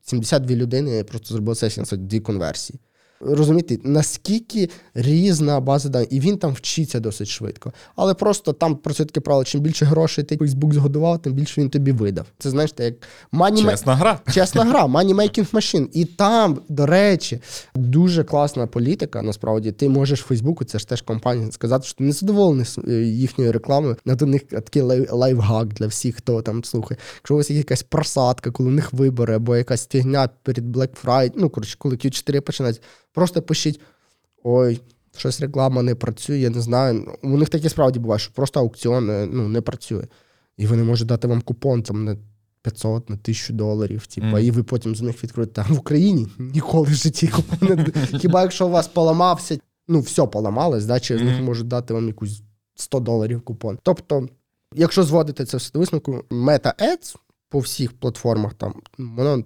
72 0.03 0.55
людини 0.55 1.03
просто 1.03 1.33
зробили 1.33 1.55
сесії 1.55 1.85
на 1.91 1.97
дві 1.97 2.19
конверсії. 2.19 2.79
Розумієте, 3.25 3.77
наскільки 3.83 4.69
різна 4.93 5.59
база 5.59 5.89
даних, 5.89 6.07
і 6.11 6.19
він 6.19 6.37
там 6.37 6.53
вчиться 6.53 6.99
досить 6.99 7.27
швидко. 7.27 7.73
Але 7.95 8.13
просто 8.13 8.53
там 8.53 8.75
працює 8.75 9.05
таке 9.05 9.19
правило, 9.19 9.43
чим 9.43 9.61
більше 9.61 9.85
грошей 9.85 10.23
ти 10.23 10.37
Facebook 10.37 10.73
згодував, 10.73 11.21
тим 11.21 11.33
більше 11.33 11.61
він 11.61 11.69
тобі 11.69 11.91
видав. 11.91 12.25
Це 12.39 12.49
знаєш, 12.49 12.73
як 12.79 12.93
money 13.33 13.71
чесна 13.71 13.95
гра. 13.95 14.19
Чесна 14.33 14.63
гра, 14.63 14.85
money 14.85 15.15
making 15.15 15.51
machine. 15.51 15.87
І 15.93 16.05
там, 16.05 16.61
до 16.69 16.85
речі, 16.85 17.39
дуже 17.75 18.23
класна 18.23 18.67
політика. 18.67 19.21
Насправді, 19.21 19.71
ти 19.71 19.89
можеш 19.89 20.19
Фейсбуку, 20.19 20.65
це 20.65 20.79
ж 20.79 20.87
теж 20.87 21.01
компанія, 21.01 21.51
сказати, 21.51 21.85
що 21.85 21.97
ти 21.97 22.03
не 22.03 22.11
задоволений 22.11 22.65
е, 22.87 22.91
їхньою 23.03 23.51
рекламою. 23.51 23.97
На 24.05 24.15
до 24.15 24.25
них 24.25 24.43
такий 24.43 24.81
лайфхак 25.11 25.67
для 25.67 25.87
всіх, 25.87 26.15
хто 26.15 26.41
там 26.41 26.63
слухає. 26.63 26.97
Якщо 27.15 27.33
у 27.33 27.37
вас 27.37 27.51
є 27.51 27.57
якась 27.57 27.83
просадка, 27.83 28.51
коли 28.51 28.69
у 28.69 28.71
них 28.71 28.93
вибори, 28.93 29.35
або 29.35 29.55
якась 29.55 29.87
фігня 29.87 30.29
перед 30.43 30.75
Black 30.75 30.89
Friday, 31.03 31.31
ну 31.35 31.49
коротше, 31.49 31.75
коли 31.79 31.95
Q4 31.95 32.39
починається. 32.39 32.81
Просто 33.15 33.41
пишіть: 33.41 33.81
ой, 34.43 34.81
щось 35.17 35.41
реклама 35.41 35.81
не 35.81 35.95
працює, 35.95 36.37
я 36.37 36.49
не 36.49 36.61
знаю. 36.61 37.17
У 37.23 37.37
них 37.37 37.49
таке 37.49 37.69
справді 37.69 37.99
буває, 37.99 38.19
що 38.19 38.33
просто 38.33 38.59
аукціон 38.59 39.09
е, 39.09 39.27
ну, 39.31 39.47
не 39.47 39.61
працює. 39.61 40.03
І 40.57 40.67
вони 40.67 40.83
можуть 40.83 41.07
дати 41.07 41.27
вам 41.27 41.41
купон 41.41 41.83
там 41.83 42.05
на 42.05 42.17
500, 42.61 43.09
на 43.09 43.15
1000 43.15 43.53
доларів. 43.53 44.07
Типу, 44.07 44.27
mm. 44.27 44.39
І 44.39 44.51
ви 44.51 44.63
потім 44.63 44.95
з 44.95 45.01
них 45.01 45.23
відкриєте. 45.23 45.65
А 45.69 45.73
в 45.73 45.77
Україні 45.77 46.27
ніколи 46.39 46.87
в 46.87 46.93
житті 46.93 47.27
купон 47.27 47.85
Хіба 48.19 48.41
якщо 48.41 48.67
у 48.67 48.69
вас 48.69 48.87
поламався, 48.87 49.57
ну 49.87 49.99
все 49.99 50.27
поламалось, 50.27 50.85
да, 50.85 50.99
чи 50.99 51.17
з 51.17 51.21
них 51.21 51.41
можуть 51.41 51.67
дати 51.67 51.93
вам 51.93 52.07
якусь 52.07 52.41
100 52.75 52.99
доларів 52.99 53.41
купон. 53.41 53.79
Тобто, 53.83 54.27
якщо 54.73 55.03
зводити 55.03 55.45
це 55.45 55.57
все 55.57 55.71
до 55.73 55.79
висновку, 55.79 56.23
Meta 56.29 56.73
Ads 56.81 57.15
по 57.49 57.59
всіх 57.59 57.93
платформах, 57.93 58.53
там 58.53 58.73
воно 58.97 59.43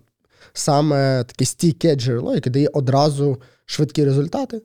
саме 0.53 1.23
таке 1.23 1.45
стійке 1.45 1.95
джерело, 1.95 2.35
яке 2.35 2.49
дає 2.49 2.67
одразу 2.67 3.37
швидкі 3.69 4.05
результати, 4.05 4.61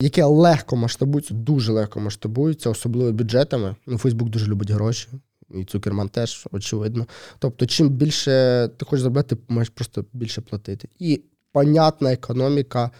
яке 0.00 0.24
легко 0.24 0.76
масштабується, 0.76 1.34
дуже 1.34 1.72
легко 1.72 2.00
масштабується, 2.00 2.70
особливо 2.70 3.12
бюджетами. 3.12 3.76
Ну, 3.86 3.98
Фейсбук 3.98 4.28
дуже 4.28 4.46
любить 4.46 4.70
гроші, 4.70 5.08
і 5.54 5.64
Цукерман 5.64 6.08
теж, 6.08 6.48
очевидно. 6.52 7.06
Тобто, 7.38 7.66
чим 7.66 7.88
більше 7.88 8.30
ти 8.76 8.84
хочеш 8.84 9.00
заробляти, 9.00 9.36
ти 9.36 9.42
можеш 9.48 9.68
просто 9.68 10.04
більше 10.12 10.40
платити. 10.40 10.88
І 10.98 11.20
понятна 11.52 12.12
економіка 12.12 12.90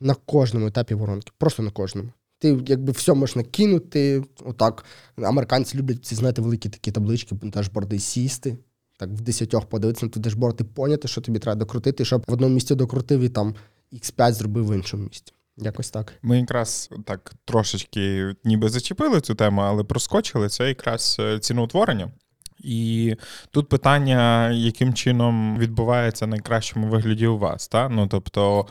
на 0.00 0.14
кожному 0.14 0.66
етапі 0.66 0.94
воронки. 0.94 1.32
Просто 1.38 1.62
на 1.62 1.70
кожному. 1.70 2.08
ти 2.38 2.58
якби 2.66 2.92
все 2.92 3.14
можна 3.14 3.42
кинути. 3.42 4.24
Отак. 4.44 4.84
Американці 5.16 5.78
люблять 5.78 6.04
ці, 6.04 6.14
знаєте, 6.14 6.42
великі 6.42 6.68
такі 6.68 6.92
таблички, 6.92 7.36
дашборди 7.42 7.98
сісти. 7.98 8.56
Так, 8.98 9.08
в 9.08 9.20
десятьох 9.20 9.66
подивитися 9.66 10.06
на 10.06 10.12
ту 10.12 10.20
дашборд 10.20 10.60
і 10.60 10.64
поняти, 10.64 11.08
що 11.08 11.20
тобі 11.20 11.38
треба 11.38 11.54
докрутити, 11.58 12.04
щоб 12.04 12.24
в 12.28 12.32
одному 12.32 12.54
місці 12.54 12.74
докрутив 12.74 13.20
і 13.20 13.28
там 13.28 13.54
X5 13.94 14.32
зробив 14.32 14.66
в 14.66 14.74
іншому 14.74 15.04
місці. 15.04 15.32
Якось 15.56 15.90
так. 15.90 16.12
Ми 16.22 16.40
якраз 16.40 16.90
так 17.04 17.34
трошечки 17.44 18.34
ніби 18.44 18.68
зачепили 18.68 19.20
цю 19.20 19.34
тему, 19.34 19.60
але 19.60 19.84
проскочили 19.84 20.48
це 20.48 20.68
якраз 20.68 21.16
е, 21.20 21.38
ціноутворення. 21.38 22.10
І 22.58 23.14
тут 23.50 23.68
питання, 23.68 24.50
яким 24.50 24.94
чином 24.94 25.58
відбувається 25.58 26.26
найкращому 26.26 26.88
вигляді 26.88 27.26
у 27.26 27.38
вас. 27.38 27.68
Та? 27.68 27.88
Ну, 27.88 28.06
тобто, 28.06 28.66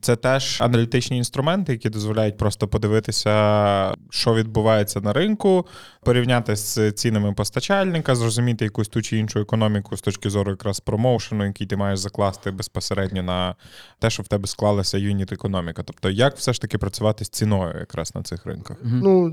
це 0.00 0.16
теж 0.16 0.60
аналітичні 0.60 1.16
інструменти, 1.16 1.72
які 1.72 1.90
дозволяють 1.90 2.36
просто 2.36 2.68
подивитися, 2.68 3.94
що 4.10 4.34
відбувається 4.34 5.00
на 5.00 5.12
ринку, 5.12 5.66
порівняти 6.02 6.56
з 6.56 6.92
цінами 6.92 7.32
постачальника, 7.32 8.14
зрозуміти 8.14 8.64
якусь 8.64 8.88
ту 8.88 9.02
чи 9.02 9.18
іншу 9.18 9.40
економіку 9.40 9.96
з 9.96 10.00
точки 10.00 10.30
зору 10.30 10.50
якраз 10.50 10.80
промоушену, 10.80 11.46
який 11.46 11.66
ти 11.66 11.76
маєш 11.76 11.98
закласти 11.98 12.50
безпосередньо 12.50 13.22
на 13.22 13.54
те, 13.98 14.10
що 14.10 14.22
в 14.22 14.28
тебе 14.28 14.46
склалася 14.46 14.98
юніт 14.98 15.32
економіка. 15.32 15.82
Тобто, 15.82 16.10
як 16.10 16.36
все 16.36 16.52
ж 16.52 16.60
таки 16.60 16.78
працювати 16.78 17.24
з 17.24 17.28
ціною 17.28 17.78
якраз 17.78 18.14
на 18.14 18.22
цих 18.22 18.46
ринках? 18.46 18.76
Ну, 18.82 19.32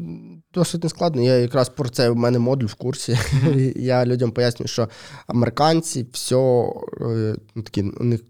досить 0.54 0.84
нескладно. 0.84 1.22
Я 1.22 1.38
якраз 1.38 1.70
про 1.70 1.90
це 1.90 2.10
в 2.10 2.16
мене 2.16 2.40
модуль 2.40 2.68
в 2.68 2.74
курсі. 2.74 3.18
Я 3.76 4.06
людям 4.06 4.32
пояснюю, 4.32 4.68
що 4.68 4.90
американці 5.28 6.08
все 6.12 6.36
ну, 7.56 7.64
такі, 7.64 7.82
у 7.84 8.04
них, 8.04 8.22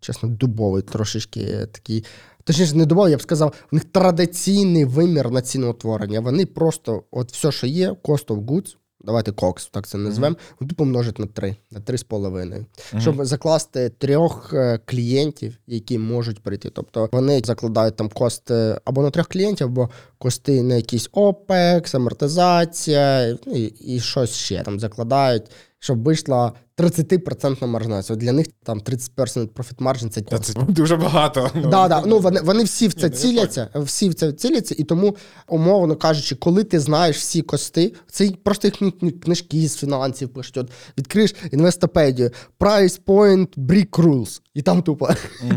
чесно, 0.00 0.28
дубовий 0.28 0.82
трошечки 0.82 1.66
такий. 1.72 2.04
Точніше, 2.44 2.76
не 2.76 2.86
дубовий, 2.86 3.10
я 3.10 3.16
б 3.16 3.22
сказав, 3.22 3.54
у 3.72 3.76
них 3.76 3.84
традиційний 3.84 4.84
вимір 4.84 5.30
на 5.30 5.42
ціноутворення. 5.42 6.20
Вони 6.20 6.46
просто, 6.46 7.02
от 7.10 7.32
все, 7.32 7.52
що 7.52 7.66
є, 7.66 7.90
cost 7.90 8.26
of 8.26 8.44
goods, 8.44 8.76
давайте 9.06 9.30
COX, 9.30 9.68
так 9.70 9.86
це 9.86 9.98
назвемо, 9.98 10.36
вони 10.60 10.72
помножать 10.72 11.18
на 11.18 11.26
3, 11.26 11.56
на 11.70 11.80
3,5. 11.80 12.64
Щоб 12.98 13.24
закласти 13.24 13.88
трьох 13.88 14.52
е, 14.52 14.80
клієнтів, 14.84 15.58
які 15.66 15.98
можуть 15.98 16.42
прийти. 16.42 16.70
Тобто 16.70 17.08
вони 17.12 17.42
закладають 17.44 17.96
там 17.96 18.08
кости 18.08 18.78
або 18.84 19.02
на 19.02 19.10
трьох 19.10 19.28
клієнтів, 19.28 19.66
або 19.66 19.90
кости 20.18 20.62
на 20.62 20.74
якийсь 20.74 21.10
OPEX, 21.10 21.96
амортизація 21.96 23.38
ну, 23.46 23.52
і, 23.54 23.64
і 23.64 24.00
щось 24.00 24.30
ще 24.30 24.62
там 24.62 24.80
закладають, 24.80 25.50
щоб 25.78 26.02
вийшла 26.02 26.52
30% 26.78 27.66
маржинальність. 27.66 28.16
Для 28.16 28.32
них 28.32 28.46
там 28.64 28.80
30% 28.80 29.48
profit 29.48 29.76
margin– 29.76 30.08
це 30.10 30.20
Та 30.20 30.38
це 30.38 30.52
дуже 30.68 30.96
багато. 30.96 31.50
Да, 31.70 31.88
да. 31.88 32.02
Ну, 32.06 32.18
вони, 32.18 32.40
вони 32.40 32.64
всі 32.64 32.88
в 32.88 32.94
це 32.94 33.08
Ні, 33.08 33.12
ну, 33.14 33.20
ціляться, 33.20 33.68
всі 33.74 34.08
в 34.08 34.14
це 34.14 34.32
ціляться, 34.32 34.74
і 34.78 34.84
тому, 34.84 35.16
умовно 35.48 35.96
кажучи, 35.96 36.34
коли 36.34 36.64
ти 36.64 36.80
знаєш 36.80 37.16
всі 37.16 37.42
кости, 37.42 37.94
це 38.10 38.30
просто 38.42 38.68
їхні 38.68 39.10
книжки 39.10 39.68
з 39.68 39.76
фінансів 39.76 40.28
пишуть. 40.28 40.56
От 40.56 40.70
відкриєш 40.98 41.34
інвестопедію, 41.52 42.30
price 42.60 43.00
point, 43.06 43.48
brick 43.56 43.90
rules, 43.90 44.40
і 44.54 44.62
там 44.62 44.82
тупо 44.82 45.08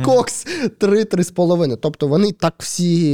кокс 0.05 0.47
3-3,5. 0.79 1.77
Тобто 1.81 2.07
вони 2.07 2.31
так 2.31 2.53
всі 2.57 3.13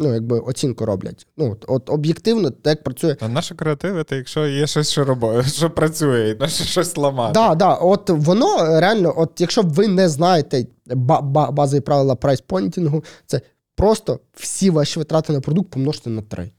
ну, 0.00 0.14
якби, 0.14 0.38
оцінку 0.38 0.86
роблять. 0.86 1.26
Ну, 1.36 1.52
от, 1.52 1.64
от 1.68 1.90
об'єктивно, 1.90 2.50
так 2.50 2.82
працює. 2.82 3.16
А 3.20 3.28
наше 3.28 3.54
креативити, 3.54 4.16
якщо 4.16 4.46
є 4.46 4.66
щось, 4.66 4.90
що 4.90 5.04
робить, 5.04 5.54
що 5.54 5.70
працює, 5.70 6.30
і 6.30 6.40
наше 6.40 6.64
щось 6.64 6.96
ламати. 7.26 7.40
Да, 7.40 7.54
да, 7.54 7.74
от 7.74 8.10
воно 8.10 8.80
реально, 8.80 9.14
от 9.16 9.40
якщо 9.40 9.62
ви 9.62 9.88
не 9.88 10.08
знаєте 10.08 10.66
ба- 10.86 11.20
ба- 11.20 11.50
базові 11.50 11.80
правила 11.80 12.14
прайспонтінгу, 12.14 13.04
це 13.26 13.40
просто 13.76 14.20
всі 14.34 14.70
ваші 14.70 14.98
витрати 14.98 15.32
на 15.32 15.40
продукт 15.40 15.70
помножте 15.70 16.10
на 16.10 16.22
3. 16.22 16.50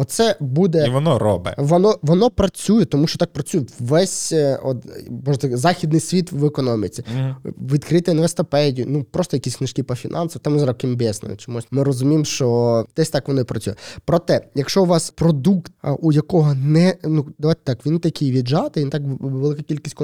Оце 0.00 0.36
буде. 0.40 0.86
І 0.86 0.90
воно 0.90 1.18
робить. 1.18 1.54
Воно 1.56 1.98
воно 2.02 2.30
працює, 2.30 2.84
тому 2.84 3.06
що 3.06 3.18
так 3.18 3.32
працює 3.32 3.62
весь 3.78 4.32
е, 4.32 4.60
от, 4.62 4.86
можна 5.10 5.36
так, 5.36 5.56
західний 5.56 6.00
світ 6.00 6.32
в 6.32 6.44
економіці. 6.44 7.04
Мгм. 7.14 7.36
Відкрити 7.44 8.10
інвестопедію, 8.10 8.86
ну 8.90 9.04
просто 9.04 9.36
якісь 9.36 9.56
книжки 9.56 9.82
по 9.82 9.94
фінансам, 9.94 10.42
там 10.44 10.58
зараз 10.58 10.76
кімбесно 10.76 11.36
чомусь. 11.36 11.66
Ми 11.70 11.82
розуміємо, 11.82 12.24
що 12.24 12.86
десь 12.96 13.10
так 13.10 13.28
воно 13.28 13.40
і 13.40 13.44
працює. 13.44 13.74
Проте, 14.04 14.48
якщо 14.54 14.82
у 14.82 14.86
вас 14.86 15.10
продукт, 15.10 15.72
у 15.98 16.12
якого 16.12 16.54
не 16.54 16.96
ну 17.04 17.26
давайте 17.38 17.60
так, 17.64 17.86
він 17.86 17.98
такий 17.98 18.32
віджатий, 18.32 18.82
він 18.82 18.90
так 18.90 19.02
велика 19.20 19.62
кількість 19.62 19.96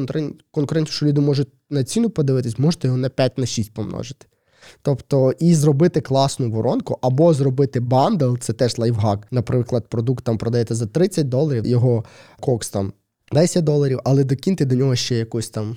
конкурентів, 0.50 0.94
що 0.94 1.06
люди 1.06 1.20
можуть 1.20 1.48
на 1.70 1.84
ціну 1.84 2.10
подивитись, 2.10 2.58
можете 2.58 2.88
його 2.88 2.98
на 2.98 3.08
5 3.08 3.38
на 3.38 3.46
6 3.46 3.74
помножити. 3.74 4.26
Тобто, 4.82 5.32
і 5.38 5.54
зробити 5.54 6.00
класну 6.00 6.50
воронку, 6.50 6.98
або 7.02 7.34
зробити 7.34 7.80
бандл, 7.80 8.34
це 8.40 8.52
теж 8.52 8.78
лайфхак. 8.78 9.26
Наприклад, 9.30 9.88
продукт 9.88 10.24
там 10.24 10.38
продаєте 10.38 10.74
за 10.74 10.86
30 10.86 11.28
доларів, 11.28 11.66
його 11.66 12.04
кокс 12.40 12.70
там 12.70 12.92
10 13.32 13.64
доларів, 13.64 14.00
але 14.04 14.24
докиньте 14.24 14.64
до 14.64 14.74
нього 14.74 14.96
ще 14.96 15.14
якусь 15.16 15.50
там 15.50 15.76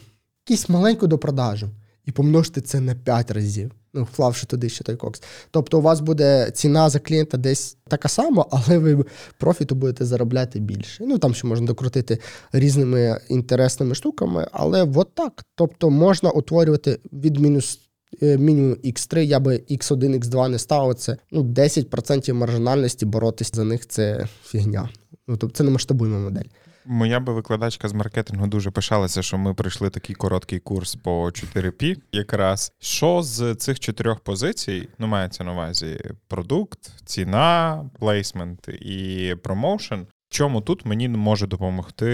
якусь 0.49 0.69
маленьку 0.69 1.07
допродажу. 1.07 1.69
І 2.05 2.11
помножте 2.11 2.61
це 2.61 2.79
на 2.79 2.95
5 2.95 3.31
разів. 3.31 3.71
Ну, 3.93 4.03
вклавши 4.03 4.45
туди 4.45 4.69
ще 4.69 4.83
той 4.83 4.95
кокс. 4.95 5.23
Тобто, 5.51 5.79
у 5.79 5.81
вас 5.81 5.99
буде 5.99 6.51
ціна 6.53 6.89
за 6.89 6.99
клієнта 6.99 7.37
десь 7.37 7.77
така 7.87 8.09
сама, 8.09 8.45
але 8.51 8.77
ви 8.77 9.05
профіту 9.37 9.75
будете 9.75 10.05
заробляти 10.05 10.59
більше. 10.59 11.03
Ну 11.07 11.17
там 11.17 11.33
ще 11.33 11.47
можна 11.47 11.67
докрутити 11.67 12.19
різними 12.51 13.21
інтересними 13.29 13.95
штуками, 13.95 14.47
але 14.51 14.83
от 14.95 15.15
так. 15.15 15.43
Тобто 15.55 15.89
можна 15.89 16.29
утворювати 16.29 16.99
від 17.13 17.39
мінус 17.39 17.79
мінімум 18.21 18.73
X3, 18.73 19.19
я 19.19 19.39
би 19.39 19.55
X1, 19.71 20.19
X2 20.19 20.47
не 20.47 20.59
ставив. 20.59 20.95
Це 20.95 21.17
ну, 21.31 21.43
10% 21.43 22.33
маржинальності, 22.33 23.05
боротись 23.05 23.55
за 23.55 23.63
них 23.63 23.87
це 23.87 24.27
фігня. 24.43 24.89
Ну, 25.27 25.37
тобто 25.37 25.55
це 25.57 25.63
не 25.63 25.71
масштабуємо 25.71 26.19
модель. 26.19 26.49
Моя 26.85 27.19
би 27.19 27.33
викладачка 27.33 27.87
з 27.87 27.93
маркетингу 27.93 28.47
дуже 28.47 28.71
пишалася, 28.71 29.21
що 29.21 29.37
ми 29.37 29.53
пройшли 29.53 29.89
такий 29.89 30.15
короткий 30.15 30.59
курс 30.59 30.95
по 30.95 31.25
4P. 31.25 31.97
Якраз 32.11 32.71
що 32.79 33.21
з 33.23 33.55
цих 33.55 33.79
чотирьох 33.79 34.19
позицій, 34.19 34.89
ну 34.99 35.07
мається 35.07 35.43
на 35.43 35.53
увазі 35.53 35.99
продукт, 36.27 36.79
ціна, 37.05 37.89
плейсмент 37.99 38.67
і 38.67 39.35
промоушен. 39.43 40.07
Чому 40.29 40.61
тут 40.61 40.85
мені 40.85 41.09
може 41.09 41.47
допомогти 41.47 42.07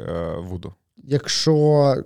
е, 0.00 0.36
Вуду? 0.38 0.74
Якщо 1.04 1.54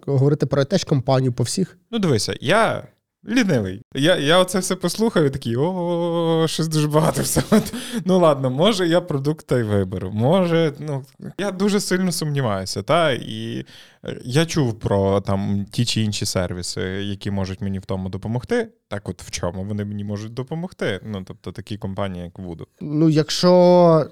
говорити 0.07 0.47
про 0.47 0.65
теж 0.65 0.85
компанію 0.85 1.33
по 1.33 1.43
всіх, 1.43 1.79
Ну, 1.91 1.99
дивися, 1.99 2.35
я 2.41 2.87
лінивий. 3.29 3.83
Я, 3.95 4.17
я 4.17 4.39
оце 4.39 4.59
все 4.59 4.77
послухав 4.77 5.25
і 5.25 5.31
такий, 5.31 5.57
о, 5.57 6.47
щось 6.49 6.69
дуже 6.69 6.89
багато 6.89 7.23
всього. 7.23 7.63
Ну 8.05 8.19
ладно, 8.19 8.51
може 8.51 8.89
я 8.89 9.01
продукт 9.01 9.47
та 9.47 9.59
й 9.59 9.63
виберу. 9.63 10.11
Може, 10.11 10.73
ну 10.79 11.05
я 11.39 11.51
дуже 11.51 11.81
сильно 11.81 12.13
сумніваюся. 12.13 12.83
Та 12.83 13.13
і 13.13 13.65
е, 14.05 14.21
я 14.25 14.47
чув 14.47 14.79
про 14.79 15.21
там 15.21 15.67
ті 15.71 15.85
чи 15.85 16.01
інші 16.01 16.27
сервіси, 16.27 16.81
які 16.83 17.31
можуть 17.31 17.61
мені 17.61 17.79
в 17.79 17.85
тому 17.85 18.09
допомогти. 18.09 18.69
Так, 18.89 19.09
от 19.09 19.23
в 19.23 19.31
чому 19.31 19.65
вони 19.65 19.85
мені 19.85 20.05
можуть 20.05 20.35
допомогти? 20.35 21.01
Ну, 21.05 21.25
тобто 21.27 21.53
такі 21.53 21.77
компанії, 21.79 22.25
як 22.25 22.39
Voodoo. 22.39 22.67
ну 22.81 23.09
якщо. 23.09 24.07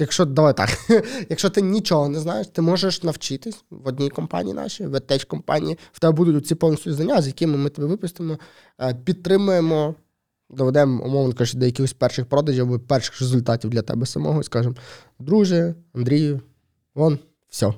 Якщо 0.00 0.24
давай 0.24 0.56
так, 0.56 0.70
якщо 1.28 1.50
ти 1.50 1.62
нічого 1.62 2.08
не 2.08 2.20
знаєш, 2.20 2.46
ти 2.46 2.62
можеш 2.62 3.02
навчитись 3.02 3.64
в 3.70 3.88
одній 3.88 4.10
компанії 4.10 4.54
нашій, 4.54 4.86
в 4.86 5.00
теж 5.00 5.24
компанії. 5.24 5.78
В 5.92 6.00
тебе 6.00 6.12
будуть 6.12 6.46
ці 6.46 6.54
повністю 6.54 6.92
знання, 6.92 7.22
з 7.22 7.26
якими 7.26 7.56
ми 7.56 7.70
тебе 7.70 7.86
випустимо, 7.88 8.38
е, 8.80 8.94
підтримуємо, 9.04 9.94
доведемо, 10.50 11.04
умовно 11.04 11.32
кажучи, 11.34 11.58
до 11.58 11.66
якихось 11.66 11.92
перших 11.92 12.26
продажів 12.26 12.64
або 12.64 12.78
перших 12.78 13.20
результатів 13.20 13.70
для 13.70 13.82
тебе 13.82 14.06
самого 14.06 14.40
і 14.40 14.44
скажемо: 14.44 14.74
друже, 15.18 15.74
Андрію, 15.94 16.40
вон, 16.94 17.18
все. 17.48 17.74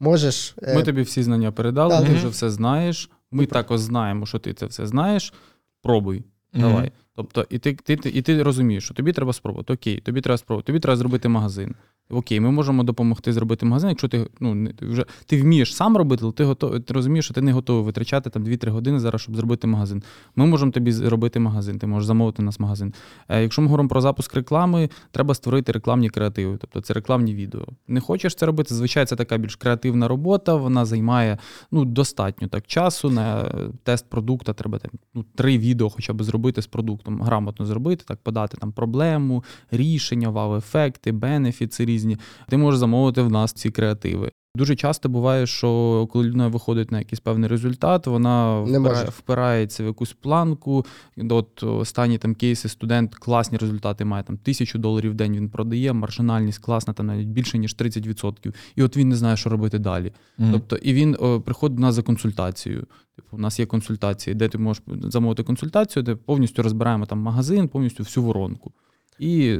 Можеш. 0.00 0.54
е, 0.62 0.74
Ми 0.74 0.82
тобі 0.82 1.02
всі 1.02 1.22
знання 1.22 1.52
передали, 1.52 1.90
Так. 1.94 2.06
ти 2.06 2.14
вже 2.14 2.28
все 2.28 2.50
знаєш. 2.50 3.10
Ми 3.30 3.46
також 3.46 3.80
знаємо, 3.80 4.26
що 4.26 4.38
ти 4.38 4.54
це 4.54 4.66
все 4.66 4.86
знаєш. 4.86 5.34
Пробуй. 5.82 6.24
Давай. 6.60 6.92
Тобто, 7.16 7.46
і 7.50 7.58
ти, 7.58 7.74
ти, 7.74 7.96
ти, 7.96 8.08
і 8.08 8.22
ти 8.22 8.42
розумієш, 8.42 8.84
що 8.84 8.94
тобі 8.94 9.12
треба 9.12 9.32
спробувати. 9.32 9.72
Окей, 9.72 10.00
тобі 10.00 10.20
треба 10.20 10.38
спробувати, 10.38 10.66
тобі 10.66 10.80
треба 10.80 10.96
зробити 10.96 11.28
магазин. 11.28 11.74
Окей, 12.10 12.40
ми 12.40 12.50
можемо 12.50 12.82
допомогти 12.82 13.32
зробити 13.32 13.66
магазин, 13.66 13.88
якщо 13.88 14.08
ти 14.08 14.26
ну, 14.40 14.68
вже 14.80 15.04
ти 15.26 15.42
вмієш 15.42 15.74
сам 15.74 15.96
робити, 15.96 16.20
але 16.24 16.32
ти 16.32 16.44
готов, 16.44 16.80
ти 16.80 16.94
розумієш, 16.94 17.24
що 17.24 17.34
ти 17.34 17.40
не 17.42 17.52
готовий 17.52 17.84
витрачати 17.84 18.30
там 18.30 18.44
2-3 18.44 18.70
години 18.70 18.98
зараз, 18.98 19.20
щоб 19.20 19.36
зробити 19.36 19.66
магазин. 19.66 20.02
Ми 20.36 20.46
можемо 20.46 20.70
тобі 20.70 20.92
зробити 20.92 21.40
магазин, 21.40 21.78
ти 21.78 21.86
можеш 21.86 22.06
замовити 22.06 22.42
у 22.42 22.44
нас 22.44 22.60
магазин. 22.60 22.94
Е, 23.28 23.42
якщо 23.42 23.62
ми 23.62 23.68
говоримо 23.68 23.88
про 23.88 24.00
запуск 24.00 24.34
реклами, 24.34 24.90
треба 25.10 25.34
створити 25.34 25.72
рекламні 25.72 26.10
креативи, 26.10 26.56
тобто 26.60 26.80
це 26.80 26.94
рекламні 26.94 27.34
відео. 27.34 27.66
Не 27.88 28.00
хочеш 28.00 28.34
це 28.34 28.46
робити? 28.46 28.74
Звичайно, 28.74 29.06
це 29.06 29.16
така 29.16 29.38
більш 29.38 29.56
креативна 29.56 30.08
робота, 30.08 30.54
вона 30.54 30.84
займає 30.84 31.38
ну, 31.70 31.84
достатньо 31.84 32.48
так 32.48 32.66
часу. 32.66 33.10
На 33.10 33.52
тест 33.82 34.10
продукту 34.10 34.52
треба 34.52 34.78
там, 34.78 34.90
ну, 35.14 35.24
три 35.34 35.58
відео 35.58 35.90
хоча 35.90 36.12
б 36.12 36.22
зробити 36.22 36.62
з 36.62 36.66
продуктом, 36.66 37.22
грамотно 37.22 37.66
зробити, 37.66 38.04
так 38.08 38.18
подати 38.22 38.56
там 38.56 38.72
проблему, 38.72 39.44
рішення, 39.70 40.28
вау-ефекти, 40.28 41.12
бенефіци 41.12 41.86
різні. 41.96 42.18
Ти 42.48 42.56
можеш 42.56 42.78
замовити 42.80 43.22
в 43.22 43.30
нас 43.30 43.52
ці 43.52 43.70
креативи. 43.70 44.30
Дуже 44.56 44.76
часто 44.76 45.08
буває, 45.08 45.46
що 45.46 46.08
коли 46.12 46.24
людина 46.24 46.48
виходить 46.48 46.90
на 46.92 46.98
якийсь 46.98 47.20
певний 47.20 47.48
результат, 47.48 48.06
вона 48.06 48.64
Не 48.66 48.78
може. 48.78 49.04
впирається 49.04 49.82
в 49.82 49.86
якусь 49.86 50.12
планку. 50.12 50.86
От 51.30 51.62
останні 51.62 52.18
там 52.18 52.34
кейси, 52.34 52.68
студент 52.68 53.14
класні 53.14 53.58
результати 53.58 54.04
має 54.04 54.22
там 54.22 54.36
тисячу 54.36 54.78
доларів 54.78 55.10
в 55.10 55.14
день. 55.14 55.36
Він 55.36 55.48
продає, 55.50 55.92
маржинальність 55.92 56.58
класна, 56.58 56.92
там 56.92 57.06
навіть 57.06 57.28
більше 57.28 57.58
ніж 57.58 57.76
30%. 57.76 58.54
І 58.76 58.82
от 58.82 58.96
він 58.96 59.08
не 59.08 59.16
знає, 59.16 59.36
що 59.36 59.50
робити 59.50 59.78
далі. 59.78 60.12
Тобто, 60.52 60.76
і 60.76 60.92
він 60.92 61.16
о, 61.20 61.40
приходить 61.40 61.76
до 61.76 61.82
нас 61.82 61.94
за 61.94 62.02
консультацією. 62.02 62.86
Типу, 63.16 63.36
у 63.36 63.40
нас 63.40 63.60
є 63.60 63.66
консультації, 63.66 64.34
де 64.34 64.48
ти 64.48 64.58
можеш 64.58 64.82
замовити 65.02 65.42
консультацію, 65.42 66.02
де 66.02 66.14
повністю 66.14 66.62
розбираємо 66.62 67.06
там 67.06 67.18
магазин, 67.18 67.68
повністю 67.68 68.02
всю 68.02 68.24
воронку. 68.24 68.72
І 69.18 69.58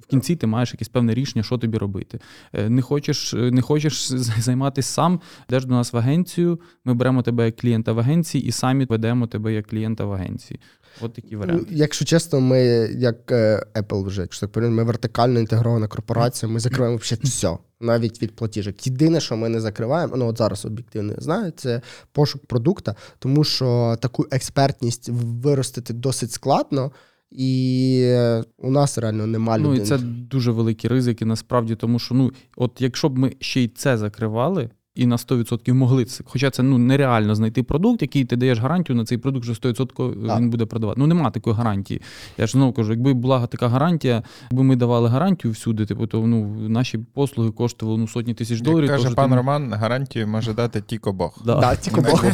в 0.00 0.06
кінці 0.06 0.36
ти 0.36 0.46
маєш 0.46 0.72
якесь 0.72 0.88
певне 0.88 1.14
рішення, 1.14 1.42
що 1.42 1.58
тобі 1.58 1.78
робити. 1.78 2.18
Е, 2.52 2.68
Не 2.68 2.82
хочеш, 2.82 3.34
е, 3.34 3.50
не 3.50 3.62
хочеш 3.62 4.12
займатися 4.38 4.92
сам, 4.92 5.20
йдеш 5.48 5.64
до 5.64 5.74
нас 5.74 5.92
в 5.92 5.96
агенцію, 5.96 6.60
ми 6.84 6.94
беремо 6.94 7.22
тебе 7.22 7.44
як 7.44 7.56
клієнта 7.56 7.92
в 7.92 7.98
агенції 7.98 8.44
і 8.44 8.52
самі 8.52 8.84
ведемо 8.84 9.26
тебе 9.26 9.52
як 9.52 9.66
клієнта 9.66 10.04
в 10.04 10.12
агенції. 10.12 10.60
От 11.00 11.14
такі 11.14 11.36
варіанти. 11.36 11.66
Якщо 11.70 12.04
чесно, 12.04 12.40
ми, 12.40 12.60
як 12.96 13.32
е, 13.32 13.66
Apple 13.74 14.04
вже, 14.04 14.20
якщо 14.20 14.46
так 14.46 14.62
ми 14.70 14.84
вертикально 14.84 15.40
інтегрована 15.40 15.88
корпорація, 15.88 16.52
ми 16.52 16.60
закриваємо 16.60 16.96
все, 16.96 17.58
навіть 17.80 18.22
від 18.22 18.36
платіжок. 18.36 18.86
Єдине, 18.86 19.20
що 19.20 19.36
ми 19.36 19.48
не 19.48 19.60
закриваємо, 19.60 20.16
ну 20.16 20.26
от 20.26 20.38
зараз 20.38 20.64
об'єктивно 20.64 21.14
знаю, 21.18 21.52
це 21.56 21.80
пошук 22.12 22.46
продукта, 22.46 22.94
тому 23.18 23.44
що 23.44 23.96
таку 24.00 24.26
експертність 24.30 25.08
виростити 25.12 25.92
досить 25.92 26.32
складно, 26.32 26.92
і 27.34 28.16
у 28.58 28.70
нас 28.70 28.98
реально 28.98 29.26
нема 29.26 29.58
Ну 29.58 29.74
і 29.74 29.80
це 29.80 29.98
дуже 29.98 30.50
великі 30.50 30.88
ризики, 30.88 31.24
насправді, 31.24 31.76
тому 31.76 31.98
що 31.98 32.14
ну, 32.14 32.32
от 32.56 32.80
якщо 32.80 33.08
б 33.08 33.18
ми 33.18 33.32
ще 33.40 33.60
й 33.60 33.68
це 33.68 33.98
закривали. 33.98 34.70
І 34.94 35.06
на 35.06 35.16
100% 35.16 35.72
могли 35.72 36.04
це. 36.04 36.24
Хоча 36.26 36.50
це 36.50 36.62
ну 36.62 36.78
нереально 36.78 37.34
знайти 37.34 37.62
продукт, 37.62 38.02
який 38.02 38.24
ти 38.24 38.36
даєш 38.36 38.58
гарантію 38.58 38.96
на 38.96 39.04
цей 39.04 39.18
продукт, 39.18 39.44
що 39.44 39.52
100% 39.52 40.26
Так. 40.26 40.40
він 40.40 40.50
буде 40.50 40.66
продавати. 40.66 41.00
Ну 41.00 41.06
нема 41.06 41.30
такої 41.30 41.56
гарантії. 41.56 42.00
Я 42.38 42.46
ж 42.46 42.52
знову 42.52 42.72
кажу, 42.72 42.92
якби 42.92 43.14
була 43.14 43.46
така 43.46 43.68
гарантія, 43.68 44.22
якби 44.50 44.62
ми 44.62 44.76
давали 44.76 45.08
гарантію 45.08 45.52
всюди, 45.52 45.86
типу, 45.86 46.06
то 46.06 46.26
ну 46.26 46.68
наші 46.68 46.98
послуги 46.98 47.50
коштували 47.50 47.98
ну 47.98 48.08
сотні 48.08 48.34
тисяч 48.34 48.60
доларів. 48.60 48.84
Як 48.84 48.92
каже 48.92 49.04
тож 49.04 49.14
пан 49.14 49.30
ти- 49.30 49.36
Роман, 49.36 49.72
гарантію 49.72 50.28
може 50.28 50.54
дати 50.54 50.80
тільки 50.80 51.10
Бог. 51.10 51.38
Да. 51.44 51.60
Да, 51.60 51.76
тільки 51.76 52.00
Бог. 52.00 52.24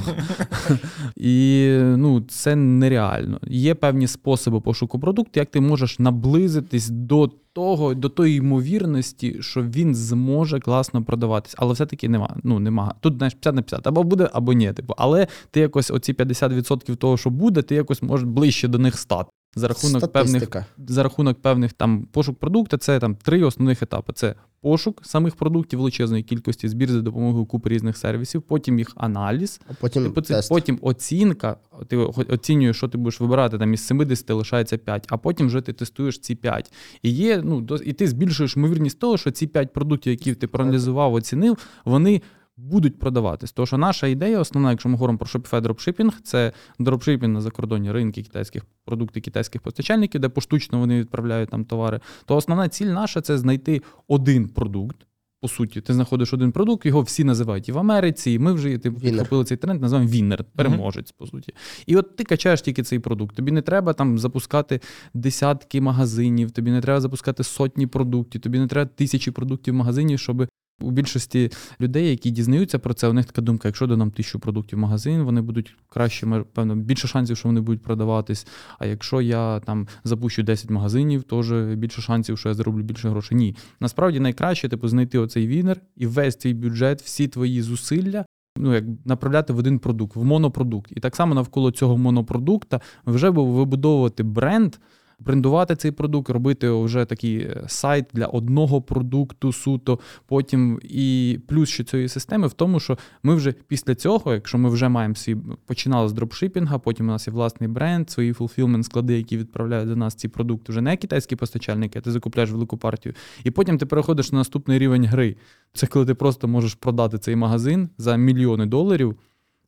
І 1.17 1.69
ну, 1.83 2.21
це 2.21 2.57
нереально. 2.57 3.41
Є 3.47 3.75
певні 3.75 4.07
способи 4.07 4.61
пошуку 4.61 4.99
продукту, 4.99 5.41
як 5.41 5.51
ти 5.51 5.61
можеш 5.61 5.99
наблизитись 5.99 6.89
до 6.89 7.31
того, 7.59 7.95
до 7.95 8.09
тої 8.09 8.37
ймовірності, 8.37 9.37
що 9.41 9.63
він 9.63 9.95
зможе 9.95 10.61
класно 10.61 11.05
продаватись. 11.05 11.55
Але 11.59 11.73
все-таки 11.73 12.09
нема. 12.09 12.37
Ну, 12.43 12.59
нема. 12.59 12.95
Тут 13.01 13.17
знаєш 13.17 13.35
50 13.35 13.55
на 13.55 13.63
50. 13.63 13.87
Або 13.87 14.03
буде, 14.03 14.31
або 14.33 14.53
ні. 14.53 14.73
Типу. 14.73 14.95
Але 14.99 15.27
ти 15.51 15.61
якось 15.61 15.91
оці 15.91 16.13
50% 16.13 16.97
того, 16.97 17.17
що 17.17 17.31
буде, 17.31 17.63
ти 17.63 17.75
якось 17.75 18.03
можеш 18.03 18.27
ближче 18.27 18.69
до 18.69 18.79
них 18.79 18.99
стати. 18.99 19.31
За 19.59 19.69
рахунок 19.69 20.13
певних 20.13 20.49
за 20.89 21.03
рахунок 21.03 21.43
певних 21.43 21.73
там 21.73 22.03
пошук 22.13 22.39
продукту, 22.39 22.77
це 22.77 22.99
там 22.99 23.15
три 23.15 23.43
основних 23.43 23.83
етапи: 23.83 24.13
це 24.13 24.35
пошук 24.61 25.01
самих 25.05 25.37
продуктів 25.37 25.79
величезної 25.79 26.23
кількості, 26.23 26.69
збір 26.69 26.91
за 26.91 27.01
допомогою 27.01 27.45
купи 27.45 27.69
різних 27.69 27.97
сервісів, 27.97 28.43
потім 28.43 28.79
їх 28.79 28.93
аналіз, 28.97 29.61
А 29.71 29.73
потім 29.81 30.05
Типу, 30.05 30.23
тест. 30.23 30.49
потім 30.49 30.79
оцінка. 30.83 31.57
Ти 31.89 31.97
оцінюєш, 31.97 32.77
що 32.77 32.89
ти 32.89 32.99
будеш 32.99 33.21
вибирати 33.21 33.59
там 33.59 33.75
із 33.75 33.87
70 33.87 34.31
лишається 34.31 34.79
5, 34.79 35.07
а 35.09 35.17
потім 35.17 35.47
вже 35.47 35.61
ти 35.61 35.73
тестуєш 35.73 36.19
ці 36.19 36.35
5. 36.35 36.73
І 37.03 37.11
є, 37.11 37.43
ну, 37.45 37.67
і 37.85 37.93
ти 37.93 38.09
збільшуєш 38.09 38.57
ймовірність 38.57 38.99
того, 38.99 39.17
що 39.17 39.31
ці 39.31 39.47
5 39.47 39.73
продуктів, 39.73 40.11
які 40.11 40.35
ти 40.35 40.47
проаналізував, 40.47 41.15
оцінив, 41.15 41.59
вони 41.85 42.23
будуть 42.59 42.99
продаватись. 42.99 43.53
Тому 43.53 43.67
що 43.67 43.79
наша 43.79 44.07
ідея, 44.07 44.41
основна, 44.41 44.71
якщо 44.71 44.89
ми 44.89 44.95
говоримо 44.95 45.19
про 45.19 45.27
Shopify 45.27 45.61
дропшипінг, 45.61 46.21
це 46.23 46.53
дропшипінг 46.79 47.35
на 47.35 47.41
закордонні 47.41 47.93
ринки 47.93 48.23
китайських 48.23 48.63
продуктів 48.85 49.23
китайських 49.23 49.63
постачальників, 49.63 50.21
де 50.21 50.29
поштучно 50.29 50.79
вони 50.79 51.01
відправляють 51.01 51.51
там 51.51 51.65
товари. 51.65 52.01
То 52.27 52.37
основна 52.37 52.69
ціль 52.69 52.87
наша 52.87 53.21
це 53.21 53.39
знайти 53.39 53.83
один 54.09 54.49
продукт. 54.49 54.97
По 55.41 55.49
суті, 55.49 55.81
ти 55.81 55.95
знаходиш 55.95 56.33
один 56.33 56.53
продукт, 56.53 56.87
його 56.87 57.01
всі 57.03 57.25
називають 57.25 57.69
і 57.69 57.73
в 57.73 57.79
Америці, 57.79 58.31
і 58.31 58.39
ми 58.39 58.53
вже 58.53 58.79
типу, 58.79 59.01
підхопили 59.01 59.45
цей 59.45 59.57
тренд, 59.57 59.83
називаємо 59.83 60.11
вінер, 60.11 60.45
переможець, 60.45 61.13
по 61.13 61.27
суті. 61.27 61.55
І 61.87 61.97
от 61.97 62.17
ти 62.17 62.25
качаєш 62.25 62.63
тільки 62.63 62.83
цей 62.83 62.99
продукт. 62.99 63.37
Тобі 63.37 63.53
не 63.53 63.63
треба 63.63 63.93
там 63.93 64.19
запускати 64.19 64.81
десятки 65.15 65.81
магазинів, 65.81 66.51
тобі 66.51 66.71
не 66.71 66.81
треба 66.81 67.01
запускати 67.01 67.45
сотні 67.45 67.87
продуктів, 67.87 68.41
тобі 68.41 68.59
не 68.59 68.67
треба 68.67 68.91
тисячі 68.95 69.31
продуктів 69.31 69.75
магазинів, 69.75 70.19
щоб 70.19 70.49
у 70.81 70.91
більшості 70.91 71.51
людей, 71.81 72.11
які 72.11 72.31
дізнаються 72.31 72.79
про 72.79 72.95
це, 72.95 73.09
у 73.09 73.13
них 73.13 73.27
така 73.27 73.43
думка: 73.43 73.69
якщо 73.69 73.87
додам 73.87 74.11
тисячу 74.11 74.39
продуктів 74.39 74.79
в 74.79 74.83
магазин, 74.83 75.23
вони 75.23 75.41
будуть 75.41 75.77
краще, 75.89 76.45
певно, 76.53 76.77
більше 76.77 77.09
шансів, 77.09 77.37
що 77.37 77.49
вони 77.49 77.61
будуть 77.61 77.83
продаватись. 77.83 78.47
А 78.79 78.87
якщо 78.87 79.21
я 79.21 79.61
там 79.61 79.89
запущу 80.05 80.43
10 80.43 80.71
магазинів, 80.71 81.23
теж 81.23 81.53
більше 81.77 82.03
шансів, 82.03 82.39
що 82.39 82.49
я 82.49 82.55
зароблю 82.55 82.83
більше 82.83 83.09
грошей. 83.09 83.39
Ні. 83.39 83.57
Насправді 83.81 84.21
найкраще 84.21 84.69
типу, 84.69 84.89
знайти 84.89 85.19
оцей 85.19 85.47
вінер 85.47 85.81
і 85.97 86.07
весь 86.07 86.37
твій 86.37 86.55
бюджет, 86.55 87.03
всі 87.03 87.29
твої 87.29 87.63
зусилля. 87.63 88.25
Ну, 88.61 88.75
як 88.75 88.85
направляти 89.05 89.53
в 89.53 89.59
один 89.59 89.79
продукт, 89.79 90.17
в 90.17 90.25
монопродукт. 90.25 90.93
І 90.97 91.01
так 91.01 91.17
само 91.17 91.35
навколо 91.35 91.71
цього 91.71 91.99
монопродукта 91.99 92.81
вже 93.07 93.31
вибудовувати 93.31 94.23
бренд, 94.23 94.77
брендувати 95.19 95.77
цей 95.77 95.91
продукт, 95.91 96.31
робити 96.31 96.71
вже 96.71 97.05
такий 97.05 97.39
е, 97.39 97.65
сайт 97.67 98.05
для 98.13 98.27
одного 98.27 98.83
продукту 98.83 99.53
суто. 99.53 99.99
Потім 100.27 100.81
і 100.83 101.39
плюс 101.49 101.69
ще 101.69 101.85
цієї 101.85 102.09
системи 102.09 102.47
в 102.47 102.53
тому, 102.53 102.81
що 102.81 102.99
ми 103.23 103.35
вже 103.35 103.53
після 103.53 103.95
цього, 103.95 104.35
якщо 104.35 104.59
ми 104.59 104.71
вже 104.71 104.89
маємо 104.89 105.15
свій 105.15 105.37
починали 105.67 106.09
з 106.09 106.13
дропшипінга, 106.13 106.79
потім 106.79 107.09
у 107.09 107.13
нас 107.13 107.27
є 107.27 107.33
власний 107.33 107.69
бренд, 107.69 108.11
свої 108.11 108.33
fulfillment 108.33 108.83
склади, 108.83 109.17
які 109.17 109.37
відправляють 109.37 109.89
до 109.89 109.97
нас 109.97 110.15
ці 110.15 110.29
продукти, 110.29 110.73
вже 110.73 110.81
не 110.81 110.97
китайські 110.97 111.37
постачальники, 111.37 111.99
а 111.99 112.03
ти 112.03 112.13
закупляєш 112.13 112.51
велику 112.51 112.77
партію. 112.77 113.15
І 113.45 113.51
потім 113.51 113.79
ти 113.79 113.87
переходиш 113.87 114.33
на 114.33 114.39
наступний 114.39 114.79
рівень 114.79 115.07
гри. 115.07 115.37
Це 115.73 115.87
коли 115.87 116.07
ти 116.07 116.15
просто 116.15 116.49
можеш 116.49 116.75
продати 116.75 117.19
цей 117.19 117.37
магазин 117.37 117.89
за 117.99 118.17
мільйони 118.17 118.67
доларів, 118.67 119.17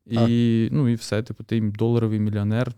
і, 0.06 0.68
ну, 0.72 0.88
і 0.88 0.94
все, 0.94 1.22
типу, 1.22 1.44
ти 1.44 1.60
доларовий 1.60 2.20
мільйонер. 2.20 2.74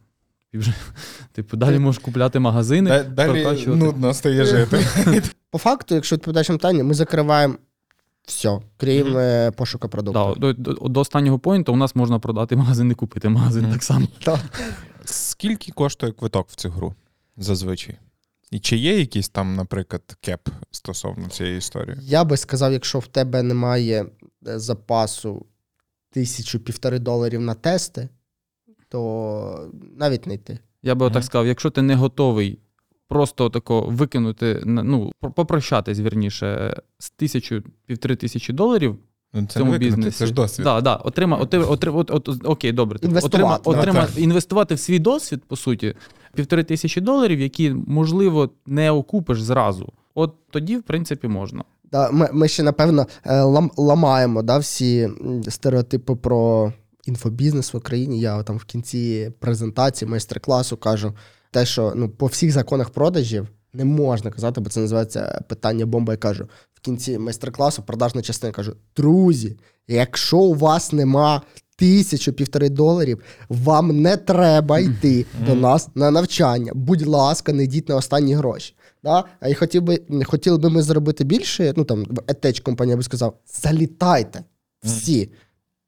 І 0.53 0.59
вже, 0.59 0.75
типу, 1.33 1.57
далі 1.57 1.79
можеш 1.79 2.03
купляти 2.03 2.39
магазини. 2.39 3.03
Далі 3.03 3.67
нудно 3.67 4.15
стає 4.15 4.45
жити. 4.45 4.85
По 5.51 5.59
факту, 5.59 5.95
якщо 5.95 6.17
відповідаєш 6.17 6.49
на 6.49 6.55
питання, 6.55 6.85
ми 6.85 6.95
закриваємо 6.95 7.55
все, 8.27 8.61
крім 8.77 9.07
Мгм. 9.09 9.19
е, 9.19 9.51
пошуку 9.51 9.89
продукту. 9.89 10.35
Да, 10.35 10.41
до, 10.41 10.53
до, 10.53 10.89
до 10.89 11.01
останнього 11.01 11.39
поінту 11.39 11.73
у 11.73 11.77
нас 11.77 11.97
можна 11.97 12.19
продати 12.19 12.57
магазин 12.57 12.91
і 12.91 12.95
купити 12.95 13.29
магазин 13.29 13.63
Мгм. 13.63 13.73
так 13.73 13.83
само. 13.83 14.07
Скільки 15.05 15.73
коштує 15.73 16.13
квиток 16.13 16.49
в 16.49 16.55
цю 16.55 16.71
гру 16.71 16.95
зазвичай? 17.37 17.99
І 18.51 18.59
чи 18.59 18.77
є 18.77 18.99
якийсь 18.99 19.29
там, 19.29 19.55
наприклад, 19.57 20.03
кеп 20.21 20.49
стосовно 20.71 21.29
цієї 21.29 21.59
історії? 21.59 21.97
Я 22.01 22.25
би 22.25 22.37
сказав, 22.37 22.73
якщо 22.73 22.99
в 22.99 23.07
тебе 23.07 23.43
немає 23.43 24.07
е, 24.49 24.59
запасу 24.59 25.47
тисячу 26.11 26.61
півтори 26.61 26.99
доларів 26.99 27.41
на 27.41 27.55
тести, 27.55 28.09
то 28.93 29.71
навіть 29.99 30.27
не 30.27 30.35
йти. 30.35 30.59
Я 30.83 30.95
би 30.95 31.07
отак 31.07 31.25
сказав, 31.25 31.47
якщо 31.47 31.71
ти 31.71 31.83
не 31.83 31.95
готовий 31.95 32.59
просто 33.09 33.51
тако 33.51 33.81
викинути, 33.81 34.63
на- 34.65 34.83
ну, 34.83 35.13
про- 35.21 35.31
попрощатись 35.31 35.99
вірніше 36.01 36.77
з 36.99 37.11
тисячу 37.11 37.63
півтори 37.87 38.17
тисячі 38.17 38.53
доларів 38.53 38.97
Ну, 39.35 39.43
в 39.43 39.47
це 39.47 39.59
цьому 39.59 39.73
не 39.73 39.79
викинути, 39.79 39.97
бізнесі. 39.97 40.19
це 40.19 40.27
ж 40.27 40.33
досвід. 40.33 40.65
Да, 40.65 40.81
да, 40.81 40.95
отрима, 40.97 41.37
отрима, 41.37 41.65
отрима, 41.67 41.99
от, 41.99 42.11
от, 42.11 42.29
окей, 42.45 42.73
добре. 42.73 42.99
Інвестувати, 43.03 43.37
Отрима, 43.37 43.79
отрима, 43.81 44.07
так. 44.07 44.19
інвестувати 44.19 44.75
в 44.75 44.79
свій 44.79 44.99
досвід, 44.99 45.43
по 45.49 45.57
суті, 45.57 45.95
півтори 46.35 46.65
тисячі 46.65 47.01
доларів, 47.01 47.41
які, 47.41 47.71
можливо, 47.87 48.51
не 48.67 48.91
окупиш 48.91 49.43
зразу. 49.43 49.93
От 50.15 50.35
тоді, 50.51 50.77
в 50.77 50.83
принципі, 50.83 51.29
можна. 51.29 51.65
Да, 51.93 52.11
ми, 52.11 52.29
ми 52.33 52.49
ще, 52.49 52.63
напевно, 52.63 53.07
е, 53.25 53.41
лам, 53.43 53.71
ламаємо 53.77 54.43
да, 54.43 54.59
всі 54.59 55.09
стереотипи 55.49 56.15
про 56.17 56.73
інфобізнес 57.07 57.75
в 57.75 57.77
Україні. 57.77 58.21
Я 58.21 58.43
там 58.43 58.57
в 58.57 58.65
кінці 58.65 59.33
презентації, 59.39 60.09
майстер-класу 60.09 60.77
кажу 60.77 61.13
те, 61.51 61.67
що 61.67 61.93
ну, 61.97 62.09
по 62.09 62.27
всіх 62.27 62.53
законах 62.53 62.91
продажів 62.91 63.49
не 63.73 63.85
можна 63.85 64.31
казати, 64.31 64.61
бо 64.61 64.71
це 64.71 64.81
називається 64.81 65.43
питання 65.49 65.87
бомба. 65.87 66.13
Я 66.13 66.17
кажу 66.17 66.49
в 66.75 66.81
кінці 66.81 67.19
майстер-класу, 67.19 67.83
продажна 67.83 68.23
частина 68.23 68.53
кажу: 68.53 68.77
друзі, 68.97 69.57
якщо 69.89 70.39
у 70.39 70.55
вас 70.55 70.93
нема 70.93 71.43
тисячу 71.77 72.33
півтори 72.33 72.69
доларів, 72.69 73.23
вам 73.49 74.03
не 74.03 74.17
треба 74.17 74.79
йти 74.79 75.27
до 75.47 75.55
нас 75.55 75.89
на 75.95 76.11
навчання. 76.11 76.73
Будь 76.75 77.07
ласка, 77.07 77.53
не 77.53 77.65
йдіть 77.65 77.89
на 77.89 77.97
останні 77.97 78.35
гроші. 78.35 78.75
Да? 79.05 79.25
А 79.41 79.49
і 79.49 79.55
хотів 79.55 79.83
би, 79.83 80.01
хотіли 80.25 80.59
би 80.59 80.71
ми 80.71 80.83
заробити 80.83 81.25
більше, 81.25 81.75
ну 81.77 81.85
там 81.85 82.07
етеч 82.27 82.61
компанія 82.61 82.97
би 82.97 83.03
сказав, 83.03 83.37
залітайте 83.63 84.45
всі. 84.83 85.33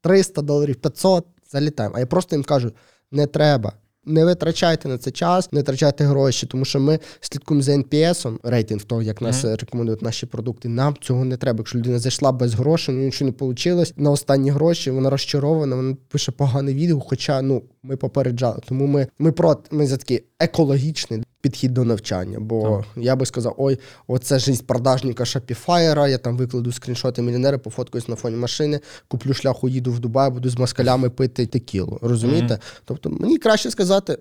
300 0.05 0.41
доларів, 0.41 0.75
500, 0.75 1.25
залітаємо. 1.51 1.95
А 1.95 1.99
я 1.99 2.05
просто 2.05 2.35
їм 2.35 2.43
кажу: 2.43 2.71
не 3.11 3.27
треба. 3.27 3.73
Не 4.07 4.25
витрачайте 4.25 4.89
на 4.89 4.97
це 4.97 5.11
час, 5.11 5.51
не 5.51 5.59
витрачайте 5.59 6.03
гроші, 6.03 6.47
тому 6.47 6.65
що 6.65 6.79
ми 6.79 6.99
слідкуємо 7.19 7.61
за 7.63 7.71
NPS, 7.71 8.37
рейтинг 8.43 8.83
того, 8.83 9.01
як 9.01 9.21
нас 9.21 9.43
Мгм. 9.43 9.55
рекомендують 9.55 10.01
наші 10.01 10.25
продукти. 10.25 10.69
Нам 10.69 10.95
цього 11.01 11.25
не 11.25 11.37
треба. 11.37 11.57
Якщо 11.57 11.77
людина 11.77 11.99
зайшла 11.99 12.31
без 12.31 12.53
грошей, 12.53 12.95
нічого 12.95 13.31
не 13.39 13.47
вийшло. 13.47 13.83
На 13.95 14.11
останні 14.11 14.49
гроші 14.49 14.91
вона 14.91 15.09
розчарована, 15.09 15.75
вона 15.75 15.95
пише 16.09 16.31
поганий 16.31 16.75
відео. 16.75 16.99
Хоча 16.99 17.41
ну 17.41 17.63
ми 17.87 17.97
попереджали. 17.97 18.59
Тому 18.67 18.87
ми, 18.87 19.07
ми 19.19 19.31
про 19.31 19.57
ми 19.71 19.87
за 19.87 19.97
такий 19.97 20.23
екологічний 20.39 21.23
підхід 21.41 21.73
до 21.73 21.83
навчання. 21.83 22.39
Бо 22.39 22.83
я 22.95 23.15
би 23.15 23.25
сказав, 23.25 23.55
ой, 23.57 23.79
оце 24.07 24.39
жизнь 24.39 24.65
продажника 24.65 25.25
шапіфаєра. 25.25 26.07
я 26.07 26.17
там 26.17 26.37
викладу 26.37 26.71
скріншоти 26.71 27.21
мільйонери, 27.21 27.57
пофоткаюсь 27.57 28.07
на 28.07 28.15
фоні 28.15 28.35
машини, 28.35 28.79
куплю 29.07 29.33
шляху, 29.33 29.69
їду 29.69 29.91
в 29.91 29.99
Дубай, 29.99 30.29
буду 30.29 30.49
з 30.49 30.57
москалями 30.57 31.09
пити 31.09 31.45
текілу. 31.45 31.99
Розумієте? 32.01 32.53
Мгм. 32.53 32.59
Тобто 32.85 33.09
мені 33.09 33.37
краще 33.37 33.71
сказати: 33.71 34.17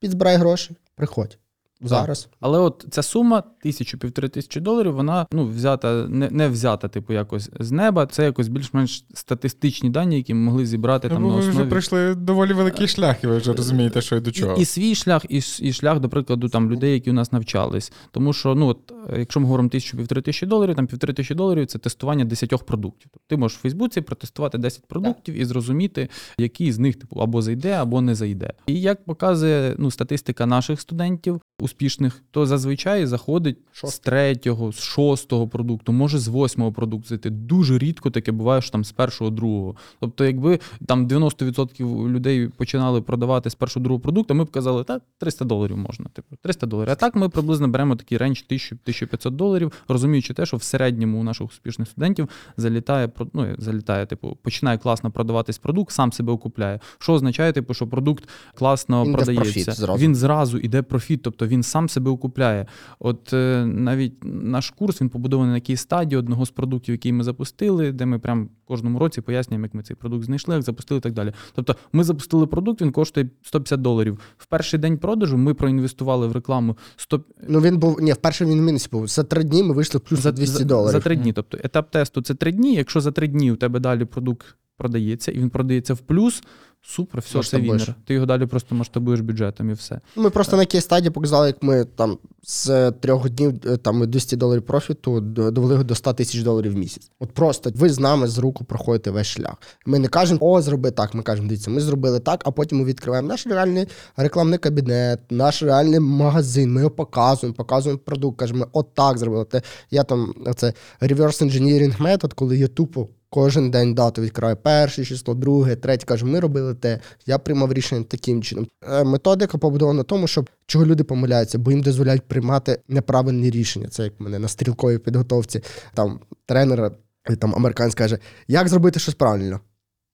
підзбирай 0.00 0.36
гроші, 0.36 0.76
приходь. 0.94 1.38
Зараз. 1.82 2.28
Але 2.40 2.58
от 2.58 2.86
ця 2.90 3.02
сума 3.02 3.42
тисячу 3.62 3.98
півтори 3.98 4.28
тисячі 4.28 4.60
доларів, 4.60 4.94
вона 4.94 5.26
ну 5.32 5.46
взята, 5.46 6.06
не, 6.08 6.30
не 6.30 6.48
взята, 6.48 6.88
типу, 6.88 7.12
якось 7.12 7.50
з 7.60 7.70
неба. 7.70 8.06
Це 8.06 8.24
якось 8.24 8.48
більш-менш 8.48 9.04
статистичні 9.14 9.90
дані, 9.90 10.16
які 10.16 10.34
ми 10.34 10.40
могли 10.40 10.66
зібрати 10.66 11.08
там 11.08 11.22
Ну, 11.22 11.28
на 11.28 11.34
ви 11.34 11.40
вже 11.40 11.64
пройшли 11.64 12.14
доволі 12.14 12.52
великий 12.52 12.88
шлях, 12.88 13.24
і 13.24 13.26
ви 13.26 13.36
вже 13.36 13.52
розумієте, 13.52 14.00
що 14.00 14.16
і 14.16 14.20
до 14.20 14.32
чого. 14.32 14.56
І, 14.56 14.60
і 14.60 14.64
свій 14.64 14.94
шлях, 14.94 15.24
і, 15.28 15.36
і 15.60 15.72
шлях, 15.72 16.00
до 16.00 16.08
прикладу, 16.08 16.48
там 16.48 16.70
людей, 16.70 16.92
які 16.92 17.10
у 17.10 17.12
нас 17.12 17.32
навчались. 17.32 17.92
Тому 18.10 18.32
що, 18.32 18.54
ну 18.54 18.66
от, 18.66 18.92
е, 19.10 19.18
якщо 19.18 19.40
ми 19.40 19.46
говоримо 19.46 19.68
тисячу 19.68 19.96
півтори 19.96 20.22
тисячі 20.22 20.46
доларів, 20.46 20.74
там 20.74 20.86
півтори 20.86 21.12
тисячі 21.12 21.34
доларів 21.34 21.66
це 21.66 21.78
тестування 21.78 22.24
десятьох 22.24 22.64
продуктів. 22.64 23.10
Тобто 23.12 23.26
ти 23.28 23.36
можеш 23.36 23.58
в 23.58 23.60
Фейсбуці 23.60 24.00
протестувати 24.00 24.58
10 24.58 24.86
продуктів 24.86 25.34
і 25.34 25.44
зрозуміти, 25.44 26.08
який 26.38 26.72
з 26.72 26.78
них 26.78 26.96
типу 26.96 27.20
або 27.20 27.42
зайде, 27.42 27.72
або 27.72 28.00
не 28.00 28.14
зайде. 28.14 28.52
І 28.66 28.80
як 28.80 29.04
показує 29.04 29.74
ну, 29.78 29.90
статистика 29.90 30.46
наших 30.46 30.80
студентів 30.80 31.40
успішних, 31.70 32.22
то 32.30 32.46
зазвичай 32.46 33.06
заходить 33.06 33.56
з 33.84 33.98
третього, 33.98 34.72
з 34.72 34.78
шостого 34.82 35.48
продукту, 35.48 35.92
може 35.92 36.18
з 36.18 36.28
восьмого 36.28 36.72
продукту 36.72 37.08
зайти. 37.08 37.30
Дуже 37.30 37.78
рідко 37.78 38.10
таке 38.10 38.32
буває, 38.32 38.62
що 38.62 38.70
там 38.70 38.84
з 38.84 38.92
першого, 38.92 39.30
другого. 39.30 39.76
Тобто, 40.00 40.24
якби 40.24 40.58
там 40.86 41.06
90% 41.06 42.08
людей 42.08 42.48
починали 42.48 43.02
продавати 43.02 43.50
з 43.50 43.54
першого 43.54 43.84
другого 43.84 44.00
продукту, 44.00 44.34
ми 44.34 44.44
б 44.44 44.50
казали, 44.50 44.84
та 44.84 45.00
300 45.18 45.44
доларів 45.44 45.76
можна. 45.76 46.06
Типу, 46.12 46.36
300 46.42 46.66
доларів. 46.66 46.90
А 46.92 46.94
так 46.94 47.14
ми 47.14 47.28
приблизно 47.28 47.68
беремо 47.68 47.96
такий 47.96 48.18
range 48.18 48.42
1000-1500 48.50 49.30
доларів, 49.30 49.72
розуміючи 49.88 50.34
те, 50.34 50.46
що 50.46 50.56
в 50.56 50.62
середньому 50.62 51.20
у 51.20 51.22
наших 51.22 51.46
успішних 51.46 51.88
студентів 51.88 52.28
залітає 52.56 53.10
ну, 53.32 53.46
залітає, 53.58 54.06
типу, 54.06 54.38
починає 54.42 54.78
класно 54.78 55.10
продаватись 55.10 55.58
продукт, 55.58 55.92
сам 55.92 56.12
себе 56.12 56.32
окупляє. 56.32 56.80
Що 56.98 57.12
означає, 57.12 57.52
типу, 57.52 57.74
що 57.74 57.86
продукт 57.86 58.28
класно 58.54 59.04
Він 59.04 59.12
продається. 59.12 59.72
зразу. 59.72 60.02
Він 60.02 60.14
зразу 60.14 60.58
іде 60.58 60.82
профіт, 60.82 61.22
тобто 61.22 61.46
він 61.46 61.59
сам 61.62 61.88
себе 61.88 62.10
окупляє. 62.10 62.66
От 62.98 63.32
е, 63.32 63.66
навіть 63.66 64.14
наш 64.24 64.70
курс 64.70 65.00
він 65.00 65.08
побудований 65.08 65.50
на 65.50 65.56
кейс-стаді 65.56 66.18
одного 66.18 66.46
з 66.46 66.50
продуктів, 66.50 66.92
який 66.92 67.12
ми 67.12 67.24
запустили, 67.24 67.92
де 67.92 68.06
ми 68.06 68.18
прям 68.18 68.48
кожному 68.64 68.98
році 68.98 69.20
пояснюємо, 69.20 69.64
як 69.64 69.74
ми 69.74 69.82
цей 69.82 69.96
продукт 69.96 70.24
знайшли, 70.24 70.54
як 70.54 70.64
запустили 70.64 70.98
і 70.98 71.00
так 71.00 71.12
далі. 71.12 71.32
Тобто, 71.54 71.76
ми 71.92 72.04
запустили 72.04 72.46
продукт, 72.46 72.82
він 72.82 72.92
коштує 72.92 73.30
150 73.42 73.80
доларів. 73.80 74.18
В 74.38 74.46
перший 74.46 74.80
день 74.80 74.98
продажу 74.98 75.38
ми 75.38 75.54
проінвестували 75.54 76.26
в 76.26 76.32
рекламу 76.32 76.76
100... 76.96 77.24
Ну 77.48 77.60
він 77.60 77.78
був 77.78 78.00
ні, 78.00 78.12
вперше 78.12 78.44
він 78.44 78.60
в 78.60 78.62
мінусі 78.62 78.88
був. 78.92 79.06
За 79.06 79.24
три 79.24 79.44
дні 79.44 79.62
ми 79.62 79.74
вийшли 79.74 79.98
в 79.98 80.00
плюс 80.00 80.20
за 80.20 80.32
200 80.32 80.58
за, 80.58 80.64
доларів. 80.64 80.92
За 80.92 81.00
три 81.00 81.16
дні. 81.16 81.32
Тобто 81.32 81.58
етап 81.64 81.90
тесту 81.90 82.22
це 82.22 82.34
три 82.34 82.52
дні. 82.52 82.74
Якщо 82.74 83.00
за 83.00 83.12
три 83.12 83.28
дні 83.28 83.52
у 83.52 83.56
тебе 83.56 83.80
далі 83.80 84.04
продукт 84.04 84.56
продається, 84.80 85.32
і 85.32 85.38
він 85.38 85.50
продається 85.50 85.94
в 85.94 85.98
плюс, 85.98 86.42
супер, 86.82 87.20
все, 87.20 87.42
це 87.42 87.58
вінер. 87.58 87.94
Ти 88.06 88.14
його 88.14 88.26
далі 88.26 88.46
просто 88.46 88.74
масштабуєш 88.74 89.20
бюджетом 89.20 89.70
і 89.70 89.72
все. 89.72 90.00
Ми 90.16 90.30
просто 90.30 90.56
на 90.56 90.66
кей 90.66 90.80
стадії 90.80 91.10
показали, 91.10 91.46
як 91.46 91.62
ми 91.62 91.84
там 91.84 92.18
з 92.42 92.90
трьох 92.90 93.30
днів 93.30 93.60
е, 93.66 93.76
там 93.76 93.98
ми 93.98 94.06
200 94.06 94.36
доларів 94.36 94.62
профіту 94.62 95.20
довели 95.20 95.72
його 95.74 95.84
до 95.84 95.94
100 95.94 96.12
тисяч 96.12 96.42
доларів 96.42 96.72
в 96.72 96.76
місяць. 96.76 97.10
От 97.18 97.32
просто 97.32 97.72
ви 97.74 97.88
з 97.88 97.98
нами 97.98 98.28
з 98.28 98.38
руку 98.38 98.64
проходите 98.64 99.10
весь 99.10 99.26
шлях. 99.26 99.54
Ми 99.86 99.98
не 99.98 100.08
кажемо, 100.08 100.38
о, 100.42 100.62
зроби 100.62 100.90
так. 100.90 101.14
Ми 101.14 101.22
кажемо, 101.22 101.48
дивіться, 101.48 101.70
ми 101.70 101.80
зробили 101.80 102.20
так, 102.20 102.42
а 102.44 102.50
потім 102.50 102.78
ми 102.78 102.84
відкриваємо 102.84 103.28
наш 103.28 103.46
реальний 103.46 103.86
рекламний 104.16 104.58
кабінет, 104.58 105.20
наш 105.30 105.62
реальний 105.62 106.00
магазин. 106.00 106.72
Ми 106.72 106.80
його 106.80 106.90
показуємо, 106.90 107.54
показуємо 107.54 108.00
продукт. 108.04 108.38
Кажемо, 108.38 108.66
от 108.72 108.94
так 108.94 109.18
зробили. 109.18 109.46
Я 109.90 110.04
там 110.04 110.34
це 110.56 110.74
reverse 111.00 111.44
engineering 111.44 112.02
метод, 112.02 112.32
коли 112.32 112.58
я 112.58 112.68
тупо. 112.68 113.08
Кожен 113.32 113.70
день 113.70 113.94
дату 113.94 114.22
відкриваю 114.22 114.56
перше 114.56 115.04
число, 115.04 115.34
друге, 115.34 115.76
третє. 115.76 116.06
Каже, 116.06 116.26
ми 116.26 116.40
робили 116.40 116.74
те. 116.74 117.00
Я 117.26 117.38
приймав 117.38 117.72
рішення 117.72 118.04
таким 118.04 118.42
чином. 118.42 118.66
Е, 118.90 119.04
Методика 119.04 119.58
побудована 119.58 119.96
на 119.96 120.04
тому, 120.04 120.26
щоб 120.26 120.50
чого 120.66 120.86
люди 120.86 121.04
помиляються, 121.04 121.58
бо 121.58 121.70
їм 121.70 121.80
дозволяють 121.80 122.22
приймати 122.22 122.80
неправильні 122.88 123.50
рішення. 123.50 123.88
Це 123.88 124.02
як 124.04 124.20
мене 124.20 124.38
на 124.38 124.48
стрілковій 124.48 124.98
підготовці. 124.98 125.60
Там 125.94 126.20
тренера 126.46 126.90
е, 127.24 127.36
там 127.36 127.54
американець 127.54 127.94
каже, 127.94 128.18
як 128.48 128.68
зробити 128.68 129.00
щось 129.00 129.14
правильно. 129.14 129.60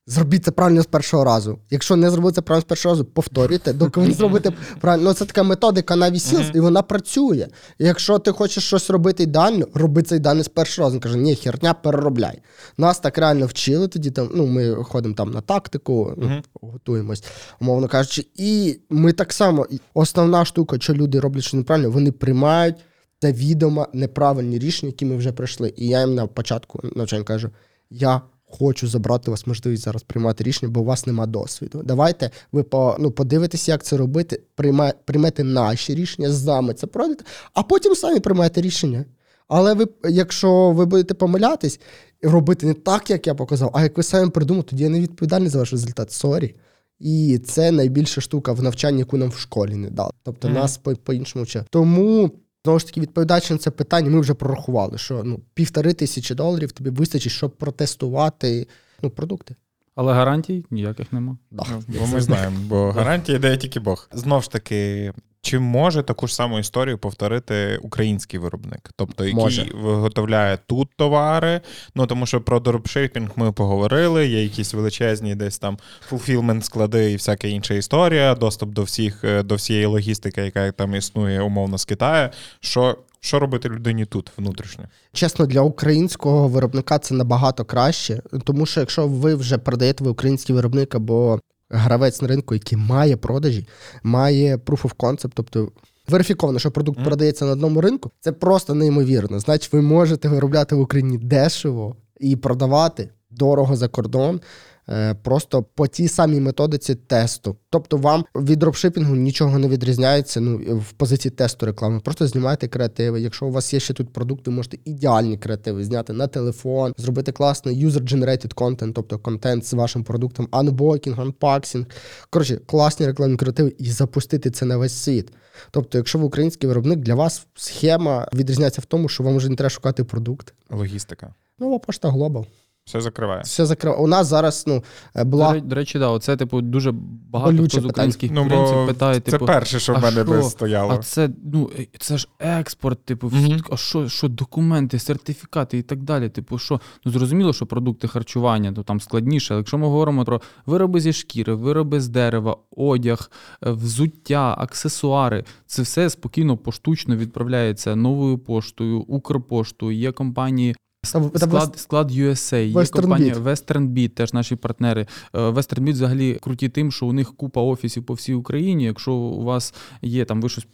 Зробіть 0.08 0.44
це 0.44 0.50
правильно 0.50 0.82
з 0.82 0.86
першого 0.86 1.24
разу. 1.24 1.58
Якщо 1.70 1.96
не 1.96 2.10
зробили 2.10 2.32
це 2.32 2.40
правильно 2.40 2.60
з 2.62 2.64
першого 2.64 2.92
разу, 2.92 3.04
повторюйте, 3.04 3.72
доки 3.72 4.00
ви 4.00 4.12
зробите 4.12 4.52
правильно. 4.80 5.04
Ну, 5.08 5.14
це 5.14 5.24
така 5.24 5.42
методика 5.42 5.96
на 5.96 6.10
вісілс, 6.10 6.50
і 6.54 6.60
вона 6.60 6.82
працює. 6.82 7.48
І 7.78 7.84
якщо 7.84 8.18
ти 8.18 8.32
хочеш 8.32 8.64
щось 8.64 8.90
робити 8.90 9.22
ідеально, 9.22 9.66
роби 9.74 10.02
це 10.02 10.16
ідеально 10.16 10.42
з 10.42 10.48
першого 10.48 10.86
разу. 10.86 10.94
Він 10.94 11.00
каже, 11.00 11.16
ні, 11.18 11.36
херня, 11.36 11.74
переробляй. 11.74 12.38
Нас 12.78 12.98
так 12.98 13.18
реально 13.18 13.46
вчили 13.46 13.88
тоді. 13.88 14.10
Там, 14.10 14.30
ну, 14.34 14.46
ми 14.46 14.74
ходимо 14.74 15.14
там 15.14 15.30
на 15.30 15.40
тактику, 15.40 16.14
ну, 16.16 16.42
готуємось, 16.62 17.24
умовно 17.60 17.88
кажучи. 17.88 18.26
І 18.34 18.80
ми 18.90 19.12
так 19.12 19.32
само, 19.32 19.66
основна 19.94 20.44
штука, 20.44 20.76
що 20.80 20.94
люди 20.94 21.20
роблять 21.20 21.42
щось 21.42 21.54
неправильно, 21.54 21.90
вони 21.90 22.12
приймають 22.12 22.76
це 23.20 23.32
відомо 23.32 23.88
неправильні 23.92 24.58
рішення, 24.58 24.88
які 24.88 25.04
ми 25.04 25.16
вже 25.16 25.32
пройшли. 25.32 25.72
І 25.76 25.86
я 25.86 26.00
їм 26.00 26.14
на 26.14 26.26
початку 26.26 26.80
навчання 26.94 27.24
кажу: 27.24 27.50
я 27.90 28.20
хочу 28.47 28.89
забрати 28.89 29.31
у 29.31 29.31
вас 29.31 29.47
можливість 29.47 29.82
зараз 29.82 30.02
приймати 30.02 30.44
рішення, 30.44 30.73
бо 30.73 30.81
у 30.81 30.85
вас 30.85 31.06
нема 31.06 31.27
досвіду. 31.27 31.82
Давайте 31.85 32.31
ви 32.52 32.62
по, 32.62 32.97
ну, 33.01 33.10
подивитесь, 33.10 33.68
як 33.68 33.82
це 33.85 33.97
робити, 33.97 34.43
прийма, 34.55 34.93
приймете 35.05 35.44
наші 35.44 35.94
рішення, 35.94 36.32
з 36.32 36.44
нами 36.47 36.74
це 36.74 36.86
пройдете, 36.86 37.24
а 37.55 37.62
потім 37.62 37.94
самі 37.94 38.20
приймаєте 38.20 38.60
рішення. 38.60 39.05
Але 39.48 39.74
ви, 39.74 39.86
якщо 40.05 40.70
ви 40.70 40.86
будете 40.86 41.14
помилятись 41.14 41.81
і 42.23 42.27
робити 42.27 42.66
не 42.66 42.74
так, 42.74 43.10
як 43.10 43.27
я 43.27 43.35
показав, 43.35 43.70
а 43.74 43.82
як 43.82 43.97
ви 43.97 44.02
самі 44.02 44.31
придумали, 44.31 44.62
тоді 44.62 44.82
я 44.82 44.89
не 44.90 45.01
відповідальний 45.01 45.48
за 45.48 45.59
ваш 45.59 45.73
результат. 45.73 46.12
Sorry. 46.12 46.54
І 47.01 47.39
це 47.47 47.70
найбільша 47.70 48.20
штука 48.20 48.52
в 48.52 48.62
навчанні, 48.62 48.98
яку 48.98 49.16
нам 49.16 49.28
в 49.28 49.39
школі 49.39 49.74
не 49.74 49.90
дали. 49.90 50.10
Тобто 50.23 50.48
Мгм. 50.48 50.56
нас 50.56 50.78
по- 50.78 50.97
по-іншому 50.97 51.44
вчать. 51.44 51.66
Тому 51.70 52.31
знову 52.66 52.78
ж 52.78 52.86
таки, 52.86 53.01
відповідаючи 53.01 53.55
на 53.55 53.59
це 53.59 53.70
питання, 53.70 54.10
ми 54.10 54.20
вже 54.20 54.34
прорахували, 54.34 54.98
що 54.98 55.22
ну 55.24 55.40
півтори 55.55 55.93
тисячі 55.93 56.34
доларів 56.34 56.72
тобі 56.72 56.90
вистачить, 56.90 57.32
щоб 57.32 57.56
протестувати 57.56 58.66
ну, 59.02 59.10
продукти. 59.10 59.55
Але 59.94 60.12
гарантій 60.12 60.64
ніяких 60.70 61.12
нема. 61.12 61.38
Да. 61.51 61.64
Ну, 61.70 61.82
Бо 62.01 62.06
ми 62.06 62.20
знаємо, 62.20 62.56
бо 62.68 62.90
гарантії 62.97 63.38
дає 63.38 63.56
тільки 63.56 63.80
Бог. 63.80 64.09
Знову 64.12 64.43
ж 64.43 64.51
таки, 64.51 65.12
чи 65.47 65.59
може 65.59 66.02
таку 66.02 66.27
ж 66.27 66.35
саму 66.35 66.59
історію 66.59 66.98
повторити 66.98 67.78
український 67.82 68.40
виробник? 68.40 68.90
Тобто, 68.97 69.24
який 69.24 69.43
Може. 69.43 69.70
виготовляє 69.74 70.59
тут 70.66 70.89
товари. 70.97 71.60
Ну 71.94 72.06
тому 72.06 72.27
що 72.27 72.40
про 72.40 72.60
дропшипінг 72.60 73.31
ми 73.36 73.52
поговорили, 73.52 74.27
є 74.27 74.43
якісь 74.43 74.74
величезні 74.74 75.35
десь 75.35 75.59
там 75.59 75.78
фулфілмент 76.09 76.64
склади 76.64 77.12
і 77.12 77.16
всяка 77.16 77.48
інша 77.48 77.74
історія, 77.74 78.35
доступ 78.35 78.70
до 78.70 78.82
всіх 78.82 79.24
е, 79.24 79.43
до 79.43 79.55
всієї 79.55 79.86
логістики, 79.86 80.40
яка 80.40 80.73
там 80.73 80.94
існує 80.94 81.40
умовно 81.40 81.78
з 81.78 81.85
Китаю. 81.85 82.31
Що, 82.60 82.98
що 83.20 83.39
робити 83.39 83.68
людині 83.68 84.05
тут 84.05 84.31
внутрішньо? 84.36 84.85
Чесно, 85.12 85.47
для 85.47 85.60
українського 85.60 86.48
виробника 86.48 86.98
це 86.98 87.14
набагато 87.14 87.64
краще, 87.64 88.23
тому 88.44 88.66
що 88.66 88.81
якщо 88.81 89.06
ви 89.06 89.35
вже 89.35 89.59
продаєте 89.59 90.05
ви 90.05 90.10
український 90.10 90.55
виробник 90.55 90.94
або 90.94 91.40
гравець 91.70 92.22
на 92.22 92.28
ринку, 92.28 92.55
який 92.55 92.78
має 92.78 93.16
продажі, 93.16 93.68
має 94.02 94.56
proof 94.56 94.82
of 94.82 94.97
concept, 94.97 95.30
тобто 95.34 95.72
верифіковано, 96.09 96.59
що 96.59 96.70
продукт 96.70 97.01
mm. 97.01 97.05
продається 97.05 97.44
на 97.44 97.51
одному 97.51 97.80
ринку, 97.80 98.10
це 98.20 98.32
просто 98.32 98.74
неймовірно. 98.74 99.40
Значить, 99.40 99.72
ви 99.72 99.82
можете 99.82 100.28
виробляти 100.28 100.74
в 100.74 100.80
Україні 100.80 101.18
дешево 101.18 101.97
і 102.20 102.36
продавати 102.36 103.10
дорого 103.30 103.76
за 103.76 103.88
кордон. 103.88 104.40
Е, 104.88 105.14
Просто 105.14 105.62
по 105.62 105.86
тій 105.86 106.08
самій 106.08 106.40
методиці 106.40 106.94
тесту. 106.94 107.56
Тобто 107.70 107.96
вам 107.96 108.24
від 108.36 108.58
дропшипінгу 108.58 109.16
нічого 109.16 109.58
не 109.58 109.68
відрізняється 109.68 110.40
ну, 110.40 110.78
в 110.78 110.92
позиції 110.92 111.32
тесту 111.32 111.66
реклами. 111.66 112.00
Просто 112.00 112.26
знімайте 112.26 112.68
креативи. 112.68 113.20
Якщо 113.20 113.46
у 113.46 113.50
вас 113.50 113.74
є 113.74 113.80
ще 113.80 113.94
тут 113.94 114.12
продукт, 114.12 114.46
ви 114.46 114.52
можете 114.52 114.78
ідеальні 114.84 115.38
креативи 115.38 115.84
зняти 115.84 116.12
на 116.12 116.26
телефон, 116.26 116.94
зробити 116.96 117.32
класний 117.32 117.86
user-generated 117.86 118.54
content, 118.54 118.92
тобто 118.92 119.18
контент 119.18 119.66
з 119.66 119.72
вашим 119.72 120.04
продуктом, 120.04 120.48
unboxing, 120.50 121.20
unpacking. 121.20 121.86
Коротше, 122.30 122.60
класні 122.66 123.06
рекламні 123.06 123.36
креативи 123.36 123.74
і 123.78 123.90
запустити 123.90 124.50
це 124.50 124.66
на 124.66 124.76
весь 124.76 124.94
світ. 124.94 125.32
Тобто, 125.70 125.98
якщо 125.98 126.18
ви 126.18 126.24
український 126.24 126.68
виробник, 126.68 126.98
для 126.98 127.14
вас 127.14 127.46
схема 127.54 128.28
відрізняється 128.34 128.80
в 128.80 128.84
тому, 128.84 129.08
що 129.08 129.24
вам 129.24 129.36
вже 129.36 129.48
не 129.48 129.56
треба 129.56 129.70
шукати 129.70 130.04
продукт. 130.04 130.54
Логістика. 130.70 131.34
Нова 131.58 131.78
пошта 131.78 132.08
Global. 132.08 132.46
Все 132.86 133.00
закриває. 133.00 133.42
Все 133.42 133.66
закриває. 133.66 134.02
У 134.02 134.06
нас 134.06 134.26
зараз 134.26 134.64
ну, 134.66 134.84
е, 135.14 135.24
До, 135.24 135.60
до 135.60 135.74
речі, 135.74 135.98
да, 135.98 136.08
оце, 136.08 136.36
типу, 136.36 136.60
дуже 136.60 136.92
багато 137.30 137.52
Болюче 137.52 137.68
хто 137.68 137.80
з 137.80 137.86
питання. 137.86 137.90
українських 137.90 138.30
Ну, 138.30 138.44
бо 138.44 138.86
питає, 138.86 139.14
це 139.14 139.20
типу, 139.30 139.46
перше, 139.46 139.80
що 139.80 139.92
в 139.92 139.96
а 139.96 140.00
мене 140.00 140.24
би 140.24 140.40
що? 140.40 140.50
стояло. 140.50 140.92
А 140.92 140.98
це 140.98 141.30
ну 141.52 141.70
е, 141.78 141.86
це 141.98 142.18
ж 142.18 142.28
експорт, 142.38 143.04
типу, 143.04 143.26
Мгм. 143.26 143.36
вс- 143.46 143.66
а 143.70 143.76
що, 143.76 144.08
що 144.08 144.28
документи, 144.28 144.98
сертифікати 144.98 145.78
і 145.78 145.82
так 145.82 146.02
далі. 146.02 146.28
Типу, 146.28 146.58
що 146.58 146.80
ну 147.04 147.12
зрозуміло, 147.12 147.52
що 147.52 147.66
продукти 147.66 148.08
харчування 148.08 148.72
то 148.72 148.82
там 148.82 149.00
складніше. 149.00 149.54
Але 149.54 149.60
якщо 149.60 149.78
ми 149.78 149.86
говоримо 149.86 150.24
про 150.24 150.40
вироби 150.66 151.00
зі 151.00 151.12
шкіри, 151.12 151.54
вироби 151.54 152.00
з 152.00 152.08
дерева, 152.08 152.56
одяг, 152.76 153.30
е, 153.66 153.70
взуття, 153.70 154.54
аксесуари, 154.58 155.44
це 155.66 155.82
все 155.82 156.10
спокійно 156.10 156.56
поштучно 156.56 157.16
відправляється 157.16 157.96
новою 157.96 158.38
поштою, 158.38 158.98
Укрпоштою. 159.00 159.98
Є 159.98 160.12
компанії. 160.12 160.76
Склад, 161.06 161.78
склад 161.78 162.10
USA, 162.10 162.56
є 162.56 162.74
Western 162.74 163.00
компанія 163.00 163.34
Beat. 163.34 163.42
Western 163.42 163.88
Beat, 163.88 164.08
теж 164.08 164.32
наші 164.32 164.56
партнери. 164.56 165.06
Е, 165.34 165.38
Western 165.38 165.80
Beat 165.80 165.92
взагалі 165.92 166.38
круті 166.42 166.68
тим, 166.68 166.92
що 166.92 167.06
у 167.06 167.12
них 167.12 167.34
купа 167.36 167.62
офісів 167.62 168.04
по 168.04 168.14
всій 168.14 168.34
Україні. 168.34 168.84
Якщо 168.84 169.12
у 169.12 169.44
вас 169.44 169.74
є 170.02 170.24
там, 170.24 170.40
ви 170.40 170.48
щось 170.48 170.66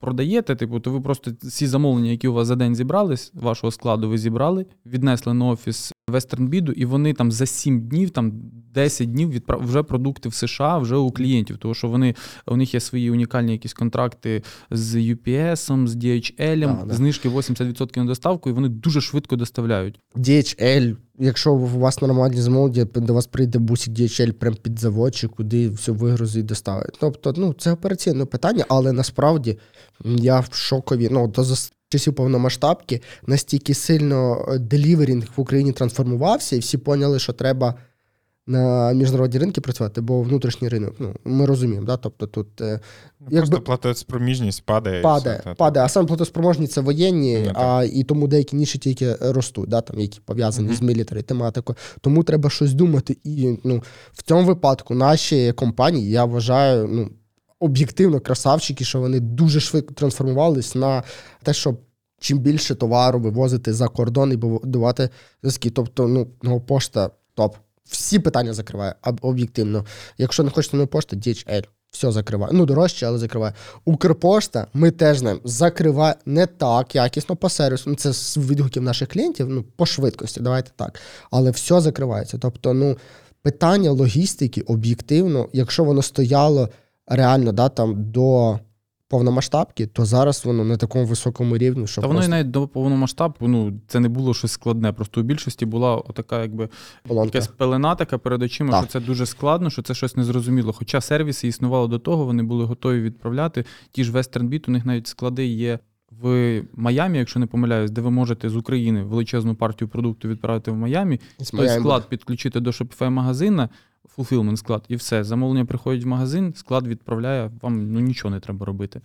продаєте, 0.00 0.56
типу, 0.56 0.80
то 0.80 0.90
ви 0.90 1.00
просто 1.00 1.30
всі 1.42 1.66
замовлення, 1.66 2.10
які 2.10 2.28
у 2.28 2.32
вас 2.32 2.48
за 2.48 2.56
день 2.56 2.74
зібрались, 2.74 3.32
вашого 3.34 3.70
складу 3.70 4.08
ви 4.08 4.18
зібрали, 4.18 4.66
віднесли 4.86 5.34
на 5.34 5.46
офіс 5.46 5.92
Western 6.10 6.48
Beat, 6.48 6.72
і 6.72 6.84
вони 6.84 7.14
там 7.14 7.32
за 7.32 7.46
7 7.46 7.80
днів, 7.80 8.10
там 8.10 8.32
10 8.74 9.12
днів 9.12 9.30
відправ... 9.30 9.66
вже 9.66 9.82
продукти 9.82 10.28
в 10.28 10.34
США, 10.34 10.78
вже 10.78 10.96
у 10.96 11.10
клієнтів. 11.10 11.58
Тому 11.58 11.74
що 11.74 11.88
вони 11.88 12.14
у 12.46 12.56
них 12.56 12.74
є 12.74 12.80
свої 12.80 13.10
унікальні 13.10 13.52
якісь 13.52 13.72
контракти 13.74 14.42
з 14.70 14.96
UPS, 14.96 15.86
з 15.86 15.96
DHL, 15.96 16.60
Да, 16.60 16.84
да. 16.86 16.94
знижки 16.94 17.28
80% 17.28 17.98
на 17.98 18.04
доставку, 18.04 18.50
і 18.50 18.52
вони 18.52 18.68
дуже 18.68 19.00
швидко 19.00 19.36
доставляють. 19.36 20.00
DHL. 20.16 20.96
Якщо 21.18 21.52
у 21.52 21.66
вас 21.66 22.02
нормальні 22.02 22.40
замовлення, 22.40 22.86
до 22.94 23.14
вас 23.14 23.26
прийде 23.26 23.58
бусик 23.58 23.94
DHL 23.94 24.32
прямо 24.32 24.56
під 24.56 24.78
завод, 24.78 25.14
чи 25.14 25.28
куди 25.28 25.68
все 25.68 25.92
вигрузить 25.92 26.40
і 26.40 26.42
доставить. 26.42 26.96
Тобто, 27.00 27.34
ну 27.36 27.52
це 27.58 27.72
операційне 27.72 28.24
питання, 28.24 28.64
але 28.68 28.92
насправді 28.92 29.58
я 30.04 30.40
в 30.40 30.48
шокові. 30.52 31.08
Ну, 31.10 31.28
до 31.28 31.42
зас- 31.42 31.72
часів 31.88 32.14
повномасштабки 32.14 33.00
настільки 33.26 33.74
сильно 33.74 34.46
е, 34.48 34.58
деліверінг 34.58 35.24
в 35.36 35.40
Україні 35.40 35.72
трансформувався, 35.72 36.56
і 36.56 36.58
всі 36.58 36.78
поняли, 36.78 37.18
що 37.18 37.32
треба 37.32 37.74
на 38.52 38.92
міжнародні 38.92 39.38
ринки 39.40 39.60
працювати, 39.60 40.00
бо 40.00 40.22
внутрішній 40.22 40.68
ринок, 40.68 40.94
ну 40.98 41.14
ми 41.24 41.46
розуміємо, 41.46 41.86
да? 41.86 41.96
тобто 41.96 42.26
тут 42.26 42.60
е, 42.60 42.80
Просто 43.18 43.36
якби- 43.36 43.58
платоспроможність 43.60 44.62
падає. 44.66 45.02
падає, 45.02 45.40
все, 45.40 45.54
падає, 45.54 45.86
а 45.86 45.88
саме 45.88 46.06
платоспроможні 46.06 46.66
це 46.66 46.80
воєнні, 46.80 47.42
Ну, 47.46 47.52
а 47.54 47.84
і 47.92 48.04
тому 48.04 48.28
деякі 48.28 48.56
ніші 48.56 48.78
тільки 48.78 49.14
ростуть, 49.20 49.68
да, 49.68 49.80
там, 49.80 50.00
які 50.00 50.20
пов'язані 50.24 50.68
Мгм. 50.68 50.76
з 50.76 50.82
мілітарі 50.82 51.22
тематикою. 51.22 51.76
Тому 52.00 52.22
треба 52.24 52.50
щось 52.50 52.74
думати. 52.74 53.16
І 53.24 53.58
ну, 53.64 53.82
в 54.12 54.22
цьому 54.22 54.44
випадку 54.46 54.94
наші 54.94 55.52
компанії, 55.52 56.10
я 56.10 56.24
вважаю, 56.24 56.88
ну, 56.88 57.10
об'єктивно 57.60 58.20
красавчики, 58.20 58.84
що 58.84 59.00
вони 59.00 59.20
дуже 59.20 59.60
швидко 59.60 59.94
трансформувались 59.94 60.74
на 60.74 61.02
те, 61.42 61.52
щоб. 61.52 61.80
Чим 62.20 62.38
більше 62.38 62.74
товару 62.74 63.20
вивозити 63.20 63.72
за 63.72 63.88
кордон 63.88 64.32
і 64.32 64.36
будувати 64.36 65.08
зв'язки. 65.42 65.70
Тобто, 65.70 66.08
ну, 66.08 66.26
нова 66.42 66.60
пошта 66.60 67.10
топ. 67.34 67.56
Всі 67.84 68.18
питання 68.18 68.54
закриває 68.54 68.94
об- 69.02 69.18
об'єктивно. 69.22 69.84
Якщо 70.18 70.42
не 70.42 70.50
хочете 70.50 70.76
нова 70.76 70.86
пошта, 70.86 71.16
DHL. 71.16 71.64
Все 71.90 72.12
закриває. 72.12 72.52
Ну, 72.54 72.66
дорожче, 72.66 73.06
але 73.06 73.18
закриває. 73.18 73.54
Укрпошта, 73.84 74.66
ми 74.74 74.90
теж 74.90 75.18
знаємо, 75.18 75.40
закриває 75.44 76.14
не 76.26 76.46
так 76.46 76.94
якісно 76.94 77.36
по 77.36 77.48
сервісу. 77.48 77.90
Ну, 77.90 77.96
це 77.96 78.12
з 78.12 78.36
відгуків 78.36 78.82
наших 78.82 79.08
клієнтів, 79.08 79.48
ну, 79.48 79.62
по 79.76 79.86
швидкості, 79.86 80.40
давайте 80.40 80.70
так. 80.76 81.00
Але 81.30 81.50
все 81.50 81.80
закривається. 81.80 82.38
Тобто, 82.38 82.74
ну, 82.74 82.98
питання 83.42 83.90
логістики 83.90 84.60
об'єктивно, 84.60 85.48
якщо 85.52 85.84
воно 85.84 86.02
стояло 86.02 86.68
реально 87.06 87.52
да, 87.52 87.68
там, 87.68 87.94
до 88.12 88.58
повномасштабки, 89.12 89.86
то 89.86 90.04
зараз 90.04 90.44
воно 90.44 90.64
на 90.64 90.76
такому 90.76 91.04
високому 91.04 91.58
рівні, 91.58 91.86
що 91.86 92.00
Та 92.00 92.06
воно 92.06 92.24
і 92.24 92.28
навіть 92.28 92.50
до 92.50 92.68
повномасштабу, 92.68 93.48
ну 93.48 93.72
це 93.86 94.00
не 94.00 94.08
було 94.08 94.34
щось 94.34 94.52
складне. 94.52 94.92
Просто 94.92 95.20
у 95.20 95.24
більшості 95.24 95.66
була 95.66 95.96
отака, 95.96 96.42
якби 96.42 96.68
полонка. 97.08 97.38
якась 97.38 97.48
пелена 97.48 97.94
така 97.94 98.18
перед 98.18 98.42
очима, 98.42 98.70
Так. 98.70 98.82
що 98.82 98.92
це 98.92 99.06
дуже 99.06 99.26
складно, 99.26 99.70
що 99.70 99.82
це 99.82 99.94
щось 99.94 100.16
незрозуміло. 100.16 100.72
Хоча 100.72 101.00
сервіси 101.00 101.48
існували 101.48 101.88
до 101.88 101.98
того, 101.98 102.24
вони 102.24 102.42
були 102.42 102.64
готові 102.64 103.00
відправляти. 103.00 103.64
Ті 103.90 104.04
ж 104.04 104.12
Western 104.12 104.48
Beat, 104.48 104.64
у 104.68 104.70
них 104.72 104.86
навіть 104.86 105.06
склади 105.06 105.46
є 105.46 105.78
в 106.22 106.62
Майамі, 106.74 107.18
якщо 107.18 107.40
не 107.40 107.46
помиляюсь, 107.46 107.90
де 107.90 108.00
ви 108.00 108.10
можете 108.10 108.48
з 108.50 108.56
України 108.56 109.02
величезну 109.02 109.54
партію 109.54 109.88
продукту 109.88 110.28
відправити 110.28 110.70
в 110.70 110.76
Майамі, 110.76 111.20
той 111.50 111.68
склад 111.68 112.08
підключити 112.08 112.60
до 112.60 112.70
Shopify 112.70 113.10
магазина, 113.10 113.68
fulfillment 114.18 114.56
склад, 114.56 114.84
і 114.88 114.96
все. 114.96 115.24
Замовлення 115.24 115.64
приходять 115.64 116.04
в 116.04 116.06
магазин, 116.06 116.54
склад 116.56 116.86
відправляє, 116.86 117.50
вам 117.62 117.92
ну 117.92 118.00
нічого 118.00 118.34
не 118.34 118.40
треба 118.40 118.66
робити. 118.66 119.00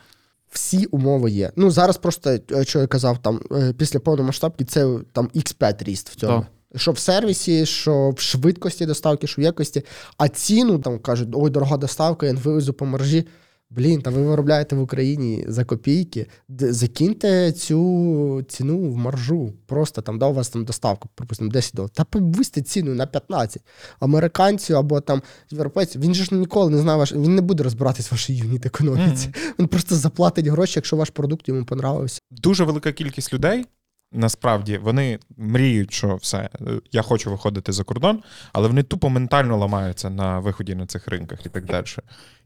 всі 0.52 0.86
умови 0.86 1.32
є. 1.32 1.52
Ну 1.56 1.72
зараз 1.72 1.98
просто 1.98 2.30
е, 2.52 2.66
що 2.66 2.80
я 2.80 2.88
казав, 2.88 3.18
там 3.18 3.40
е, 3.52 3.74
після 3.74 4.00
повномасштабки 4.00 4.66
це 4.66 5.00
там 5.12 5.28
X5 5.36 5.84
ріст 5.84 6.10
в 6.10 6.16
цьому. 6.16 6.46
Що 6.76 6.92
в 6.92 6.98
сервісі, 7.00 7.66
що 7.66 8.10
в 8.10 8.20
швидкості 8.20 8.86
доставки, 8.86 9.28
що 9.28 9.42
в 9.42 9.46
якості, 9.46 9.84
а 10.18 10.30
ціну 10.30 10.80
там 10.80 11.00
кажуть, 11.00 11.30
ой, 11.34 11.52
дорога 11.52 11.78
доставка, 11.78 12.26
я 12.26 12.34
вивезу 12.34 12.74
по 12.74 12.86
мережі. 12.86 13.26
Блін, 13.70 14.02
та 14.02 14.10
ви 14.10 14.22
виробляєте 14.22 14.76
в 14.76 14.82
Україні 14.82 15.46
за 15.48 15.66
копійки. 15.66 16.28
Закиньте 16.50 17.52
цю 17.52 18.46
ціну 18.48 18.92
в 18.92 18.98
маржу. 18.98 19.54
Просто 19.66 20.02
там, 20.02 20.20
да, 20.20 20.28
у 20.28 20.34
вас 20.34 20.50
там 20.50 20.66
доставка, 20.66 21.10
припустимо, 21.16 21.52
10 21.52 21.76
доларів. 21.76 21.94
Та 21.96 22.04
повисьте 22.04 22.62
ціну 22.62 22.94
на 22.96 23.08
15. 23.08 23.62
Американцю 24.00 24.78
або 24.78 25.02
там 25.02 25.22
європейцю, 25.52 26.00
він 26.00 26.14
же 26.14 26.24
ж 26.24 26.36
ніколи 26.36 26.72
не 26.72 26.78
знає 26.78 26.98
ваш, 26.98 27.14
він 27.14 27.36
не 27.36 27.42
буде 27.42 27.64
розбиратись 27.64 28.12
в 28.12 28.14
вашій 28.14 28.34
юніт 28.36 28.66
економіці. 28.66 29.30
Він 29.60 29.68
просто 29.68 29.96
заплатить 29.96 30.48
гроші, 30.48 30.74
якщо 30.76 30.96
ваш 30.96 31.10
продукт 31.10 31.48
йому 31.48 31.66
понравився. 31.66 32.22
Дуже 32.32 32.64
велика 32.64 32.92
кількість 32.92 33.34
людей. 33.34 33.66
Насправді 34.12 34.78
вони 34.78 35.20
мріють, 35.38 35.94
що 35.94 36.16
все, 36.16 36.50
я 36.92 37.02
хочу 37.02 37.32
виходити 37.32 37.72
за 37.72 37.84
кордон, 37.84 38.24
але 38.54 38.68
вони 38.68 38.84
тупо 38.84 39.10
ментально 39.10 39.58
ламаються 39.58 40.10
на 40.10 40.40
виході 40.40 40.76
на 40.76 40.86
цих 40.86 41.08
ринках 41.08 41.46
і 41.46 41.50
так 41.50 41.66
далі. 41.66 41.86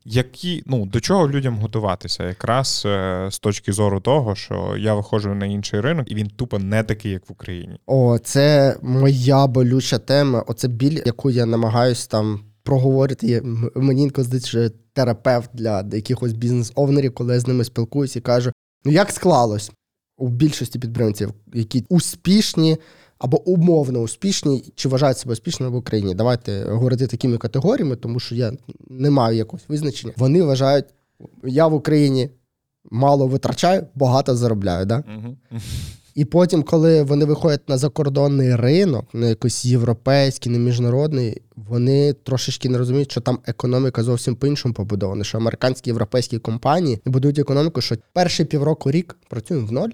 Які, 0.06 0.64
ну, 0.66 0.86
до 0.86 1.00
чого 1.00 1.30
людям 1.30 1.58
готуватися? 1.58 2.24
Якраз 2.24 2.84
е, 2.86 3.28
з 3.32 3.40
точки 3.40 3.74
зору 3.74 4.00
того, 4.00 4.36
що 4.36 4.76
я 4.78 4.94
виходжу 4.94 5.34
на 5.34 5.46
інший 5.46 5.82
ринок, 5.82 6.12
і 6.12 6.16
він 6.16 6.28
тупо 6.28 6.60
не 6.60 6.84
такий, 6.84 7.12
як 7.12 7.30
в 7.30 7.32
Україні. 7.32 7.80
О, 7.86 8.18
це 8.18 8.78
моя 8.82 9.48
болюча 9.48 10.00
тема. 10.00 10.44
Оце 10.48 10.68
біль, 10.68 11.02
яку 11.06 11.30
я 11.30 11.46
намагаюсь 11.46 12.08
там 12.08 12.40
проговорити. 12.64 13.42
Мені 13.76 14.04
інколи 14.04 14.26
здається, 14.26 14.72
терапевт 14.94 15.50
для 15.54 15.86
якихось 15.92 16.34
бізнес-овнерів, 16.34 17.14
коли 17.14 17.34
я 17.34 17.40
з 17.40 17.48
ними 17.48 17.64
спілкуюся 17.64 18.20
і 18.20 18.22
кажу: 18.22 18.52
ну 18.86 18.92
як 18.92 19.12
склалось 19.12 19.72
у 20.22 20.28
більшості 20.28 20.80
підприємців, 20.80 21.34
які 21.54 21.86
успішні 21.90 22.78
або 23.20 23.50
умовно 23.50 24.00
успішні, 24.00 24.72
чи 24.76 24.90
вважають 24.90 25.18
себе 25.18 25.34
успішними 25.34 25.72
в 25.72 25.76
Україні. 25.76 26.16
Давайте 26.16 26.66
говорити 26.66 27.08
такими 27.08 27.38
категоріями, 27.38 27.96
тому 27.96 28.20
що 28.20 28.36
я 28.36 28.54
не 28.90 29.10
маю 29.10 29.38
якогось 29.38 29.66
визначення. 29.68 30.14
Вони 30.18 30.44
вважають, 30.44 30.86
я 31.44 31.68
в 31.68 31.74
Україні 31.74 32.30
мало 32.92 33.28
витрачаю, 33.28 33.88
багато 33.96 34.36
заробляю. 34.36 34.86
Да? 34.86 35.04
Угу. 35.18 35.36
І 36.16 36.26
потім, 36.26 36.64
коли 36.64 37.04
вони 37.04 37.26
виходять 37.26 37.70
на 37.70 37.78
закордонний 37.78 38.56
ринок, 38.56 39.06
на 39.14 39.28
якийсь 39.28 39.66
європейський, 39.66 40.52
не 40.52 40.60
міжнародний, 40.60 41.42
вони 41.56 42.14
трошечки 42.14 42.70
не 42.70 42.78
розуміють, 42.78 43.12
що 43.12 43.22
там 43.22 43.40
економіка 43.46 44.04
зовсім 44.04 44.36
по-іншому 44.36 44.74
побудована. 44.74 45.24
Що 45.24 45.38
американські 45.38 45.90
європейські 45.90 46.40
компанії 46.40 47.02
будують 47.06 47.40
економіку, 47.40 47.82
що 47.82 47.96
перший 48.14 48.46
півроку 48.46 48.92
рік 48.92 49.18
працюємо 49.30 49.68
в 49.68 49.72
ноль, 49.72 49.90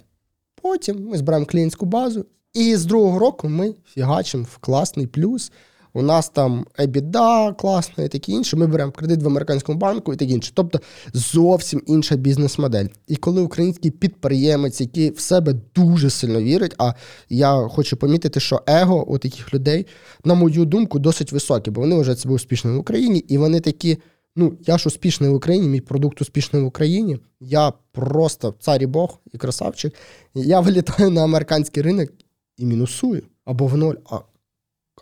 потім 0.62 1.08
ми 1.10 1.18
збираємо 1.18 1.46
клієнтську 1.46 1.86
базу, 1.86 2.26
і 2.54 2.76
з 2.76 2.86
другого 2.86 3.20
року 3.20 3.50
ми 3.50 3.74
фігачимо 3.94 4.46
в 4.54 4.58
класний 4.58 5.08
плюс. 5.08 5.52
У 5.94 6.02
нас 6.02 6.30
там 6.30 6.66
EBITDA 6.80 7.56
класна 7.56 8.04
і 8.04 8.08
таке 8.08 8.32
інше. 8.32 8.56
Ми 8.56 8.68
беремо 8.68 8.92
кредит 8.92 9.24
в 9.24 9.28
американському 9.28 9.78
банку 9.78 10.14
і 10.14 10.16
таке 10.16 10.34
інше. 10.34 10.52
Тобто 10.54 10.80
зовсім 11.14 11.82
інша 11.86 12.16
бізнес-модель. 12.16 12.86
І 13.08 13.16
коли 13.16 13.42
український 13.42 13.92
підприємець, 13.92 14.82
який 14.82 15.12
в 15.12 15.20
себе 15.20 15.56
дуже 15.76 16.10
сильно 16.10 16.42
вірить, 16.42 16.76
а 16.78 16.94
я 17.30 17.68
хочу 17.68 17.98
помітити, 17.98 18.40
що 18.40 18.62
его 18.68 19.06
у 19.08 19.18
таких 19.18 19.54
людей, 19.54 19.86
на 20.26 20.34
мою 20.34 20.66
думку, 20.66 21.00
досить 21.00 21.32
високе, 21.32 21.72
бо 21.72 21.82
вони 21.82 21.96
вважають 21.96 22.20
себе 22.20 22.34
успішними 22.34 22.78
в 22.78 22.80
Україні, 22.80 23.20
і 23.20 23.38
вони 23.38 23.60
такі. 23.60 23.98
Ну, 24.40 24.58
я 24.66 24.78
ж 24.78 24.88
успішний 24.88 25.30
в 25.30 25.34
Україні, 25.34 25.68
мій 25.68 25.82
продукт 25.82 26.22
успішний 26.22 26.62
в 26.62 26.66
Україні. 26.66 27.20
Я 27.40 27.74
просто 27.92 28.56
цар 28.60 28.84
і 28.84 28.86
Бог 28.86 29.20
і 29.34 29.38
красавчик. 29.38 29.94
Я 30.34 30.60
вилітаю 30.60 31.10
на 31.10 31.24
американський 31.24 31.84
ринок 31.84 32.10
і 32.58 32.66
мінусую 32.66 33.24
або 33.46 33.68
в 33.68 33.78
ноль. 33.78 33.96
А, 34.12 34.20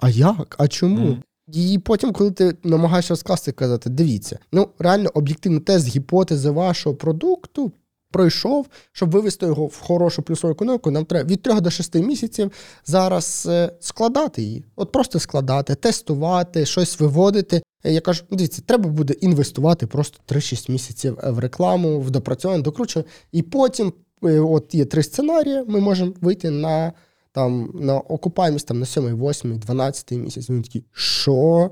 а 0.01 0.09
як? 0.09 0.55
А 0.59 0.67
чому? 0.67 0.97
Мгм. 0.97 1.23
І 1.47 1.79
потім, 1.85 2.13
коли 2.13 2.31
ти 2.31 2.57
намагаєшся 2.63 3.13
розкласти, 3.13 3.51
казати, 3.51 3.89
дивіться, 3.89 4.39
ну 4.51 4.69
реально 4.79 5.09
об'єктивно 5.13 5.59
тест 5.59 5.87
гіпотези 5.87 6.49
вашого 6.49 6.95
продукту 6.95 7.71
пройшов, 8.11 8.67
щоб 8.91 9.11
вивести 9.11 9.45
його 9.45 9.65
в 9.65 9.79
хорошу 9.79 10.21
плюсову 10.21 10.51
економіку, 10.53 10.91
нам 10.91 11.05
треба 11.05 11.29
від 11.29 11.41
3 11.41 11.61
до 11.61 11.69
6 11.69 11.95
місяців 11.95 12.51
зараз 12.85 13.47
е, 13.49 13.71
складати 13.79 14.41
її. 14.41 14.65
От 14.75 14.91
просто 14.91 15.19
складати, 15.19 15.75
тестувати, 15.75 16.65
щось 16.65 16.99
виводити. 16.99 17.61
Е, 17.85 17.93
Я 17.93 18.01
кажу, 18.01 18.23
ну, 18.29 18.37
дивіться, 18.37 18.61
треба 18.65 18.89
буде 18.89 19.13
інвестувати 19.13 19.87
просто 19.87 20.19
3-6 20.35 20.71
місяців 20.71 21.17
е, 21.23 21.31
в 21.31 21.39
рекламу, 21.39 21.99
в 21.99 22.11
допрацювання, 22.11 22.63
докручування. 22.63 23.09
І 23.31 23.41
потім, 23.41 23.93
от 24.21 24.75
є 24.75 24.85
три 24.85 25.03
сценарії, 25.03 25.63
ми 25.67 25.79
можемо 25.79 26.13
вийти 26.21 26.49
на. 26.49 26.93
Там 27.31 27.71
на 27.73 27.97
окупаємість 27.97 28.67
там 28.67 28.79
на 28.79 28.85
7, 28.85 29.27
8, 29.29 29.57
12 29.57 30.11
місяць. 30.11 30.49
Вони 30.49 30.61
такі, 30.61 30.83
що? 30.93 31.71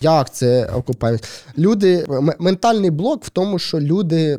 Як 0.00 0.34
це 0.34 0.66
окупаємість? 0.66 1.24
Люди, 1.58 2.06
ментальний 2.38 2.90
блок 2.90 3.24
в 3.24 3.30
тому, 3.30 3.58
що 3.58 3.80
люди 3.80 4.38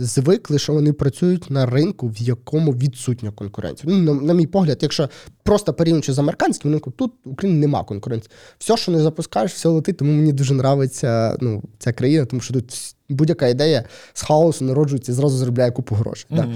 звикли, 0.00 0.58
що 0.58 0.72
вони 0.72 0.92
працюють 0.92 1.50
на 1.50 1.66
ринку, 1.66 2.08
в 2.08 2.18
якому 2.18 2.72
відсутня 2.72 3.30
конкуренція. 3.30 3.92
Ну, 3.92 4.14
на, 4.14 4.22
на 4.22 4.34
мій 4.34 4.46
погляд, 4.46 4.78
якщо 4.80 5.08
просто 5.42 5.74
порівнюючи 5.74 6.12
з 6.12 6.18
американським 6.18 6.70
ринком, 6.70 6.92
тут 6.96 7.12
в 7.24 7.30
Україні 7.30 7.60
нема 7.60 7.84
конкуренції. 7.84 8.30
Все, 8.58 8.76
що 8.76 8.92
не 8.92 9.00
запускаєш, 9.00 9.52
все 9.52 9.68
летить, 9.68 9.96
тому 9.96 10.12
мені 10.12 10.32
дуже 10.32 10.54
подобається 10.56 11.36
ну, 11.40 11.62
ця 11.78 11.92
країна, 11.92 12.24
тому 12.24 12.42
що 12.42 12.54
тут 12.54 12.94
будь-яка 13.08 13.48
ідея 13.48 13.84
з 14.12 14.22
хаосу 14.22 14.64
народжується 14.64 15.12
і 15.12 15.14
зразу 15.14 15.36
заробляє 15.36 15.70
купу 15.70 15.94
грошей. 15.94 16.26
Да. 16.30 16.48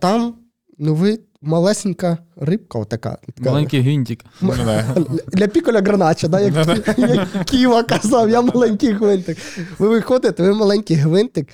Там, 0.00 0.34
ну 0.78 0.94
ви 0.94 1.18
малесенька 1.42 2.18
рибка, 2.36 2.78
отака. 2.78 3.18
така. 3.36 3.50
Маленький 3.50 3.80
гвинтик. 3.80 4.24
Для 5.32 5.46
піколя 5.48 5.80
гранача, 5.80 6.28
да, 6.28 6.40
як, 6.40 6.54
як 6.98 7.28
Ківа 7.44 7.82
казав, 7.82 8.30
я 8.30 8.42
маленький 8.42 8.92
гвинтик. 8.92 9.38
Ви 9.78 9.88
виходите, 9.88 10.42
ви 10.42 10.54
маленький 10.54 10.96
гвинтик, 10.96 11.48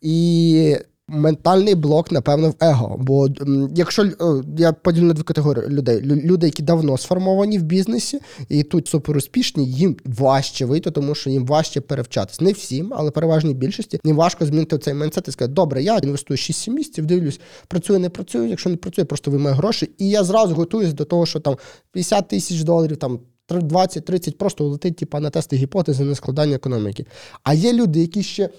і 0.00 0.76
ментальний 1.08 1.74
блок, 1.74 2.12
напевно, 2.12 2.50
в 2.50 2.54
его. 2.60 2.96
Бо 2.98 3.28
якщо 3.74 4.02
е, 4.02 4.12
я 4.58 4.72
поділю 4.72 5.04
на 5.04 5.12
дві 5.12 5.22
категорії 5.22 5.68
людей: 5.68 6.00
люди, 6.02 6.46
які 6.46 6.62
давно 6.62 6.98
сформовані 6.98 7.58
в 7.58 7.62
бізнесі, 7.62 8.20
і 8.48 8.62
тут 8.62 8.88
супер 8.88 9.16
успішні, 9.16 9.66
їм 9.66 9.96
важче 10.04 10.66
вийти, 10.66 10.90
тому 10.90 11.14
що 11.14 11.30
їм 11.30 11.46
важче 11.46 11.80
перевчатись. 11.80 12.40
Не 12.40 12.52
всім, 12.52 12.92
але 12.96 13.10
переважній 13.10 13.54
більшості 13.54 14.00
їм 14.04 14.16
важко 14.16 14.46
змінити 14.46 14.78
цей 14.78 14.94
mindset 14.94 15.28
і 15.28 15.32
сказати, 15.32 15.54
добре, 15.54 15.82
я 15.82 15.98
інвестую 15.98 16.38
6-7 16.38 16.70
місяців, 16.70 17.06
дивлюсь, 17.06 17.40
працює, 17.68 17.98
не 17.98 18.08
працює. 18.08 18.48
Якщо 18.48 18.70
не 18.70 18.76
працює, 18.76 19.04
просто 19.04 19.30
виймаю 19.30 19.56
гроші. 19.56 19.90
І 19.98 20.08
я 20.08 20.24
зразу 20.24 20.54
готуюсь 20.54 20.92
до 20.92 21.04
того, 21.04 21.26
що 21.26 21.40
там 21.40 21.56
50 21.92 22.28
тисяч 22.28 22.62
доларів, 22.62 22.96
там 22.96 23.20
20-30 23.48 24.36
просто 24.36 24.64
летить 24.64 24.96
типа, 24.96 25.20
на 25.20 25.30
тести 25.30 25.56
гіпотези 25.56 26.04
на 26.04 26.14
складання 26.14 26.56
економіки. 26.56 27.06
А 27.42 27.54
є 27.54 27.72
люди, 27.72 28.00
які 28.00 28.22
ще 28.22 28.50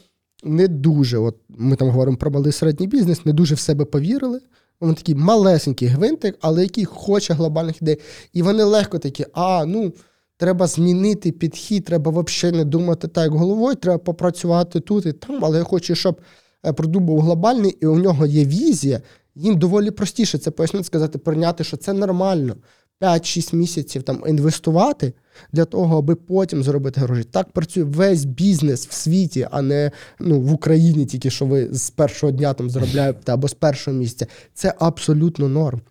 не 0.44 0.68
дуже, 0.68 1.18
от 1.18 1.36
ми 1.50 1.76
там 1.76 1.90
говоримо 1.90 2.18
про 2.18 2.32
малий 2.32 2.52
середній 2.52 2.88
бізнес, 2.88 3.26
не 3.26 3.34
дуже 3.34 3.56
в 3.56 3.60
себе 3.60 3.86
повірили. 3.86 4.40
Вони 4.80 4.94
такі 4.94 5.16
малесенький 5.16 5.88
гвинтик, 5.88 6.38
але 6.42 6.64
який 6.64 6.86
хоче 6.86 7.34
глобальних 7.34 7.82
ідей. 7.82 7.98
І 8.34 8.42
вони 8.42 8.64
легко 8.64 9.00
такі, 9.00 9.26
а, 9.34 9.66
ну, 9.66 9.94
треба 10.38 10.68
змінити 10.68 11.32
підхід, 11.32 11.86
треба 11.86 12.12
взагалі 12.12 12.58
не 12.58 12.66
думати 12.66 13.08
так 13.08 13.32
головою, 13.32 13.76
треба 13.76 13.98
попрацювати 13.98 14.80
тут 14.80 15.06
і 15.06 15.14
там, 15.14 15.46
але 15.46 15.58
я 15.58 15.64
хочу, 15.64 15.96
щоб 15.96 16.22
е, 16.66 16.74
продукт 16.74 17.06
був 17.06 17.22
глобальний, 17.22 17.78
і 17.82 17.86
у 17.86 17.96
нього 17.96 18.26
є 18.26 18.46
візія. 18.46 19.02
Їм 19.36 19.60
доволі 19.60 19.92
простіше 19.92 20.38
це 20.38 20.52
пояснити, 20.52 20.84
сказати, 20.86 21.18
прийняти, 21.18 21.64
що 21.64 21.78
це 21.78 21.94
нормально. 21.94 22.56
5-6 23.02 23.56
місяців 23.56 24.04
там 24.04 24.24
інвестувати 24.28 25.14
для 25.52 25.66
того, 25.66 25.98
аби 25.98 26.16
потім 26.16 26.64
зробити 26.64 27.02
гроші. 27.02 27.24
Так 27.24 27.52
працює 27.52 27.84
весь 27.84 28.26
бізнес 28.26 28.88
в 28.88 28.94
світі, 28.94 29.48
а 29.52 29.62
не 29.62 29.92
ну, 30.20 30.42
в 30.42 30.54
Україні, 30.54 31.06
тільки 31.06 31.30
що 31.30 31.46
ви 31.46 31.68
з 31.72 31.90
першого 31.90 32.32
дня 32.32 32.54
там 32.54 32.70
заробляєте 32.70 33.34
або 33.34 33.48
з 33.48 33.54
першого 33.54 33.98
місця. 33.98 34.28
Це 34.54 34.74
абсолютно 34.80 35.50
норм. 35.50 35.82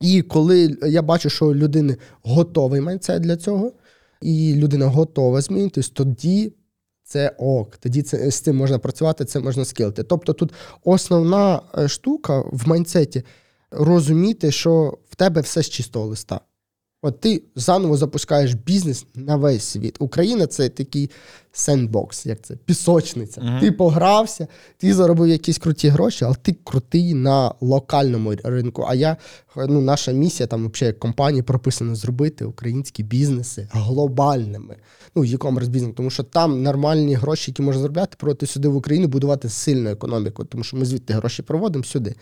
І 0.00 0.22
коли 0.22 0.76
я 0.82 1.02
бачу, 1.02 1.30
що 1.30 1.46
у 1.46 1.54
людини 1.54 1.96
готовий 2.22 2.80
майндсет 2.80 3.22
для 3.22 3.36
цього, 3.36 3.72
і 4.20 4.54
людина 4.54 4.86
готова 4.86 5.40
змінитись, 5.40 5.90
тоді 5.90 6.52
це 7.04 7.34
ок. 7.38 7.76
Тоді 7.76 8.02
це, 8.02 8.30
з 8.30 8.40
цим 8.40 8.56
можна 8.56 8.78
працювати, 8.78 9.24
це 9.24 9.40
можна 9.40 9.64
скилити. 9.64 10.02
Тобто 10.02 10.32
тут 10.32 10.52
основна 10.84 11.62
е, 11.78 11.88
штука 11.88 12.40
в 12.52 12.68
майндсеті 12.68 13.22
розуміти, 13.72 14.52
що 14.52 14.98
в 15.10 15.16
тебе 15.16 15.40
все 15.40 15.62
з 15.62 15.70
чистого 15.70 16.06
листа. 16.06 16.40
От 17.02 17.20
ти 17.20 17.42
заново 17.56 17.96
запускаєш 17.96 18.54
бізнес 18.54 19.06
на 19.14 19.36
весь 19.36 19.64
світ. 19.64 19.96
Україна 19.98 20.46
це 20.46 20.68
такий 20.68 21.10
сендбокс, 21.52 22.26
як 22.26 22.42
це, 22.42 22.56
пісочниця. 22.56 23.40
Мгм. 23.40 23.60
Ти 23.60 23.72
погрався, 23.72 24.46
ти 24.76 24.94
заробив 24.94 25.28
якісь 25.28 25.58
круті 25.58 25.88
гроші, 25.88 26.24
але 26.24 26.34
ти 26.42 26.56
крутий 26.64 27.14
на 27.14 27.54
локальному 27.60 28.34
ринку. 28.44 28.84
А 28.88 28.94
я, 28.94 29.16
ну, 29.56 29.80
наша 29.80 30.12
місія 30.12 30.46
там 30.46 30.68
взагалі 30.68 30.86
як 30.86 30.98
компанії 30.98 31.42
прописано 31.42 31.94
зробити 31.94 32.44
українські 32.44 33.02
бізнеси 33.02 33.68
глобальними. 33.70 34.76
Ну, 35.14 35.22
e-commerce 35.22 35.68
бізнес, 35.68 35.92
тому 35.96 36.10
що 36.10 36.22
там 36.22 36.62
нормальні 36.62 37.14
гроші, 37.14 37.50
які 37.50 37.62
можна 37.62 37.80
заробляти, 37.82 38.16
проти 38.18 38.46
сюди 38.46 38.68
в 38.68 38.76
Україну 38.76 39.08
будувати 39.08 39.48
сильну 39.48 39.90
економіку, 39.90 40.44
тому 40.44 40.64
що 40.64 40.76
ми 40.76 40.84
звідти 40.84 41.14
гроші 41.14 41.42
проводимо 41.42 41.84
сюди. 41.84 42.14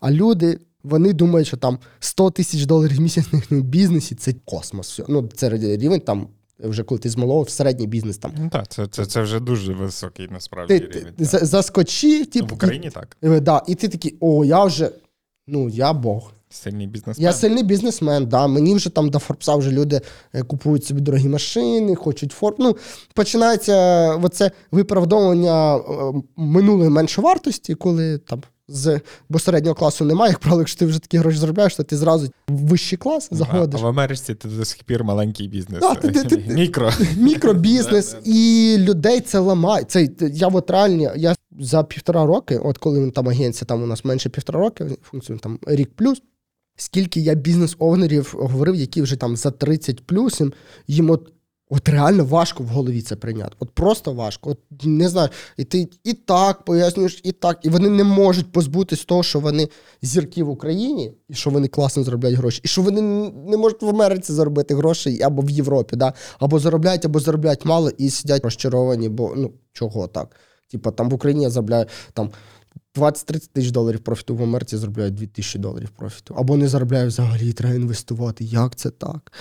А 0.00 0.10
люди. 0.10 0.58
Вони 0.82 1.12
думають, 1.12 1.48
що 1.48 1.56
там 1.56 1.78
100 2.00 2.30
тисяч 2.30 2.64
доларів 2.64 2.96
в 2.96 3.00
місяць 3.00 3.26
їхньому 3.32 3.62
бізнесі 3.62 4.14
це 4.14 4.34
космос. 4.44 5.00
Ну, 5.08 5.28
це 5.34 5.48
рівень 5.50 6.00
там, 6.00 6.28
вже 6.58 6.82
коли 6.82 6.98
ти 6.98 7.10
з 7.10 7.16
малого 7.16 7.42
в 7.42 7.50
середній 7.50 7.86
бізнес 7.86 8.18
там. 8.18 8.32
Ну, 8.38 8.48
так, 8.52 8.68
це, 8.68 8.86
це, 8.86 9.06
це 9.06 9.22
вже 9.22 9.40
дуже 9.40 9.72
високий 9.72 10.28
насправді 10.30 10.78
Ти, 10.78 10.86
рівень. 10.86 11.12
ти 11.16 11.24
так. 11.24 11.26
за- 11.26 11.46
заскочи, 11.46 12.18
Ну, 12.18 12.24
типу, 12.24 12.46
в 12.46 12.52
Україні 12.52 12.90
так. 12.90 13.16
і, 13.22 13.40
да, 13.40 13.62
і 13.66 13.74
ти 13.74 13.88
такий, 13.88 14.16
о, 14.20 14.44
я 14.44 14.64
вже, 14.64 14.90
ну, 15.46 15.68
я 15.68 15.92
Бог. 15.92 16.32
Сильний 16.50 16.86
бізнесмен. 16.86 17.24
Я 17.24 17.32
сильний 17.32 17.62
бізнесмен, 17.62 18.26
да. 18.26 18.46
Мені 18.46 18.74
вже 18.74 18.90
там 18.90 19.10
до 19.10 19.18
Форбса 19.18 19.54
вже 19.56 19.70
люди 19.70 20.00
е, 20.34 20.42
купують 20.42 20.84
собі 20.84 21.00
дорогі 21.00 21.28
машини, 21.28 21.94
хочуть 21.94 22.32
Форб. 22.32 22.56
Ну, 22.58 22.76
починається 23.14 23.76
оце 24.22 24.50
виправдовування 24.70 25.76
е, 25.76 25.80
минулої 26.36 26.90
меншовартості, 26.90 27.74
коли 27.74 28.18
там 28.18 28.42
з 28.68 29.00
бо 29.28 29.38
середнього 29.38 29.74
класу 29.74 30.04
немає. 30.04 30.30
Як 30.30 30.38
правило, 30.38 30.60
якщо 30.60 30.78
ти 30.78 30.86
вже 30.86 30.98
такі 30.98 31.18
гроші 31.18 31.38
заробляєш, 31.38 31.76
то 31.76 31.82
ти 31.82 31.96
зразу 31.96 32.26
в 32.48 32.52
вищий 32.52 32.98
клас 32.98 33.28
заходиш. 33.30 33.80
а 33.80 33.84
в 33.84 33.86
Америці 33.86 34.34
ти 34.34 34.48
до 34.48 34.64
сих 34.64 34.84
пір 34.84 35.04
маленький 35.04 35.48
бізнес. 35.48 35.80
Да, 35.80 35.94
ти- 35.94 36.10
ти- 36.10 36.24
ти- 36.24 36.54
Мікро. 36.54 36.90
Мікробізнес 37.16 38.16
і 38.24 38.76
людей 38.78 39.20
це 39.20 39.38
ламає. 39.38 39.84
Це 39.84 40.08
я 40.20 40.48
от 40.48 40.70
реально, 40.70 41.12
я 41.16 41.34
за 41.60 41.82
півтора 41.84 42.26
роки, 42.26 42.58
от 42.58 42.78
коли 42.78 43.00
він 43.00 43.10
там 43.10 43.28
агенція, 43.28 43.66
там 43.66 43.82
у 43.82 43.86
нас 43.86 44.04
менше 44.04 44.28
півтора 44.28 44.60
роки, 44.60 44.86
функціонує 45.02 45.40
там 45.40 45.58
рік 45.66 45.90
плюс. 45.96 46.22
Скільки 46.78 47.20
я 47.20 47.34
бізнес-овнерів 47.34 48.34
говорив, 48.38 48.74
які 48.74 49.02
вже 49.02 49.16
там 49.16 49.36
за 49.36 49.50
30 49.50 50.06
плюс, 50.06 50.42
їм 50.86 51.10
от, 51.10 51.32
от 51.70 51.88
реально 51.88 52.24
важко 52.24 52.62
в 52.62 52.66
голові 52.66 53.02
це 53.02 53.16
прийняти. 53.16 53.56
От 53.58 53.70
просто 53.70 54.12
важко. 54.12 54.50
От 54.50 54.58
не 54.84 55.08
знаю, 55.08 55.28
і 55.56 55.64
ти 55.64 55.88
і 56.04 56.12
так 56.12 56.64
пояснюєш, 56.64 57.20
і 57.24 57.32
так, 57.32 57.58
і 57.62 57.68
вони 57.68 57.90
не 57.90 58.04
можуть 58.04 58.52
позбутись 58.52 59.04
того, 59.04 59.22
що 59.22 59.40
вони 59.40 59.68
зірки 60.02 60.42
в 60.42 60.48
Україні, 60.48 61.12
і 61.28 61.34
що 61.34 61.50
вони 61.50 61.68
класно 61.68 62.02
заробляють 62.02 62.38
гроші, 62.38 62.60
і 62.64 62.68
що 62.68 62.82
вони 62.82 63.00
не 63.46 63.56
можуть 63.56 63.82
в 63.82 63.88
Америці 63.88 64.32
заробити 64.32 64.74
гроші 64.74 65.22
або 65.22 65.42
в 65.42 65.50
Європі, 65.50 65.96
да? 65.96 66.12
або 66.38 66.58
заробляють, 66.58 67.04
або 67.04 67.20
заробляють 67.20 67.64
мало 67.64 67.90
і 67.90 68.10
сидять 68.10 68.44
розчаровані, 68.44 69.08
бо 69.08 69.34
ну 69.36 69.52
чого 69.72 70.06
так? 70.06 70.36
Типа 70.70 70.90
там 70.90 71.10
в 71.10 71.14
Україні 71.14 71.44
я 71.44 71.50
заробляю 71.50 71.86
там 72.12 72.30
20-30 72.96 73.48
тисяч 73.52 73.70
доларів 73.70 74.00
профіту 74.00 74.36
в 74.36 74.42
Америці 74.42 74.76
заробляють 74.76 75.14
2 75.14 75.26
тисячі 75.26 75.58
доларів 75.58 75.90
профіту. 75.90 76.34
Або 76.38 76.56
не 76.56 76.68
заробляю 76.68 77.08
взагалі, 77.08 77.52
треба 77.52 77.74
інвестувати. 77.74 78.44
Як 78.44 78.76
це 78.76 78.90
так? 78.90 79.32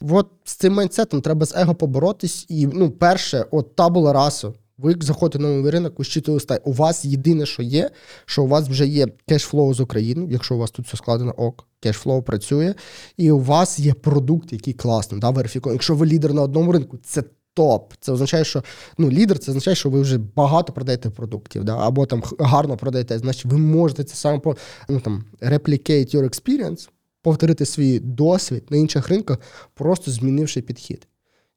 От 0.00 0.30
з 0.44 0.54
цим 0.54 0.72
mindset 0.72 1.09
ом 1.09 1.20
треба 1.20 1.46
з 1.46 1.56
его 1.56 1.74
поборотись. 1.74 2.46
І 2.48 2.66
ну, 2.66 2.90
перше, 2.90 3.46
от 3.50 3.76
tabula 3.76 4.12
rasa. 4.12 4.54
Ви 4.78 4.96
заходите 5.00 5.38
на 5.38 5.48
новий 5.48 5.70
ринок, 5.70 6.04
щитуєте 6.04 6.32
листай. 6.32 6.60
У 6.64 6.72
вас 6.72 7.04
єдине, 7.04 7.46
що 7.46 7.62
є, 7.62 7.90
що 8.26 8.42
у 8.42 8.46
вас 8.46 8.68
вже 8.68 8.86
є 8.86 9.06
cash 9.28 9.51
flow 9.51 9.74
з 9.74 9.80
України, 9.80 10.26
якщо 10.30 10.54
у 10.54 10.58
вас 10.58 10.70
тут 10.70 10.86
все 10.86 10.96
складено 10.96 11.32
ок, 11.36 11.66
cash 11.80 12.01
flow 12.01 12.22
працює, 12.22 12.74
і 13.16 13.30
у 13.30 13.38
вас 13.38 13.78
є 13.78 13.94
продукт, 13.94 14.52
який 14.52 14.74
класний, 14.74 15.20
да, 15.20 15.30
верифікований. 15.30 15.74
Якщо 15.74 15.94
ви 15.94 16.06
лідер 16.06 16.34
на 16.34 16.42
одному 16.42 16.72
ринку, 16.72 16.98
це 17.04 17.22
топ. 17.54 17.92
Це 18.00 18.12
означає, 18.12 18.44
що 18.44 18.62
ну, 18.98 19.10
лідер 19.10 19.38
це 19.38 19.50
означає, 19.50 19.74
що 19.74 19.90
ви 19.90 20.00
вже 20.00 20.18
багато 20.18 20.72
продаєте 20.72 21.10
продуктів, 21.10 21.64
да, 21.64 21.78
або 21.78 22.06
там 22.06 22.22
гарно 22.38 22.76
продаєте. 22.76 23.18
Значить, 23.18 23.44
ви 23.44 23.58
можете 23.58 24.04
це 24.04 24.14
саме 24.16 24.38
по 24.38 24.56
ну, 24.88 25.00
там, 25.00 25.24
replicate 25.40 26.16
your 26.16 26.24
experience, 26.24 26.88
повторити 27.22 27.66
свій 27.66 27.98
досвід 27.98 28.64
на 28.70 28.76
інших 28.76 29.08
ринках, 29.08 29.38
просто 29.74 30.10
змінивши 30.10 30.60
підхід. 30.62 31.06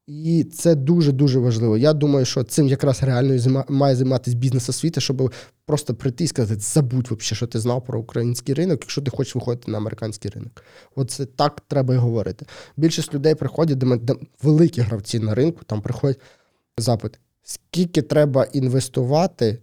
І 0.07 0.43
це 0.43 0.75
дуже-дуже 0.75 1.39
важливо. 1.39 1.77
Я 1.77 1.93
думаю, 1.93 2.25
що 2.25 2.43
цим 2.43 2.67
якраз 2.67 3.03
реально 3.03 3.65
має 3.69 3.95
займатися 3.95 4.37
бізнес 4.37 4.69
освіти, 4.69 5.01
щоб 5.01 5.33
просто 5.65 5.95
прийти 5.95 6.23
і 6.23 6.27
сказати, 6.27 6.59
забудь 6.59 7.07
вообще, 7.07 7.35
що 7.35 7.47
ти 7.47 7.59
знав 7.59 7.85
про 7.85 7.99
український 7.99 8.55
ринок, 8.55 8.79
якщо 8.81 9.01
ти 9.01 9.11
хочеш 9.11 9.35
виходити 9.35 9.71
на 9.71 9.77
американський 9.77 10.31
ринок. 10.31 10.63
От 10.95 11.11
це 11.11 11.25
так 11.25 11.61
треба 11.67 11.93
і 11.93 11.97
говорити. 11.97 12.45
Більшість 12.77 13.13
людей 13.13 13.35
приходять 13.35 13.83
мене, 13.83 14.01
де 14.01 14.15
великі 14.43 14.81
гравці 14.81 15.19
на 15.19 15.35
ринку, 15.35 15.61
там 15.65 15.81
приходять 15.81 16.19
запит, 16.77 17.19
скільки 17.43 18.01
треба 18.01 18.43
інвестувати 18.43 19.59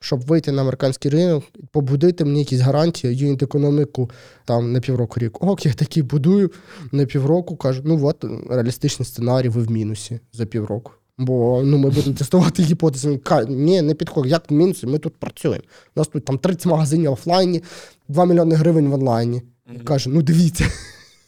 щоб 0.00 0.20
вийти 0.20 0.52
на 0.52 0.62
американський 0.62 1.10
ринок, 1.10 1.44
побудити 1.72 2.24
мені 2.24 2.38
якісь 2.38 2.60
гарантії, 2.60 3.16
юніт 3.16 3.42
економіку 3.42 4.10
там 4.44 4.72
на 4.72 4.80
півроку 4.80 5.20
рік. 5.20 5.42
Ок, 5.42 5.66
я 5.66 5.72
такий 5.72 6.02
будую 6.02 6.50
на 6.92 7.06
півроку, 7.06 7.56
кажу, 7.56 7.82
ну 7.84 8.06
от 8.06 8.24
реалістичний 8.50 9.06
сценарій, 9.06 9.48
ви 9.48 9.62
в 9.62 9.70
мінусі 9.70 10.20
за 10.32 10.46
півроку. 10.46 10.92
Бо 11.18 11.62
ну, 11.64 11.78
ми 11.78 11.90
будемо 11.90 12.16
тестувати 12.16 12.62
гіпотези. 12.62 13.20
Ні, 13.48 13.82
не 13.82 13.94
підходить. 13.94 14.32
Як 14.32 14.50
в 14.50 14.54
мінусі? 14.54 14.86
Ми 14.86 14.98
тут 14.98 15.16
працюємо. 15.16 15.62
У 15.96 16.00
нас 16.00 16.08
тут 16.08 16.24
там 16.24 16.38
30 16.38 16.66
магазинів 16.66 17.12
офлайні, 17.12 17.62
2 18.08 18.24
мільйони 18.24 18.54
гривень 18.54 18.88
в 18.88 18.94
онлайні. 18.94 19.42
І 19.76 19.78
каже, 19.78 20.10
ну 20.10 20.22
дивіться, 20.22 20.64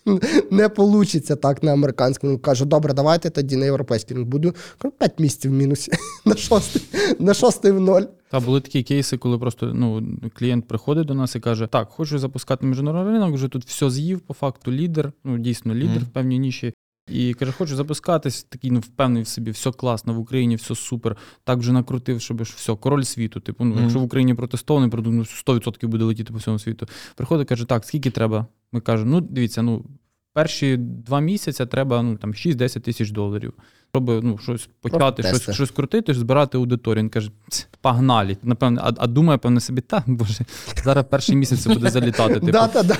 не 0.51 0.71
вийде 0.77 1.37
так 1.37 1.63
на 1.63 1.73
американському. 1.73 2.39
Каже, 2.39 2.65
добре, 2.65 2.95
давайте 2.95 3.31
тоді 3.31 3.57
на 3.57 3.65
європейському 3.65 4.25
буду. 4.25 4.55
Кажу, 4.79 4.95
5 4.99 5.19
місяців 5.19 5.51
в 5.51 5.55
мінусі. 5.55 5.93
На 6.25 6.37
шостий, 6.37 6.83
на 7.19 7.35
шостий 7.35 7.73
в 7.73 7.81
ноль. 7.81 8.03
Та 8.31 8.41
були 8.41 8.61
такі 8.61 8.83
кейси, 8.83 9.17
коли 9.17 9.39
просто 9.39 9.67
ну, 9.75 10.03
клієнт 10.35 10.69
приходить 10.69 11.07
до 11.07 11.15
нас 11.15 11.37
і 11.37 11.41
каже: 11.41 11.67
Так, 11.67 11.89
хочу 11.89 12.19
запускати 12.19 12.67
міжнародний 12.67 13.15
ринок, 13.15 13.35
вже 13.35 13.49
тут 13.49 13.65
все 13.65 13.91
з'їв, 13.91 14.21
по 14.21 14.35
факту 14.35 14.73
лідер, 14.73 15.13
ну 15.25 15.39
дійсно 15.39 15.75
лідер 15.75 16.03
mm. 16.03 16.05
в 16.05 16.09
певній 16.09 16.39
ніші. 16.39 16.75
І 17.13 17.35
каже, 17.35 17.53
хочу 17.53 17.77
запускатись, 17.77 18.43
такий 18.43 18.71
ну, 18.71 18.81
впевнений 18.81 19.23
в 19.23 19.29
собі, 19.29 19.51
все 19.51 19.71
класно, 19.71 20.15
в 20.15 20.19
Україні 20.19 20.57
все 20.57 20.75
супер. 20.75 21.17
Так 21.45 21.59
вже 21.59 21.73
накрутив, 21.73 22.21
щоб 22.21 22.43
все, 22.43 22.77
король 22.77 23.03
світу. 23.03 23.41
Типу, 23.41 23.65
ну, 23.65 23.71
Мгм. 23.71 23.83
якщо 23.83 23.99
в 23.99 24.03
Україні 24.03 24.35
протестований 24.35 24.91
продукт, 24.91 25.17
ну 25.17 25.25
100% 25.25 25.87
буде 25.87 26.05
летіти 26.05 26.33
по 26.33 26.39
всьому 26.39 26.59
світу. 26.59 26.89
Приходить, 27.15 27.49
каже, 27.49 27.65
так, 27.65 27.85
скільки 27.85 28.11
треба? 28.11 28.47
Ми 28.73 28.81
кажемо, 28.81 29.11
ну 29.11 29.21
дивіться, 29.21 29.63
ну 29.63 29.85
перші 30.33 30.77
два 30.77 31.21
місяці 31.21 31.67
треба 31.67 32.03
ну, 32.03 32.17
там 32.17 32.33
6-10 32.33 32.81
тисяч 32.81 33.11
доларів. 33.11 33.53
Щоб 33.91 34.25
ну, 34.25 34.39
щось 34.39 34.69
почати, 34.81 35.23
щось, 35.23 35.51
щось 35.51 35.71
крутити, 35.71 36.15
збирати 36.15 36.59
аудиторію. 36.59 37.03
Він 37.03 37.11
каже, 37.11 37.31
«Ц, 37.49 37.67
погнали. 37.81 38.37
Напевне, 38.43 38.81
а, 38.85 38.93
а 38.97 39.07
думає, 39.07 39.39
певне 39.39 39.61
собі, 39.61 39.81
так, 39.81 40.03
боже, 40.07 40.45
зараз 40.85 41.05
перший 41.11 41.37
місяць 41.37 41.67
буде 41.67 41.91
залітати. 41.91 42.41
Типу, 42.41 42.59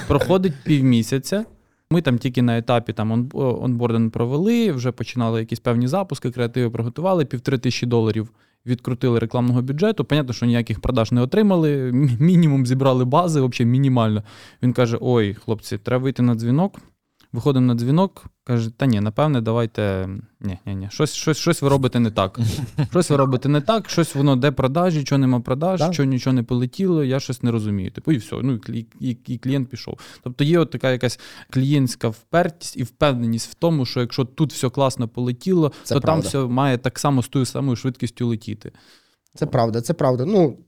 проходить 0.09 0.53
півмісяця. 0.65 1.45
Ми 1.93 2.03
там 2.03 2.19
тільки 2.19 2.43
на 2.43 2.59
етапі 2.59 2.93
там 2.93 3.29
онбординг 3.35 4.11
провели, 4.11 4.73
вже 4.73 4.93
починали 4.93 5.41
якісь 5.41 5.61
певні 5.61 5.89
запуски, 5.89 6.31
креативи 6.31 6.71
приготували, 6.71 7.25
півтори 7.25 7.59
тисячі 7.59 7.87
доларів 7.87 8.31
відкрутили 8.67 9.19
рекламного 9.19 9.63
бюджету. 9.63 10.05
Понятно, 10.05 10.35
що 10.35 10.47
ніяких 10.47 10.81
продаж 10.81 11.13
не 11.13 11.21
отримали. 11.21 11.93
Мінімум 12.21 12.67
зібрали 12.67 13.05
бази, 13.05 13.41
взагалі 13.41 13.71
мінімально. 13.71 14.23
Він 14.63 14.73
каже: 14.73 14.99
Ой, 15.01 15.35
хлопці, 15.35 15.79
треба 15.79 16.03
вийти 16.03 16.23
на 16.23 16.35
дзвінок. 16.35 16.79
Виходимо 17.33 17.67
на 17.67 17.75
дзвінок, 17.75 18.25
каже: 18.45 18.71
Та 18.71 18.87
ні, 18.87 19.01
напевне, 19.01 19.41
давайте. 19.41 20.09
Ні, 20.41 20.59
ні, 20.67 20.75
ні, 20.75 20.89
щось, 20.91 21.15
щось, 21.15 21.39
щось 21.39 21.63
ви 21.63 21.69
робите 21.69 22.01
не 22.01 22.11
так. 22.11 22.39
Щось 22.91 23.11
ви 23.11 23.17
робите 23.17 23.49
не 23.49 23.61
так, 23.61 23.91
щось 23.91 24.15
воно 24.15 24.37
де 24.37 24.51
продажі, 24.51 25.01
що 25.01 25.19
нема 25.19 25.41
продаж, 25.41 25.83
що 25.91 26.05
нічого 26.05 26.35
не 26.35 26.43
полетіло, 26.43 27.05
я 27.05 27.21
щось 27.21 27.43
не 27.43 27.51
розумію. 27.51 27.91
Типу, 27.91 28.13
і 28.13 28.17
все. 28.17 28.37
Ну, 28.43 28.61
і, 28.69 28.87
і, 29.01 29.17
і 29.27 29.39
клієнт 29.39 29.69
пішов. 29.69 29.99
Тобто 30.23 30.45
є 30.45 30.59
от 30.59 30.71
така 30.71 30.91
якась 30.91 31.21
клієнтська 31.51 32.09
впертість 32.09 32.77
і 32.77 32.83
впевненість 32.83 33.51
в 33.51 33.55
тому, 33.55 33.87
що 33.87 34.01
якщо 34.01 34.25
тут 34.25 34.53
все 34.53 34.71
класно 34.71 35.09
полетіло, 35.09 35.73
Це 35.83 35.95
то 35.95 36.01
правда. 36.01 36.23
там 36.23 36.29
все 36.29 36.53
має 36.53 36.79
так 36.79 36.99
само 36.99 37.23
з 37.23 37.29
тою 37.29 37.45
самою 37.45 37.77
швидкістю 37.77 38.27
летіти. 38.27 38.73
Це 39.35 39.47
правда, 39.47 39.81
це 39.81 39.95
правда. 39.95 40.25
Ну, 40.25 40.59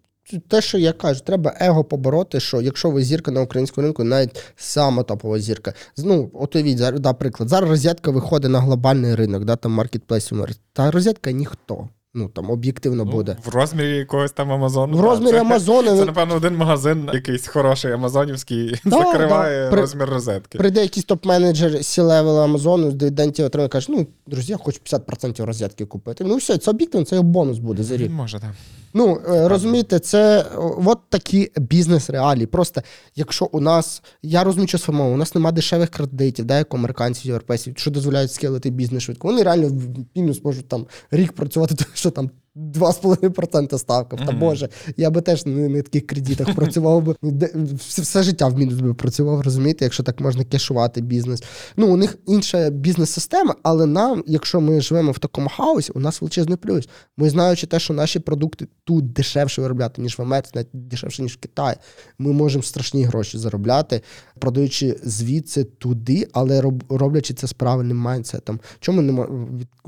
те, 0.48 0.60
що 0.62 0.78
я 0.78 0.92
кажу, 0.92 1.20
треба 1.24 1.54
его 1.60 1.84
побороти, 1.84 2.40
що 2.40 2.60
якщо 2.60 2.90
ви 2.90 3.02
зірка 3.04 3.30
на 3.30 3.40
українському 3.40 3.84
ринку, 3.86 4.04
навіть 4.04 4.42
сама 4.56 5.02
топова 5.02 5.38
зірка. 5.38 5.72
з- 5.96 6.04
Ну, 6.04 6.30
от 6.34 6.56
уявіть, 6.56 6.78
зараз, 6.78 7.00
да, 7.00 7.12
приклад. 7.12 7.48
Зараз 7.48 7.70
розетка 7.70 8.10
виходить 8.10 8.50
на 8.50 8.60
глобальний 8.60 9.14
ринок, 9.14 9.44
да, 9.44 9.56
там 9.56 9.72
маркетплейсів. 9.72 10.44
Та 10.72 10.90
розетка 10.90 11.30
ніхто. 11.30 11.88
Ну 12.16 12.28
там 12.28 12.50
об'єктивно 12.50 13.04
буде. 13.04 13.36
В 13.44 13.48
розмірі 13.48 13.96
якогось 13.96 14.32
там 14.32 14.52
Амазону. 14.52 14.96
В 14.96 15.00
розмірі 15.00 15.30
це, 15.32 15.40
Амазону 15.40 15.96
Це, 15.96 16.04
напевно, 16.04 16.34
один 16.34 16.56
магазин, 16.56 17.10
якийсь 17.12 17.46
хороший 17.46 17.92
амазонівський, 17.92 18.80
Да, 18.84 18.90
закриває 19.12 19.64
да. 19.64 19.70
При- 19.70 19.80
розмір 19.80 20.08
розетки. 20.08 20.58
Прийде 20.58 20.82
якийсь 20.82 21.06
топ-менеджер 21.06 21.70
C-level 21.78 22.42
Амазону, 22.44 22.92
де 22.92 23.10
день 23.10 23.32
ті 23.32 23.42
отримає, 23.42 23.68
каже, 23.68 23.86
ну, 23.90 24.06
друзі, 24.26 24.52
я 24.52 24.58
хочу 24.58 24.80
50% 24.84 25.44
розетки 25.44 25.84
купити. 25.86 26.24
Ну 26.24 26.36
все, 26.36 26.58
це 26.58 26.70
об'єктивно, 26.70 27.04
це 27.06 27.16
його 27.16 27.28
бонус 27.28 27.58
буде 27.58 27.82
за 27.82 27.96
рік. 27.96 28.10
Може, 28.10 28.40
так. 28.40 28.50
Ну, 28.94 29.20
е, 29.28 29.48
розумієте, 29.48 29.98
це 29.98 30.46
от 30.86 30.98
такі 31.08 31.50
бізнес-реалії. 31.56 32.46
Просто 32.46 32.82
якщо 33.14 33.48
у 33.52 33.60
нас, 33.60 34.02
я 34.22 34.44
розумію, 34.44 34.68
що 34.68 34.78
сформовано, 34.78 35.14
у 35.14 35.18
нас 35.18 35.34
немає 35.34 35.52
дешевих 35.52 35.90
кредитів, 35.90 36.44
да, 36.44 36.58
як 36.58 36.74
американців, 36.74 37.26
європейців, 37.26 37.74
що 37.76 37.90
дозволяють 37.90 38.32
скелити 38.32 38.70
бізнес 38.70 39.02
швидко. 39.02 39.28
Вони 39.28 39.42
реально 39.42 39.68
в 39.68 40.18
мінус 40.18 40.44
можуть 40.44 40.68
там 40.68 40.86
рік 41.10 41.32
працювати, 41.32 41.74
тому 41.78 41.90
що 41.94 42.10
там 42.10 42.30
2,5% 42.56 43.78
ставка. 43.78 44.16
Та 44.16 44.32
Боже, 44.32 44.68
я 44.96 45.10
би 45.10 45.20
теж 45.20 45.46
не 45.46 45.68
на 45.68 45.82
таких 45.82 46.06
кредитах 46.06 46.54
працював 46.54 47.02
би. 47.02 47.14
Де- 47.22 47.52
Все, 47.78 48.02
все 48.02 48.22
життя 48.22 48.46
в 48.48 48.58
мінус 48.58 48.74
би 48.80 48.94
працював, 48.94 49.40
розумієте, 49.40 49.84
якщо 49.84 50.02
так 50.02 50.20
можна 50.20 50.44
кешувати 50.44 51.00
бізнес. 51.00 51.42
Ну, 51.76 51.92
у 51.92 51.96
них 51.96 52.16
інша 52.26 52.70
бізнес-система, 52.70 53.54
але 53.62 53.86
нам, 53.86 54.24
якщо 54.26 54.60
ми 54.60 54.80
живемо 54.80 55.12
в 55.12 55.18
такому 55.18 55.48
хаосі, 55.56 55.92
у 55.94 56.00
нас 56.00 56.20
величезний 56.20 56.56
плюс. 56.56 56.88
Ми 57.16 57.30
знаючи 57.30 57.66
те, 57.66 57.78
що 57.78 57.94
наші 57.94 58.18
продукти 58.18 58.66
тут 58.84 59.12
дешевше 59.12 59.62
виробляти, 59.62 60.02
ніж 60.02 60.18
в 60.18 60.22
Америці, 60.22 60.50
навіть 60.54 60.68
дешевше, 60.72 61.22
ніж 61.22 61.32
в 61.32 61.36
Китаї, 61.36 61.76
ми 62.18 62.32
можемо 62.32 62.62
страшні 62.62 63.04
гроші 63.04 63.38
заробляти, 63.38 64.00
продаючи 64.38 64.96
звідси 65.04 65.64
туди, 65.64 66.28
але 66.32 66.60
роб- 66.60 66.82
роблячи 66.88 67.34
це 67.34 67.46
з 67.46 67.52
правильним 67.52 67.96
mindset 67.96 68.41
ом. 68.41 68.60
Чому 68.80 69.02
не 69.02 69.26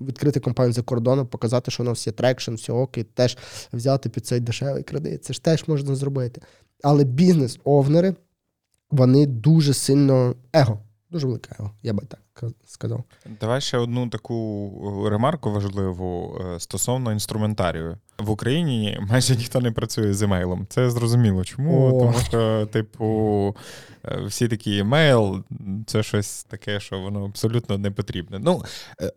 відкрити 0.09 0.41
компанію 0.41 0.73
за 0.73 0.83
кордоном, 0.83 1.27
показати, 1.27 1.71
що 1.71 1.83
у 1.83 1.87
нас 1.87 2.07
є 2.07 2.13
traction, 2.13 2.56
все 2.57 2.73
окей, 2.73 3.05
теж 3.05 3.39
взяти 3.73 4.09
під 4.09 4.27
цей 4.27 4.41
дешевий 4.41 4.83
кредит. 4.83 5.25
Це 5.25 5.33
ж 5.33 5.43
теж 5.43 5.69
можна 5.69 5.95
зробити. 5.95 6.41
Але 6.83 7.05
business 7.05 7.63
owner 7.63 8.00
и, 8.00 8.15
вони 8.91 9.27
дуже 9.27 9.75
сильно 9.75 10.35
его. 10.53 10.79
Дуже 11.11 11.27
велике 11.27 11.51
его, 11.59 11.71
я 11.83 11.93
би 11.93 12.05
так 12.09 12.21
сказав. 12.65 13.05
Давай 13.41 13.61
ще 13.61 13.79
одну 13.79 14.09
таку 14.09 14.71
е, 15.07 15.11
ремарку 15.11 15.51
важливу 15.53 16.41
е, 16.55 16.61
стосовно 16.61 17.13
інструментарію. 17.13 17.99
В 18.19 18.31
Україні 18.31 18.99
майже 19.11 19.37
ніхто 19.37 19.61
не 19.61 19.71
працює 19.73 20.15
з 20.15 20.23
емейлом. 20.23 20.67
Це 20.69 20.91
зрозуміло. 20.91 21.45
Чому? 21.45 21.87
О. 21.89 21.91
Тому 22.01 22.19
що, 22.29 22.67
типу, 22.73 23.57
е, 24.05 24.23
всі 24.27 24.49
такі 24.49 24.79
емейл 24.79 25.45
це 25.87 26.03
щось 26.03 26.45
таке, 26.45 26.81
що 26.81 26.99
воно 27.01 27.25
абсолютно 27.25 27.79
не 27.79 27.91
потрібне. 27.91 28.39
Ну, 28.39 28.63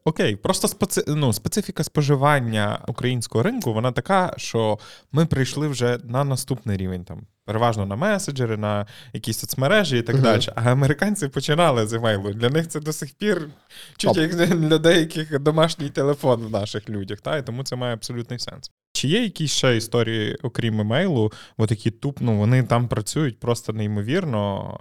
окей, 0.04 0.36
просто 0.36 0.68
специ... 0.68 1.04
ну, 1.08 1.34
специфіка 1.34 1.84
споживання 1.84 2.80
українського 2.88 3.44
ринку, 3.44 3.74
вона 3.74 3.92
така, 3.92 4.34
що 4.38 4.80
ми 5.12 5.26
прийшли 5.26 5.68
вже 5.68 6.00
на 6.04 6.24
наступний 6.24 6.78
рівень 6.78 7.04
там. 7.04 7.22
Переважно 7.46 7.86
на 7.86 7.96
меседжери, 7.96 8.58
на 8.58 8.86
якісь 9.14 9.40
соцмережі 9.40 9.98
і 9.98 10.02
так 10.02 10.16
Мгм. 10.16 10.24
далі. 10.24 10.42
А 10.56 10.72
американці 10.72 11.28
починали 11.28 11.88
з 11.88 11.94
емейлу. 11.94 12.34
Для 12.34 12.50
них 12.50 12.68
це 12.68 12.80
до 12.80 12.94
сих 12.94 13.09
пір 13.18 13.50
чуть 13.98 14.14
Топ. 14.14 14.18
як 14.18 14.36
для 14.36 14.78
деяких 14.78 15.40
домашній 15.40 15.90
телефон 15.90 16.42
в 16.42 16.52
наших 16.52 16.90
людях, 16.90 17.22
та? 17.22 17.38
і 17.38 17.46
тому 17.46 17.64
це 17.64 17.76
має 17.76 17.94
абсолютний 17.94 18.40
сенс. 18.40 18.72
Чи 18.94 19.08
є 19.08 19.24
якісь 19.24 19.52
ще 19.52 19.78
історії, 19.78 20.38
окрім 20.44 20.82
емейлу, 20.82 21.32
от 21.58 21.72
які 21.72 21.92
туп, 21.92 22.18
ну, 22.22 22.38
вони 22.38 22.64
там 22.64 22.88
працюють 22.88 23.40
просто 23.40 23.74
неймовірно, 23.74 24.78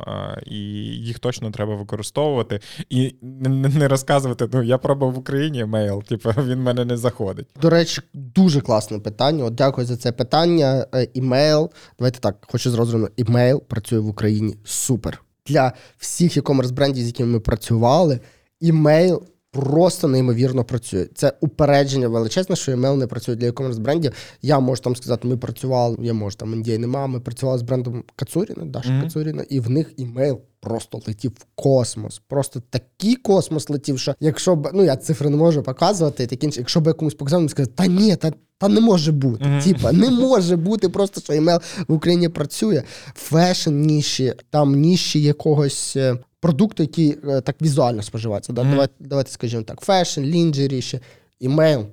і 0.47 0.59
їх 0.97 1.19
точно 1.19 1.51
треба 1.51 1.75
використовувати. 1.75 2.61
І 2.91 3.15
не, 3.23 3.89
розказувати, 3.89 4.49
ну 4.53 4.63
я 4.63 4.79
пробував 4.79 5.15
в 5.15 5.19
Україні 5.19 5.61
емейл, 5.61 6.03
типу 6.03 6.31
він 6.39 6.59
в 6.59 6.63
мене 6.63 6.85
не 6.85 6.97
заходить. 6.97 7.47
До 7.63 7.71
речі, 7.71 8.03
дуже 8.15 8.61
класне 8.61 8.99
питання. 8.99 9.45
От 9.45 9.55
дякую 9.55 9.87
за 9.87 9.97
це 9.97 10.13
питання. 10.13 10.87
Е, 10.95 11.09
Імейл. 11.15 11.71
Давайте 11.99 12.19
так, 12.21 12.37
хочу 12.51 12.71
зразу 12.71 12.91
зробити. 12.91 13.13
Імейл 13.17 13.63
працює 13.63 13.99
в 13.99 14.09
Україні 14.09 14.57
супер. 14.65 15.23
Для 15.49 15.73
всіх 15.99 16.37
e-commerce 16.37 16.73
брендів, 16.73 17.05
з 17.05 17.07
якими 17.07 17.33
ми 17.33 17.41
працювали, 17.41 18.21
імейл 18.61 19.23
просто 19.51 20.09
неймовірно 20.09 20.65
працює. 20.65 21.07
Це 21.15 21.33
упередження 21.41 22.09
величезне, 22.09 22.57
що 22.57 22.73
імейл 22.73 22.97
не 22.97 23.07
працює 23.07 23.35
для 23.35 23.51
e-commerce 23.51 23.79
брендів. 23.79 24.13
Я 24.43 24.61
можу 24.61 24.83
там 24.83 24.97
сказати, 24.97 25.29
ми 25.29 25.37
працювали, 25.37 25.97
я 26.01 26.15
можу 26.15 26.37
там 26.37 26.53
NDA 26.55 26.79
нема. 26.79 27.07
Ми 27.07 27.21
працювали 27.21 27.59
з 27.59 27.63
брендом 27.63 28.05
Кацуріна, 28.17 28.65
Даша 28.65 28.91
Мгм. 28.91 29.03
Кацуріна, 29.03 29.45
і 29.49 29.61
в 29.61 29.71
них 29.71 29.93
імейл 29.97 30.41
просто 30.61 31.01
летів 31.07 31.33
в 31.39 31.45
космос. 31.55 32.23
Просто 32.29 32.63
такий 32.71 33.17
космос 33.17 33.71
летів, 33.71 33.99
що 33.99 34.15
якщо 34.21 34.57
б 34.57 34.71
ну 34.75 34.85
я 34.85 34.97
цифри 34.97 35.31
не 35.31 35.37
можу 35.37 35.63
показувати, 35.63 36.25
і 36.25 36.27
таке 36.27 36.47
інше, 36.47 36.61
якщо 36.61 36.81
б 36.81 36.87
я 36.87 36.93
комусь 36.93 37.15
показав, 37.15 37.41
він 37.41 37.49
сказав, 37.49 37.73
та 37.75 37.87
ні, 37.87 38.17
та. 38.17 38.33
Та 38.59 38.69
не 38.69 38.81
може 38.81 39.13
бути. 39.13 39.45
Мгм. 39.45 39.61
Типа, 39.61 39.93
не 39.93 40.11
може 40.11 40.57
бути 40.57 40.89
просто, 40.89 41.21
що 41.21 41.35
імейл 41.35 41.59
в 41.89 41.93
Україні 41.93 42.29
працює. 42.29 42.83
Fashion 43.15 43.75
ніші, 43.75 44.35
там 44.51 44.75
ніші 44.75 45.23
якогось 45.23 45.97
е, 45.97 46.17
продукту, 46.41 46.83
який 46.83 47.19
е, 47.29 47.41
так 47.41 47.57
візуально 47.63 48.03
споживається. 48.03 48.53
Да? 48.53 48.63
Мгм. 48.63 48.71
Давайте, 48.71 48.95
давайте 49.01 49.31
скажімо 49.31 49.63
так: 49.63 49.81
fashion, 49.81 50.21
lingerie, 50.21 50.83
ще. 50.83 51.01
імейл, 51.41 51.87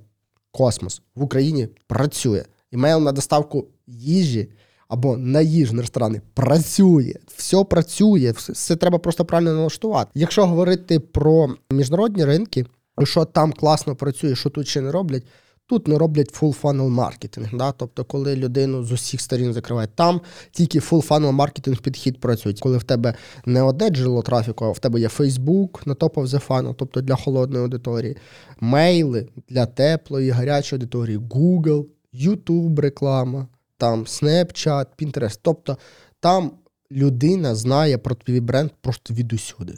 космос 0.52 1.02
в 1.16 1.24
Україні 1.24 1.68
працює. 1.88 2.44
Імейл 2.72 3.00
на 3.00 3.12
доставку 3.12 3.68
їжі 3.88 4.50
або 4.88 5.18
на 5.18 5.42
їжні 5.42 5.82
ресторани 5.82 6.22
працює. 6.34 7.14
Все 7.36 7.64
працює, 7.64 8.32
все, 8.32 8.54
все 8.54 8.76
треба 8.76 8.98
просто 8.98 9.26
правильно 9.26 9.54
налаштувати. 9.54 10.12
Якщо 10.14 10.46
говорити 10.48 11.00
про 11.00 11.50
міжнародні 11.72 12.26
ринки, 12.26 12.66
що 13.04 13.26
там 13.26 13.54
класно 13.54 13.96
працює, 13.96 14.36
що 14.36 14.50
тут 14.50 14.68
ще 14.68 14.82
не 14.82 14.92
роблять, 14.92 15.24
Тут 15.68 15.88
не 15.88 15.98
роблять 15.98 16.32
full 16.32 16.62
funnel 16.62 16.90
маркетинг. 16.90 17.50
Да? 17.54 17.72
Тобто, 17.72 18.06
коли 18.06 18.36
людину 18.36 18.84
з 18.84 18.92
усіх 18.92 19.22
сторін 19.22 19.54
закривають, 19.54 19.96
там 19.96 20.22
тільки 20.52 20.80
full 20.80 21.08
funnel 21.08 21.32
маркетинг 21.32 21.82
підхід 21.82 22.20
працює. 22.20 22.54
Коли 22.60 22.78
в 22.78 22.84
тебе 22.84 23.14
не 23.46 23.62
одне 23.62 23.90
джерело 23.90 24.22
трафіку, 24.22 24.66
а 24.66 24.72
в 24.72 24.80
тебе 24.80 25.00
є 25.00 25.08
Facebook 25.08 25.88
на 25.88 25.94
top 25.94 26.14
of 26.14 26.28
the 26.28 26.48
funnel, 26.48 26.76
тобто 26.78 27.02
для 27.02 27.16
холодної 27.16 27.64
аудиторії, 27.64 28.18
мейли 28.60 29.28
для 29.50 29.66
теплої, 29.66 30.30
гарячої 30.30 30.78
аудиторії, 30.80 31.18
Google, 31.18 31.86
YouTube 32.14 32.80
реклама, 32.80 33.48
там 33.78 34.04
Snapchat, 34.04 34.86
Pinterest. 35.00 35.40
Тобто 35.42 35.78
там 36.20 36.52
людина 36.92 37.56
знає 37.56 37.98
про 37.98 38.16
твій 38.16 38.40
бренд 38.40 38.72
просто 38.82 39.14
від 39.14 39.34
усюди. 39.34 39.74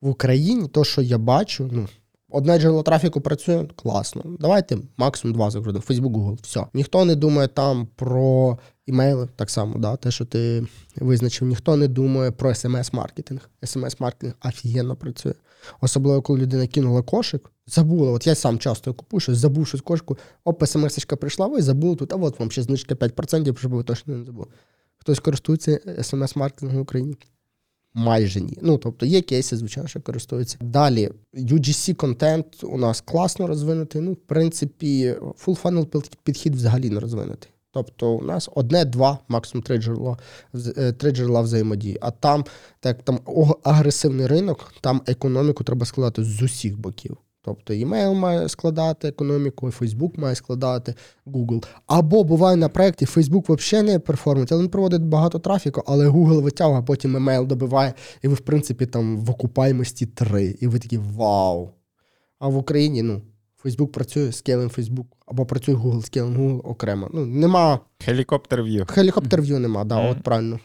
В 0.00 0.08
Україні, 0.08 0.68
то, 0.68 0.84
що 0.84 1.02
я 1.02 1.18
бачу, 1.18 1.70
ну. 1.72 1.88
Одне 2.30 2.58
джерело 2.58 2.82
трафіку 2.82 3.20
працює 3.20 3.66
класно. 3.76 4.22
Давайте 4.40 4.78
максимум 4.96 5.34
два 5.34 5.50
закрутимо. 5.50 5.84
Facebook, 5.88 6.12
Google, 6.12 6.38
все. 6.42 6.66
Ніхто 6.74 7.04
не 7.04 7.14
думає 7.14 7.48
там 7.48 7.88
про 7.96 8.58
імейли, 8.86 9.28
так 9.36 9.50
само, 9.50 9.78
да, 9.78 9.96
те, 9.96 10.10
що 10.10 10.24
ти 10.24 10.66
визначив. 10.96 11.48
Ніхто 11.48 11.76
не 11.76 11.88
думає 11.88 12.30
про 12.30 12.50
смс-маркетинг. 12.50 13.40
Смс-маркетинг 13.62 14.32
офігенно 14.44 14.96
працює. 14.96 15.34
Особливо, 15.80 16.22
коли 16.22 16.40
людина 16.40 16.66
кинула 16.66 17.02
кошик, 17.02 17.50
забула. 17.66 18.12
От 18.12 18.26
я 18.26 18.34
сам 18.34 18.58
часто 18.58 18.94
купую 18.94 19.20
щось, 19.20 19.38
забув 19.38 19.66
щось 19.66 19.80
кошику, 19.80 20.18
оп, 20.44 20.62
смс-очка 20.62 21.16
прийшла, 21.16 21.46
ви 21.46 21.62
забули 21.62 21.96
тут, 21.96 22.12
а 22.12 22.16
от 22.16 22.40
вам 22.40 22.50
ще 22.50 22.62
знижка 22.62 22.94
5%, 22.94 23.58
щоб 23.58 23.72
ви 23.72 23.82
точно 23.82 24.16
не 24.16 24.24
забули. 24.24 24.46
Хтось 24.96 25.18
користується 25.18 25.80
смс-маркетингом 26.02 26.76
в 26.76 26.80
Україні. 26.80 27.16
Майже 27.98 28.40
ні. 28.40 28.58
Ну, 28.62 28.78
тобто 28.78 29.06
є 29.06 29.20
кейси, 29.20 29.56
звичайно, 29.56 29.88
що 29.88 30.00
користуються. 30.00 30.56
Далі, 30.60 31.10
UGC 31.34 31.94
контент 31.94 32.64
у 32.64 32.78
нас 32.78 33.00
класно 33.00 33.46
розвинутий. 33.46 34.02
Ну, 34.02 34.12
в 34.12 34.16
принципі, 34.16 35.14
full 35.20 35.62
funnel 35.62 36.04
підхід 36.22 36.54
взагалі 36.54 36.90
не 36.90 37.00
розвинутий. 37.00 37.50
Тобто 37.70 38.12
у 38.12 38.22
нас 38.22 38.48
одне-два, 38.54 39.18
максимум 39.28 39.62
три 39.62 39.78
джерела, 39.78 40.16
три 40.98 41.10
джерела 41.10 41.40
взаємодії. 41.40 41.98
А 42.00 42.10
там, 42.10 42.44
так 42.80 43.02
там 43.02 43.20
агресивний 43.62 44.26
ринок, 44.26 44.74
там 44.80 45.02
економіку 45.06 45.64
треба 45.64 45.86
складати 45.86 46.24
з 46.24 46.42
усіх 46.42 46.78
боків. 46.78 47.16
Тобто 47.48 47.74
імейл 47.74 48.12
має 48.12 48.48
складати 48.48 49.08
економіку, 49.08 49.70
Фейсбук 49.70 50.18
має 50.18 50.34
складати, 50.34 50.94
Google. 51.26 51.64
Або 51.86 52.24
буває 52.24 52.56
на 52.56 52.68
проєкті, 52.68 53.06
Фейсбук 53.06 53.48
взагалі 53.48 53.86
не 53.86 53.98
перформить, 53.98 54.52
але 54.52 54.62
він 54.62 54.70
проводить 54.70 55.02
багато 55.02 55.38
трафіку, 55.38 55.82
але 55.86 56.08
Google 56.08 56.42
витягує, 56.42 56.78
а 56.78 56.82
потім 56.82 57.16
емейл 57.16 57.46
добиває, 57.46 57.94
і 58.22 58.28
ви, 58.28 58.34
в 58.34 58.40
принципі, 58.40 58.86
там 58.86 59.16
в 59.16 59.30
окупаємості 59.30 60.06
3. 60.06 60.56
І 60.60 60.66
ви 60.66 60.78
такі 60.78 60.98
вау. 60.98 61.70
А 62.38 62.48
в 62.48 62.56
Україні, 62.56 63.02
ну, 63.02 63.22
Фейсбук 63.56 63.92
працює 63.92 64.32
scale 64.32 64.40
им 64.40 64.68
Фейсбук, 64.68 65.06
або 65.26 65.46
працює 65.46 65.74
Google 65.74 66.02
scale 66.02 66.08
им 66.08 66.36
Google 66.36 66.60
окремо. 66.64 67.10
Ну, 67.14 67.26
нема. 67.26 67.80
Helicopter 67.98 68.62
view. 68.62 68.86
Helicopter 68.88 69.42
view 69.42 69.58
нема, 69.58 69.84
да, 69.84 69.96
mm. 69.96 70.10
от 70.10 70.22
правильно. 70.22 70.60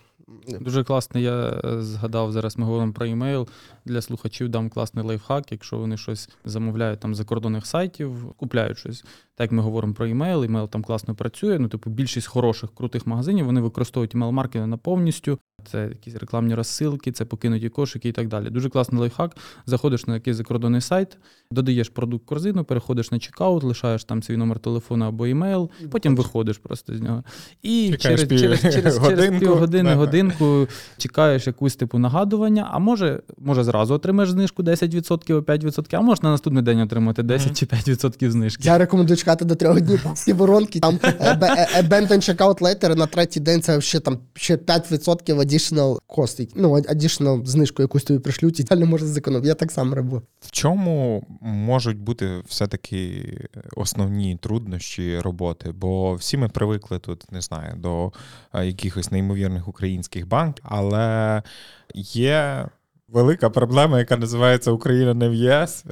Дуже 0.48 0.84
класно, 0.84 1.20
я 1.20 1.62
е, 1.64 1.82
згадав, 1.82 2.32
зараз 2.32 2.58
ми 2.58 2.66
говоримо 2.66 2.94
про 2.94 3.06
імейл. 3.06 3.48
Для 3.86 4.02
слухачів 4.02 4.50
дам 4.50 4.70
класний 4.70 5.06
лайфхак, 5.06 5.52
якщо 5.52 5.78
вони 5.78 5.98
щось 5.98 6.30
замовляють 6.46 7.00
там 7.00 7.16
закордонних 7.16 7.66
сайтів, 7.66 8.34
купляють 8.38 8.78
щось. 8.78 9.02
Так 9.36 9.46
як 9.46 9.52
ми 9.52 9.64
говоримо 9.64 9.94
про 9.94 10.08
імейл, 10.08 10.46
імейл 10.46 10.70
там 10.70 10.84
класно 10.84 11.16
працює. 11.16 11.60
Ну, 11.60 11.68
типу, 11.68 11.90
більшість 11.90 12.28
хороших, 12.28 12.76
крутих 12.76 13.08
магазинів 13.08 13.46
вони 13.46 13.62
використовують 13.62 14.16
імейл-маркетинг 14.16 14.66
на 14.66 14.78
повністю. 14.78 15.40
Це 15.72 15.88
якісь 15.88 16.16
рекламні 16.16 16.56
розсилки, 16.56 17.12
це 17.12 17.26
покинуті 17.26 17.70
кошики 17.70 18.10
і 18.10 18.12
так 18.12 18.28
далі. 18.28 18.50
Дуже 18.50 18.70
класний 18.70 19.02
лайфхак. 19.02 19.38
Заходиш 19.66 20.08
на 20.08 20.14
якийсь 20.14 20.38
закордонний 20.38 20.82
сайт, 20.82 21.18
додаєш 21.52 21.90
продукт 21.90 22.26
корзину, 22.26 22.64
переходиш 22.64 23.12
на 23.12 23.20
чекаут, 23.20 23.64
лишаєш 23.64 24.04
там 24.04 24.24
свій 24.24 24.38
номер 24.38 24.60
телефону 24.60 25.06
або 25.06 25.28
імейл, 25.28 25.70
потім 25.92 26.16
виходиш 26.16 26.58
просто 26.58 26.96
з 26.96 27.02
нього. 27.02 27.24
І 27.62 27.96
через 28.00 28.24
пів... 28.24 28.40
через, 28.40 28.62
через, 28.62 29.08
через 29.08 29.40
півгодини, 29.40 29.94
годинку 29.96 30.68
чекаєш 30.98 31.48
якусь 31.48 31.76
типу 31.76 32.00
нагадування, 32.00 32.70
а 32.72 32.80
може, 32.80 33.22
може 33.38 33.64
зразу 33.74 33.94
отримаєш 33.94 34.32
знижку 34.32 34.64
10% 34.64 35.32
або 35.32 35.40
5%, 35.40 35.95
а 35.95 36.02
може 36.02 36.22
на 36.24 36.32
наступний 36.32 36.64
день 36.64 36.82
отримати 36.82 37.24
10 37.24 37.48
mm-hmm. 37.48 37.86
чи 37.86 37.91
5% 37.91 38.30
знижки. 38.30 38.64
Я 38.64 38.78
рекомендую 38.78 39.18
чекати 39.18 39.45
до 39.45 39.56
трьох 39.56 39.82
днів 39.82 40.06
всі 40.14 40.34
воронки. 40.34 40.80
Там 40.80 40.95
abandon 41.78 42.18
checkout 42.18 42.60
later 42.60 42.95
на 42.95 43.08
третій 43.08 43.40
день 43.40 43.62
це 43.62 43.82
ще 43.82 44.00
там 44.00 44.18
ще 44.34 44.56
5% 44.56 44.91
additional 45.28 45.98
cost. 46.10 46.50
Ну, 46.56 46.76
additional 46.76 47.45
знижку 47.45 47.82
якусь 47.82 48.04
тобі 48.04 48.20
пришлють, 48.20 48.60
і 48.60 48.64
далі 48.64 48.86
можна 48.86 49.08
зекономити. 49.08 49.48
Я 49.48 49.54
так 49.54 49.72
само 49.72 49.95
роблю. 49.95 50.22
В 50.41 50.52
чому 50.52 51.24
можуть 51.41 51.98
бути 51.98 52.41
все-таки 52.48 53.34
основні 53.76 54.38
труднощі 54.41 55.20
роботи? 55.20 55.72
Бо 55.72 56.16
всі 56.16 56.38
ми 56.38 56.50
привикли 56.50 57.00
тут, 57.00 57.32
не 57.32 57.41
знаю, 57.41 57.74
до 57.78 58.12
якихось 58.64 59.12
неймовірних 59.12 59.68
українських 59.68 60.28
банків, 60.28 60.66
але 60.68 61.44
є 61.95 62.66
велика 63.14 63.49
проблема, 63.49 63.99
яка 63.99 64.18
називається 64.18 64.72
Україна 64.72 65.14
не 65.14 65.30
в 65.30 65.34
ЄС, 65.34 65.85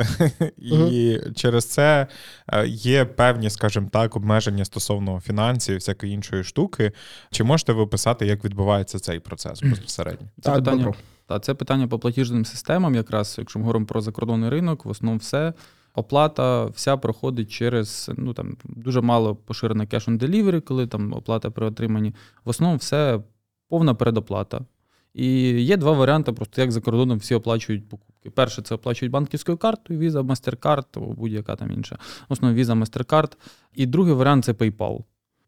і 0.58 0.74
uh-huh. 0.74 1.34
через 1.34 1.66
це 1.66 2.08
е, 2.48 2.68
є 2.68 3.06
певні, 3.06 3.50
скажімо 3.50 3.88
так, 3.92 4.16
обмеження 4.16 4.66
стосовно 4.66 5.20
фінансів, 5.20 5.78
всякої 5.78 6.14
іншої 6.14 6.44
штуки. 6.44 6.92
Чи 7.32 7.44
можете 7.44 7.74
ви 7.74 7.82
описати, 7.82 8.26
як 8.26 8.46
відбувається 8.46 9.00
цей 9.00 9.20
процес 9.20 9.62
безпосередньо? 9.62 10.28
Це 10.42 10.50
так, 10.50 10.56
питання 10.56 10.94
та 11.26 11.40
це 11.40 11.54
питання 11.54 11.88
по 11.88 12.00
платіжним 12.00 12.46
системам, 12.46 12.96
якраз 12.96 13.36
якщо 13.38 13.60
ми 13.60 13.64
говоримо 13.66 13.86
про 13.86 14.02
закордонний 14.02 14.50
ринок, 14.50 14.86
в 14.86 14.90
основному 14.90 15.18
все. 15.18 15.54
Оплата 15.96 16.66
вся 16.66 16.98
проходить 16.98 17.52
через 17.52 18.12
ну 18.18 18.34
там 18.34 18.58
дуже 18.64 19.02
мало 19.02 19.36
поширена 19.36 19.86
delivery, 19.86 20.62
коли 20.62 20.88
там 20.88 21.14
оплата 21.14 21.50
при 21.50 21.66
отриманні. 21.66 22.14
В 22.46 22.50
основному 22.50 22.78
все 22.78 23.20
повна 23.70 23.94
передоплата. 23.94 24.62
І 25.14 25.28
є 25.64 25.78
два 25.78 25.92
варіанти, 25.92 26.32
просто 26.32 26.62
як 26.62 26.72
за 26.72 26.82
кордоном 26.82 27.18
всі 27.18 27.36
оплачують 27.36 27.90
покупки. 27.90 28.30
Перше, 28.30 28.62
це 28.62 28.76
оплачують 28.76 29.12
банківською 29.12 29.58
картою, 29.58 30.00
Visa, 30.00 30.24
MasterCard, 30.24 30.86
або 30.96 31.14
будь-яка 31.14 31.56
там 31.56 31.72
інша. 31.72 31.98
Основно 32.30 32.60
Visa, 32.60 32.84
MasterCard. 32.84 33.32
І 33.76 33.86
другий 33.86 34.14
варіант 34.14 34.46
це 34.46 34.52
PayPal. 34.52 35.04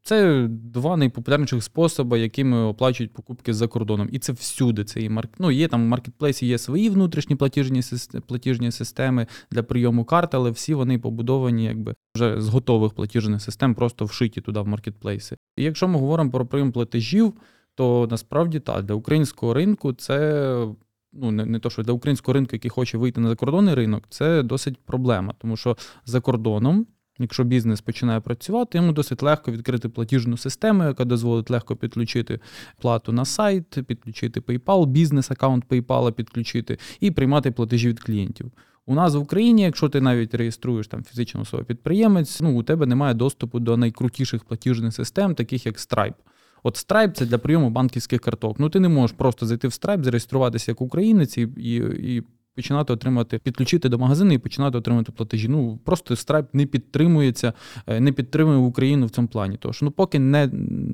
Це 0.05 0.47
два 0.49 0.97
найпопулярніших 0.97 1.63
способи, 1.63 2.19
якими 2.19 2.57
оплачують 2.57 3.13
покупки 3.13 3.53
за 3.53 3.67
кордоном. 3.67 4.09
І 4.11 4.19
це 4.19 4.33
всюди. 4.33 4.83
Це 4.83 5.01
і 5.01 5.09
марк... 5.09 5.29
ну, 5.39 5.51
Є 5.51 5.67
там 5.67 5.83
в 5.83 5.87
маркетплейсі 5.87 6.47
є 6.47 6.57
свої 6.57 6.89
внутрішні 6.89 7.35
платіжні 7.35 7.81
платіжні 8.27 8.71
системи 8.71 9.27
для 9.51 9.63
прийому 9.63 10.05
карт, 10.05 10.35
але 10.35 10.51
всі 10.51 10.73
вони 10.73 10.99
побудовані 10.99 11.63
якби 11.63 11.95
вже 12.15 12.41
з 12.41 12.47
готових 12.47 12.93
платіжних 12.93 13.41
систем, 13.41 13.75
просто 13.75 14.05
вшиті 14.05 14.41
туди 14.41 14.59
в 14.59 14.67
маркетплейси. 14.67 15.37
І 15.57 15.63
якщо 15.63 15.87
ми 15.87 15.99
говоримо 15.99 16.31
про 16.31 16.45
прийом 16.45 16.71
платежів, 16.71 17.33
то 17.75 18.07
насправді 18.11 18.59
так, 18.59 18.85
для 18.85 18.93
українського 18.93 19.53
ринку 19.53 19.93
це. 19.93 20.67
Ну, 21.15 21.31
не 21.31 21.45
не 21.45 21.59
то, 21.59 21.69
що 21.69 21.83
для 21.83 21.93
українського 21.93 22.33
ринку, 22.33 22.49
який 22.53 22.71
хоче 22.71 22.97
вийти 22.97 23.21
на 23.21 23.29
закордонний 23.29 23.75
ринок, 23.75 24.03
це 24.09 24.43
досить 24.43 24.77
проблема. 24.85 25.33
Тому 25.37 25.57
що 25.57 25.77
за 26.05 26.21
кордоном, 26.21 26.87
якщо 27.19 27.43
бізнес 27.43 27.81
починає 27.81 28.19
працювати, 28.19 28.77
йому 28.77 28.91
досить 28.91 29.23
легко 29.23 29.51
відкрити 29.51 29.89
платіжну 29.89 30.37
систему, 30.37 30.83
яка 30.83 31.05
дозволить 31.05 31.49
легко 31.49 31.75
підключити 31.75 32.39
плату 32.81 33.11
на 33.11 33.25
сайт, 33.25 33.77
підключити 33.87 34.39
PayPal, 34.39 34.85
бізнес-аккаунт 34.85 35.65
PayPal 35.65 36.11
підключити 36.11 36.77
і 36.99 37.11
приймати 37.11 37.51
платежі 37.51 37.87
від 37.87 37.99
клієнтів. 37.99 38.51
У 38.85 38.95
нас 38.95 39.15
в 39.15 39.19
Україні, 39.19 39.61
якщо 39.61 39.89
ти 39.89 40.01
навіть 40.01 40.33
реєструєш 40.33 40.87
там 40.87 41.03
фізичну 41.03 41.41
особу 41.41 41.63
підприємець, 41.63 42.41
ну 42.41 42.59
у 42.59 42.63
тебе 42.63 42.85
немає 42.85 43.13
доступу 43.13 43.59
до 43.59 43.77
найкрутіших 43.77 44.43
платіжних 44.43 44.93
систем, 44.93 45.35
таких 45.35 45.65
як 45.65 45.75
Stripe. 45.75 46.13
От 46.63 46.75
Stripe– 46.75 47.11
це 47.13 47.25
для 47.25 47.37
прийому 47.37 47.69
банківських 47.69 48.21
карток. 48.21 48.59
Ну 48.59 48.69
ти 48.69 48.79
не 48.79 48.89
можеш 48.89 49.17
просто 49.17 49.45
зайти 49.45 49.67
в 49.67 49.71
Stripe, 49.71 50.03
зареєструватися 50.03 50.71
як 50.71 50.81
українець 50.81 51.37
і, 51.37 51.41
і, 51.41 51.75
і 52.15 52.23
починати 52.55 52.93
отримати, 52.93 53.39
підключити 53.39 53.89
до 53.89 53.97
магазину 53.97 54.33
і 54.33 54.37
починати 54.37 54.77
отримати 54.77 55.11
платежі. 55.11 55.47
Ну 55.47 55.79
просто 55.83 56.13
Stripe 56.13 56.47
не 56.53 56.65
підтримується, 56.65 57.53
е, 57.87 57.99
не 57.99 58.11
підтримує 58.11 58.57
Україну 58.57 59.05
в 59.05 59.09
цьому 59.09 59.27
плані. 59.27 59.57
Тому 59.57 59.73
що 59.73 59.85
ну, 59.85 59.91
поки 59.91 60.19
не 60.19 60.47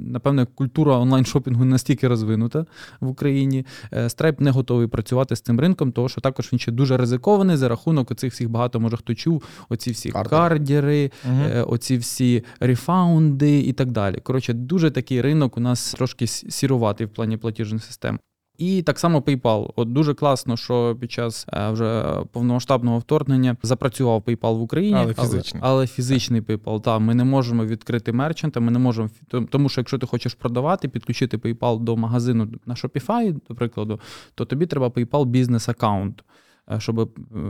напевне 0.06 0.46
культура 0.46 0.98
онлайн-шопінгу 0.98 1.66
настільки 1.66 2.08
розвинута 2.08 2.66
в 3.00 3.08
Україні. 3.08 3.66
Е, 3.92 4.04
Stripe 4.04 4.42
не 4.42 4.52
готовий 4.52 4.88
працювати 4.88 5.36
з 5.36 5.42
цим 5.42 5.60
ринком, 5.60 5.92
тому 5.92 6.10
що 6.10 6.22
також 6.22 6.50
він 6.54 6.60
ще 6.60 6.72
дуже 6.72 6.98
ризикований 6.98 7.58
за 7.58 7.70
рахунок 7.70 8.12
оцих 8.12 8.34
всіх 8.34 8.50
багато 8.50 8.80
може 8.80 8.98
хто 8.98 9.16
чув. 9.16 9.44
Оці 9.70 9.92
всі 9.92 10.10
Кардер. 10.10 10.40
кардери, 10.40 11.12
угу. 11.26 11.74
оці 11.74 11.98
всі 11.98 12.44
рефаунди 12.60 13.60
і 13.60 13.74
так 13.74 13.92
далі. 13.92 14.20
Коротше, 14.24 14.54
дуже 14.54 14.92
такий 14.92 15.22
ринок 15.22 15.58
у 15.58 15.60
нас 15.60 15.94
трошки 15.94 16.28
сіруватий 16.28 17.08
в 17.08 17.10
плані 17.10 17.38
платіжних 17.38 17.84
систем. 17.84 18.20
І 18.60 18.82
так 18.82 19.00
само 19.00 19.20
PayPal. 19.20 19.70
От 19.76 19.94
дуже 19.94 20.14
класно, 20.14 20.58
що 20.58 20.98
під 21.00 21.12
час 21.12 21.46
е, 21.54 21.70
вже 21.72 22.16
повномасштабного 22.32 23.00
вторгнення 23.00 23.58
запрацював 23.64 24.22
PayPal 24.22 24.58
в 24.58 24.62
Україні, 24.62 25.00
але 25.00 25.14
фізичний, 25.14 25.64
але, 25.66 25.74
але 25.74 25.88
фізичний 25.88 26.42
PayPal. 26.42 26.82
Та 26.82 27.00
ми 27.00 27.16
не 27.16 27.24
можемо 27.24 27.66
відкрити 27.66 28.12
мерчанта. 28.12 28.60
Ми 28.60 28.72
не 28.72 28.80
можемо 28.80 29.10
тому, 29.50 29.70
що 29.70 29.82
якщо 29.82 29.98
ти 29.98 30.08
хочеш 30.08 30.34
продавати, 30.34 30.88
підключити 30.88 31.38
PayPal 31.38 31.80
до 31.80 31.98
магазину 31.98 32.48
на 32.66 32.74
Shopify, 32.74 33.36
до 33.50 33.56
прикладу, 33.56 34.00
то 34.36 34.46
тобі 34.46 34.66
треба 34.66 34.88
PayPal 34.88 35.26
бізнес 35.26 35.70
аккаунт. 35.70 36.24
Е, 36.72 36.80
щоб 36.80 37.00
е, 37.00 37.06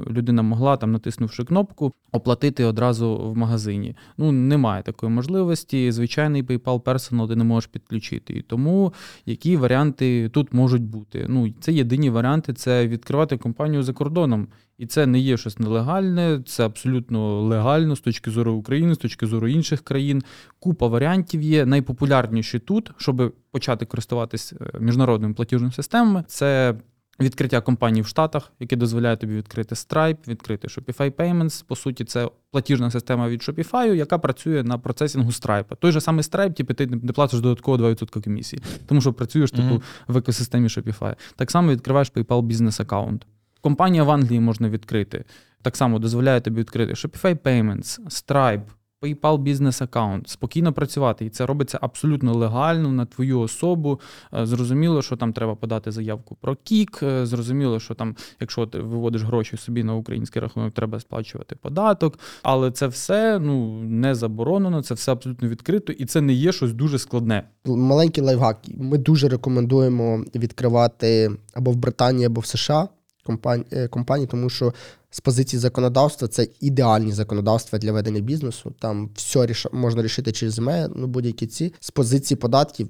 людина 0.10 0.42
могла 0.42 0.78
там, 0.78 0.92
натиснувши 0.92 1.44
кнопку, 1.44 1.94
оплатити 2.12 2.66
одразу 2.66 3.18
в 3.18 3.38
магазині. 3.38 3.96
Ну 4.18 4.32
немає 4.32 4.84
такої 4.84 5.12
можливості. 5.12 5.92
Звичайний 5.92 6.44
PayPal 6.44 6.82
Personal 6.82 7.28
ти 7.28 7.36
не 7.36 7.44
можеш 7.44 7.68
підключити. 7.68 8.34
І 8.34 8.42
тому 8.42 8.94
які 9.26 9.58
варіанти 9.58 10.30
тут 10.30 10.54
можуть 10.54 10.84
бути? 10.84 11.26
Ну 11.30 11.54
це 11.60 11.74
єдині 11.74 12.10
варіанти 12.10 12.54
це 12.54 12.88
відкривати 12.88 13.38
компанію 13.38 13.84
за 13.84 13.94
кордоном. 13.94 14.48
І 14.80 14.86
це 14.86 15.06
не 15.06 15.20
є 15.20 15.38
щось 15.38 15.60
нелегальне, 15.60 16.42
це 16.46 16.66
абсолютно 16.66 17.42
легально 17.42 17.96
з 17.96 18.00
точки 18.00 18.32
зору 18.32 18.54
України, 18.54 18.96
з 18.96 18.98
точки 18.98 19.26
зору 19.26 19.48
інших 19.48 19.82
країн. 19.82 20.24
Купа 20.60 20.88
варіантів 20.88 21.42
є. 21.42 21.66
Найпопулярніші 21.66 22.60
тут, 22.60 22.92
щоб 22.98 23.36
почати 23.52 23.86
користуватись 23.86 24.54
е, 24.54 24.80
міжнародними 24.80 25.34
платіжними 25.34 25.72
системами. 25.72 26.24
Це 26.28 26.76
відкриття 27.22 27.62
компаній 27.62 28.02
в 28.02 28.08
Штатах, 28.08 28.52
яке 28.60 28.76
дозволяє 28.76 29.18
тобі 29.18 29.36
відкрити 29.36 29.76
Stripe, 29.76 30.28
відкрити 30.28 30.68
Shopify 30.68 31.12
Payments. 31.12 31.64
По 31.68 31.76
суті, 31.76 32.06
це 32.06 32.30
платіжна 32.52 32.92
система 32.92 33.30
від 33.30 33.42
Shopify, 33.42 33.94
яка 33.94 34.18
працює 34.18 34.64
на 34.64 34.78
процесінгу 34.78 35.30
Stripe. 35.30 35.76
Той 35.80 35.92
же 35.92 36.02
самий 36.02 36.24
Stripe, 36.24 36.54
типу, 36.54 36.74
ти 36.74 36.88
не 36.88 37.14
платиш 37.14 37.40
додатково 37.40 37.78
2% 37.78 38.24
комісії, 38.24 38.62
тому 38.86 39.02
що 39.02 39.14
працюєш 39.14 39.52
типу, 39.52 39.64
Мгм. 39.64 39.82
в 40.08 40.18
екосистемі 40.18 40.68
Shopify. 40.68 41.16
Так 41.36 41.52
само 41.52 41.72
відкриваєш 41.72 42.12
PayPal 42.12 42.42
бізнес 42.42 42.80
аккаунт. 42.80 43.26
Компанія 43.62 44.04
в 44.04 44.12
Англії 44.12 44.40
можна 44.40 44.70
відкрити. 44.70 45.24
Так 45.62 45.78
само 45.78 46.00
дозволяє 46.00 46.42
тобі 46.42 46.60
відкрити 46.60 46.94
Shopify 46.94 47.38
Payments, 47.38 48.00
Stripe, 48.10 48.62
PayPal 49.02 49.38
бізнес 49.38 49.82
аккаунт, 49.82 50.30
спокійно 50.30 50.74
працювати. 50.74 51.26
І 51.26 51.30
це 51.30 51.46
робиться 51.46 51.80
абсолютно 51.82 52.34
легально 52.34 52.92
на 52.92 53.06
твою 53.06 53.40
особу. 53.40 54.00
Е, 54.34 54.46
Зрозуміло, 54.46 55.02
що 55.02 55.18
там 55.18 55.34
треба 55.34 55.56
подати 55.56 55.92
заявку 55.92 56.38
про 56.42 56.56
КІК. 56.56 57.00
е, 57.04 57.26
Зрозуміло, 57.26 57.80
що 57.80 57.94
там, 57.94 58.16
якщо 58.40 58.66
ти 58.68 58.80
виводиш 58.80 59.24
гроші 59.24 59.58
собі 59.58 59.84
на 59.84 59.96
український 59.96 60.42
рахунок, 60.42 60.74
треба 60.74 61.00
сплачувати 61.00 61.56
податок. 61.56 62.20
Але 62.44 62.72
це 62.72 62.88
все 62.88 63.40
ну 63.40 63.84
не 63.84 64.16
заборонено, 64.16 64.84
це 64.84 64.94
все 64.94 65.12
абсолютно 65.12 65.50
відкрито, 65.50 65.94
і 65.94 66.06
це 66.06 66.22
не 66.22 66.34
є 66.34 66.52
щось 66.52 66.74
дуже 66.74 67.00
складне. 67.00 67.44
Маленький 67.66 68.24
лайфхак. 68.24 68.60
Ми 68.78 68.98
дуже 68.98 69.30
рекомендуємо 69.30 70.24
відкривати 70.36 71.32
або 71.54 71.72
в 71.72 71.76
Британії, 71.76 72.26
або 72.26 72.42
в 72.42 72.46
США 72.46 72.88
компанії, 73.30 73.88
компанії 73.88 74.28
тому 74.28 74.50
що 74.50 74.74
з 75.10 75.20
позиції 75.20 75.60
законодавства 75.60 76.28
це 76.28 76.48
ідеальні 76.62 77.12
законодавства 77.12 77.80
для 77.80 77.92
ведення 77.92 78.20
бізнесу. 78.20 78.74
Там 78.80 79.10
все 79.16 79.46
ріш... 79.46 79.68
можна 79.72 80.04
рішити 80.04 80.32
через 80.32 80.60
МЕ, 80.60 80.90
ну 80.96 81.08
будь-які 81.08 81.48
ці. 81.48 81.74
З 81.80 81.92
позиції 81.92 82.38
податків 82.38 82.90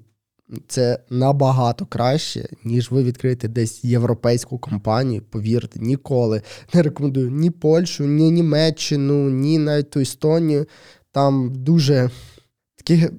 це 0.67 0.99
набагато 1.09 1.85
краще, 1.85 2.49
ніж 2.63 2.91
ви 2.91 3.03
відкриєте 3.03 3.47
десь 3.47 3.83
європейську 3.83 4.57
компанію. 4.57 5.21
Повірте, 5.29 5.79
ніколи 5.79 6.41
не 6.73 6.81
рекомендую 6.81 7.31
ні 7.31 7.49
Польщу, 7.49 8.03
ні 8.03 8.31
Німеччину, 8.31 9.29
ні 9.29 9.57
навіть 9.57 9.89
ту 9.89 9.99
Естонію. 9.99 10.65
Там 11.11 11.53
дуже 11.63 12.09
такі 12.75 13.09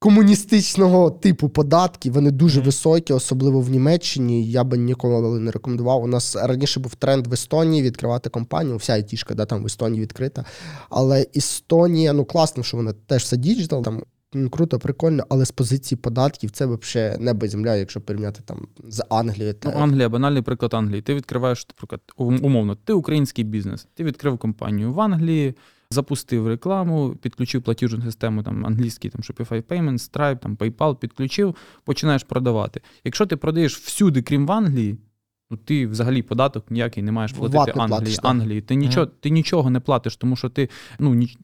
комуністичного 0.00 1.10
типу 1.10 1.48
податки, 1.48 2.10
вони 2.10 2.30
дуже 2.30 2.60
високі, 2.60 3.12
особливо 3.12 3.60
в 3.60 3.70
Німеччині. 3.70 4.50
Я 4.50 4.64
би 4.64 4.78
ніколи 4.78 5.40
не 5.40 5.50
рекомендував. 5.50 6.02
У 6.02 6.06
нас 6.06 6.36
раніше 6.36 6.80
був 6.80 6.94
тренд 6.94 7.26
в 7.26 7.32
Естонії 7.32 7.82
відкривати 7.82 8.30
компанію. 8.30 8.76
Вся 8.76 8.92
айтішка, 8.92 9.34
да, 9.34 9.44
там 9.44 9.62
в 9.62 9.66
Естонії 9.66 10.02
відкрита. 10.02 10.44
Але 10.90 11.26
Естонія, 11.36 12.12
ну 12.12 12.24
класно, 12.24 12.62
що 12.62 12.76
вона 12.76 12.92
теж 12.92 13.22
все 13.22 13.36
digital, 13.36 13.82
там 13.82 14.02
круто, 14.50 14.78
прикольно, 14.78 15.24
але 15.28 15.44
з 15.44 15.50
позиції 15.50 15.98
податків 15.98 16.50
це 16.50 16.66
взагалі 16.66 17.16
небо 17.20 17.46
і 17.46 17.48
земля, 17.48 17.76
якщо 17.76 18.00
порівняти 18.00 18.40
там 18.44 18.66
з 18.88 19.04
Англією. 19.08 19.54
Ну, 19.64 19.70
Та... 19.70 19.78
Англія, 19.78 20.08
банальний 20.08 20.42
приклад 20.42 20.74
Англії. 20.74 21.02
Ти 21.02 21.14
відкриваєш, 21.14 21.66
наприклад, 21.68 22.00
умовно, 22.16 22.74
ти 22.74 22.92
український 22.92 23.44
бізнес, 23.44 23.86
ти 23.94 24.04
відкрив 24.04 24.38
компанію 24.38 24.92
в 24.92 25.00
Англії, 25.00 25.54
запустив 25.92 26.48
рекламу, 26.48 27.16
підключив 27.22 27.62
платіжну 27.62 28.02
систему, 28.02 28.42
там 28.42 28.66
англійський 28.66 29.10
там 29.10 29.20
Shopify 29.20 29.62
Payments, 29.62 30.10
Stripe, 30.10 30.38
там 30.38 30.56
PayPal, 30.56 30.96
підключив, 30.96 31.54
починаєш 31.84 32.24
продавати. 32.24 32.80
Якщо 33.04 33.26
ти 33.26 33.36
продаєш 33.36 33.76
всюди, 33.78 34.22
крім 34.22 34.46
в 34.46 34.52
Англії, 34.52 34.98
ну 35.50 35.56
ти 35.56 35.86
взагалі 35.86 36.22
податок 36.22 36.64
ніякий 36.70 37.02
не 37.02 37.12
маєш 37.12 37.32
платити 37.32 37.58
Ват 37.58 37.68
Англії. 37.68 37.88
платиш. 37.88 38.18
Англії. 38.22 38.60
Ти 38.60 38.74
нічого, 38.74 39.06
ти 39.06 39.30
нічого 39.30 39.70
не 39.70 39.80
платиш, 39.80 40.16
тому 40.16 40.36
що 40.36 40.48
ти 40.48 40.68
ну 40.98 41.14
ні... 41.14 41.36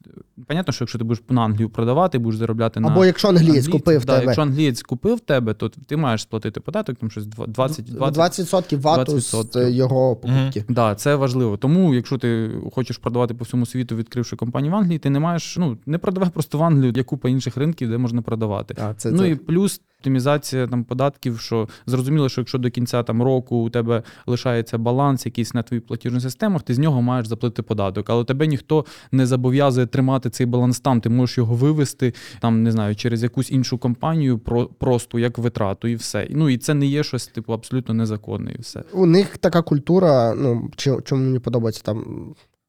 понятно, 0.47 0.73
що 0.73 0.85
якщо 0.85 0.99
ти 0.99 1.05
будеш 1.05 1.23
на 1.28 1.43
Англію 1.43 1.70
продавати, 1.70 2.19
будеш 2.19 2.39
заробляти 2.39 2.81
на 2.81 2.89
Або 2.89 3.05
якщо 3.05 3.28
англієць 3.28 3.69
купив 3.69 4.05
да, 4.05 4.12
тебе 4.12 4.24
Якщо 4.24 4.43
англієць 4.43 4.83
купив 4.83 5.20
тебе, 5.20 5.55
то 5.55 5.69
ти 5.69 5.97
маєш 5.97 6.23
сплатити 6.23 6.61
податок, 6.61 6.97
там 6.97 7.11
щось 7.11 7.27
20, 7.27 7.85
20, 7.85 8.51
20% 8.51 8.81
вату 8.81 9.12
20%. 9.12 9.69
його 9.69 10.16
покупки. 10.16 10.65
Да, 10.69 10.95
це 10.95 11.15
важливо. 11.15 11.57
Тому, 11.57 11.95
якщо 11.95 12.19
ти 12.19 12.51
хочеш 12.74 12.99
продавати 12.99 13.35
по 13.35 13.45
всьому 13.45 13.66
світу, 13.66 13.97
відкривши 13.97 14.37
компанію 14.37 14.73
в 14.73 14.77
Англії, 14.77 14.99
ти 14.99 15.11
не 15.11 15.20
маєш, 15.20 15.57
ну 15.59 15.78
не 15.87 15.99
продавай 15.99 16.31
просто 16.31 16.59
в 16.59 16.62
Англію, 16.62 16.93
є 16.97 17.03
купа 17.03 17.28
інших 17.28 17.57
ринків, 17.57 17.91
де 17.91 17.99
можна 17.99 18.23
продавати. 18.23 18.74
А, 18.78 18.95
це, 18.95 19.11
ну 19.11 19.19
це... 19.19 19.31
і 19.31 19.35
плюс 19.35 19.81
оптимізація 20.07 20.66
там 20.66 20.85
податків, 20.85 21.41
що 21.41 21.69
зрозуміло, 21.87 22.28
що 22.28 22.41
якщо 22.41 22.59
до 22.59 22.70
кінця 22.70 23.03
там 23.03 23.23
року 23.23 23.57
у 23.57 23.70
тебе 23.70 24.03
лишається 24.27 24.78
баланс 24.78 25.27
якийсь 25.27 25.55
на 25.55 25.62
твоїх 25.62 25.87
платіжних 25.87 26.23
системах, 26.23 26.62
ти 26.62 26.74
з 26.74 26.78
нього 26.78 27.03
маєш 27.03 27.27
заплатити 27.27 27.62
податок. 27.62 28.11
Але 28.11 28.24
тебе 28.24 28.47
ніхто 28.47 28.85
не 29.12 29.27
зобов'язує 29.27 29.87
тримати 29.87 30.31
цей 30.31 30.47
баланс 30.47 30.81
там. 30.81 31.01
Ти 31.01 31.09
можеш 31.09 31.39
його 31.39 31.55
вивести 31.55 32.15
там, 32.41 32.62
не 32.62 32.73
знаю, 32.73 32.97
через 32.97 33.23
якусь 33.23 33.51
іншу 33.51 33.78
компанію, 33.78 34.39
про 34.39 34.66
просто 34.66 35.19
як 35.19 35.39
витрату, 35.39 35.89
і 35.89 35.95
все. 35.95 36.27
Ну 36.31 36.51
і 36.51 36.59
це 36.59 36.74
не 36.74 36.87
є 36.87 37.05
щось 37.05 37.27
типу 37.27 37.53
абсолютно 37.53 37.95
незаконне, 37.95 38.53
і 38.53 38.61
все. 38.61 38.83
У 38.93 39.07
них 39.07 39.39
така 39.39 39.62
культура, 39.62 40.35
ну 40.35 40.70
чому 40.77 41.23
мені 41.23 41.39
подобається 41.39 41.83
там 41.83 42.05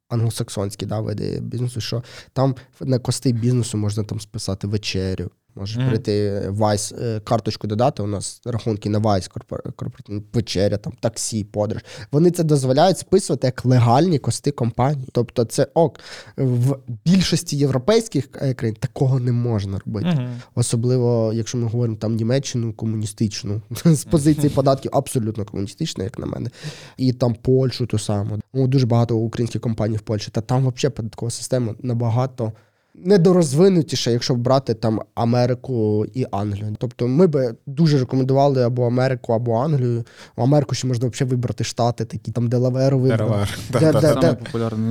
англосаксонські 0.09 0.85
да, 0.85 0.99
види 0.99 1.39
бізнесу, 1.41 1.81
що 1.81 2.03
там 2.33 2.55
на 2.81 2.99
cost 2.99 3.25
и 3.25 3.31
бізнесу 3.31 3.77
можна 3.77 4.03
там 4.03 4.19
списати 4.19 4.67
вечерю. 4.67 5.29
Можеш 5.59 5.77
Мгм. 5.77 5.87
прийти 5.87 6.43
Wise 6.49 6.91
е, 6.91 7.19
карточку 7.23 7.67
додати. 7.67 8.03
У 8.03 8.07
нас 8.07 8.41
рахунки 8.45 8.89
на 8.89 8.99
Wise 8.99 9.27
корпоративні 9.27 10.23
вечеря, 10.33 10.77
там 10.77 10.93
таксі, 10.99 11.43
подорож. 11.43 11.81
Вони 12.11 12.31
це 12.31 12.43
дозволяють 12.43 12.97
списувати 12.97 13.47
як 13.47 13.65
легальні 13.65 14.19
cost 14.19 14.45
и 14.45 14.51
компанії. 14.51 15.07
Тобто, 15.11 15.45
це 15.45 15.67
ок. 15.73 15.99
В 16.37 16.77
більшості 17.05 17.57
європейських 17.57 18.29
е, 18.41 18.53
країн 18.53 18.77
такого 18.79 19.19
не 19.19 19.31
можна 19.31 19.79
робити. 19.85 20.07
Мгм. 20.07 20.29
Особливо, 20.55 21.31
якщо 21.33 21.57
ми 21.57 21.63
говоримо 21.63 21.97
там 21.97 22.15
Німеччину 22.15 22.73
комуністичну 22.73 23.61
з 23.85 24.03
позиції 24.03 24.49
податків, 24.49 24.91
абсолютно 24.93 25.45
комуністична, 25.45 26.03
як 26.03 26.19
на 26.19 26.25
мене, 26.25 26.49
і 26.97 27.13
там 27.13 27.35
Польщу 27.41 27.85
ту 27.85 27.99
саму. 27.99 28.39
Ну, 28.53 28.67
дуже 28.67 28.85
багато 28.85 29.17
українських 29.17 29.61
компаній 29.61 29.97
в 29.97 30.01
Польщі, 30.01 30.31
та 30.31 30.41
там 30.41 30.67
взагалі 30.67 30.95
податкова 30.95 31.31
система 31.31 31.75
набагато. 31.79 32.51
Недорозвинутіше, 32.97 34.11
якщо 34.11 34.35
брати 34.35 34.73
там 34.73 35.01
Америку 35.15 36.05
і 36.13 36.25
Англію. 36.31 36.75
Тобто 36.79 37.07
ми 37.07 37.27
би 37.27 37.55
дуже 37.65 37.99
рекомендували 37.99 38.63
або 38.63 38.85
Америку, 38.85 39.33
або 39.33 39.55
Англію. 39.57 40.03
В 40.35 40.41
Америку 40.41 40.75
ще 40.75 40.87
можна 40.87 41.07
взагалі 41.07 41.31
вибрати 41.31 41.63
штати, 41.63 42.05
такі 42.05 42.31
там 42.31 42.47
Делаверу 42.47 42.99
вибрати. 42.99 43.47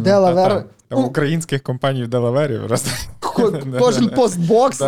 Делавер. 0.02 0.64
Українських 0.90 1.62
компаній 1.62 2.04
в 2.04 2.08
Делавері 2.08 2.60
просто. 2.66 2.90
Кожен 3.78 4.08
post 4.08 4.45
box, 4.45 4.82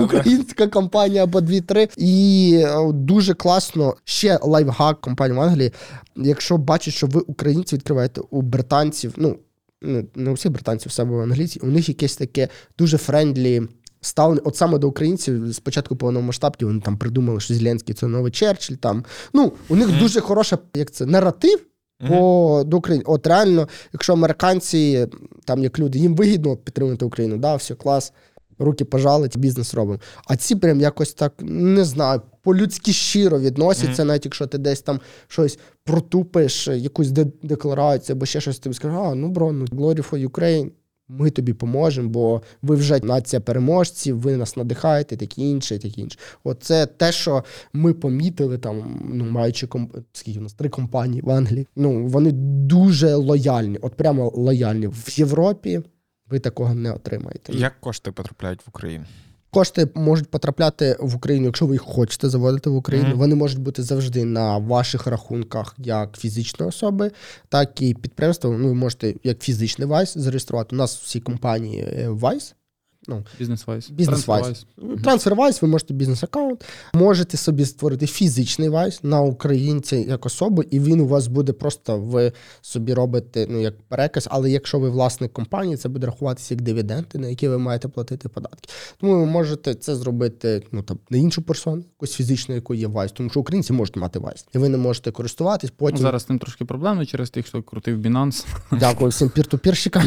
українська 0.00 0.66
компанія 0.66 1.22
або 1.24 1.40
дві-три. 1.40 1.88
І 1.96 2.52
е, 2.66 2.92
дуже 2.92 3.34
класно. 3.34 3.94
Ще 4.04 4.38
лайфхак 4.42 5.00
компанії 5.00 5.38
в 5.38 5.42
Англії. 5.42 5.72
Якщо 6.16 6.56
бачать, 6.56 6.94
що 6.94 7.06
ви 7.06 7.20
українці 7.20 7.76
відкриваєте 7.76 8.20
у 8.30 8.42
британців, 8.42 9.14
ну 9.16 9.36
не- 9.82 10.04
не 10.14 10.30
у 10.30 10.32
всіх 10.32 10.52
британців, 10.52 10.90
все 10.90 11.02
в 11.02 11.20
англійці, 11.20 11.60
у 11.62 11.66
них 11.66 11.88
якесь 11.88 12.16
таке 12.16 12.48
дуже 12.78 12.98
friendly. 12.98 13.62
Ставлення, 14.00 14.40
от 14.44 14.56
саме 14.56 14.78
до 14.78 14.88
українців 14.88 15.54
спочатку 15.54 15.96
повномасштабки 15.96 16.66
вони 16.66 16.80
там 16.80 16.96
придумали, 16.98 17.40
що 17.40 17.54
Зеленський 17.54 17.94
це 17.94 18.06
новий 18.06 18.32
Черчилль. 18.32 18.76
Там 18.76 19.04
ну 19.32 19.52
у 19.68 19.76
них 19.76 19.88
Мгм. 19.88 19.98
дуже 19.98 20.20
хороша 20.20 20.58
як 20.74 20.90
це 20.90 21.06
наратив 21.06 21.66
по 22.08 22.62
до 22.66 22.76
України. 22.76 23.04
От 23.06 23.26
реально, 23.26 23.68
якщо 23.92 24.12
американці, 24.12 25.06
там 25.44 25.62
як 25.62 25.78
люди, 25.78 25.98
їм 25.98 26.14
вигідно 26.16 26.56
підтримати 26.56 27.04
Україну, 27.04 27.36
да, 27.36 27.56
все 27.56 27.74
клас, 27.74 28.12
руки 28.58 28.84
пожали, 28.84 29.30
бізнес 29.36 29.74
робимо. 29.74 30.00
А 30.26 30.36
ці 30.36 30.56
прям 30.56 30.80
якось 30.80 31.14
так 31.14 31.32
не 31.40 31.84
знаю, 31.84 32.22
по-людськи 32.42 32.92
щиро 32.92 33.40
відносяться, 33.40 34.04
навіть 34.04 34.24
якщо 34.24 34.46
ти 34.46 34.58
десь 34.58 34.82
там 34.82 35.00
щось 35.28 35.58
протупиш, 35.84 36.68
якусь 36.68 37.10
де- 37.10 37.26
декларацію 37.42 38.16
або 38.16 38.26
ще 38.26 38.40
щось 38.40 38.58
тобі 38.58 38.74
скажуть, 38.74 38.98
а 39.02 39.14
ну 39.14 39.28
бро, 39.28 39.52
ну 39.52 39.64
glory 39.64 40.10
for 40.10 40.28
Ukraine. 40.28 40.70
Ми 41.08 41.30
тобі 41.30 41.52
поможемо, 41.52 42.08
бо 42.08 42.42
ви 42.62 42.76
вже 42.76 43.00
нація 43.02 43.40
переможців, 43.40 44.20
ви 44.20 44.36
нас 44.36 44.56
надихаєте, 44.56 45.16
такі 45.16 45.42
інше, 45.50 45.78
такі 45.78 46.00
інше. 46.00 46.18
Оце 46.44 46.86
те, 46.86 47.12
що 47.12 47.44
ми 47.72 47.92
помітили, 47.94 48.58
там, 48.58 49.00
ну, 49.12 49.24
маючи 49.24 49.66
комп... 49.66 49.96
скільки 50.12 50.38
у 50.38 50.42
нас 50.42 50.52
три 50.52 50.68
компанії 50.68 51.22
в 51.22 51.30
Англії. 51.30 51.66
Ну, 51.76 52.06
вони 52.06 52.32
дуже 52.32 53.14
лояльні, 53.14 53.78
от 53.82 53.94
прямо 53.94 54.32
лояльні. 54.34 54.86
В 54.86 55.18
Європі 55.18 55.80
ви 56.30 56.38
такого 56.38 56.74
не 56.74 56.92
отримаєте. 56.92 57.52
Як 57.52 57.80
кошти 57.80 58.12
потрапляють 58.12 58.60
в 58.60 58.68
Україну? 58.68 59.04
Кошти 59.50 59.88
можуть 59.94 60.30
потрапляти 60.30 60.96
в 61.00 61.16
Україну, 61.16 61.46
якщо 61.46 61.66
ви 61.66 61.74
їх 61.74 61.82
хочете 61.82 62.28
заводити 62.28 62.70
в 62.70 62.76
Україну. 62.76 63.08
Мгм. 63.08 63.18
Вони 63.18 63.34
можуть 63.34 63.58
бути 63.58 63.82
завжди 63.82 64.24
на 64.24 64.58
ваших 64.58 65.06
рахунках 65.06 65.74
як 65.78 66.16
фізичної 66.18 66.68
особи, 66.68 67.10
так 67.48 67.82
і 67.82 67.94
підприємства. 67.94 68.50
Ну, 68.50 68.68
ви 68.68 68.74
можете 68.74 69.14
як 69.24 69.42
фізичний 69.42 69.88
Wise 69.88 70.18
зареєструвати. 70.18 70.76
У 70.76 70.78
нас 70.78 70.96
всі 70.96 71.20
компанії 71.20 71.80
е, 71.80 72.08
Wise. 73.08 73.24
Бізнес-Wise. 73.38 73.90
Бізнес-Wise. 73.90 74.66
TransferWise, 75.02 75.62
ви 75.62 75.68
можете 75.68 75.94
бізнес-аккаунт, 75.94 76.64
можете 76.94 77.36
собі 77.36 77.64
створити 77.64 78.06
фізичний 78.06 78.68
Wise 78.68 79.04
на 79.04 79.20
українця 79.20 79.96
як 79.96 80.26
особу, 80.26 80.62
і 80.62 80.80
він 80.80 81.00
у 81.00 81.06
вас 81.06 81.26
буде 81.26 81.52
просто 81.52 81.98
ви 81.98 82.32
собі 82.60 82.94
робите 82.94 83.46
ну 83.50 83.60
як 83.60 83.82
переказ. 83.82 84.28
Але 84.30 84.50
якщо 84.50 84.78
ви 84.78 84.90
власник 84.90 85.32
компанії, 85.32 85.76
це 85.76 85.88
буде 85.88 86.06
рахуватися 86.06 86.54
як 86.54 86.62
дивіденди, 86.62 87.18
на 87.18 87.28
які 87.28 87.48
ви 87.48 87.58
маєте 87.58 87.88
платити 87.88 88.28
податки. 88.28 88.68
Тому 89.00 89.20
ви 89.20 89.26
можете 89.26 89.74
це 89.74 89.96
зробити 89.96 90.62
ну 90.72 90.82
там 90.82 90.98
на 91.10 91.18
іншу 91.18 91.42
персону, 91.42 91.76
якусь 91.76 92.12
фізичну, 92.12 92.54
яку 92.54 92.74
є 92.74 92.86
Wise, 92.86 93.12
тому 93.12 93.30
що 93.30 93.40
українці 93.40 93.72
можуть 93.72 93.96
мати 93.96 94.18
Wise, 94.18 94.46
і 94.54 94.58
ви 94.58 94.68
не 94.68 94.78
можете 94.78 95.10
користуватись. 95.10 95.70
Ну, 95.70 95.76
Потім 95.78 95.98
зараз 95.98 96.22
з 96.22 96.28
ним 96.28 96.38
трошки 96.38 96.64
проблемно 96.64 97.06
через 97.06 97.30
тих, 97.30 97.46
хто 97.46 97.62
крутив 97.62 97.98
Binance. 97.98 98.46
дякую 98.72 99.10
всім 99.10 99.28
peer-to-peer 99.28 99.70
щикам. 99.70 100.02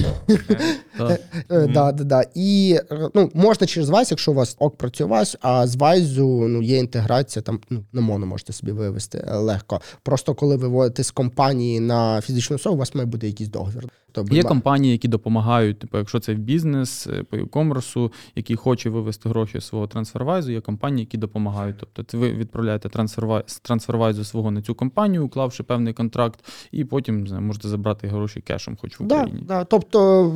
Е, 1.51 1.67
да, 1.67 1.91
да. 1.91 2.23
І 2.35 2.79
е, 2.88 2.88
ну, 3.13 3.31
можна 3.33 3.67
через 3.67 3.89
Wise, 3.89 4.11
якщо 4.11 4.31
у 4.31 4.35
вас 4.35 4.55
ок 4.59 4.77
працює 4.77 5.07
Wise, 5.07 5.37
а 5.41 5.67
з 5.67 5.75
Wise 5.75 6.33
у 6.33 6.47
ну, 6.47 6.61
є 6.61 6.77
інтеграція, 6.77 7.43
там 7.43 7.59
ну, 7.69 7.83
на 7.93 8.01
моно 8.01 8.25
можете 8.25 8.53
собі 8.53 8.71
вивести 8.71 9.25
е, 9.27 9.35
легко. 9.35 9.81
Просто 10.03 10.35
коли 10.35 10.55
ви 10.55 10.67
вводите 10.67 11.03
з 11.03 11.11
компанії 11.11 11.79
на 11.79 12.21
фізичну 12.21 12.55
особу, 12.55 12.75
у 12.75 12.79
вас 12.79 12.95
має 12.95 13.05
бути 13.05 13.27
якийсь 13.27 13.49
договір. 13.49 13.87
Тобто, 14.11 14.35
Є 14.35 14.43
компанії, 14.43 14.91
які 14.91 15.07
допомагають, 15.07 15.79
типу, 15.79 15.97
якщо 15.97 16.19
це 16.19 16.33
бізнес 16.33 17.07
е, 17.07 17.23
по 17.23 17.37
e-commerce, 17.37 18.11
який 18.35 18.55
хоче 18.55 18.89
вивести 18.89 19.29
гроші 19.29 19.59
з 19.59 19.65
свого 19.65 19.87
TransferWise 19.87 20.42
у, 20.42 20.51
є 20.51 20.61
компанії, 20.61 20.99
які 20.99 21.17
допомагають. 21.17 21.75
Тобто 21.93 22.17
ви 22.17 22.33
відправляєте 22.33 22.89
TransferWise 22.89 23.59
TransferWise 23.59 24.19
у 24.19 24.23
свого 24.23 24.51
на 24.51 24.61
цю 24.61 24.75
компанію, 24.75 25.25
уклавши 25.25 25.63
певний 25.63 25.93
контракт, 25.93 26.39
і 26.71 26.85
потім 26.85 27.21
не 27.21 27.27
знаю, 27.27 27.43
можете 27.43 27.67
забрати 27.67 28.07
гроші 28.07 28.41
кешем, 28.41 28.77
хоч 28.81 28.99
в 28.99 29.03
Да, 29.03 29.15
Україні. 29.15 29.43
да. 29.47 29.63
Тобто 29.63 30.31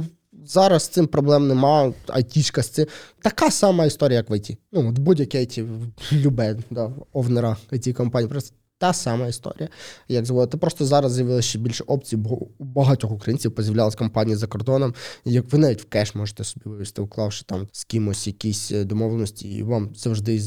зараз 0.46 0.84
з 0.84 0.88
цим 0.88 1.08
проблем 1.08 1.48
нема. 1.48 1.94
Айтішка 2.08 2.64
з 2.64 2.70
цим. 2.70 2.86
Така 3.22 3.52
сама 3.52 3.86
історія, 3.86 4.18
як 4.18 4.30
в 4.30 4.38
ІТ. 4.38 4.58
Ну, 4.72 4.90
от 4.90 5.00
будь-яке 5.00 5.40
IT, 5.40 5.68
любе 6.12 6.58
да, 6.70 6.92
owner 7.14 7.58
а 7.72 7.79
IT 7.79 7.94
компанії. 7.94 8.30
Просто 8.30 8.56
та 8.84 8.94
сама 8.94 9.28
історія, 9.28 9.70
як 10.08 10.26
зводити. 10.26 10.58
Просто 10.58 10.86
зараз 10.86 11.14
з'явилося 11.14 11.48
ще 11.48 11.60
більше 11.60 11.84
опцій, 11.88 12.18
бо 12.18 12.30
у 12.36 12.64
багатьох 12.64 13.12
українців 13.12 13.56
поз'являлися 13.56 13.98
компанії 13.98 14.36
за 14.36 14.48
кордоном. 14.48 14.94
Як 15.26 15.54
ви 15.54 15.60
навіть 15.60 15.82
в 15.82 15.86
кеш 15.86 16.16
можете 16.16 16.44
собі 16.44 16.70
вивести, 16.70 17.02
уклавши 17.02 17.46
там 17.46 17.68
з 17.72 17.84
кимось 17.84 18.28
якісь 18.28 18.72
е, 18.72 18.84
домовленості, 18.84 19.50
і 19.50 19.64
вам 19.64 19.96
завжди 19.96 20.42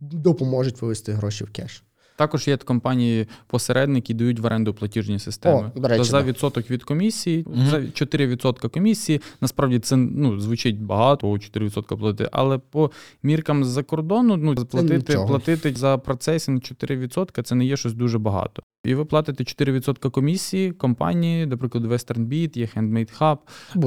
допоможуть 0.00 0.82
вивести 0.82 1.12
гроші 1.12 1.44
в 1.44 1.50
кеш. 1.50 1.84
Також 2.20 2.48
є 2.48 2.56
компанії 2.56 3.26
посередники, 3.46 4.14
дають 4.14 4.40
в 4.40 4.46
оренду 4.46 4.74
платіжні 4.74 5.18
системи. 5.18 5.70
О, 5.76 5.80
до 5.80 5.88
речі, 5.88 6.04
за 6.04 6.22
відсоток 6.22 6.70
від 6.70 6.84
комісії, 6.84 7.44
угу. 7.46 7.66
за 7.70 7.76
4% 7.76 8.70
комісії. 8.70 9.20
Насправді 9.40 9.78
це 9.78 9.96
ну 9.96 10.40
звучить 10.40 10.82
багато, 10.82 11.28
о, 11.28 11.32
4% 11.32 11.98
платити, 11.98 12.30
але 12.32 12.58
по 12.58 12.90
міркам 13.22 13.64
з-за 13.64 13.82
кордону, 13.82 14.36
ну 14.36 14.54
платити, 14.54 15.18
платити 15.26 15.74
за 15.74 15.98
процесінг 15.98 16.58
4% 16.58 17.42
це 17.42 17.54
не 17.54 17.64
є 17.64 17.76
щось 17.76 17.92
дуже 17.92 18.18
багато. 18.18 18.62
І 18.84 18.94
ви 18.94 19.04
платите 19.04 19.44
4% 19.44 20.10
комісії 20.10 20.72
компанії, 20.72 21.46
наприклад, 21.46 21.84
WesternBit, 21.84 22.58
є 22.58 22.68
Handmade 22.76 23.18
Hub. 23.18 23.38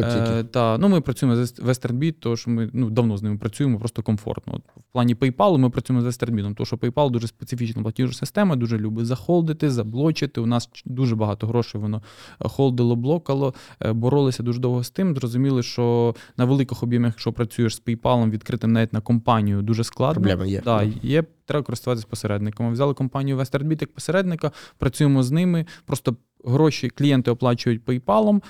Е, 0.02 0.44
та, 0.44 0.78
ну, 0.78 0.90
ми 0.90 1.02
працюємо 1.02 1.46
з 1.46 1.60
WesternBit, 1.60 2.16
тому 2.20 2.36
що 2.36 2.52
ми 2.52 2.70
ну, 2.74 2.90
давно 2.90 3.18
з 3.18 3.24
ними 3.24 3.38
працюємо, 3.38 3.80
просто 3.80 4.04
комфортно. 4.04 4.54
От, 4.54 4.62
в 4.78 4.92
плані 4.92 5.16
PayPal 5.16 5.58
ми 5.58 5.70
працюємо 5.70 6.02
з 6.02 6.06
WesternBit, 6.06 6.56
тому 6.56 6.66
що 6.66 6.76
PayPal 6.76 7.12
дуже 7.12 7.28
специфічна 7.28 7.82
платіжна 7.82 8.14
система, 8.14 8.56
дуже 8.56 8.78
любить 8.78 9.06
захолдити, 9.06 9.70
заблочити. 9.70 10.42
У 10.42 10.46
нас 10.46 10.70
дуже 10.86 11.16
багато 11.16 11.48
грошей 11.48 11.82
воно 11.82 12.02
е, 12.42 12.50
холдило, 12.50 12.96
блокало, 12.96 13.54
е, 13.80 13.94
боролися 13.94 14.44
дуже 14.44 14.60
довго 14.60 14.84
з 14.84 14.90
тим. 14.90 15.16
Зрозуміли, 15.16 15.64
що 15.64 16.16
на 16.38 16.46
великих 16.46 16.84
об'ємах, 16.84 17.12
якщо 17.14 17.34
працюєш 17.34 17.76
з 17.76 17.82
PayPal, 17.82 18.30
відкритим 18.30 18.72
навіть 18.72 18.94
на 18.94 19.02
компанію, 19.02 19.62
дуже 19.62 19.84
складно. 19.84 20.14
Проблеми 20.14 20.50
є. 20.50 20.62
Да, 20.66 20.84
є, 21.04 21.24
треба 21.46 21.64
користуватися 21.64 22.08
посередниками. 22.10 22.72
Взяли 22.72 22.94
компанію 22.94 23.38
WesternBit 23.38 23.82
як 23.82 23.94
посередника, 23.94 24.52
працюємо 24.78 25.24
з 25.24 25.32
ними. 25.32 25.66
Просто 25.86 26.16
гроші 26.46 26.90
клієнти 26.90 27.32
оплачують 27.32 27.86
PayPal, 27.86 28.42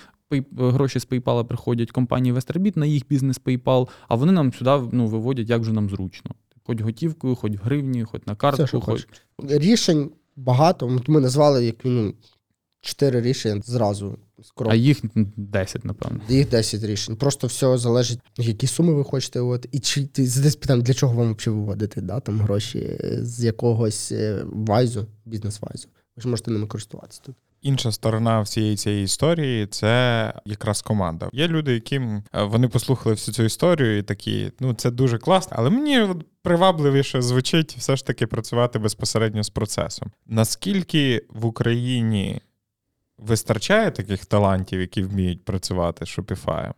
гроші 0.58 1.00
з 1.00 1.08
PayPal 1.08 1.44
приходять 1.44 1.92
компанії 1.92 2.34
WesternBit 2.36 2.78
на 2.78 2.86
їх 2.86 3.08
бізнес 3.08 3.42
PayPal, 3.46 3.88
а 4.08 4.16
вони 4.16 4.32
нам 4.32 4.54
сюди 4.54 4.82
ну, 4.92 5.08
виводять, 5.08 5.50
як 5.50 5.62
вже 5.62 5.74
нам 5.74 5.90
зручно. 5.90 6.32
Хоч 6.64 6.82
готівкою, 6.82 7.36
хоч 7.36 7.54
в 7.54 7.60
гривні, 7.64 8.04
хоч 8.04 8.22
на 8.26 8.36
картку, 8.36 8.68
що 8.68 8.82
хоч. 8.82 9.08
Рішень 9.48 10.12
багато. 10.36 11.00
Ми 11.08 11.20
назвали 11.20 11.66
як 11.66 11.86
мінімум 11.86 12.14
чотири 12.82 13.22
рішення 13.22 13.62
зразу. 13.66 14.18
Скоро. 14.44 14.72
А 14.72 14.76
їх 14.76 15.02
10, 15.38 15.86
напевно. 15.86 16.20
Їх 16.30 16.50
10 16.50 16.84
рішень. 16.84 17.16
Просто 17.16 17.48
все 17.48 17.78
залежить, 17.78 18.20
які 18.38 18.68
суми 18.68 18.94
ви 18.94 19.04
хочете 19.04 19.40
виводити. 19.40 19.70
І 19.72 19.80
чи 19.80 20.06
ти 20.06 20.22
десь 20.22 20.56
питаємо, 20.56 20.84
для 20.84 20.94
чого 20.94 21.14
вам 21.14 21.36
взагалі 21.36 21.60
виводити 21.60 22.02
да, 22.02 22.20
там 22.20 22.42
гроші 22.42 22.80
е, 22.80 23.18
з 23.22 23.44
якогось 23.44 24.12
е, 24.12 24.44
вайзу, 24.46 25.08
бізнес-вайзу. 25.26 25.88
Ви 26.16 26.22
ж 26.22 26.28
можете 26.28 26.52
ними 26.52 26.68
користуватися 26.68 27.22
тут. 27.26 27.36
Інша 27.62 27.92
сторона 27.92 28.42
всієї 28.42 28.76
цієї 28.76 29.04
історії 29.04 29.68
це 29.68 30.34
якраз 30.46 30.82
команда. 30.82 31.30
Є 31.34 31.48
люди, 31.48 31.74
яким 31.74 32.24
е, 32.34 32.44
вони 32.44 32.68
послухали 32.68 33.16
всю 33.16 33.36
цю 33.36 33.44
історію 33.44 33.98
і 33.98 34.04
такі, 34.04 34.52
ну 34.60 34.74
це 34.74 34.92
дуже 34.92 35.18
класно, 35.18 35.56
але 35.60 35.70
мені 35.70 36.08
привабливіше 36.42 37.22
звучить 37.22 37.76
все 37.78 37.96
ж 37.96 38.06
таки 38.06 38.28
працювати 38.28 38.80
безпосередньо 38.80 39.44
з 39.44 39.50
процесом. 39.50 40.12
Наскільки 40.28 41.26
в 41.30 41.46
Україні 41.46 42.42
вистачає 43.28 43.92
таких 43.92 44.26
талантів, 44.26 44.82
які 44.82 45.04
вміють 45.04 45.46
працювати 45.46 46.06
з 46.06 46.10
Shopify? 46.10 46.72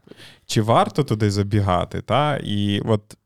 Чи 0.45 0.61
варто 0.61 1.03
туди 1.03 1.31
забігати? 1.31 2.01
Та? 2.01 2.37
І 2.43 2.81
от 2.85 3.17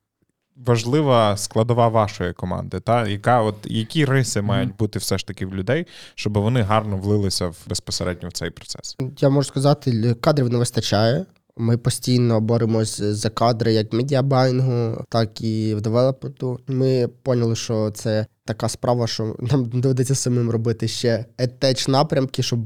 важлива 0.66 1.38
складова 1.38 1.88
вашої 1.88 2.34
команди, 2.34 2.80
та? 2.80 3.08
Яка, 3.08 3.42
от, 3.42 3.56
які 3.66 4.06
риси 4.06 4.42
мають 4.42 4.76
бути 4.76 5.00
все 5.00 5.18
ж 5.18 5.28
таки 5.28 5.46
в 5.46 5.56
людей, 5.56 5.88
щоб 6.16 6.38
вони 6.38 6.62
гарно 6.62 6.98
влилися 6.98 7.48
в 7.48 7.58
безпосередньо 7.68 8.30
в 8.30 8.32
цей 8.32 8.50
процес? 8.50 8.98
Я 9.20 9.30
можу 9.30 9.48
сказати, 9.48 10.14
кадрів 10.22 10.50
не 10.50 10.58
вистачає. 10.58 11.26
Ми 11.58 11.78
постійно 11.78 12.42
боремось 12.42 13.02
за 13.02 13.30
кадри 13.30 13.74
як 13.74 13.94
в 13.94 13.96
медіабайнгу, 13.96 15.04
так 15.10 15.42
і 15.42 15.76
в 15.76 15.82
девелопменту. 15.82 16.60
Ми 16.68 17.08
поняли, 17.24 17.56
що 17.56 17.92
це 17.92 18.26
така 18.50 18.70
справа, 18.70 19.08
що 19.08 19.36
нам 19.40 19.66
доведеться 19.74 20.16
самим 20.16 20.50
робити 20.50 20.88
ще 20.88 21.26
етеч 21.38 21.88
напрямки, 21.88 22.44
щоб 22.44 22.60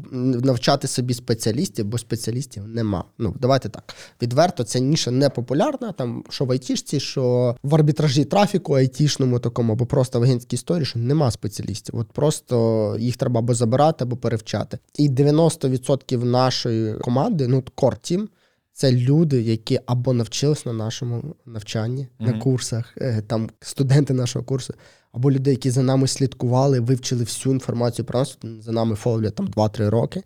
навчати 0.45 0.87
собі 0.87 1.13
спеціалістів, 1.13 1.85
бо 1.85 1.97
спеціалістів 1.97 2.67
нема. 2.67 3.03
Ну 3.17 3.35
давайте 3.39 3.69
так. 3.69 3.95
Відверто, 4.21 4.63
ця 4.63 4.79
ніша 4.79 5.11
не 5.11 5.29
популярна. 5.29 5.91
Там 5.91 6.23
що 6.29 6.45
в 6.45 6.51
айтішці, 6.51 6.99
що 6.99 7.55
в 7.63 7.75
арбітражі 7.75 8.25
трафіку 8.25 8.73
айтішному 8.73 9.39
такому, 9.39 9.73
або 9.73 9.85
просто 9.85 10.19
в 10.19 10.23
агентській 10.23 10.55
історії, 10.55 10.85
що 10.85 10.99
нема 10.99 11.31
спеціалістів. 11.31 11.95
От 11.95 12.07
просто 12.07 12.95
їх 12.99 13.17
треба 13.17 13.39
або 13.39 13.53
забирати, 13.53 14.03
або 14.03 14.15
перевчати. 14.15 14.77
І 14.97 15.09
90% 15.09 16.23
нашої 16.23 16.93
команди, 16.93 17.47
ну 17.47 17.63
core 17.75 18.11
team, 18.11 18.27
це 18.73 18.91
люди, 18.91 19.41
які 19.41 19.79
або 19.85 20.13
навчились 20.13 20.65
на 20.65 20.73
нашому 20.73 21.35
навчанні, 21.45 22.07
на 22.19 22.33
курсах, 22.39 22.93
е, 22.97 23.21
там 23.27 23.49
студенти 23.59 24.13
нашого 24.13 24.45
курсу, 24.45 24.73
або 25.11 25.31
люди, 25.31 25.51
які 25.51 25.69
за 25.69 25.83
нами 25.83 26.07
слідкували, 26.07 26.79
вивчили 26.79 27.23
всю 27.23 27.53
інформацію 27.53 28.05
про 28.05 28.19
нас, 28.19 28.37
за 28.59 28.71
нами 28.71 28.95
фоловлять 28.95 29.35
там 29.35 29.47
2-3 29.47 29.89
роки, 29.89 30.23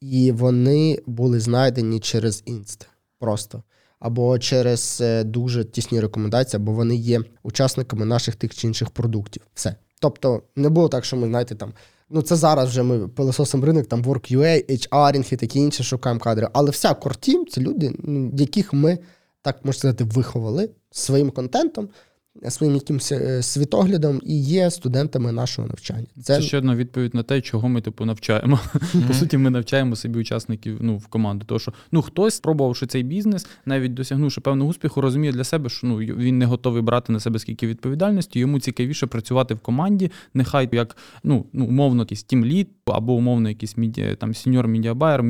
і 0.00 0.32
вони 0.32 0.98
були 1.06 1.40
знайдені 1.40 2.00
через 2.00 2.42
інст 2.46 2.88
просто. 3.18 3.62
Або 4.00 4.38
через 4.38 4.98
е, 5.00 5.24
дуже 5.24 5.64
тісні 5.64 6.00
рекомендації, 6.00 6.60
або 6.60 6.72
вони 6.72 6.96
є 6.96 7.20
учасниками 7.42 8.04
наших 8.04 8.36
тих 8.36 8.54
чи 8.54 8.66
інших 8.66 8.90
продуктів. 8.90 9.42
Все. 9.54 9.74
Тобто 10.00 10.42
не 10.56 10.68
було 10.68 10.88
так, 10.88 11.04
що 11.04 11.16
ми, 11.16 11.28
знаєте, 11.28 11.54
там. 11.54 11.72
Ну, 12.10 12.22
це 12.22 12.36
зараз 12.36 12.68
вже 12.68 12.82
ми 12.82 13.08
пилососом 13.08 13.64
ринок, 13.64 13.86
там 13.86 14.02
WorkUA, 14.02 14.70
HR 14.70 15.32
і 15.32 15.36
такі 15.36 15.58
інші 15.58 15.82
шукаємо 15.82 16.20
кадри. 16.20 16.48
Але 16.52 16.70
вся 16.70 16.94
кортім 16.94 17.46
це 17.46 17.60
люди, 17.60 17.92
ну, 17.98 18.32
яких 18.36 18.72
ми, 18.72 18.98
так 19.42 19.64
можна 19.64 19.78
сказати, 19.78 20.04
виховали 20.04 20.70
своїм 20.90 21.30
контентом, 21.30 21.88
своїм 22.48 22.74
якимось 22.74 23.12
е, 23.12 23.42
світоглядом 23.42 24.20
і 24.24 24.40
є 24.42 24.70
студентами 24.70 25.32
нашого 25.32 25.68
навчання. 25.68 26.06
Це 26.16 26.22
Це, 26.36 26.42
ще 26.42 26.58
одна 26.58 26.76
відповідь 26.76 27.14
на 27.14 27.22
те, 27.22 27.40
чого 27.40 27.68
ми 27.68 27.80
типу 27.80 28.04
навчаємо. 28.04 28.60
По 29.08 29.14
суті, 29.14 29.38
ми 29.38 29.50
навчаємо 29.50 29.96
собі 29.96 30.18
учасників 30.18 30.78
ну, 30.80 30.96
в 30.96 31.06
команду. 31.06 31.44
Тому 31.48 31.58
що 31.58 31.72
ну 31.92 32.02
хтось, 32.02 32.34
спробувавши 32.34 32.86
цей 32.86 33.02
бізнес, 33.02 33.46
навіть 33.66 33.94
досягнувши 33.94 34.40
певного 34.40 34.70
успіху, 34.70 35.00
розуміє 35.00 35.32
для 35.32 35.44
себе, 35.44 35.68
що 35.68 35.86
ну 35.86 35.96
він 35.96 36.38
не 36.38 36.46
готовий 36.46 36.82
брати 36.82 37.12
на 37.12 37.20
себе 37.20 37.38
скільки 37.38 37.66
відповідальності. 37.66 38.38
Йому 38.38 38.60
цікавіше 38.60 39.06
працювати 39.06 39.54
в 39.54 39.58
команді, 39.58 40.10
нехай 40.34 40.68
як 40.72 40.96
ну, 41.24 41.46
ну 41.52 41.66
умовно 41.66 42.02
якийсь 42.02 42.22
тімлід, 42.22 42.68
або 42.86 43.12
умовно 43.12 43.48
якийсь 43.48 43.76
мідіа, 43.76 44.14
там 44.14 44.34
senior 44.34 44.68
media 44.68 44.93
buyer, 44.93 45.22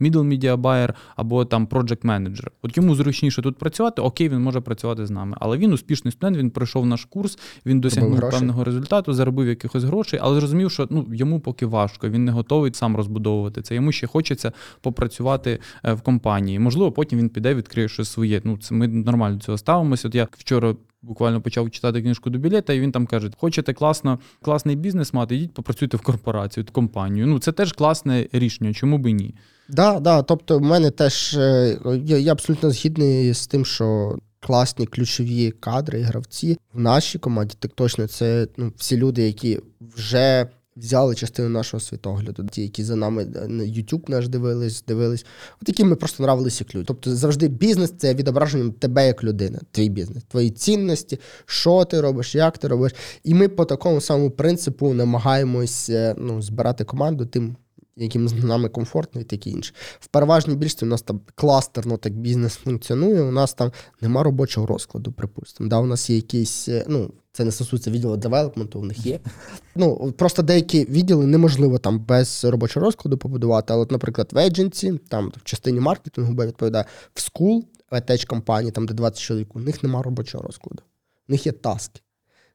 middle 0.00 0.22
media 0.22 0.55
buyer, 0.55 0.94
або 1.16 1.44
там 1.44 1.66
project 1.66 2.04
manager. 2.04 2.52
От 2.62 2.76
йому 2.76 2.94
зручніше 2.94 3.42
тут 3.42 3.58
працювати, 3.58 4.02
окей, 4.02 4.28
він 4.28 4.40
може 4.40 4.60
працювати 4.60 5.06
з 5.06 5.10
нами, 5.10 5.36
але 5.40 5.58
він 5.58 5.72
успішний 5.72 6.12
студент. 6.12 6.29
Момент 6.30 6.44
він 6.44 6.50
пройшов 6.50 6.86
наш 6.86 7.04
курс, 7.04 7.38
він 7.66 7.80
досягнув 7.80 8.20
певного 8.20 8.64
результату, 8.64 9.12
заробив 9.12 9.48
якихось 9.48 9.84
грошей, 9.84 10.20
але 10.22 10.40
зрозумів, 10.40 10.70
що 10.70 10.86
ну 10.90 11.06
йому 11.12 11.40
поки 11.40 11.66
важко, 11.66 12.08
він 12.08 12.24
не 12.24 12.32
готовий 12.32 12.74
сам 12.74 12.96
розбудовувати 12.96 13.62
це. 13.62 13.74
Йому 13.74 13.92
ще 13.92 14.06
хочеться 14.06 14.52
попрацювати 14.80 15.58
е, 15.84 15.92
в 15.92 16.00
компанії. 16.00 16.58
Можливо, 16.58 16.92
потім 16.92 17.18
він 17.18 17.28
піде, 17.28 17.54
відкриє 17.54 17.88
щось 17.88 18.08
своє. 18.08 18.40
Ну 18.44 18.58
це 18.58 18.74
ми 18.74 18.88
нормально 18.88 19.36
до 19.36 19.44
цього 19.44 19.58
ставимося. 19.58 20.08
От 20.08 20.14
я 20.14 20.28
вчора. 20.32 20.74
Буквально 21.02 21.40
почав 21.40 21.70
читати 21.70 22.02
книжку 22.02 22.30
до 22.30 22.38
білета, 22.38 22.72
і 22.72 22.80
він 22.80 22.92
там 22.92 23.06
каже: 23.06 23.30
хочете 23.36 23.72
класно, 23.72 24.18
класний 24.42 24.76
бізнес 24.76 25.14
мати, 25.14 25.36
йдіть 25.36 25.54
попрацюйте 25.54 25.96
в 25.96 26.00
корпорацію, 26.00 26.64
в 26.64 26.70
компанію. 26.70 27.26
Ну 27.26 27.38
це 27.38 27.52
теж 27.52 27.72
класне 27.72 28.26
рішення, 28.32 28.74
чому 28.74 28.98
би 28.98 29.12
ні? 29.12 29.34
Да, 29.68 30.00
да. 30.00 30.22
Тобто, 30.22 30.58
в 30.58 30.62
мене 30.62 30.90
теж 30.90 31.34
е, 31.34 31.78
я 32.04 32.32
абсолютно 32.32 32.70
згідний 32.70 33.34
з 33.34 33.46
тим, 33.46 33.64
що 33.64 34.16
класні 34.40 34.86
ключові 34.86 35.50
кадри 35.50 36.00
і 36.00 36.02
гравці 36.02 36.58
в 36.74 36.80
нашій 36.80 37.18
команді, 37.18 37.54
так 37.58 37.72
точно, 37.74 38.06
це 38.06 38.46
ну, 38.56 38.72
всі 38.76 38.96
люди, 38.96 39.22
які 39.22 39.60
вже 39.80 40.48
взяли 40.76 41.14
частину 41.14 41.48
нашого 41.48 41.80
світогляду, 41.80 42.44
ті, 42.44 42.62
які 42.62 42.84
за 42.84 42.96
нами 42.96 43.22
е, 43.22 43.48
на 43.48 43.64
YouTube 43.64 44.10
наш 44.10 44.28
дивились, 44.28 44.84
дивились, 44.88 45.26
от 45.62 45.68
які 45.68 45.84
ми 45.84 45.96
просто 45.96 46.22
нравилися 46.22 46.64
як 46.64 46.74
люди. 46.74 46.84
Тобто 46.88 47.16
завжди 47.16 47.48
бізнес 47.48 47.94
це 47.98 48.14
відображення 48.14 48.72
тебе 48.78 49.06
як 49.06 49.24
людини, 49.24 49.58
твій 49.70 49.88
бізнес, 49.88 50.24
твої 50.28 50.50
цінності, 50.50 51.18
що 51.46 51.84
ти 51.84 52.00
робиш, 52.00 52.34
як 52.34 52.58
ти 52.58 52.68
робиш. 52.68 52.94
І 53.24 53.34
ми 53.34 53.48
по 53.48 53.64
такому 53.64 54.00
самому 54.00 54.30
принципу 54.30 54.94
намагаємось 54.94 55.90
е, 55.90 56.14
ну, 56.18 56.42
збирати 56.42 56.84
команду 56.84 57.26
тим 57.26 57.56
яким 57.96 58.28
з 58.28 58.44
нами 58.44 58.68
комфортно 58.68 59.20
і 59.20 59.24
таке 59.24 59.50
інше. 59.50 59.74
В 60.00 60.06
переважній 60.06 60.54
більшості 60.54 60.84
у 60.84 60.88
нас 60.88 61.02
там 61.02 61.20
кластерно 61.34 61.96
так 61.96 62.12
бізнес 62.12 62.54
функціонує, 62.54 63.22
у 63.22 63.30
нас 63.30 63.54
там 63.54 63.72
нема 64.00 64.22
робочого 64.22 64.66
розкладу, 64.66 65.12
припустимо. 65.12 65.70
Да, 65.70 65.78
у 65.78 65.86
нас 65.86 66.10
є 66.10 66.16
якісь, 66.16 66.68
е, 66.68 66.84
ну, 66.88 67.12
це 67.32 67.44
не 67.44 67.52
стосується 67.52 67.90
відділу 67.90 68.16
девелопменту, 68.16 68.80
у 68.80 68.84
них 68.84 69.06
є. 69.06 69.20
Ну, 69.74 70.12
просто 70.12 70.42
деякі 70.42 70.84
відділи 70.84 71.26
неможливо 71.26 71.78
там 71.78 72.00
без 72.00 72.44
робочого 72.44 72.86
розкладу 72.86 73.18
побудувати. 73.18 73.72
Але, 73.72 73.86
наприклад, 73.90 74.28
в 74.32 74.38
едженці, 74.38 74.92
там 75.08 75.32
в 75.36 75.44
частині 75.44 75.80
маркетингу 75.80 76.32
бо 76.32 76.46
відповідає, 76.46 76.84
в 77.14 77.20
скул, 77.20 77.64
в 77.90 78.24
компанії, 78.26 78.72
там 78.72 78.86
де 78.86 78.94
20 78.94 79.20
чоловік, 79.20 79.56
у 79.56 79.60
них 79.60 79.82
нема 79.82 80.02
робочого 80.02 80.44
розкладу. 80.44 80.82
У 81.28 81.32
них 81.32 81.46
є 81.46 81.52
таски. 81.52 82.00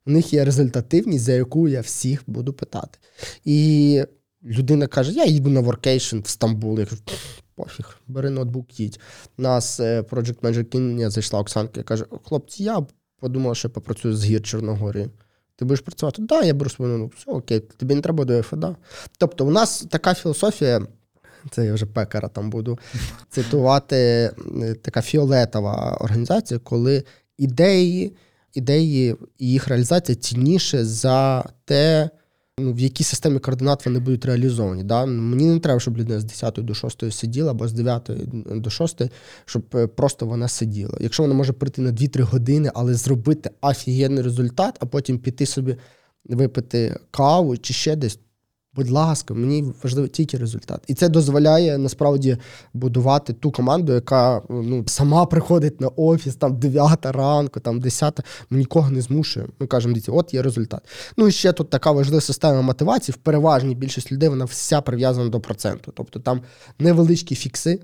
У 0.08 0.12
них 0.12 0.34
є 0.34 0.46
результативність, 0.46 1.24
за 1.26 1.34
яку 1.34 1.68
я 1.68 1.82
всіх 1.82 2.24
буду 2.28 2.54
питати. 2.54 3.00
І 3.46 4.04
людина 4.46 4.88
каже: 4.88 5.12
Я 5.12 5.26
їду 5.26 5.50
на 5.50 5.60
воркейшн 5.60 6.20
в 6.20 6.28
Стамбул. 6.28 6.80
Я 6.80 6.86
кажу, 6.86 7.02
пофіг, 7.56 7.98
бери 8.08 8.30
ноутбук, 8.30 8.80
їдь. 8.80 9.00
Нас 9.38 9.80
Project 9.80 10.40
Manager 10.40 10.64
Кіння 10.64 11.10
зайшла 11.10 11.40
Оксанка 11.40 11.80
і 11.80 11.84
каже: 11.84 12.06
хлопці, 12.24 12.64
я 12.64 12.86
подумав, 13.20 13.56
що 13.56 13.68
я 13.68 13.74
попрацюю 13.74 14.16
з 14.16 14.26
гір 14.26 14.42
Чорногорії. 14.42 15.10
Ти 15.56 15.66
будеш 15.66 15.82
працювати? 15.82 16.18
Так, 16.18 16.26
да, 16.26 16.44
я 16.48 16.54
беру 16.54 16.70
свою 16.70 16.98
ноутбук. 16.98 17.20
Все 17.20 17.32
окей, 17.32 17.60
тобі 17.60 17.96
не 17.96 18.02
треба 18.02 18.26
до 18.26 18.42
ФДА. 18.42 18.76
Тобто, 19.18 19.46
у 19.46 19.52
нас 19.52 19.86
така 19.90 20.14
філософія. 20.14 20.82
Це 21.52 21.66
я 21.66 21.74
вже 21.74 21.86
пекара 21.86 22.28
там 22.28 22.50
буду 22.50 22.80
цитувати. 23.30 24.32
Така 24.82 25.02
фіолетова 25.02 25.98
організація, 26.02 26.60
коли 26.60 27.04
ідеї, 27.38 28.16
ідеї 28.54 29.16
і 29.38 29.50
їх 29.50 29.68
реалізація 29.68 30.16
цінніше 30.16 30.86
за 30.86 31.46
те, 31.66 32.10
ну, 32.60 32.74
в 32.74 32.80
якій 32.80 33.04
системі 33.04 33.40
координат 33.40 33.86
вони 33.86 34.00
будуть 34.00 34.26
реалізовані. 34.26 34.84
Да? 34.84 35.06
Мені 35.06 35.46
не 35.46 35.60
треба, 35.60 35.80
щоб 35.80 35.98
людина 35.98 36.20
з 36.20 36.24
10 36.24 36.54
до 36.54 36.74
6 36.74 37.12
сиділа, 37.14 37.52
або 37.52 37.68
з 37.68 37.74
9 37.74 38.10
до 38.46 38.70
6, 38.70 39.02
щоб 39.46 39.64
е, 39.76 39.88
просто 39.88 40.26
вона 40.26 40.48
сиділа. 40.48 40.98
Якщо 41.00 41.24
вона 41.24 41.36
може 41.36 41.54
прийти 41.54 41.82
на 41.82 41.92
2-3 41.92 42.22
години, 42.22 42.72
але 42.74 42.94
зробити 42.94 43.50
офігенний 43.62 44.24
результат, 44.24 44.78
а 44.80 44.86
потім 44.86 45.20
піти 45.20 45.46
собі 45.46 45.76
випити 46.26 47.00
каву 47.12 47.58
чи 47.58 47.74
ще 47.74 47.96
десь, 47.96 48.20
Будь 48.76 48.90
ласка, 48.90 49.34
мені 49.34 49.74
важливий 49.84 50.10
тільки 50.10 50.38
результат. 50.38 50.84
І 50.88 50.94
це 50.94 51.10
дозволяє 51.10 51.78
насправді 51.78 52.38
будувати 52.74 53.34
ту 53.34 53.52
команду, 53.52 53.94
яка 53.94 54.42
ну, 54.50 54.84
сама 54.88 55.26
приходить 55.26 55.82
на 55.82 55.88
офіс, 55.88 56.36
там 56.36 56.60
9 56.60 57.06
ранку, 57.06 57.60
там 57.60 57.80
10, 57.80 58.20
ми 58.50 58.58
нікого 58.58 58.90
не 58.90 59.02
змушуємо. 59.02 59.54
Ми 59.60 59.68
кажемо, 59.68 59.94
дивіться, 59.94 60.12
от 60.12 60.34
є 60.34 60.42
результат. 60.42 60.82
Ну 61.18 61.28
і 61.28 61.32
ще 61.32 61.54
тут 61.54 61.70
така 61.70 61.92
важлива 61.92 62.22
система 62.22 62.62
мотивації. 62.62 63.14
В 63.14 63.18
переважній 63.18 63.76
більшість 63.76 64.12
людей 64.12 64.30
вона 64.30 64.46
вся 64.46 64.82
прив'язана 64.82 65.30
до 65.30 65.40
проценту. 65.40 65.92
Тобто 65.96 66.20
там 66.20 66.42
невеличкі 66.80 67.36
фікси, 67.36 67.80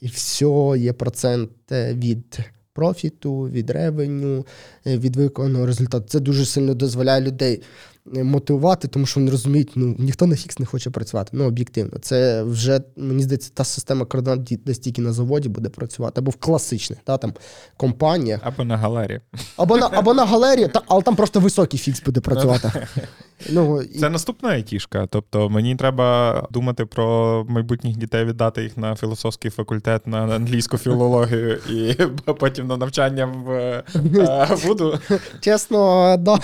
і 0.00 0.06
все 0.06 0.74
є 0.76 0.92
процент 0.92 1.50
від. 1.72 2.38
Профіту, 2.74 3.42
від 3.42 3.70
ревеню, 3.70 4.46
від 4.86 5.16
виконаного 5.16 5.66
результату. 5.66 6.06
Це 6.08 6.20
дуже 6.20 6.46
сильно 6.46 6.74
дозволяє 6.74 7.20
людей 7.20 7.62
мотивувати, 8.06 8.88
тому 8.88 9.06
що 9.06 9.20
вони 9.20 9.30
розуміють, 9.30 9.70
ну 9.74 9.96
ніхто 9.98 10.26
на 10.26 10.36
фікс 10.36 10.58
не 10.58 10.66
хоче 10.66 10.90
працювати. 10.90 11.30
Ну, 11.32 11.44
об'єктивно. 11.44 11.98
Це 11.98 12.42
вже, 12.42 12.80
мені 12.96 13.22
здається, 13.22 13.50
та 13.54 13.64
система 13.64 14.04
координат 14.04 14.52
десь 14.64 14.78
тільки 14.78 15.02
на 15.02 15.12
заводі 15.12 15.48
буде 15.48 15.68
працювати, 15.68 16.20
або 16.20 16.30
в 16.30 16.36
класичних 16.36 16.98
та, 17.04 17.18
там, 17.18 17.34
компаніях. 17.76 18.40
Або 18.42 18.64
на 18.64 18.76
галері. 18.76 19.20
Або 19.56 19.76
на 19.76 19.90
або 19.92 20.14
на 20.14 20.24
галерії, 20.24 20.68
та, 20.68 20.82
але 20.86 21.02
там 21.02 21.16
просто 21.16 21.40
високий 21.40 21.80
фікс 21.80 22.02
буде 22.02 22.20
працювати. 22.20 22.72
Ну, 23.50 23.82
Це 24.00 24.10
наступна 24.10 24.48
айтішка. 24.48 25.06
Тобто 25.10 25.48
мені 25.48 25.76
треба 25.76 26.42
думати 26.50 26.86
про 26.86 27.46
майбутніх 27.48 27.96
дітей, 27.96 28.24
віддати 28.24 28.62
їх 28.62 28.76
на 28.76 28.96
філософський 28.96 29.50
факультет, 29.50 30.06
на 30.06 30.18
англійську 30.18 30.78
філологію 30.78 31.58
і 31.70 31.94
потім 32.40 32.66
на 32.66 32.76
навчання 32.76 33.26
в 33.26 33.50
е, 33.50 33.84
Вуду. 34.64 34.98
Чесно, 35.40 36.16
да, 36.18 36.38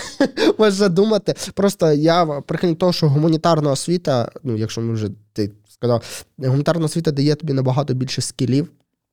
можна 0.58 0.88
думати. 0.88 1.34
Просто 1.54 1.92
я 1.92 2.26
прихильник 2.26 2.78
того, 2.78 2.92
що 2.92 3.08
гуманітарна 3.08 3.70
освіта, 3.70 4.30
ну 4.42 4.56
якщо 4.56 4.80
ми 4.80 4.94
вже 4.94 5.08
ти 5.32 5.50
сказав, 5.68 6.24
гуманітарна 6.38 6.84
освіта 6.84 7.10
дає 7.10 7.34
тобі 7.34 7.52
набагато 7.52 7.94
більше 7.94 8.22
скілів. 8.22 8.68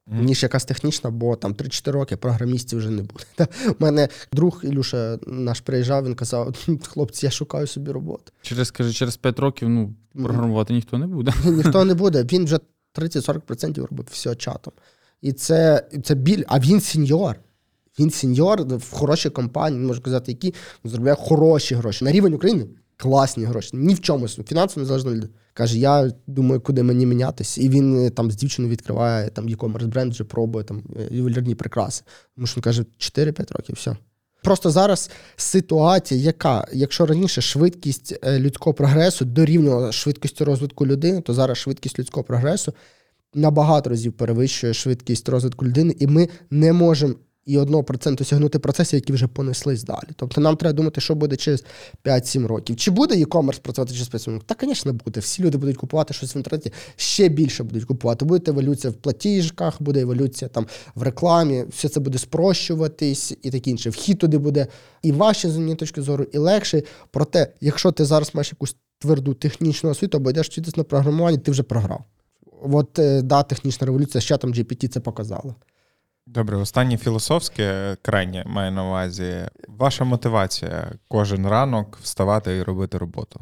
Ніж 0.08 0.44
якась 0.44 0.66
технічна, 0.66 1.10
бо 1.10 1.36
там 1.36 1.54
3-4 1.54 1.92
роки 1.92 2.18
програмістів 2.18 2.80
вже 2.80 2.90
не 2.90 3.02
буде. 3.02 3.52
У 3.80 3.84
мене 3.84 4.10
друг 4.34 4.62
Ілюша 4.64 5.20
наш 5.28 5.60
приїжджав, 5.60 6.06
він 6.06 6.16
казав: 6.16 6.56
хлопці, 6.88 7.26
я 7.26 7.32
шукаю 7.32 7.68
собі 7.68 7.92
роботу. 7.92 8.32
Через 8.42 8.72
каже, 8.72 8.94
через 8.94 9.18
5 9.18 9.40
років 9.40 9.70
ну, 9.70 9.94
програмувати 10.14 10.74
ніхто 10.74 10.98
не 10.98 11.08
буде. 11.08 11.34
Ніхто 11.46 11.86
не 11.86 11.94
буде. 11.94 12.24
Він 12.24 12.46
вже 12.46 12.60
30-40% 12.96 13.88
робив 13.88 14.08
все 14.12 14.36
чатом. 14.36 14.74
І 15.22 15.34
це 15.34 15.88
це 16.04 16.16
біль, 16.16 16.44
а 16.48 16.60
він 16.60 16.82
сеньор. 16.82 17.36
Він 18.00 18.10
сеньор 18.10 18.62
в 18.62 18.92
хорошій 18.92 19.30
компанії, 19.30 19.82
можу 19.82 20.02
казати, 20.02 20.32
які 20.32 20.54
заробляє 20.84 21.16
хороші 21.20 21.76
гроші. 21.76 22.06
На 22.06 22.12
рівень 22.12 22.34
України 22.34 22.68
класні 22.98 23.46
гроші. 23.46 23.70
Ні 23.74 23.94
в 23.94 24.00
чомусь. 24.00 24.40
Фінансово 24.48 24.82
незалежно 24.82 25.12
людина. 25.12 25.34
Каже, 25.54 25.78
я 25.78 26.12
думаю, 26.28 26.62
куди 26.62 26.84
мені 26.84 27.06
мінятися. 27.06 27.62
І 27.62 27.70
він 27.70 28.06
е, 28.06 28.10
там 28.10 28.32
з 28.32 28.36
дівчиною 28.36 28.72
відкриває 28.72 29.30
там 29.30 29.48
e-commerce 29.48 29.88
бренд, 29.88 30.12
вже 30.12 30.24
пробує 30.24 30.66
там 30.66 30.84
е, 30.96 31.08
ювелірні 31.12 31.56
прикраси. 31.56 32.04
Тому 32.36 32.48
що 32.48 32.58
він 32.58 32.64
каже, 32.64 32.86
4-5 33.00 33.54
років, 33.54 33.76
все. 33.76 33.96
Просто 34.44 34.72
зараз 34.72 35.10
ситуація, 35.36 36.22
яка, 36.22 36.68
якщо 36.74 37.06
раніше 37.06 37.42
швидкість 37.42 38.20
е, 38.24 38.40
людського 38.40 38.74
прогресу 38.74 39.26
дорівнювала 39.26 39.92
швидкості 39.92 40.44
розвитку 40.44 40.88
людини, 40.88 41.22
то 41.22 41.34
зараз 41.34 41.58
швидкість 41.58 42.00
людського 42.00 42.24
прогресу 42.24 42.74
набагато 43.36 43.90
разів 43.90 44.14
перевищує 44.14 44.74
швидкість 44.74 45.30
розвитку 45.30 45.66
людини, 45.66 45.96
і 46.00 46.08
ми 46.08 46.30
не 46.50 46.74
можемо 46.74 47.16
і 47.46 47.58
1% 47.58 48.22
осягнути 48.22 48.60
процесів, 48.60 48.98
які 48.98 49.14
вже 49.14 49.28
понеслись 49.28 49.84
далі. 49.84 50.08
Тобто 50.16 50.42
нам 50.42 50.56
треба 50.56 50.74
думати, 50.74 51.02
що 51.02 51.16
буде 51.16 51.36
через 51.36 51.64
5-7 52.06 52.48
років. 52.48 52.76
Чи 52.76 52.92
буде 52.92 53.16
e-commerce 53.16 53.60
працювати 53.60 53.94
через 53.94 54.08
5 54.08 54.28
років? 54.28 54.44
Та, 54.46 54.56
звісно, 54.62 54.94
буде. 54.94 55.20
Всі 55.20 55.44
люди 55.44 55.58
будуть 55.58 55.78
купувати 55.78 56.14
щось 56.14 56.36
в 56.36 56.38
інтернеті, 56.38 56.72
ще 56.96 57.30
більше 57.30 57.64
будуть 57.64 57.86
купувати. 57.86 58.26
Буде 58.26 58.52
еволюція 58.52 58.92
в 58.92 58.96
платіжках, 58.96 59.82
буде 59.82 60.02
еволюція 60.02 60.50
там 60.50 60.68
в 60.96 61.04
рекламі, 61.04 61.66
все 61.70 61.90
це 61.90 62.00
буде 62.00 62.18
спрощуватись 62.18 63.38
і 63.42 63.52
таке 63.52 63.70
інше. 63.70 63.90
Вхід 63.90 64.20
туди 64.20 64.38
буде 64.38 64.68
і 65.02 65.12
важче 65.12 65.50
з 65.50 65.54
однієї 65.54 65.76
точки 65.76 66.02
зору, 66.02 66.24
і 66.24 66.38
легше. 66.38 66.84
Проте, 67.12 67.54
якщо 67.62 67.92
ти 67.92 68.06
зараз 68.06 68.32
маєш 68.36 68.52
якусь 68.52 68.76
тверду 69.00 69.34
технічну 69.34 69.90
освіту, 69.90 70.18
або 70.18 70.30
йдеш 70.30 70.48
вчитись 70.48 70.78
на 70.78 70.84
програмуванні, 70.84 71.38
ти 71.38 71.52
вже 71.52 71.64
програв. 71.64 72.04
От 72.62 73.00
е, 73.00 73.22
да, 73.22 73.44
технічна 73.44 73.86
революція, 73.86 74.22
з 74.22 74.26
чатом 74.26 74.54
GPT 74.54 74.88
це 74.88 75.00
показала. 75.00 75.56
Добре, 76.28 76.58
останнє 76.58 76.98
філософське 76.98 77.98
крайнє 78.02 78.44
маю 78.46 78.72
на 78.72 78.88
увазі. 78.88 79.34
Ваша 79.68 80.04
мотивація 80.04 80.92
кожен 81.08 81.48
ранок 81.48 81.98
вставати 82.02 82.58
і 82.58 82.64
робити 82.64 82.98
роботу. 82.98 83.40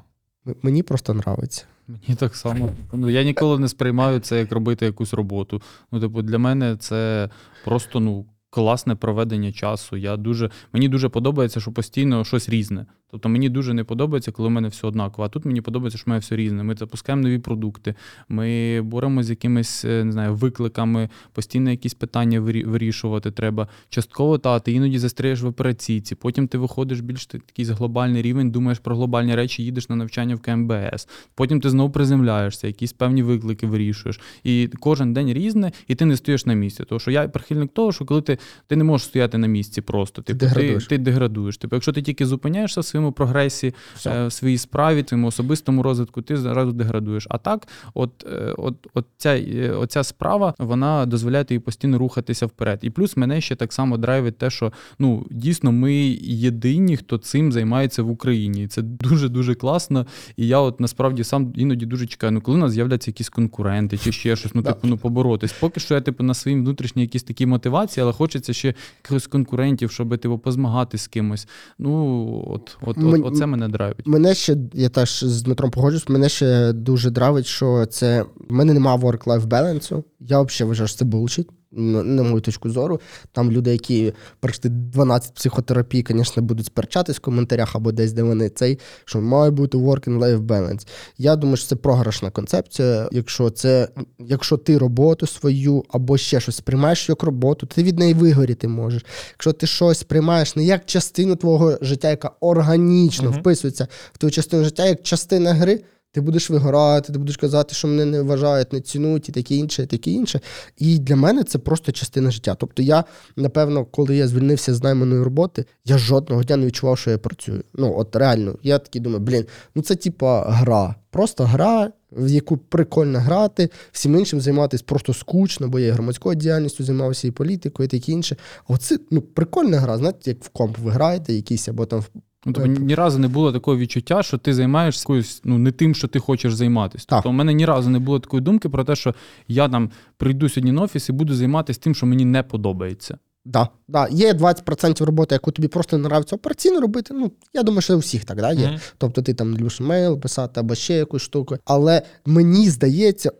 Мені 0.61 0.83
просто 0.83 1.13
нравиться. 1.13 1.65
Мені 1.87 2.15
так 2.17 2.35
само. 2.35 2.69
Ну, 2.93 3.09
Я 3.09 3.23
ніколи 3.23 3.59
не 3.59 3.67
сприймаю 3.67 4.19
це 4.19 4.39
як 4.39 4.51
робити 4.51 4.85
якусь 4.85 5.13
роботу. 5.13 5.61
Ну, 5.91 5.99
типу, 5.99 6.21
для 6.21 6.37
мене 6.37 6.77
це 6.77 7.29
просто 7.65 7.99
ну, 7.99 8.25
класне 8.49 8.95
проведення 8.95 9.51
часу. 9.51 9.97
Я 9.97 10.17
дуже, 10.17 10.49
Мені 10.73 10.87
дуже 10.89 11.09
подобається, 11.09 11.59
що 11.59 11.71
постійно 11.71 12.23
щось 12.25 12.49
різне. 12.49 12.85
Тобто 13.13 13.29
мені 13.29 13.49
дуже 13.49 13.73
не 13.73 13.83
подобається, 13.83 14.31
коли 14.31 14.49
в 14.49 14.51
мене 14.51 14.67
все 14.67 14.87
однаково. 14.87 15.25
А 15.25 15.29
тут 15.29 15.45
мені 15.45 15.61
подобається, 15.61 15.97
що 15.97 16.05
в 16.05 16.09
мене 16.09 16.19
все 16.19 16.35
різне. 16.35 16.63
Ми 16.63 16.75
запускаємо 16.75 17.21
нові 17.23 17.39
продукти, 17.39 17.95
ми 18.29 18.81
боремося 18.81 19.27
з 19.27 19.29
якимись 19.29 19.85
е, 19.85 20.03
не 20.03 20.11
знаю, 20.11 20.35
викликами, 20.35 21.09
постійно 21.33 21.71
якісь 21.71 21.93
питання 21.93 22.39
вирішувати 22.41 23.31
треба. 23.31 23.67
Частково 23.89 24.37
та 24.37 24.59
ти 24.59 24.71
іноді 24.71 24.99
застряєш 24.99 25.41
в 25.41 25.47
операційці, 25.47 26.15
потім 26.15 26.47
ти 26.47 26.57
виходиш 26.57 26.99
більш 26.99 27.25
та- 27.25 27.37
такий 27.37 27.65
глобальний 27.65 28.21
рівень, 28.21 28.51
думаєш 28.51 28.79
про 28.79 28.95
глобальні 28.95 29.35
речі, 29.35 29.63
їдеш 29.63 29.89
на 29.89 29.95
навчання 29.95 30.35
в 30.35 30.39
КМБС. 30.39 31.07
Потім 31.35 31.61
ти 31.61 31.69
знову 31.69 31.89
приземляєшся, 31.89 32.67
якісь 32.67 32.93
певні 32.93 33.23
виклики 33.23 33.67
вирішуєш. 33.67 34.19
І 34.43 34.69
кожен 34.79 35.13
день 35.13 35.33
різне, 35.33 35.71
і 35.87 35.95
ти 35.95 36.05
не 36.05 36.17
стоїш 36.17 36.45
на 36.45 36.53
місці. 36.53 36.83
Тому 36.83 36.99
що 36.99 37.11
я 37.11 37.27
прихильник 37.27 37.73
того, 37.73 37.91
що 37.91 38.05
коли 38.05 38.21
ти, 38.21 38.37
ти 38.67 38.75
не 38.75 38.83
можеш 38.83 39.07
стояти 39.07 39.37
на 39.37 39.47
місці 39.47 39.81
просто. 39.81 40.21
Типу, 40.21 40.39
ти, 40.39 40.45
Деградуєш. 40.45 40.87
ти 40.87 40.97
деградуєш. 40.97 41.57
Типу, 41.57 41.75
якщо 41.75 41.91
ти 41.91 42.01
тільки 42.01 42.25
зупиняєшся 42.25 42.81
в 42.81 42.85
своєму 43.03 43.11
прогресі, 43.11 43.73
Все. 43.95 44.27
в 44.27 44.31
своїй 44.31 44.57
справі, 44.57 45.01
в 45.01 45.09
своєму 45.09 45.27
особистому 45.27 45.83
розвитку, 45.83 46.21
ти 46.21 46.37
зразу 46.37 46.71
деградуєш. 46.71 47.27
А 47.29 47.37
так, 47.37 47.67
от, 47.93 48.25
е, 48.27 48.53
от, 48.57 48.75
от 48.93 49.05
ця, 49.17 49.37
е, 49.37 49.71
оця 49.71 50.03
справа 50.03 50.53
вона 50.59 51.05
дозволяє 51.05 51.43
тобі 51.43 51.59
постійно 51.59 51.97
рухатися 51.97 52.45
вперед. 52.45 52.79
І 52.81 52.89
плюс 52.89 53.17
мене 53.17 53.41
ще 53.41 53.55
так 53.55 53.73
само 53.73 53.97
драйвить 53.97 54.37
те, 54.37 54.49
що 54.49 54.71
ну 54.99 55.25
дійсно 55.31 55.71
ми 55.71 55.93
єдині, 56.21 56.97
хто 56.97 57.17
цим 57.17 57.51
займається 57.51 58.03
в 58.03 58.09
Україні. 58.09 58.63
І 58.63 58.67
це 58.67 58.81
дуже 58.81 59.29
дуже 59.29 59.55
класно. 59.55 60.05
І 60.37 60.47
я 60.47 60.59
от 60.59 60.79
насправді 60.79 61.23
сам 61.23 61.53
іноді 61.55 61.85
дуже 61.85 62.07
чекаю, 62.07 62.31
ну 62.31 62.41
коли 62.41 62.57
у 62.57 62.61
нас 62.61 62.71
з'являться 62.71 63.11
якісь 63.11 63.29
конкуренти 63.29 63.97
чи 63.97 64.11
ще 64.11 64.35
щось, 64.35 64.55
ну 64.55 64.61
Да. 64.61 64.71
типу, 64.71 64.87
ну 64.87 64.97
поборотись. 64.97 65.53
Поки 65.59 65.79
що 65.79 65.95
я 65.95 66.01
типу 66.01 66.23
на 66.23 66.33
своїй 66.33 66.57
внутрішній 66.57 67.01
якісь 67.01 67.23
такі 67.23 67.45
мотивації, 67.45 68.01
але 68.03 68.13
хочеться 68.13 68.53
ще 68.53 68.73
якихось 69.03 69.27
конкурентів, 69.27 69.91
щоб 69.91 70.17
типу 70.17 70.37
позмагати 70.37 70.97
з 70.97 71.07
кимось. 71.07 71.47
Ну 71.79 72.43
от, 72.47 72.77
от, 72.87 72.97
от, 72.97 73.03
Мен- 73.03 73.25
оце 73.25 73.45
мене 73.45 73.67
драйвить. 73.69 74.07
Мене 74.07 74.35
ще, 74.35 74.57
я 74.73 74.89
теж 74.89 75.23
з 75.23 75.41
Дмитром 75.41 75.71
погоджуюсь, 75.71 76.09
мене 76.09 76.29
ще 76.29 76.73
дуже 76.73 77.09
дравить, 77.09 77.45
що 77.45 77.85
це 77.85 78.25
в 78.49 78.53
мене 78.53 78.73
немає 78.73 78.97
work-life 78.97 79.45
balance. 79.47 80.03
Я 80.19 80.41
взагалі 80.41 80.69
вважаю, 80.69 80.87
що 80.87 80.97
це 80.97 81.05
булшіт. 81.05 81.49
На 81.75 82.23
мою 82.23 82.41
точку 82.41 82.69
зору, 82.69 83.01
там 83.31 83.51
люди, 83.51 83.71
які 83.71 84.13
пройшли 84.39 84.69
12 84.69 85.33
психотерапій, 85.33 86.05
звісно, 86.09 86.43
будуть 86.43 86.65
сперечатись 86.65 87.17
в 87.17 87.19
коментарях 87.19 87.75
або 87.75 87.91
десь, 87.91 88.13
де 88.13 88.23
вони 88.23 88.49
цей, 88.49 88.79
що 89.05 89.21
має 89.21 89.51
бути 89.51 89.77
work-life 89.77 90.39
balance. 90.45 90.87
Я 91.17 91.35
думаю, 91.35 91.57
що 91.57 91.67
це 91.67 91.75
програшна 91.75 92.29
концепція. 92.31 93.09
Якщо 93.11 93.49
це, 93.49 93.87
якщо 94.19 94.57
ти 94.57 94.77
роботу 94.77 95.27
свою 95.27 95.83
або 95.89 96.17
ще 96.17 96.39
щось 96.39 96.55
сприймаєш 96.55 97.09
як 97.09 97.23
роботу, 97.23 97.65
ти 97.65 97.83
від 97.83 97.99
неї 97.99 98.13
вигоріти 98.13 98.67
можеш. 98.67 99.05
Якщо 99.31 99.53
ти 99.53 99.67
щось 99.67 99.99
сприймаєш 99.99 100.55
не 100.55 100.63
як 100.63 100.85
частину 100.85 101.35
твого 101.35 101.77
життя, 101.81 102.09
яка 102.09 102.31
органічно 102.39 103.29
Мгм. 103.29 103.39
вписується 103.39 103.87
в 104.13 104.17
твою 104.17 104.31
частину 104.31 104.63
життя, 104.63 104.85
як 104.85 105.03
частина 105.03 105.53
гри. 105.53 105.83
Ти 106.13 106.21
будеш 106.21 106.49
вигорати, 106.49 107.13
ти 107.13 107.19
будеш 107.19 107.37
казати, 107.37 107.75
що 107.75 107.87
мене 107.87 108.05
не 108.05 108.21
вважають, 108.21 108.73
не 108.73 108.81
цінують 108.81 109.29
і 109.29 109.31
таке 109.31 109.55
інше, 109.55 109.83
і 109.83 109.85
таке 109.85 110.11
інше. 110.11 110.39
І 110.77 110.99
для 110.99 111.15
мене 111.15 111.43
це 111.43 111.59
просто 111.59 111.91
частина 111.91 112.31
життя. 112.31 112.55
Тобто 112.55 112.81
я, 112.81 113.03
напевно, 113.35 113.85
коли 113.85 114.15
я 114.15 114.27
звільнився 114.27 114.73
з 114.73 114.83
найманої 114.83 115.23
роботи, 115.23 115.65
я 115.85 115.97
жодного 115.97 116.43
дня 116.43 116.57
не 116.57 116.65
відчував, 116.65 116.97
що 116.97 117.11
я 117.11 117.17
працюю. 117.17 117.63
Ну, 117.73 117.93
от 117.97 118.15
реально, 118.15 118.55
я 118.63 118.79
такий 118.79 119.01
думаю, 119.01 119.21
блін, 119.21 119.45
ну 119.75 119.81
це 119.81 119.95
типа 119.95 120.45
гра. 120.49 120.95
Просто 121.09 121.43
гра, 121.43 121.91
в 122.11 122.29
яку 122.29 122.57
прикольно 122.57 123.19
грати, 123.19 123.69
всім 123.91 124.15
іншим 124.15 124.41
займатися 124.41 124.83
просто 124.87 125.13
скучно, 125.13 125.67
бо 125.67 125.79
я 125.79 125.87
і 125.87 125.91
громадською 125.91 126.35
діяльністю 126.35 126.83
займався, 126.83 127.27
і 127.27 127.31
політикою, 127.31 127.85
і 127.85 127.99
таке 127.99 128.11
інше. 128.11 128.37
А 128.67 128.73
оце 128.73 128.99
ну, 129.11 129.21
прикольна 129.21 129.79
гра, 129.79 129.97
знаєте, 129.97 130.29
як 130.29 130.43
в 130.43 130.49
комп 130.49 130.77
ви 130.77 130.91
граєте, 130.91 131.33
якийсь 131.33 131.67
або 131.67 131.85
там 131.85 131.99
в 131.99 132.09
Ну, 132.45 132.53
тобто 132.53 132.69
ні 132.69 132.95
разу 132.95 133.19
не 133.19 133.27
було 133.27 133.51
такого 133.51 133.77
відчуття, 133.77 134.23
що 134.23 134.37
ти 134.37 134.53
займаєшся 134.53 135.01
якоюсь, 135.01 135.41
ну, 135.43 135.57
не 135.57 135.71
тим, 135.71 135.95
що 135.95 136.07
ти 136.07 136.19
хочеш 136.19 136.53
займатися. 136.53 137.05
Так. 137.09 137.17
Тобто, 137.17 137.29
у 137.29 137.33
мене 137.33 137.53
ні 137.53 137.65
разу 137.65 137.89
не 137.89 137.99
було 137.99 138.19
такої 138.19 138.43
думки 138.43 138.69
про 138.69 138.83
те, 138.83 138.95
що 138.95 139.15
я 139.47 139.69
там 139.69 139.91
прийду 140.17 140.49
сьогодні 140.49 140.71
на 140.71 140.81
офіс 140.81 141.09
і 141.09 141.11
буду 141.11 141.35
займатися 141.35 141.79
тим, 141.83 141.95
що 141.95 142.05
мені 142.05 142.25
не 142.25 142.43
подобається. 142.43 143.17
Да, 143.45 143.67
да. 143.87 144.07
Є 144.11 144.33
20% 144.33 145.05
роботи, 145.05 145.35
яку 145.35 145.51
тобі 145.51 145.67
просто 145.67 145.97
не 145.97 146.05
нравиться 146.05 146.35
операційно 146.35 146.81
робити. 146.81 147.13
Ну, 147.13 147.31
я 147.53 147.63
думаю, 147.63 147.81
що 147.81 147.95
у 147.95 147.99
всіх 147.99 148.25
так 148.25 148.37
да, 148.37 148.51
є. 148.51 148.67
Мгм. 148.67 148.79
Тобто 148.97 149.21
ти 149.21 149.33
там 149.33 149.57
любиш 149.57 149.79
мейл 149.79 150.19
писати 150.19 150.59
або 150.59 150.75
ще 150.75 150.93
якусь 150.93 151.21
штуку. 151.21 151.57
Але 151.65 152.01
мені 152.25 152.69
здається, 152.69 153.31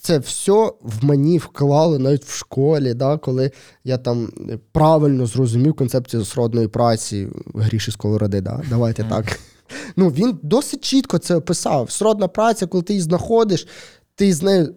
це 0.00 0.18
все 0.18 0.52
в 0.82 1.04
мені 1.04 1.38
вклали 1.38 1.98
навіть 1.98 2.24
в 2.24 2.36
школі, 2.36 2.94
да, 2.94 3.18
коли 3.18 3.50
я 3.84 3.98
там 3.98 4.32
правильно 4.72 5.26
зрозумів 5.26 5.74
концепцію 5.74 6.24
сродної 6.24 6.68
праці 6.68 7.28
гріші 7.54 7.90
сковороди. 7.90 8.40
Да? 8.40 8.62
Давайте 8.70 9.04
так. 9.04 9.38
Ну, 9.96 10.08
він 10.08 10.38
досить 10.42 10.84
чітко 10.84 11.18
це 11.18 11.36
описав. 11.36 11.90
Сродна 11.90 12.28
праця, 12.28 12.66
коли 12.66 12.82
ти 12.82 12.92
її 12.92 13.02
знаходиш, 13.02 13.66
ти 14.14 14.32
з 14.32 14.42
нею. 14.42 14.74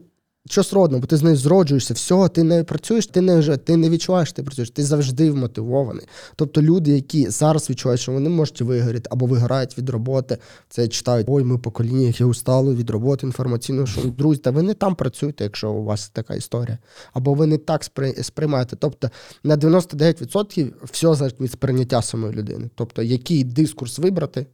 Що 0.50 0.64
сродно, 0.64 1.00
бо 1.00 1.08
ти 1.08 1.18
з 1.18 1.24
нею 1.24 1.36
зроджуєшся, 1.36 1.94
все, 1.94 2.30
ти 2.30 2.44
не 2.44 2.64
працюєш, 2.64 3.08
ти 3.08 3.22
не 3.22 3.40
вже 3.40 3.58
ти 3.58 3.78
не 3.78 3.90
відчуваєш, 3.90 4.32
ти 4.32 4.44
працюєш, 4.44 4.70
ти 4.70 4.84
завжди 4.84 5.32
вмотивований. 5.32 6.08
Тобто 6.36 6.62
люди, 6.62 6.92
які 6.92 7.30
зараз 7.30 7.70
відчувають, 7.70 8.02
що 8.02 8.12
вони 8.12 8.30
можуть 8.30 8.62
вигоріти 8.62 9.10
або 9.12 9.26
вигорають 9.26 9.78
від 9.78 9.90
роботи, 9.90 10.38
це 10.70 10.88
читають, 10.88 11.28
ой, 11.30 11.44
ми 11.44 11.58
покоління, 11.58 12.08
яке 12.08 12.26
устало 12.26 12.76
від 12.76 12.90
роботи 12.90 13.28
інформаційної, 13.28 13.88
що 13.88 14.02
друзі, 14.02 14.40
та 14.40 14.52
ви 14.52 14.62
не 14.62 14.74
там 14.74 14.96
працюєте, 14.96 15.44
якщо 15.44 15.72
у 15.72 15.84
вас 15.84 16.10
така 16.10 16.36
історія, 16.36 16.78
або 17.14 17.34
ви 17.34 17.48
не 17.48 17.58
так 17.58 17.82
спри- 17.82 18.24
сприймаєте. 18.24 18.76
Тобто 18.76 19.10
на 19.44 19.58
99% 19.58 20.74
все 20.84 21.16
залежить 21.16 21.42
від 21.42 21.52
сприйняття 21.52 22.02
самої 22.02 22.34
людини. 22.34 22.70
Тобто, 22.76 23.02
який 23.02 23.44
дискурс 23.44 24.00
вибрати, 24.00 24.46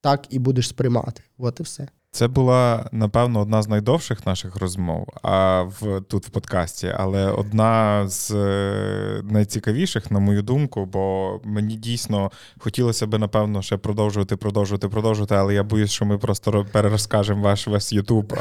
так 0.00 0.26
і 0.30 0.38
будеш 0.38 0.68
сприймати. 0.68 1.22
От 1.38 1.60
і 1.60 1.62
все. 1.62 1.88
Це 2.14 2.28
була, 2.28 2.88
напевно, 2.92 3.40
одна 3.40 3.62
з 3.62 3.68
найдовших 3.68 4.26
наших 4.26 4.56
розмов 4.56 5.06
а 5.22 5.62
в, 5.62 6.00
тут 6.00 6.26
в 6.26 6.30
подкасті, 6.30 6.94
але 6.96 7.30
одна 7.30 8.04
з 8.08 8.30
е, 8.30 9.22
найцікавіших, 9.22 10.10
на 10.10 10.18
мою 10.18 10.42
думку, 10.42 10.86
бо 10.86 11.40
мені 11.44 11.76
дійсно 11.76 12.30
хотілося 12.58 13.06
би, 13.06 13.18
напевно, 13.18 13.62
ще 13.62 13.76
продовжувати, 13.76 14.36
продовжувати, 14.36 14.88
продовжувати, 14.88 15.34
але 15.34 15.54
я 15.54 15.62
боюсь, 15.62 15.90
що 15.90 16.04
ми 16.04 16.18
просто 16.18 16.50
ро- 16.50 16.66
перерозкажемо 16.72 17.42
ваш 17.42 17.66
весь 17.66 17.92
Ютуб. 17.92 18.32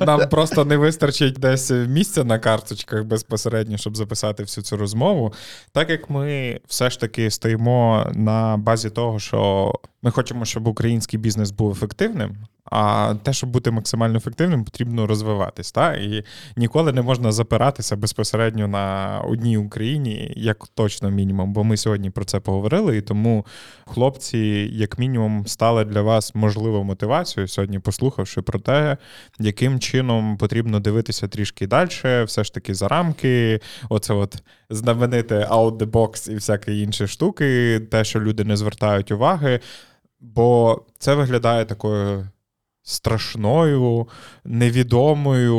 Нам 0.06 0.28
просто 0.28 0.64
не 0.64 0.76
вистачить 0.76 1.34
десь 1.34 1.70
місця 1.70 2.24
на 2.24 2.38
карточках 2.38 3.04
безпосередньо, 3.04 3.76
щоб 3.76 3.96
записати 3.96 4.42
всю 4.42 4.64
цю 4.64 4.76
розмову. 4.76 5.32
Так 5.72 5.90
як 5.90 6.10
ми 6.10 6.60
все 6.66 6.90
ж 6.90 7.00
таки 7.00 7.30
стоїмо 7.30 8.06
на 8.14 8.56
базі 8.56 8.90
того, 8.90 9.18
що 9.18 9.72
ми 10.02 10.10
хочемо, 10.10 10.44
щоб 10.44 10.68
український 10.68 11.18
бізнес 11.18 11.50
був 11.50 11.70
ефективним. 11.70 12.36
А 12.64 13.14
те, 13.22 13.32
щоб 13.32 13.50
бути 13.50 13.70
максимально 13.70 14.16
ефективним, 14.16 14.64
потрібно 14.64 15.06
розвиватись. 15.06 15.72
Та? 15.72 15.94
І 15.94 16.24
ніколи 16.56 16.92
не 16.92 17.02
можна 17.02 17.32
запиратися 17.32 17.96
безпосередньо 17.96 18.68
на 18.68 19.20
одній 19.28 19.56
Україні, 19.56 20.32
як 20.36 20.68
точно 20.74 21.10
мінімум. 21.10 21.52
Бо 21.52 21.64
ми 21.64 21.76
сьогодні 21.76 22.10
про 22.10 22.24
це 22.24 22.40
поговорили, 22.40 22.96
і 22.96 23.00
тому 23.00 23.46
хлопці, 23.86 24.38
як 24.72 24.98
мінімум, 24.98 25.46
стали 25.46 25.84
для 25.84 26.02
вас 26.02 26.34
можливо 26.34 26.84
мотивацією 26.84 27.48
сьогодні, 27.48 27.78
послухавши 27.78 28.42
про 28.42 28.58
те, 28.58 28.96
яким 29.38 29.80
чином 29.80 30.36
потрібно 30.36 30.80
дивитися 30.80 31.28
трішки 31.28 31.66
далі, 31.66 31.88
все 32.24 32.44
ж 32.44 32.54
таки 32.54 32.74
за 32.74 32.88
рамки. 32.88 33.60
Оце 33.88 34.14
от 34.14 34.42
знамените 34.70 35.34
out 35.34 35.78
the 35.78 35.90
box 35.90 36.30
і 36.30 36.34
всякі 36.34 36.80
інші 36.80 37.06
штуки, 37.06 37.80
те, 37.90 38.04
що 38.04 38.20
люди 38.20 38.44
не 38.44 38.56
звертають 38.56 39.12
уваги. 39.12 39.60
Бо 40.22 40.82
це 40.98 41.14
виглядає 41.14 41.64
такою 41.64 42.28
страшною, 42.82 44.06
невідомою, 44.44 45.56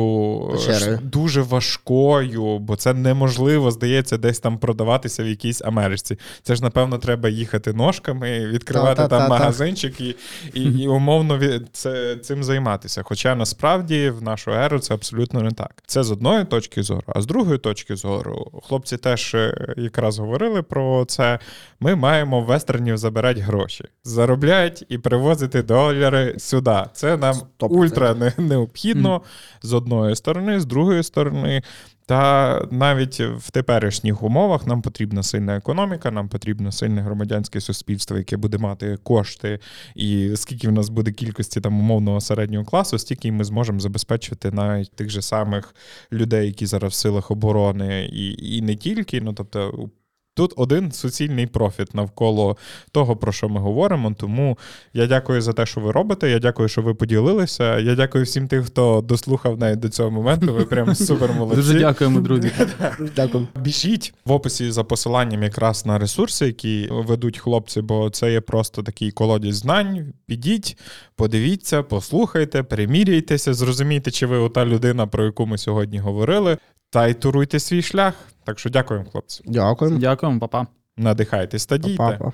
Печерою. 0.52 0.96
ш- 0.98 1.00
дуже 1.02 1.42
важкою, 1.42 2.58
бо 2.58 2.76
це 2.76 2.94
неможливо, 2.94 3.70
здається, 3.70 4.18
десь 4.18 4.38
там 4.40 4.58
продаватися 4.58 5.22
в 5.22 5.26
якійсь 5.26 5.62
Америці. 5.62 6.18
Це 6.42 6.54
ж, 6.56 6.62
напевно, 6.62 6.98
треба 6.98 7.28
їхати 7.28 7.72
ножками, 7.72 8.46
відкривати 8.46 8.96
там 8.96 9.08
Та-та-та-та. 9.08 9.28
магазинчик 9.38 10.00
і, 10.00 10.16
і, 10.54 10.62
і 10.62 10.88
умовно 10.88 11.40
це, 11.72 12.16
цим 12.16 12.44
займатися. 12.44 13.02
Хоча 13.04 13.34
насправді 13.34 14.10
в 14.10 14.22
нашу 14.22 14.50
еру 14.52 14.78
це 14.78 14.94
абсолютно 14.94 15.40
не 15.40 15.50
так. 15.50 15.82
Це 15.86 16.02
з 16.02 16.10
одної 16.10 16.44
точки 16.44 16.82
зору, 16.82 17.02
а 17.06 17.20
з 17.20 17.26
другої 17.26 17.58
точки 17.58 17.96
зору, 17.96 18.62
хлопці 18.68 18.96
теж 18.96 19.34
е, 19.34 19.74
якраз 19.76 20.18
говорили 20.18 20.62
про 20.62 21.04
це. 21.04 21.38
Ми 21.80 21.94
маємо 21.94 22.40
в 22.40 22.44
вестернів 22.44 22.96
забирати 22.96 23.40
гроші, 23.40 23.84
заробляють 24.04 24.84
і 24.88 24.98
привозити 24.98 25.62
долари 25.62 26.34
сюди. 26.38 26.82
Це 26.92 27.13
нам 27.16 27.34
100%. 27.58 27.68
ультра 27.68 28.14
не- 28.14 28.32
необхідно 28.38 29.22
з 29.62 29.72
одної 29.72 30.16
сторони, 30.16 30.60
з 30.60 30.66
другої 30.66 31.02
сторони. 31.02 31.62
Та 32.06 32.60
навіть 32.70 33.20
в 33.20 33.50
теперішніх 33.50 34.22
умовах 34.22 34.66
нам 34.66 34.82
потрібна 34.82 35.22
сильна 35.22 35.56
економіка, 35.56 36.10
нам 36.10 36.28
потрібно 36.28 36.72
сильне 36.72 37.02
громадянське 37.02 37.60
суспільство, 37.60 38.16
яке 38.18 38.36
буде 38.36 38.58
мати 38.58 38.98
кошти, 39.02 39.58
і 39.94 40.32
скільки 40.36 40.68
в 40.68 40.72
нас 40.72 40.88
буде 40.88 41.12
кількості 41.12 41.60
там 41.60 41.78
умовного 41.80 42.20
середнього 42.20 42.64
класу, 42.64 42.98
стільки 42.98 43.32
ми 43.32 43.44
зможемо 43.44 43.80
забезпечити 43.80 44.50
навіть 44.50 44.92
тих 44.92 45.10
же 45.10 45.22
самих 45.22 45.74
людей, 46.12 46.46
які 46.46 46.66
зараз 46.66 46.92
в 46.92 46.96
силах 46.96 47.30
оборони, 47.30 48.10
і, 48.12 48.56
і 48.56 48.62
не 48.62 48.76
тільки. 48.76 49.20
Ну 49.20 49.32
тобто 49.32 49.88
Тут 50.36 50.52
один 50.56 50.92
суцільний 50.92 51.46
профіт 51.46 51.94
навколо 51.94 52.56
того, 52.92 53.16
про 53.16 53.32
що 53.32 53.48
ми 53.48 53.60
говоримо. 53.60 54.14
Тому 54.18 54.58
я 54.92 55.06
дякую 55.06 55.40
за 55.40 55.52
те, 55.52 55.66
що 55.66 55.80
ви 55.80 55.92
робите. 55.92 56.30
Я 56.30 56.38
дякую, 56.38 56.68
що 56.68 56.82
ви 56.82 56.94
поділилися. 56.94 57.78
Я 57.78 57.94
дякую 57.94 58.24
всім 58.24 58.48
тим, 58.48 58.64
хто 58.64 59.00
дослухав 59.00 59.58
навіть 59.58 59.78
до 59.78 59.88
цього 59.88 60.10
моменту. 60.10 60.54
Ви 60.54 60.64
прям 60.64 60.94
супер 60.94 61.32
молодці. 61.32 61.56
Дуже 61.56 61.78
дякуємо, 61.78 62.20
друзі. 62.20 62.50
Дякую. 63.16 63.46
Біжіть 63.60 64.14
в 64.24 64.32
описі 64.32 64.70
за 64.70 64.84
посиланням 64.84 65.42
якраз 65.42 65.86
на 65.86 65.98
ресурси, 65.98 66.46
які 66.46 66.88
ведуть 66.90 67.38
хлопці, 67.38 67.80
бо 67.80 68.10
це 68.10 68.32
є 68.32 68.40
просто 68.40 68.82
такий 68.82 69.10
колодязь 69.10 69.56
знань. 69.56 70.12
Підіть, 70.26 70.78
подивіться, 71.16 71.82
послухайте, 71.82 72.62
приміряйтеся, 72.62 73.54
зрозумійте, 73.54 74.10
чи 74.10 74.26
ви 74.26 74.36
ота 74.36 74.66
людина, 74.66 75.06
про 75.06 75.24
яку 75.24 75.46
ми 75.46 75.58
сьогодні 75.58 75.98
говорили, 75.98 76.58
та 76.90 77.06
й 77.06 77.14
туруйте 77.14 77.60
свій 77.60 77.82
шлях. 77.82 78.14
Так 78.44 78.58
що 78.58 78.70
дякуємо, 78.70 79.06
хлопці. 79.10 79.42
Дякуємо. 79.46 79.98
Дякуємо, 79.98 80.40
па-па. 80.40 80.66
Надихайтесь 80.96 81.66
та 81.66 81.78
дійте. 81.78 81.96
Па-па. 81.96 82.32